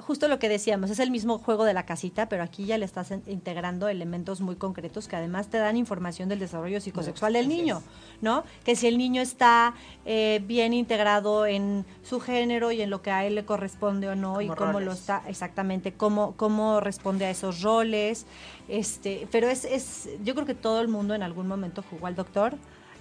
justo 0.00 0.28
lo 0.28 0.38
que 0.38 0.48
decíamos, 0.48 0.90
es 0.90 0.98
el 0.98 1.10
mismo 1.10 1.38
juego 1.38 1.64
de 1.64 1.74
la 1.74 1.86
casita, 1.86 2.28
pero 2.28 2.42
aquí 2.42 2.66
ya 2.66 2.78
le 2.78 2.84
estás 2.84 3.12
integrando 3.26 3.88
elementos 3.88 4.40
muy 4.40 4.56
concretos 4.56 5.08
que 5.08 5.16
además 5.16 5.48
te 5.48 5.58
dan 5.58 5.76
información 5.76 6.28
del 6.28 6.38
desarrollo 6.38 6.80
psicosexual 6.80 7.32
del 7.32 7.48
niño, 7.48 7.82
¿no? 8.20 8.44
Que 8.64 8.76
si 8.76 8.86
el 8.86 8.98
niño 8.98 9.22
está 9.22 9.74
eh, 10.04 10.42
bien 10.46 10.72
integrado 10.72 11.46
en 11.46 11.84
su 12.02 12.20
género 12.20 12.72
y 12.72 12.82
en 12.82 12.90
lo 12.90 13.02
que 13.02 13.10
a 13.10 13.24
él 13.24 13.34
le 13.34 13.44
corresponde 13.44 14.08
o 14.08 14.14
no, 14.14 14.40
y 14.40 14.48
cómo 14.48 14.80
lo 14.80 14.92
está, 14.92 15.22
exactamente, 15.26 15.92
cómo, 15.92 16.34
cómo 16.36 16.80
responde 16.80 17.26
a 17.26 17.30
esos 17.30 17.62
roles, 17.62 18.26
este, 18.68 19.28
pero 19.30 19.48
es, 19.48 19.64
es, 19.64 20.08
yo 20.24 20.34
creo 20.34 20.46
que 20.46 20.54
todo 20.54 20.80
el 20.80 20.88
mundo 20.88 21.14
en 21.14 21.22
algún 21.22 21.46
momento 21.46 21.84
jugó 21.88 22.06
al 22.06 22.14
doctor, 22.14 22.56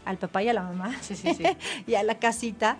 al 0.05 0.17
papá 0.17 0.43
y 0.43 0.49
a 0.49 0.53
la 0.53 0.63
mamá. 0.63 0.95
Y 1.87 1.95
a 1.95 2.03
la 2.03 2.19
casita. 2.19 2.77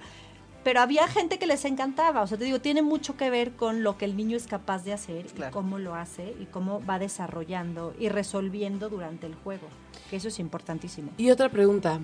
Pero 0.63 0.79
había 0.79 1.07
gente 1.07 1.37
que 1.37 1.45
les 1.45 1.63
encantaba, 1.63 2.23
o 2.23 2.27
sea, 2.27 2.39
te 2.39 2.45
digo, 2.45 2.59
tiene 2.59 2.81
mucho 2.81 3.15
que 3.15 3.29
ver 3.29 3.51
con 3.51 3.83
lo 3.83 3.99
que 3.99 4.05
el 4.05 4.17
niño 4.17 4.35
es 4.35 4.47
capaz 4.47 4.83
de 4.83 4.93
hacer 4.93 5.27
y 5.37 5.51
cómo 5.51 5.77
lo 5.77 5.93
hace 5.93 6.35
y 6.39 6.45
cómo 6.45 6.83
va 6.83 6.97
desarrollando 6.97 7.93
y 7.99 8.09
resolviendo 8.09 8.89
durante 8.89 9.27
el 9.27 9.35
juego, 9.35 9.67
que 10.09 10.15
eso 10.15 10.29
es 10.29 10.39
importantísimo. 10.39 11.11
Y 11.17 11.29
otra 11.29 11.49
pregunta, 11.49 11.99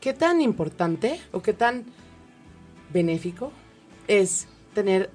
¿qué 0.00 0.14
tan 0.14 0.40
importante 0.40 1.20
o 1.32 1.42
qué 1.42 1.52
tan 1.52 1.84
benéfico 2.90 3.52
es 4.06 4.48
tener, 4.72 5.10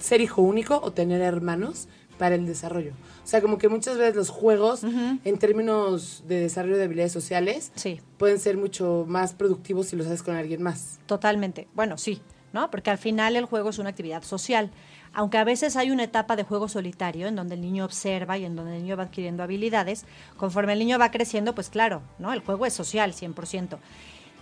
ser 0.00 0.20
hijo 0.20 0.42
único 0.42 0.80
o 0.82 0.90
tener 0.90 1.20
hermanos 1.20 1.86
para 2.22 2.36
el 2.36 2.46
desarrollo? 2.46 2.92
O 3.24 3.26
sea, 3.26 3.40
como 3.40 3.58
que 3.58 3.68
muchas 3.68 3.98
veces 3.98 4.14
los 4.14 4.28
juegos, 4.28 4.84
en 4.84 5.38
términos 5.38 6.22
de 6.28 6.38
desarrollo 6.38 6.76
de 6.76 6.84
habilidades 6.84 7.10
sociales, 7.10 7.72
sí. 7.74 8.00
pueden 8.16 8.38
ser 8.38 8.56
mucho 8.56 9.04
más 9.08 9.32
productivos 9.32 9.88
si 9.88 9.96
los 9.96 10.06
haces 10.06 10.22
con 10.22 10.36
alguien 10.36 10.62
más. 10.62 11.00
Totalmente. 11.06 11.66
Bueno, 11.74 11.98
sí, 11.98 12.22
¿no? 12.52 12.70
Porque 12.70 12.90
al 12.90 12.98
final 12.98 13.34
el 13.34 13.46
juego 13.46 13.70
es 13.70 13.80
una 13.80 13.88
actividad 13.88 14.22
social. 14.22 14.70
Aunque 15.12 15.36
a 15.36 15.42
veces 15.42 15.74
hay 15.74 15.90
una 15.90 16.04
etapa 16.04 16.36
de 16.36 16.44
juego 16.44 16.68
solitario 16.68 17.26
en 17.26 17.34
donde 17.34 17.56
el 17.56 17.60
niño 17.60 17.84
observa 17.84 18.38
y 18.38 18.44
en 18.44 18.54
donde 18.54 18.76
el 18.76 18.82
niño 18.84 18.96
va 18.96 19.02
adquiriendo 19.02 19.42
habilidades, 19.42 20.04
conforme 20.36 20.74
el 20.74 20.78
niño 20.78 21.00
va 21.00 21.10
creciendo, 21.10 21.56
pues 21.56 21.70
claro, 21.70 22.02
¿no? 22.20 22.32
El 22.32 22.38
juego 22.38 22.66
es 22.66 22.72
social, 22.72 23.14
100%. 23.14 23.78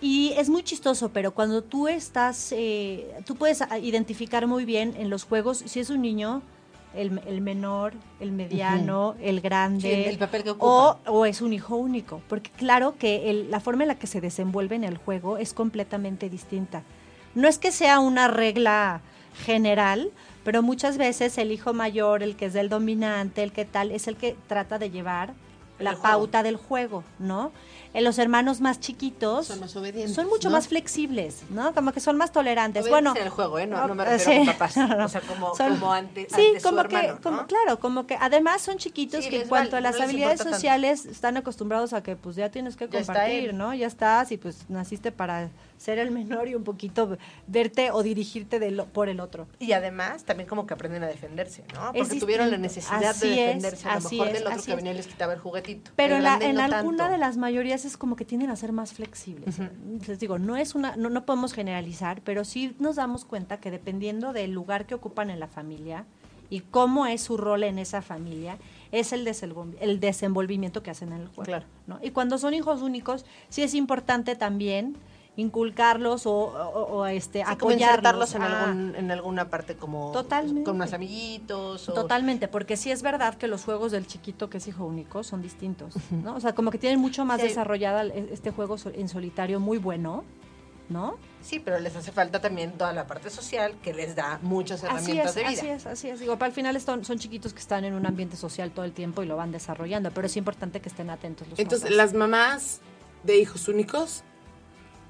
Y 0.03 0.35
es 0.37 0.51
muy 0.51 0.65
chistoso, 0.65 1.13
pero 1.15 1.33
cuando 1.33 1.63
tú 1.63 1.89
estás, 1.89 2.53
eh, 2.53 3.11
tú 3.25 3.37
puedes 3.37 3.65
identificar 3.83 4.47
muy 4.47 4.67
bien 4.67 4.95
en 4.99 5.09
los 5.09 5.25
juegos 5.25 5.63
si 5.65 5.81
es 5.81 5.89
un 5.89 6.03
niño 6.03 6.43
el, 6.95 7.21
el 7.27 7.41
menor, 7.41 7.95
el 8.19 8.33
mediano, 8.33 9.15
el 9.21 9.41
grande, 9.41 10.09
el 10.09 10.19
papel 10.19 10.43
que 10.43 10.55
o, 10.59 10.99
o, 11.07 11.27
es 11.27 11.41
un 11.41 11.53
hijo 11.53 11.77
único, 11.77 12.21
porque 12.29 12.51
claro 12.51 12.97
que 12.97 13.31
el, 13.31 13.51
la 13.51 13.61
forma 13.61 13.85
en 13.85 13.89
la 13.89 13.95
que 13.95 14.07
se 14.07 14.21
desenvuelve 14.21 14.77
en 14.77 14.85
el 14.85 14.97
juego 14.97 15.39
es 15.39 15.55
completamente 15.55 16.29
distinta. 16.29 16.83
No 17.35 17.47
es 17.49 17.59
que 17.59 17.71
sea 17.71 18.01
una 18.01 18.29
regla 18.29 19.03
general, 19.45 20.11
pero 20.45 20.63
muchas 20.63 20.99
veces 20.99 21.39
el 21.39 21.53
hijo 21.53 21.73
mayor, 21.73 22.23
el 22.23 22.35
que 22.37 22.47
es 22.47 22.55
el 22.55 22.69
dominante, 22.69 23.43
el 23.43 23.53
que 23.53 23.65
tal, 23.65 23.93
es 23.93 24.09
el 24.09 24.17
que 24.17 24.37
trata 24.49 24.79
de 24.79 24.91
llevar 24.91 25.33
la 25.79 25.97
pauta 25.97 26.43
del 26.43 26.57
juego, 26.57 27.05
¿no? 27.19 27.53
En 27.93 28.05
los 28.05 28.19
hermanos 28.19 28.61
más 28.61 28.79
chiquitos 28.79 29.49
son 29.49 29.61
más 29.61 29.75
obedientes, 29.75 30.15
son 30.15 30.29
mucho 30.29 30.49
más 30.49 30.69
flexibles, 30.69 31.43
¿no? 31.51 31.75
Como 31.75 31.93
que 31.93 32.01
son 32.01 32.17
más 32.17 32.31
tolerantes. 32.31 32.89
bueno, 32.89 33.15
en 33.17 33.25
el 33.25 33.31
juego, 33.31 33.59
¿eh? 33.59 33.67
No, 33.67 33.95
me 33.95 34.05
refiero 34.05 34.43
a 34.43 34.53
papás, 34.53 34.77
o 34.77 35.09
sea, 35.09 35.21
como, 35.23 35.53
como 35.53 35.93
ante, 35.93 36.29
sí, 36.35 36.55
como 36.63 36.85
que, 36.85 37.17
como, 37.23 37.47
claro, 37.47 37.81
como 37.81 38.07
que 38.07 38.17
además 38.21 38.63
son 38.63 38.79
chiquitos 38.79 39.27
que 39.27 39.43
en 39.43 39.49
cuanto 39.49 39.77
a 39.77 39.81
las 39.81 40.01
habilidades 40.01 40.41
sociales 40.41 41.07
están 41.07 41.37
acostumbrados 41.37 41.93
a 41.93 42.03
que 42.03 42.17
pues 42.17 42.37
ya 42.37 42.51
tienes 42.51 42.77
que 42.77 42.89
compartir, 42.89 43.55
¿no? 43.55 43.75
Ya 43.75 43.87
estás 43.87 44.31
y 44.33 44.37
pues 44.37 44.69
naciste 44.69 45.11
para 45.11 45.51
ser 45.77 45.99
el 45.99 46.11
menor 46.11 46.47
y 46.47 46.55
un 46.55 46.63
poquito 46.63 47.17
verte 47.47 47.91
o 47.91 48.03
dirigirte 48.03 48.59
de 48.59 48.71
por 48.93 49.09
el 49.09 49.19
otro. 49.19 49.49
Y 49.59 49.73
además 49.73 50.25
también 50.25 50.49
como 50.49 50.67
que 50.67 50.75
aprenden 50.75 51.03
a 51.03 51.07
defenderse, 51.07 51.65
¿no? 51.75 51.93
Porque 51.93 52.21
tuvieron 52.21 52.51
la 52.51 52.59
necesidad 52.59 53.15
de 53.17 53.29
defenderse 53.29 53.89
a 53.89 53.99
lo 53.99 54.11
mejor 54.11 54.33
del 54.33 54.47
otro 54.47 54.63
que 54.63 54.75
venía 54.77 54.93
y 54.93 54.97
les 54.97 55.07
quitaba 55.07 55.33
el 55.33 55.41
juguetito. 55.41 55.91
Pero 55.97 56.17
en, 56.17 56.27
en 56.43 56.61
alguna 56.61 57.09
de 57.09 57.19
las 57.19 57.37
mayorías 57.37 57.80
es 57.85 57.97
como 57.97 58.17
que 58.17 58.25
tienden 58.25 58.51
a 58.51 58.57
ser 58.57 58.73
más 58.73 58.93
flexibles. 58.93 59.57
Les 60.07 60.19
digo, 60.19 60.39
no 60.39 60.57
es 60.57 60.75
una, 60.75 60.97
no, 60.97 61.11
no 61.11 61.25
podemos 61.25 61.53
generalizar, 61.53 62.23
pero 62.23 62.45
sí 62.45 62.75
nos 62.79 62.97
damos 62.97 63.25
cuenta 63.25 63.59
que 63.61 63.71
dependiendo 63.71 64.33
del 64.33 64.53
lugar 64.53 64.87
que 64.87 64.95
ocupan 64.95 65.31
en 65.31 65.41
la 65.41 65.49
familia 65.49 66.07
y 66.51 66.61
cómo 66.61 67.07
es 67.07 67.21
su 67.23 67.37
rol 67.37 67.63
en 67.63 67.79
esa 67.79 68.03
familia, 68.03 68.59
es 68.93 69.13
el, 69.13 69.29
el 69.81 70.01
desenvolvimiento 70.01 70.83
que 70.83 70.91
hacen 70.91 71.13
en 71.13 71.23
el 71.23 71.29
juego. 71.29 71.45
Claro. 71.45 71.67
¿no? 71.87 71.99
Y 72.03 72.11
cuando 72.11 72.39
son 72.39 72.55
hijos 72.55 72.83
únicos, 72.83 73.25
sí 73.49 73.63
es 73.63 73.75
importante 73.75 74.35
también 74.37 74.97
inculcarlos 75.41 76.27
o, 76.27 76.33
o, 76.35 77.07
este 77.07 77.43
apoyarlos 77.43 78.35
en, 78.35 78.43
algún, 78.43 78.95
en 78.95 79.11
alguna 79.11 79.49
parte 79.49 79.75
como 79.75 80.13
totalmente. 80.13 80.65
con 80.65 80.79
más 80.79 80.93
amiguitos 80.93 81.87
totalmente 81.87 82.49
porque 82.49 82.77
sí 82.77 82.91
es 82.91 83.03
verdad 83.03 83.35
que 83.35 83.49
los 83.49 83.65
juegos 83.65 83.93
del 83.93 84.07
chiquito 84.07 84.51
que 84.51 84.59
es 84.59 84.69
hijo 84.69 84.85
único 84.85 85.25
son 85.25 85.43
distintos 85.43 85.95
no 86.11 86.37
o 86.37 86.41
sea 86.41 86.55
como 86.55 86.71
que 86.71 86.79
tienen 86.79 87.01
mucho 87.01 87.25
más 87.25 87.41
desarrollada 87.41 88.05
este 88.05 88.51
juego 88.51 88.77
en 88.95 89.09
solitario 89.09 89.61
muy 89.61 89.79
bueno 89.79 90.25
¿no? 90.91 91.19
Sí, 91.41 91.61
pero 91.61 91.79
les 91.79 91.97
hace 91.97 92.13
falta 92.13 92.41
también 92.41 92.73
toda 92.73 92.93
la 92.93 93.07
parte 93.07 93.31
social 93.31 93.75
que 93.81 93.95
les 93.95 94.17
da 94.17 94.41
muchas 94.43 94.83
herramientas 94.83 95.35
de 95.35 95.43
vida. 95.43 95.51
Así 95.51 95.69
es, 95.69 95.87
así 95.87 96.09
es. 96.09 96.21
Digo, 96.21 96.37
para 96.37 96.49
al 96.49 96.53
final 96.53 96.79
son, 96.81 97.05
son 97.05 97.19
chiquitos 97.19 97.55
que 97.55 97.61
están 97.61 97.85
en 97.85 97.95
un 97.95 98.05
ambiente 98.07 98.37
social 98.37 98.73
todo 98.73 98.85
el 98.85 98.93
tiempo 98.93 99.23
y 99.23 99.27
lo 99.27 99.37
van 99.37 99.53
desarrollando, 99.53 100.11
pero 100.11 100.27
es 100.27 100.37
importante 100.37 100.81
que 100.81 100.89
estén 100.89 101.09
atentos 101.09 101.49
los 101.49 101.59
Entonces, 101.59 101.93
las 101.93 102.13
mamás 102.13 102.81
de 103.23 103.39
hijos 103.39 103.69
únicos 103.69 104.25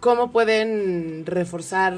¿Cómo 0.01 0.33
pueden 0.33 1.25
reforzar 1.27 1.97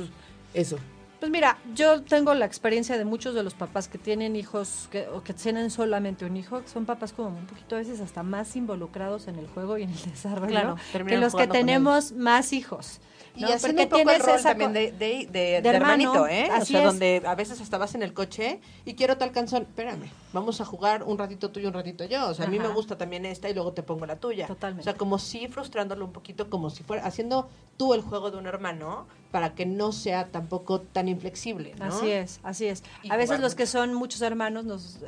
eso? 0.55 0.79
Pues 1.21 1.31
mira, 1.31 1.57
yo 1.77 2.03
tengo 2.03 2.35
la 2.35 2.47
experiencia 2.47 2.99
de 2.99 3.05
muchos 3.05 3.33
de 3.37 3.45
los 3.45 3.55
papás 3.55 3.87
que 3.87 3.97
tienen 3.97 4.35
hijos 4.35 4.89
que, 4.91 5.07
o 5.07 5.23
que 5.23 5.33
tienen 5.33 5.71
solamente 5.71 6.25
un 6.25 6.37
hijo, 6.37 6.61
que 6.61 6.69
son 6.69 6.85
papás 6.85 7.13
como 7.13 7.29
un 7.29 7.47
poquito 7.47 7.77
a 7.77 7.79
veces 7.79 8.01
hasta 8.01 8.25
más 8.25 8.57
involucrados 8.57 9.29
en 9.29 9.39
el 9.39 9.47
juego 9.47 9.79
y 9.79 9.85
en 9.85 9.91
el 9.91 10.03
desarrollo 10.11 10.75
que 11.07 11.17
los 11.19 11.37
que 11.37 11.47
tenemos 11.47 12.11
más 12.11 12.53
hijos. 12.53 13.01
Y 13.35 13.45
haciendo 13.45 13.83
un 13.83 13.89
poco 13.89 14.11
el 14.11 14.21
rol 14.21 14.43
también 14.43 14.73
de, 14.73 14.93
de, 14.93 15.57
hermanito, 15.57 16.27
¿eh? 16.27 16.51
o 16.61 16.65
sea, 16.65 16.85
donde 16.85 17.23
a 17.25 17.35
veces 17.35 17.61
hasta 17.61 17.79
vas 17.79 17.95
en 17.95 18.03
el 18.03 18.13
coche 18.13 18.61
y 18.85 18.95
quiero 18.95 19.17
tal 19.17 19.33
canción, 19.33 19.63
espérame, 19.63 20.09
vamos 20.33 20.61
a 20.61 20.65
jugar 20.65 21.03
un 21.05 21.19
ratito 21.19 21.51
tú 21.51 21.61
y 21.61 21.67
un 21.67 21.73
ratito 21.73 22.05
yo. 22.05 22.29
O 22.29 22.35
sea, 22.35 22.47
a 22.47 22.49
mí 22.49 22.59
me 22.59 22.69
gusta 22.69 22.99
también 22.99 23.25
esta 23.25 23.49
y 23.49 23.55
luego 23.55 23.73
te 23.73 23.83
pongo 23.83 24.07
la 24.07 24.17
tuya. 24.17 24.47
Totalmente. 24.47 24.83
O 24.83 24.85
sea, 24.85 24.95
como 24.95 25.19
si 25.19 25.49
frustrándolo 25.49 26.05
un 26.05 26.13
poquito, 26.13 26.51
como 26.51 26.71
si 26.71 26.83
fuera 26.83 27.05
haciendo 27.05 27.49
tú 27.77 27.95
el 27.95 28.03
juego 28.03 28.31
de 28.31 28.39
un 28.39 28.47
hermano 28.47 29.07
para 29.31 29.55
que 29.55 29.65
no 29.65 29.93
sea 29.93 30.31
tampoco 30.31 30.81
tan 30.81 31.09
inflexible, 31.09 31.75
¿no? 31.79 31.87
Así 31.87 32.11
es, 32.11 32.41
así 32.43 32.67
es. 32.67 32.83
a 33.09 33.17
veces 33.17 33.41
los 33.41 33.55
que 33.55 33.67
son 33.67 33.95
muchos 33.95 34.21
hermanos, 34.21 34.65
nos, 34.65 34.99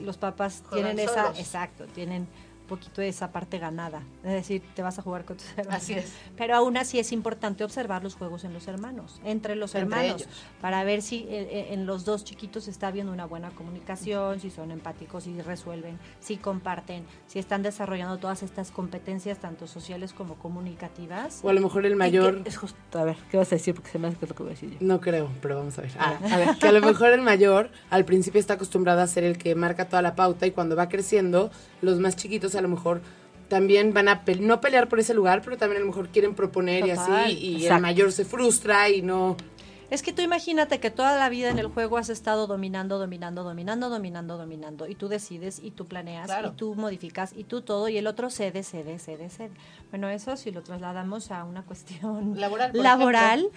los 0.00 0.16
papás 0.16 0.62
tienen 0.72 0.98
esa, 0.98 1.28
exacto, 1.36 1.84
tienen 1.86 2.26
poquito 2.68 3.00
de 3.00 3.08
esa 3.08 3.32
parte 3.32 3.58
ganada. 3.58 4.02
Es 4.22 4.32
decir, 4.32 4.62
te 4.74 4.82
vas 4.82 4.98
a 4.98 5.02
jugar 5.02 5.24
con 5.24 5.36
tus 5.36 5.50
hermanos. 5.56 5.82
Así 5.82 5.94
es. 5.94 6.12
Pero 6.36 6.54
aún 6.54 6.76
así 6.76 7.00
es 7.00 7.10
importante 7.10 7.64
observar 7.64 8.04
los 8.04 8.14
juegos 8.14 8.44
en 8.44 8.52
los 8.52 8.68
hermanos, 8.68 9.20
entre 9.24 9.56
los 9.56 9.74
hermanos, 9.74 10.28
para 10.60 10.84
ver 10.84 11.02
si 11.02 11.22
eh, 11.28 11.48
eh, 11.50 11.66
en 11.70 11.86
los 11.86 12.04
dos 12.04 12.22
chiquitos 12.24 12.68
está 12.68 12.88
habiendo 12.88 13.12
una 13.12 13.26
buena 13.26 13.50
comunicación, 13.50 14.38
si 14.38 14.50
son 14.50 14.70
empáticos, 14.70 15.24
si 15.24 15.40
resuelven, 15.42 15.98
si 16.20 16.36
comparten, 16.36 17.04
si 17.26 17.38
están 17.38 17.62
desarrollando 17.62 18.18
todas 18.18 18.42
estas 18.42 18.70
competencias, 18.70 19.38
tanto 19.38 19.66
sociales 19.66 20.12
como 20.12 20.36
comunicativas. 20.36 21.40
O 21.42 21.48
a 21.48 21.52
lo 21.52 21.60
mejor 21.60 21.86
el 21.86 21.96
mayor... 21.96 22.42
es 22.44 22.56
justo, 22.56 22.98
a 22.98 23.04
ver, 23.04 23.16
¿qué 23.30 23.36
vas 23.36 23.48
a 23.48 23.56
decir? 23.56 23.74
Porque 23.74 23.90
se 23.90 23.98
me 23.98 24.08
hace 24.08 24.18
que 24.18 24.26
es 24.26 24.28
lo 24.28 24.36
que 24.36 24.42
voy 24.42 24.52
a 24.52 24.54
decir 24.54 24.70
yo. 24.70 24.78
No 24.80 25.00
creo, 25.00 25.30
pero 25.40 25.56
vamos 25.56 25.78
a 25.78 25.82
ver. 25.82 25.92
Ah, 25.98 26.18
a 26.30 26.36
ver, 26.36 26.56
que 26.58 26.68
a 26.68 26.72
lo 26.72 26.80
mejor 26.80 27.12
el 27.12 27.22
mayor 27.22 27.70
al 27.90 28.04
principio 28.04 28.38
está 28.38 28.54
acostumbrado 28.54 29.00
a 29.00 29.06
ser 29.06 29.24
el 29.24 29.38
que 29.38 29.54
marca 29.54 29.88
toda 29.88 30.02
la 30.02 30.14
pauta 30.14 30.46
y 30.46 30.50
cuando 30.50 30.76
va 30.76 30.88
creciendo, 30.88 31.50
los 31.80 31.98
más 31.98 32.16
chiquitos 32.16 32.54
a 32.58 32.62
lo 32.62 32.68
mejor 32.68 33.00
también 33.48 33.92
van 33.94 34.08
a 34.08 34.22
no 34.40 34.60
pelear 34.60 34.88
por 34.88 35.00
ese 35.00 35.14
lugar, 35.14 35.42
pero 35.42 35.56
también 35.56 35.78
a 35.78 35.80
lo 35.80 35.86
mejor 35.86 36.08
quieren 36.08 36.34
proponer 36.34 36.86
y 36.86 36.90
así, 36.90 37.32
y 37.32 37.66
el 37.66 37.80
mayor 37.80 38.12
se 38.12 38.24
frustra 38.24 38.88
y 38.88 39.02
no... 39.02 39.36
Es 39.90 40.02
que 40.02 40.12
tú 40.12 40.20
imagínate 40.20 40.80
que 40.80 40.90
toda 40.90 41.16
la 41.16 41.30
vida 41.30 41.48
en 41.48 41.58
el 41.58 41.68
juego 41.68 41.96
has 41.96 42.10
estado 42.10 42.46
dominando, 42.46 42.98
dominando, 42.98 43.42
dominando, 43.42 43.88
dominando, 43.88 44.36
dominando, 44.36 44.86
y 44.86 44.94
tú 44.94 45.08
decides, 45.08 45.60
y 45.62 45.70
tú 45.70 45.86
planeas, 45.86 46.30
y 46.44 46.50
tú 46.50 46.74
modificas, 46.74 47.32
y 47.34 47.44
tú 47.44 47.62
todo, 47.62 47.88
y 47.88 47.96
el 47.96 48.06
otro 48.06 48.28
cede, 48.28 48.62
cede, 48.64 48.98
cede, 48.98 49.30
cede. 49.30 49.50
Bueno, 49.88 50.10
eso 50.10 50.36
si 50.36 50.50
lo 50.50 50.62
trasladamos 50.62 51.30
a 51.30 51.44
una 51.44 51.62
cuestión 51.62 52.38
laboral, 52.38 52.72
laboral 52.74 53.48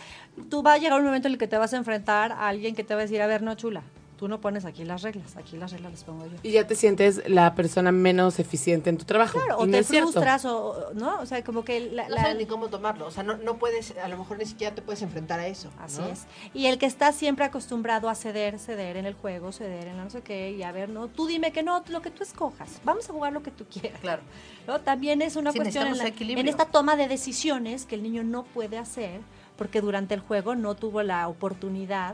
tú 0.49 0.63
va 0.63 0.73
a 0.73 0.77
llegar 0.77 0.97
un 1.01 1.05
momento 1.05 1.27
en 1.27 1.33
el 1.33 1.37
que 1.37 1.49
te 1.49 1.57
vas 1.57 1.73
a 1.73 1.77
enfrentar 1.77 2.31
a 2.31 2.47
alguien 2.47 2.75
que 2.75 2.85
te 2.85 2.93
va 2.93 3.01
a 3.01 3.03
decir, 3.03 3.21
a 3.21 3.27
ver, 3.27 3.41
no 3.41 3.55
chula, 3.55 3.83
tú 4.21 4.27
no 4.27 4.39
pones 4.39 4.65
aquí 4.65 4.85
las 4.85 5.01
reglas, 5.01 5.35
aquí 5.35 5.57
las 5.57 5.71
reglas 5.71 5.93
las 5.93 6.03
pongo 6.03 6.27
yo. 6.27 6.33
Y 6.43 6.51
ya 6.51 6.67
te 6.67 6.75
sientes 6.75 7.27
la 7.27 7.55
persona 7.55 7.91
menos 7.91 8.37
eficiente 8.37 8.91
en 8.91 8.99
tu 8.99 9.03
trabajo. 9.05 9.39
Claro, 9.39 9.61
Y 9.61 9.63
o 9.63 9.65
no 9.65 9.71
te 9.71 9.83
frustras, 9.83 10.45
o, 10.45 10.91
¿no? 10.93 11.19
O 11.21 11.25
sea, 11.25 11.43
como 11.43 11.63
que 11.65 11.79
la, 11.89 12.07
No 12.07 12.13
la- 12.13 12.21
sabes 12.21 12.37
ni 12.37 12.45
cómo 12.45 12.67
tomarlo. 12.67 13.07
O 13.07 13.11
sea, 13.11 13.23
no, 13.23 13.37
no 13.37 13.57
puedes, 13.57 13.97
a 13.97 14.07
lo 14.09 14.19
mejor 14.19 14.37
ni 14.37 14.45
siquiera 14.45 14.75
te 14.75 14.83
puedes 14.83 15.01
enfrentar 15.01 15.39
a 15.39 15.47
eso. 15.47 15.71
Así 15.79 16.01
¿no? 16.01 16.07
es. 16.07 16.27
Y 16.53 16.67
el 16.67 16.77
que 16.77 16.85
está 16.85 17.11
siempre 17.13 17.45
acostumbrado 17.45 18.09
a 18.09 18.13
ceder, 18.13 18.59
ceder 18.59 18.95
en 18.95 19.07
el 19.07 19.15
juego, 19.15 19.51
ceder 19.51 19.87
en 19.87 19.97
la 19.97 20.03
no 20.03 20.11
sé 20.11 20.21
qué, 20.21 20.51
y 20.51 20.61
a 20.61 20.71
ver, 20.71 20.89
no, 20.89 21.07
tú 21.07 21.25
dime 21.25 21.51
que 21.51 21.63
no, 21.63 21.83
lo 21.89 22.03
que 22.03 22.11
tú 22.11 22.21
escojas. 22.21 22.79
Vamos 22.83 23.09
a 23.09 23.13
jugar 23.13 23.33
lo 23.33 23.41
que 23.41 23.49
tú 23.49 23.65
quieras. 23.65 23.99
Claro. 24.01 24.21
¿no? 24.67 24.79
También 24.81 25.23
es 25.23 25.35
una 25.35 25.51
Sí, 25.51 25.57
cuestión 25.57 25.87
en, 25.87 25.97
la- 25.97 26.13
en 26.15 26.47
esta 26.47 26.65
toma 26.65 26.95
de 26.95 27.07
decisiones 27.07 27.87
que 27.87 27.95
el 27.95 28.03
niño 28.03 28.23
no 28.23 28.43
puede 28.43 28.77
hacer 28.77 29.21
porque 29.57 29.81
durante 29.81 30.13
el 30.13 30.19
juego 30.19 30.53
no 30.53 30.75
tuvo 30.75 31.01
la 31.01 31.27
oportunidad 31.27 32.13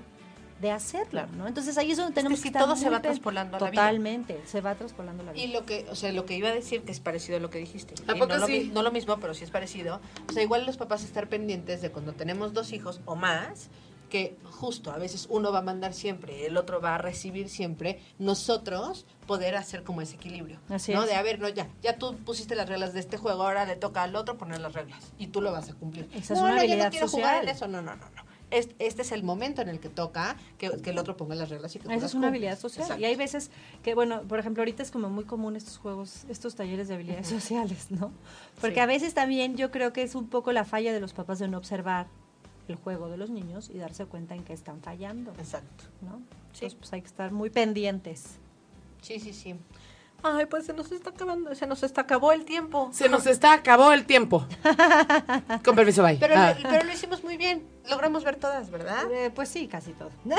de 0.62 0.72
hacerlo, 0.72 1.10
Claro. 1.12 1.30
¿no? 1.38 1.48
Entonces 1.48 1.78
ahí 1.78 1.92
es 1.92 1.98
donde 1.98 2.14
tenemos 2.14 2.40
sí, 2.40 2.44
que 2.44 2.50
estar 2.50 2.64
todo 2.64 2.76
se 2.76 2.90
va 2.90 3.02
traspolando 3.02 3.58
a 3.58 3.60
la 3.60 3.70
vida. 3.70 3.82
Totalmente, 3.84 4.42
se 4.46 4.62
va 4.62 4.76
traspolando 4.76 5.24
la 5.24 5.32
vida. 5.32 5.44
Y 5.44 5.48
lo 5.52 5.66
que, 5.66 5.86
o 5.92 5.96
sea, 5.96 6.12
lo 6.12 6.26
que 6.26 6.36
iba 6.36 6.50
a 6.50 6.54
decir, 6.54 6.82
que 6.84 6.92
es 6.92 7.00
parecido 7.00 7.38
a 7.38 7.40
lo 7.40 7.50
que 7.50 7.60
dijiste. 7.60 7.94
¿A 8.08 8.16
Y 8.16 8.20
poco 8.20 8.34
no, 8.34 8.40
lo, 8.40 8.48
sí? 8.48 8.60
mi- 8.66 8.74
no 8.74 8.82
lo 8.82 8.92
mismo, 8.92 9.18
pero 9.20 9.34
sí 9.34 9.44
es 9.44 9.52
parecido. 9.52 10.02
O 10.30 10.34
sea, 10.34 10.42
igual 10.44 10.66
los 10.66 10.78
papás 10.78 11.04
estar 11.04 11.30
pendientes 11.30 11.82
de 11.82 11.92
cuando 11.92 12.14
tenemos 12.14 12.54
dos 12.54 12.72
hijos 12.74 13.02
o 13.06 13.16
más, 13.16 13.70
que 14.10 14.38
justo 14.46 14.90
a 14.92 14.98
veces 14.98 15.28
uno 15.30 15.52
va 15.52 15.60
a 15.60 15.62
mandar 15.62 15.94
siempre, 15.94 16.46
el 16.46 16.56
otro 16.56 16.80
va 16.80 16.96
a 16.96 16.98
recibir 16.98 17.50
siempre, 17.50 18.00
nosotros 18.18 19.06
poder 19.26 19.56
hacer 19.58 19.84
como 19.84 20.02
ese 20.02 20.16
equilibrio. 20.16 20.60
Así 20.70 20.94
¿no? 20.94 21.04
es. 21.04 21.10
De, 21.10 21.16
a 21.16 21.22
ver, 21.22 21.40
no, 21.40 21.50
ya, 21.50 21.68
ya 21.82 21.98
tú 21.98 22.16
pusiste 22.16 22.56
las 22.56 22.70
reglas 22.70 22.94
de 22.94 23.02
este 23.02 23.18
juego, 23.18 23.44
ahora 23.44 23.66
le 23.66 23.76
toca 23.76 24.04
al 24.04 24.16
otro 24.16 24.38
poner 24.38 24.60
las 24.62 24.74
reglas 24.74 25.12
y 25.20 25.28
tú 25.28 25.42
lo 25.42 25.52
vas 25.52 25.70
a 25.70 25.74
cumplir. 25.74 26.08
Esa 26.16 26.34
es 26.36 26.40
no, 26.40 26.46
una 26.46 26.56
no, 26.56 26.64
yo 26.64 26.78
no 26.78 26.90
quiero 26.90 27.08
jugar 27.10 27.44
en 27.44 27.50
eso, 27.50 27.68
no, 27.68 27.82
no, 27.82 27.96
no, 27.98 28.06
no. 28.16 28.27
Este, 28.50 29.02
es 29.02 29.12
el 29.12 29.24
momento 29.24 29.62
en 29.62 29.68
el 29.68 29.80
que 29.82 29.90
toca 29.90 30.38
que, 30.58 30.70
que 30.82 30.92
el 30.92 30.98
otro 30.98 31.18
ponga 31.18 31.36
las 31.36 31.50
reglas 31.50 31.76
y 31.76 31.80
que 31.80 31.86
tú 31.86 31.92
Esa 31.92 32.06
es 32.06 32.14
una 32.14 32.30
habilidad 32.30 32.58
social. 32.58 32.84
Exacto. 32.84 33.02
Y 33.02 33.06
hay 33.06 33.16
veces 33.18 33.52
que, 33.84 33.94
bueno, 33.94 34.22
por 34.22 34.40
ejemplo, 34.40 34.62
ahorita 34.62 34.84
es 34.84 34.92
como 34.92 35.10
muy 35.10 35.26
común 35.26 35.58
estos 35.58 35.78
juegos, 35.78 36.24
estos 36.30 36.56
talleres 36.56 36.88
de 36.88 36.94
habilidades 36.96 37.28
sociales, 37.28 37.88
¿no? 37.92 38.12
Porque 38.62 38.76
Sí. 38.76 38.80
a 38.80 38.86
veces 38.86 39.14
también 39.14 39.58
yo 39.58 39.70
creo 39.70 39.92
que 39.92 40.02
es 40.02 40.16
un 40.16 40.28
poco 40.30 40.54
la 40.54 40.64
falla 40.64 40.94
de 40.94 41.02
los 41.02 41.12
papás 41.14 41.40
de 41.40 41.50
no 41.50 41.58
observar 41.58 42.08
el 42.70 42.76
juego 42.76 43.10
de 43.10 43.18
los 43.18 43.30
niños 43.30 43.70
y 43.74 43.78
darse 43.80 44.06
cuenta 44.06 44.34
en 44.36 44.44
que 44.44 44.54
están 44.54 44.82
fallando, 44.82 45.32
Exacto. 45.38 45.86
¿no? 46.02 46.18
Sí. 46.54 46.66
Entonces, 46.66 46.76
pues 46.76 46.94
hay 46.94 47.02
que 47.02 47.08
estar 47.08 47.32
muy 47.34 47.50
pendientes. 47.50 48.38
Sí, 49.02 49.20
sí, 49.20 49.34
sí. 49.34 49.56
Ay, 50.24 50.46
pues 50.48 50.66
se 50.66 50.74
nos 50.74 50.92
está 50.92 51.12
acabando, 51.12 51.54
se 51.56 51.68
nos 51.68 51.84
está 51.84 52.02
acabó 52.02 52.32
el 52.32 52.44
tiempo. 52.44 52.90
Se 52.92 53.08
nos 53.08 53.28
está 53.28 53.54
acabó 53.54 53.92
el 53.94 54.06
tiempo. 54.06 54.46
Con 55.64 55.76
permiso, 55.76 56.04
bye. 56.04 56.18
Pero, 56.20 56.34
Ah. 56.36 56.54
lo, 56.62 56.70
pero 56.70 56.84
lo 56.86 56.92
hicimos 56.92 57.24
muy 57.24 57.38
bien. 57.38 57.64
Logramos 57.90 58.24
ver 58.24 58.36
todas, 58.36 58.70
¿verdad? 58.70 59.10
Eh, 59.12 59.32
pues 59.34 59.48
sí, 59.48 59.68
casi 59.68 59.94
todo. 59.94 60.10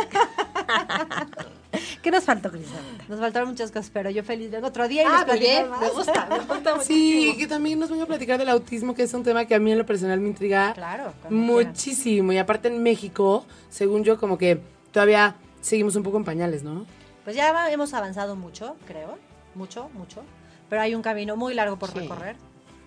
¿Qué 2.02 2.10
nos 2.10 2.24
faltó, 2.24 2.50
Cris? 2.50 2.66
Nos 3.08 3.20
faltaron 3.20 3.48
muchas 3.50 3.70
cosas, 3.70 3.90
pero 3.92 4.10
yo 4.10 4.22
feliz 4.24 4.50
vengo 4.50 4.66
otro 4.66 4.86
día 4.88 5.02
y 5.02 5.06
les 5.06 5.14
Ah, 5.14 5.24
bien. 5.38 5.66
platico 5.68 5.80
Me 5.80 5.90
gusta, 5.90 6.26
me 6.30 6.38
gusta 6.40 6.80
Sí, 6.80 7.34
que 7.38 7.46
también 7.46 7.78
nos 7.78 7.88
venga 7.90 8.04
a 8.04 8.06
platicar 8.06 8.38
del 8.38 8.48
autismo, 8.48 8.94
que 8.94 9.02
es 9.04 9.14
un 9.14 9.22
tema 9.22 9.44
que 9.46 9.54
a 9.54 9.58
mí 9.58 9.72
en 9.72 9.78
lo 9.78 9.86
personal 9.86 10.20
me 10.20 10.28
intriga 10.28 10.72
Claro, 10.74 11.12
quieran. 11.22 11.34
muchísimo. 11.38 12.32
Y 12.32 12.38
aparte 12.38 12.68
en 12.68 12.82
México, 12.82 13.46
según 13.70 14.04
yo, 14.04 14.18
como 14.18 14.36
que 14.38 14.60
todavía 14.92 15.36
seguimos 15.60 15.96
un 15.96 16.02
poco 16.02 16.16
en 16.18 16.24
pañales, 16.24 16.62
¿no? 16.62 16.84
Pues 17.24 17.36
ya 17.36 17.70
hemos 17.70 17.92
avanzado 17.94 18.36
mucho, 18.36 18.76
creo. 18.86 19.18
Mucho, 19.58 19.90
mucho. 19.92 20.22
Pero 20.70 20.80
hay 20.82 20.94
un 20.94 21.02
camino 21.02 21.36
muy 21.36 21.52
largo 21.54 21.78
por 21.78 21.90
Sí. 21.90 21.98
recorrer. 21.98 22.36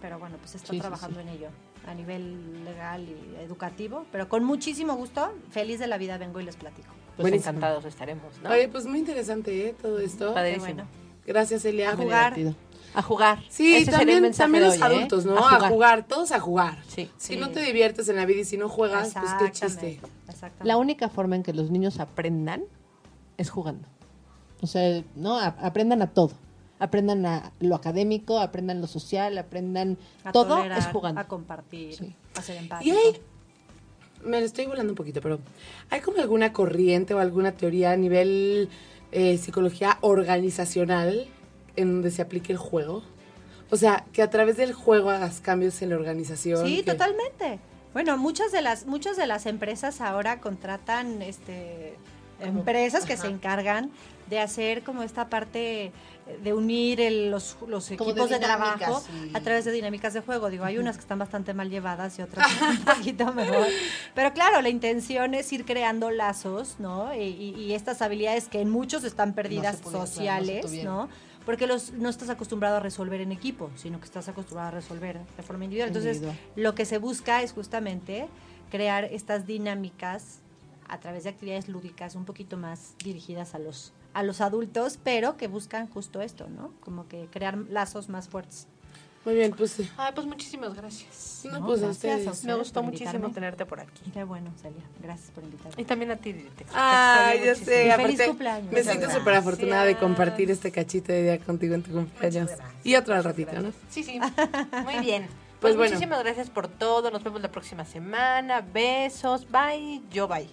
Pero 0.02 0.18
bueno, 0.18 0.38
pues 0.40 0.56
está 0.56 0.72
Sí, 0.72 0.80
trabajando 0.80 1.20
sí. 1.22 1.28
en 1.28 1.34
ello 1.36 1.50
a 1.88 1.94
nivel 1.94 2.64
legal 2.64 3.04
y 3.08 3.36
educativo. 3.44 4.06
Pero 4.12 4.30
con 4.30 4.44
muchísimo 4.44 4.96
gusto, 4.96 5.32
feliz 5.50 5.80
de 5.80 5.88
la 5.88 5.98
vida, 5.98 6.18
vengo 6.18 6.40
y 6.40 6.44
les 6.44 6.56
platico. 6.56 6.90
Pues 7.18 7.24
Buenísimo. 7.26 7.50
encantados 7.50 7.86
estaremos, 7.86 8.40
¿no? 8.42 8.50
Oye, 8.50 8.68
pues 8.70 8.86
muy 8.86 9.00
interesante, 9.00 9.68
¿eh? 9.70 9.76
Todo 9.80 10.00
esto. 10.00 10.34
Padrísimo. 10.34 10.66
Bueno. 10.66 10.88
Gracias, 11.26 11.66
Elia. 11.66 11.92
A 11.92 11.96
jugar. 11.98 12.36
A 12.94 13.02
jugar. 13.02 13.40
Sí, 13.50 13.76
Ese 13.76 13.86
sería 13.92 14.00
el 14.02 14.08
también, 14.22 14.34
también 14.34 14.64
los 14.64 14.74
hoy, 14.76 14.80
¿eh? 14.82 14.84
adultos, 14.84 15.26
¿no? 15.26 15.38
A 15.38 15.70
jugar. 15.70 16.04
todos 16.08 16.32
a 16.32 16.40
jugar. 16.40 16.80
Sí. 16.88 17.10
Si 17.18 17.34
Sí. 17.36 17.40
no 17.40 17.50
te 17.52 17.62
diviertes 17.62 18.10
en 18.10 18.16
la 18.16 18.26
vida 18.26 18.42
y 18.42 18.46
si 18.46 18.58
no 18.58 18.70
juegas, 18.70 19.14
pues 19.14 19.34
qué 19.40 19.52
chiste. 19.52 20.00
La 20.64 20.78
única 20.78 21.10
forma 21.10 21.36
en 21.36 21.44
que 21.44 21.54
los 21.54 21.70
niños 21.72 22.00
aprendan 22.00 22.64
es 23.38 23.50
jugando. 23.50 23.88
O 24.62 24.68
sea, 24.68 25.04
no, 25.16 25.38
A- 25.40 25.56
aprendan 25.62 26.02
a 26.02 26.08
todo. 26.08 26.32
Aprendan 26.86 27.26
a 27.28 27.52
lo 27.60 27.76
académico, 27.76 28.40
aprendan 28.40 28.82
lo 28.82 28.88
social, 28.88 29.38
aprendan 29.38 30.00
A 30.24 30.32
todo 30.32 30.56
tolerar, 30.58 30.80
es 30.80 30.88
jugando. 30.88 31.22
A 31.22 31.28
compartir, 31.28 31.94
Sí. 31.94 32.16
a 32.36 32.42
ser 32.42 32.56
Y 32.56 32.60
empático. 32.60 32.98
hay, 32.98 33.22
me 34.28 34.40
lo 34.40 34.46
estoy 34.48 34.66
volando 34.66 34.92
un 34.94 34.96
poquito, 34.98 35.22
pero 35.22 35.40
¿hay 35.92 36.02
como 36.02 36.18
alguna 36.20 36.52
corriente 36.54 37.14
o 37.14 37.20
alguna 37.20 37.52
teoría 37.52 37.92
a 37.92 37.98
nivel 37.98 38.68
eh, 39.12 39.38
psicología 39.38 40.00
organizacional 40.02 41.28
en 41.76 41.92
donde 41.94 42.10
se 42.10 42.24
aplique 42.24 42.52
el 42.52 42.58
juego? 42.58 43.04
O 43.70 43.78
sea, 43.78 44.06
que 44.12 44.24
a 44.24 44.30
través 44.32 44.58
del 44.58 44.74
juego 44.74 45.12
hagas 45.12 45.40
cambios 45.40 45.80
en 45.84 45.92
la 45.92 45.98
organización. 45.98 46.66
Sí, 46.66 46.78
que- 46.78 46.92
totalmente. 46.94 47.60
Bueno, 47.94 48.18
muchas 48.18 48.52
de 48.52 48.62
las 48.64 48.88
muchas 48.88 49.18
de 49.18 49.28
las 49.28 49.46
empresas 49.46 50.02
ahora 50.02 50.40
contratan 50.42 51.22
este 51.22 51.94
empresas 52.40 53.06
que 53.06 53.18
se 53.18 53.28
encargan 53.28 53.92
de 54.30 54.40
hacer 54.40 54.82
como 54.82 55.04
esta 55.04 55.30
parte 55.30 55.92
de 56.44 56.54
unir 56.54 57.02
el- 57.02 57.32
los, 57.32 57.58
los 57.68 57.88
de 57.90 57.96
equipos 57.96 58.30
de, 58.30 58.40
trabajo 58.40 59.04
a 59.34 59.40
través 59.42 59.66
de 59.66 59.72
dinámicas 59.72 60.14
de 60.14 60.22
juego. 60.22 60.50
Digo, 60.50 60.66
hay 60.66 60.78
unas 60.78 60.96
que 60.96 61.02
están 61.02 61.20
bastante 61.20 61.54
mal 61.54 61.70
llevadas 61.70 62.18
y 62.20 62.22
otras 62.22 62.48
un 62.62 62.78
poquito 62.86 63.34
mejor. 63.34 63.68
Pero 64.16 64.34
claro, 64.34 64.62
la 64.62 64.70
intención 64.70 65.34
es 65.34 65.52
ir 65.54 65.66
creando 65.66 66.12
lazos, 66.12 66.76
¿no? 66.80 67.14
Y, 67.16 67.20
y- 67.24 67.56
y 67.62 67.74
estas 67.74 68.02
habilidades 68.02 68.48
que 68.48 68.62
en 68.62 68.70
muchos 68.70 69.04
están 69.04 69.34
perdidas 69.34 69.82
no 69.84 69.92
sociales. 69.92 70.84
¿no? 70.84 71.10
Porque 71.46 71.66
los, 71.66 71.92
no 71.94 72.10
estás 72.10 72.30
acostumbrado 72.30 72.78
a 72.78 72.80
resolver 72.80 73.20
en 73.22 73.32
equipo, 73.32 73.72
sino 73.76 74.00
que 74.00 74.06
estás 74.06 74.28
acostumbrado 74.30 74.68
a 74.70 74.72
resolver 74.72 75.20
de 75.38 75.44
forma 75.44 75.64
individual. 75.64 75.88
Entonces, 75.90 76.18
Individual. 76.18 76.40
lo 76.56 76.76
que 76.76 76.86
se 76.86 77.00
busca 77.00 77.42
es 77.42 77.52
justamente 77.52 78.28
crear 78.70 79.06
estas 79.06 79.48
dinámicas 79.48 80.40
a 80.88 81.00
través 81.00 81.24
de 81.24 81.30
actividades 81.30 81.68
lúdicas 81.68 82.16
un 82.16 82.26
poquito 82.26 82.58
más 82.58 82.94
dirigidas 83.04 83.56
a 83.56 83.60
los 83.60 83.92
a 84.14 84.24
los 84.24 84.42
adultos, 84.42 85.00
pero 85.04 85.38
que 85.38 85.48
buscan 85.48 85.88
justo 85.88 86.22
esto, 86.22 86.48
¿no? 86.50 86.74
Como 86.82 87.08
que 87.08 87.28
crear 87.32 87.58
lazos 87.70 88.10
más 88.10 88.28
fuertes. 88.30 88.68
Muy 89.24 89.36
bien, 89.36 89.52
pues 89.56 89.72
sí. 89.74 89.88
Ay, 89.98 90.12
pues 90.16 90.26
muchísimas 90.26 90.74
gracias. 90.74 91.42
No, 91.46 91.60
No, 91.60 91.66
pues 91.68 91.82
gracias 91.82 92.26
a 92.28 92.32
ustedes. 92.32 92.44
Me 92.46 92.56
gustó 92.56 92.82
muchísimo 92.82 93.30
tenerte 93.32 93.68
por 93.68 93.80
aquí. 93.80 94.10
Qué 94.12 94.24
bueno, 94.24 94.52
Celia. 94.60 94.82
Gracias 95.00 95.30
por 95.30 95.44
invitarme. 95.44 95.80
Y 95.80 95.86
también 95.86 96.10
a 96.10 96.16
ti, 96.16 96.34
Didi, 96.34 96.50
te- 96.50 96.64
te 96.66 96.72
Ay, 96.74 97.38
extrañé 97.38 97.46
ya 97.46 97.52
muchísimo. 97.52 97.66
sé. 97.66 97.86
Y 97.86 97.90
Aparte, 97.92 98.12
feliz 98.14 98.28
cumpleaños. 98.28 98.64
me 98.66 98.80
Muchas 98.80 98.86
siento 98.98 99.12
súper 99.12 99.34
afortunada 99.36 99.86
de 99.86 99.96
compartir 99.96 100.50
este 100.50 100.72
cachito 100.72 101.12
de 101.12 101.22
día 101.24 101.38
contigo 101.40 101.76
en 101.76 101.84
tu 101.84 101.92
cumpleaños. 101.92 102.50
Y 102.84 102.96
otro 102.96 103.14
al 103.14 103.24
ratito, 103.24 103.62
¿no? 103.62 103.72
Sí, 103.92 104.04
sí. 104.04 104.20
Muy 104.86 104.98
bien. 105.02 105.28
Pues 105.28 105.60
Pues, 105.60 105.76
bueno. 105.78 105.92
muchísimas 105.94 106.24
gracias 106.24 106.50
por 106.50 106.68
todo. 106.68 107.12
Nos 107.12 107.24
vemos 107.24 107.42
la 107.44 107.52
próxima 107.52 107.86
semana. 107.86 108.62
Besos. 108.62 109.46
Bye. 109.52 110.02
Yo 110.12 110.28
bye. 110.28 110.50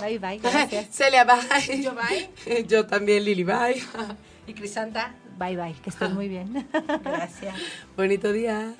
Bye, 0.00 0.18
bye. 0.18 0.38
Gracias. 0.42 0.88
Celia, 0.90 1.24
bye. 1.24 1.82
Yo 1.82 1.94
bye. 1.94 2.64
Yo 2.68 2.86
también, 2.86 3.24
Lili, 3.24 3.44
bye. 3.44 3.82
Y 4.46 4.54
Crisanta. 4.54 5.14
bye, 5.38 5.56
bye. 5.56 5.74
Que 5.82 5.90
estén 5.90 6.14
muy 6.14 6.28
bien. 6.28 6.66
Gracias. 7.04 7.54
Bonito 7.96 8.32
día. 8.32 8.74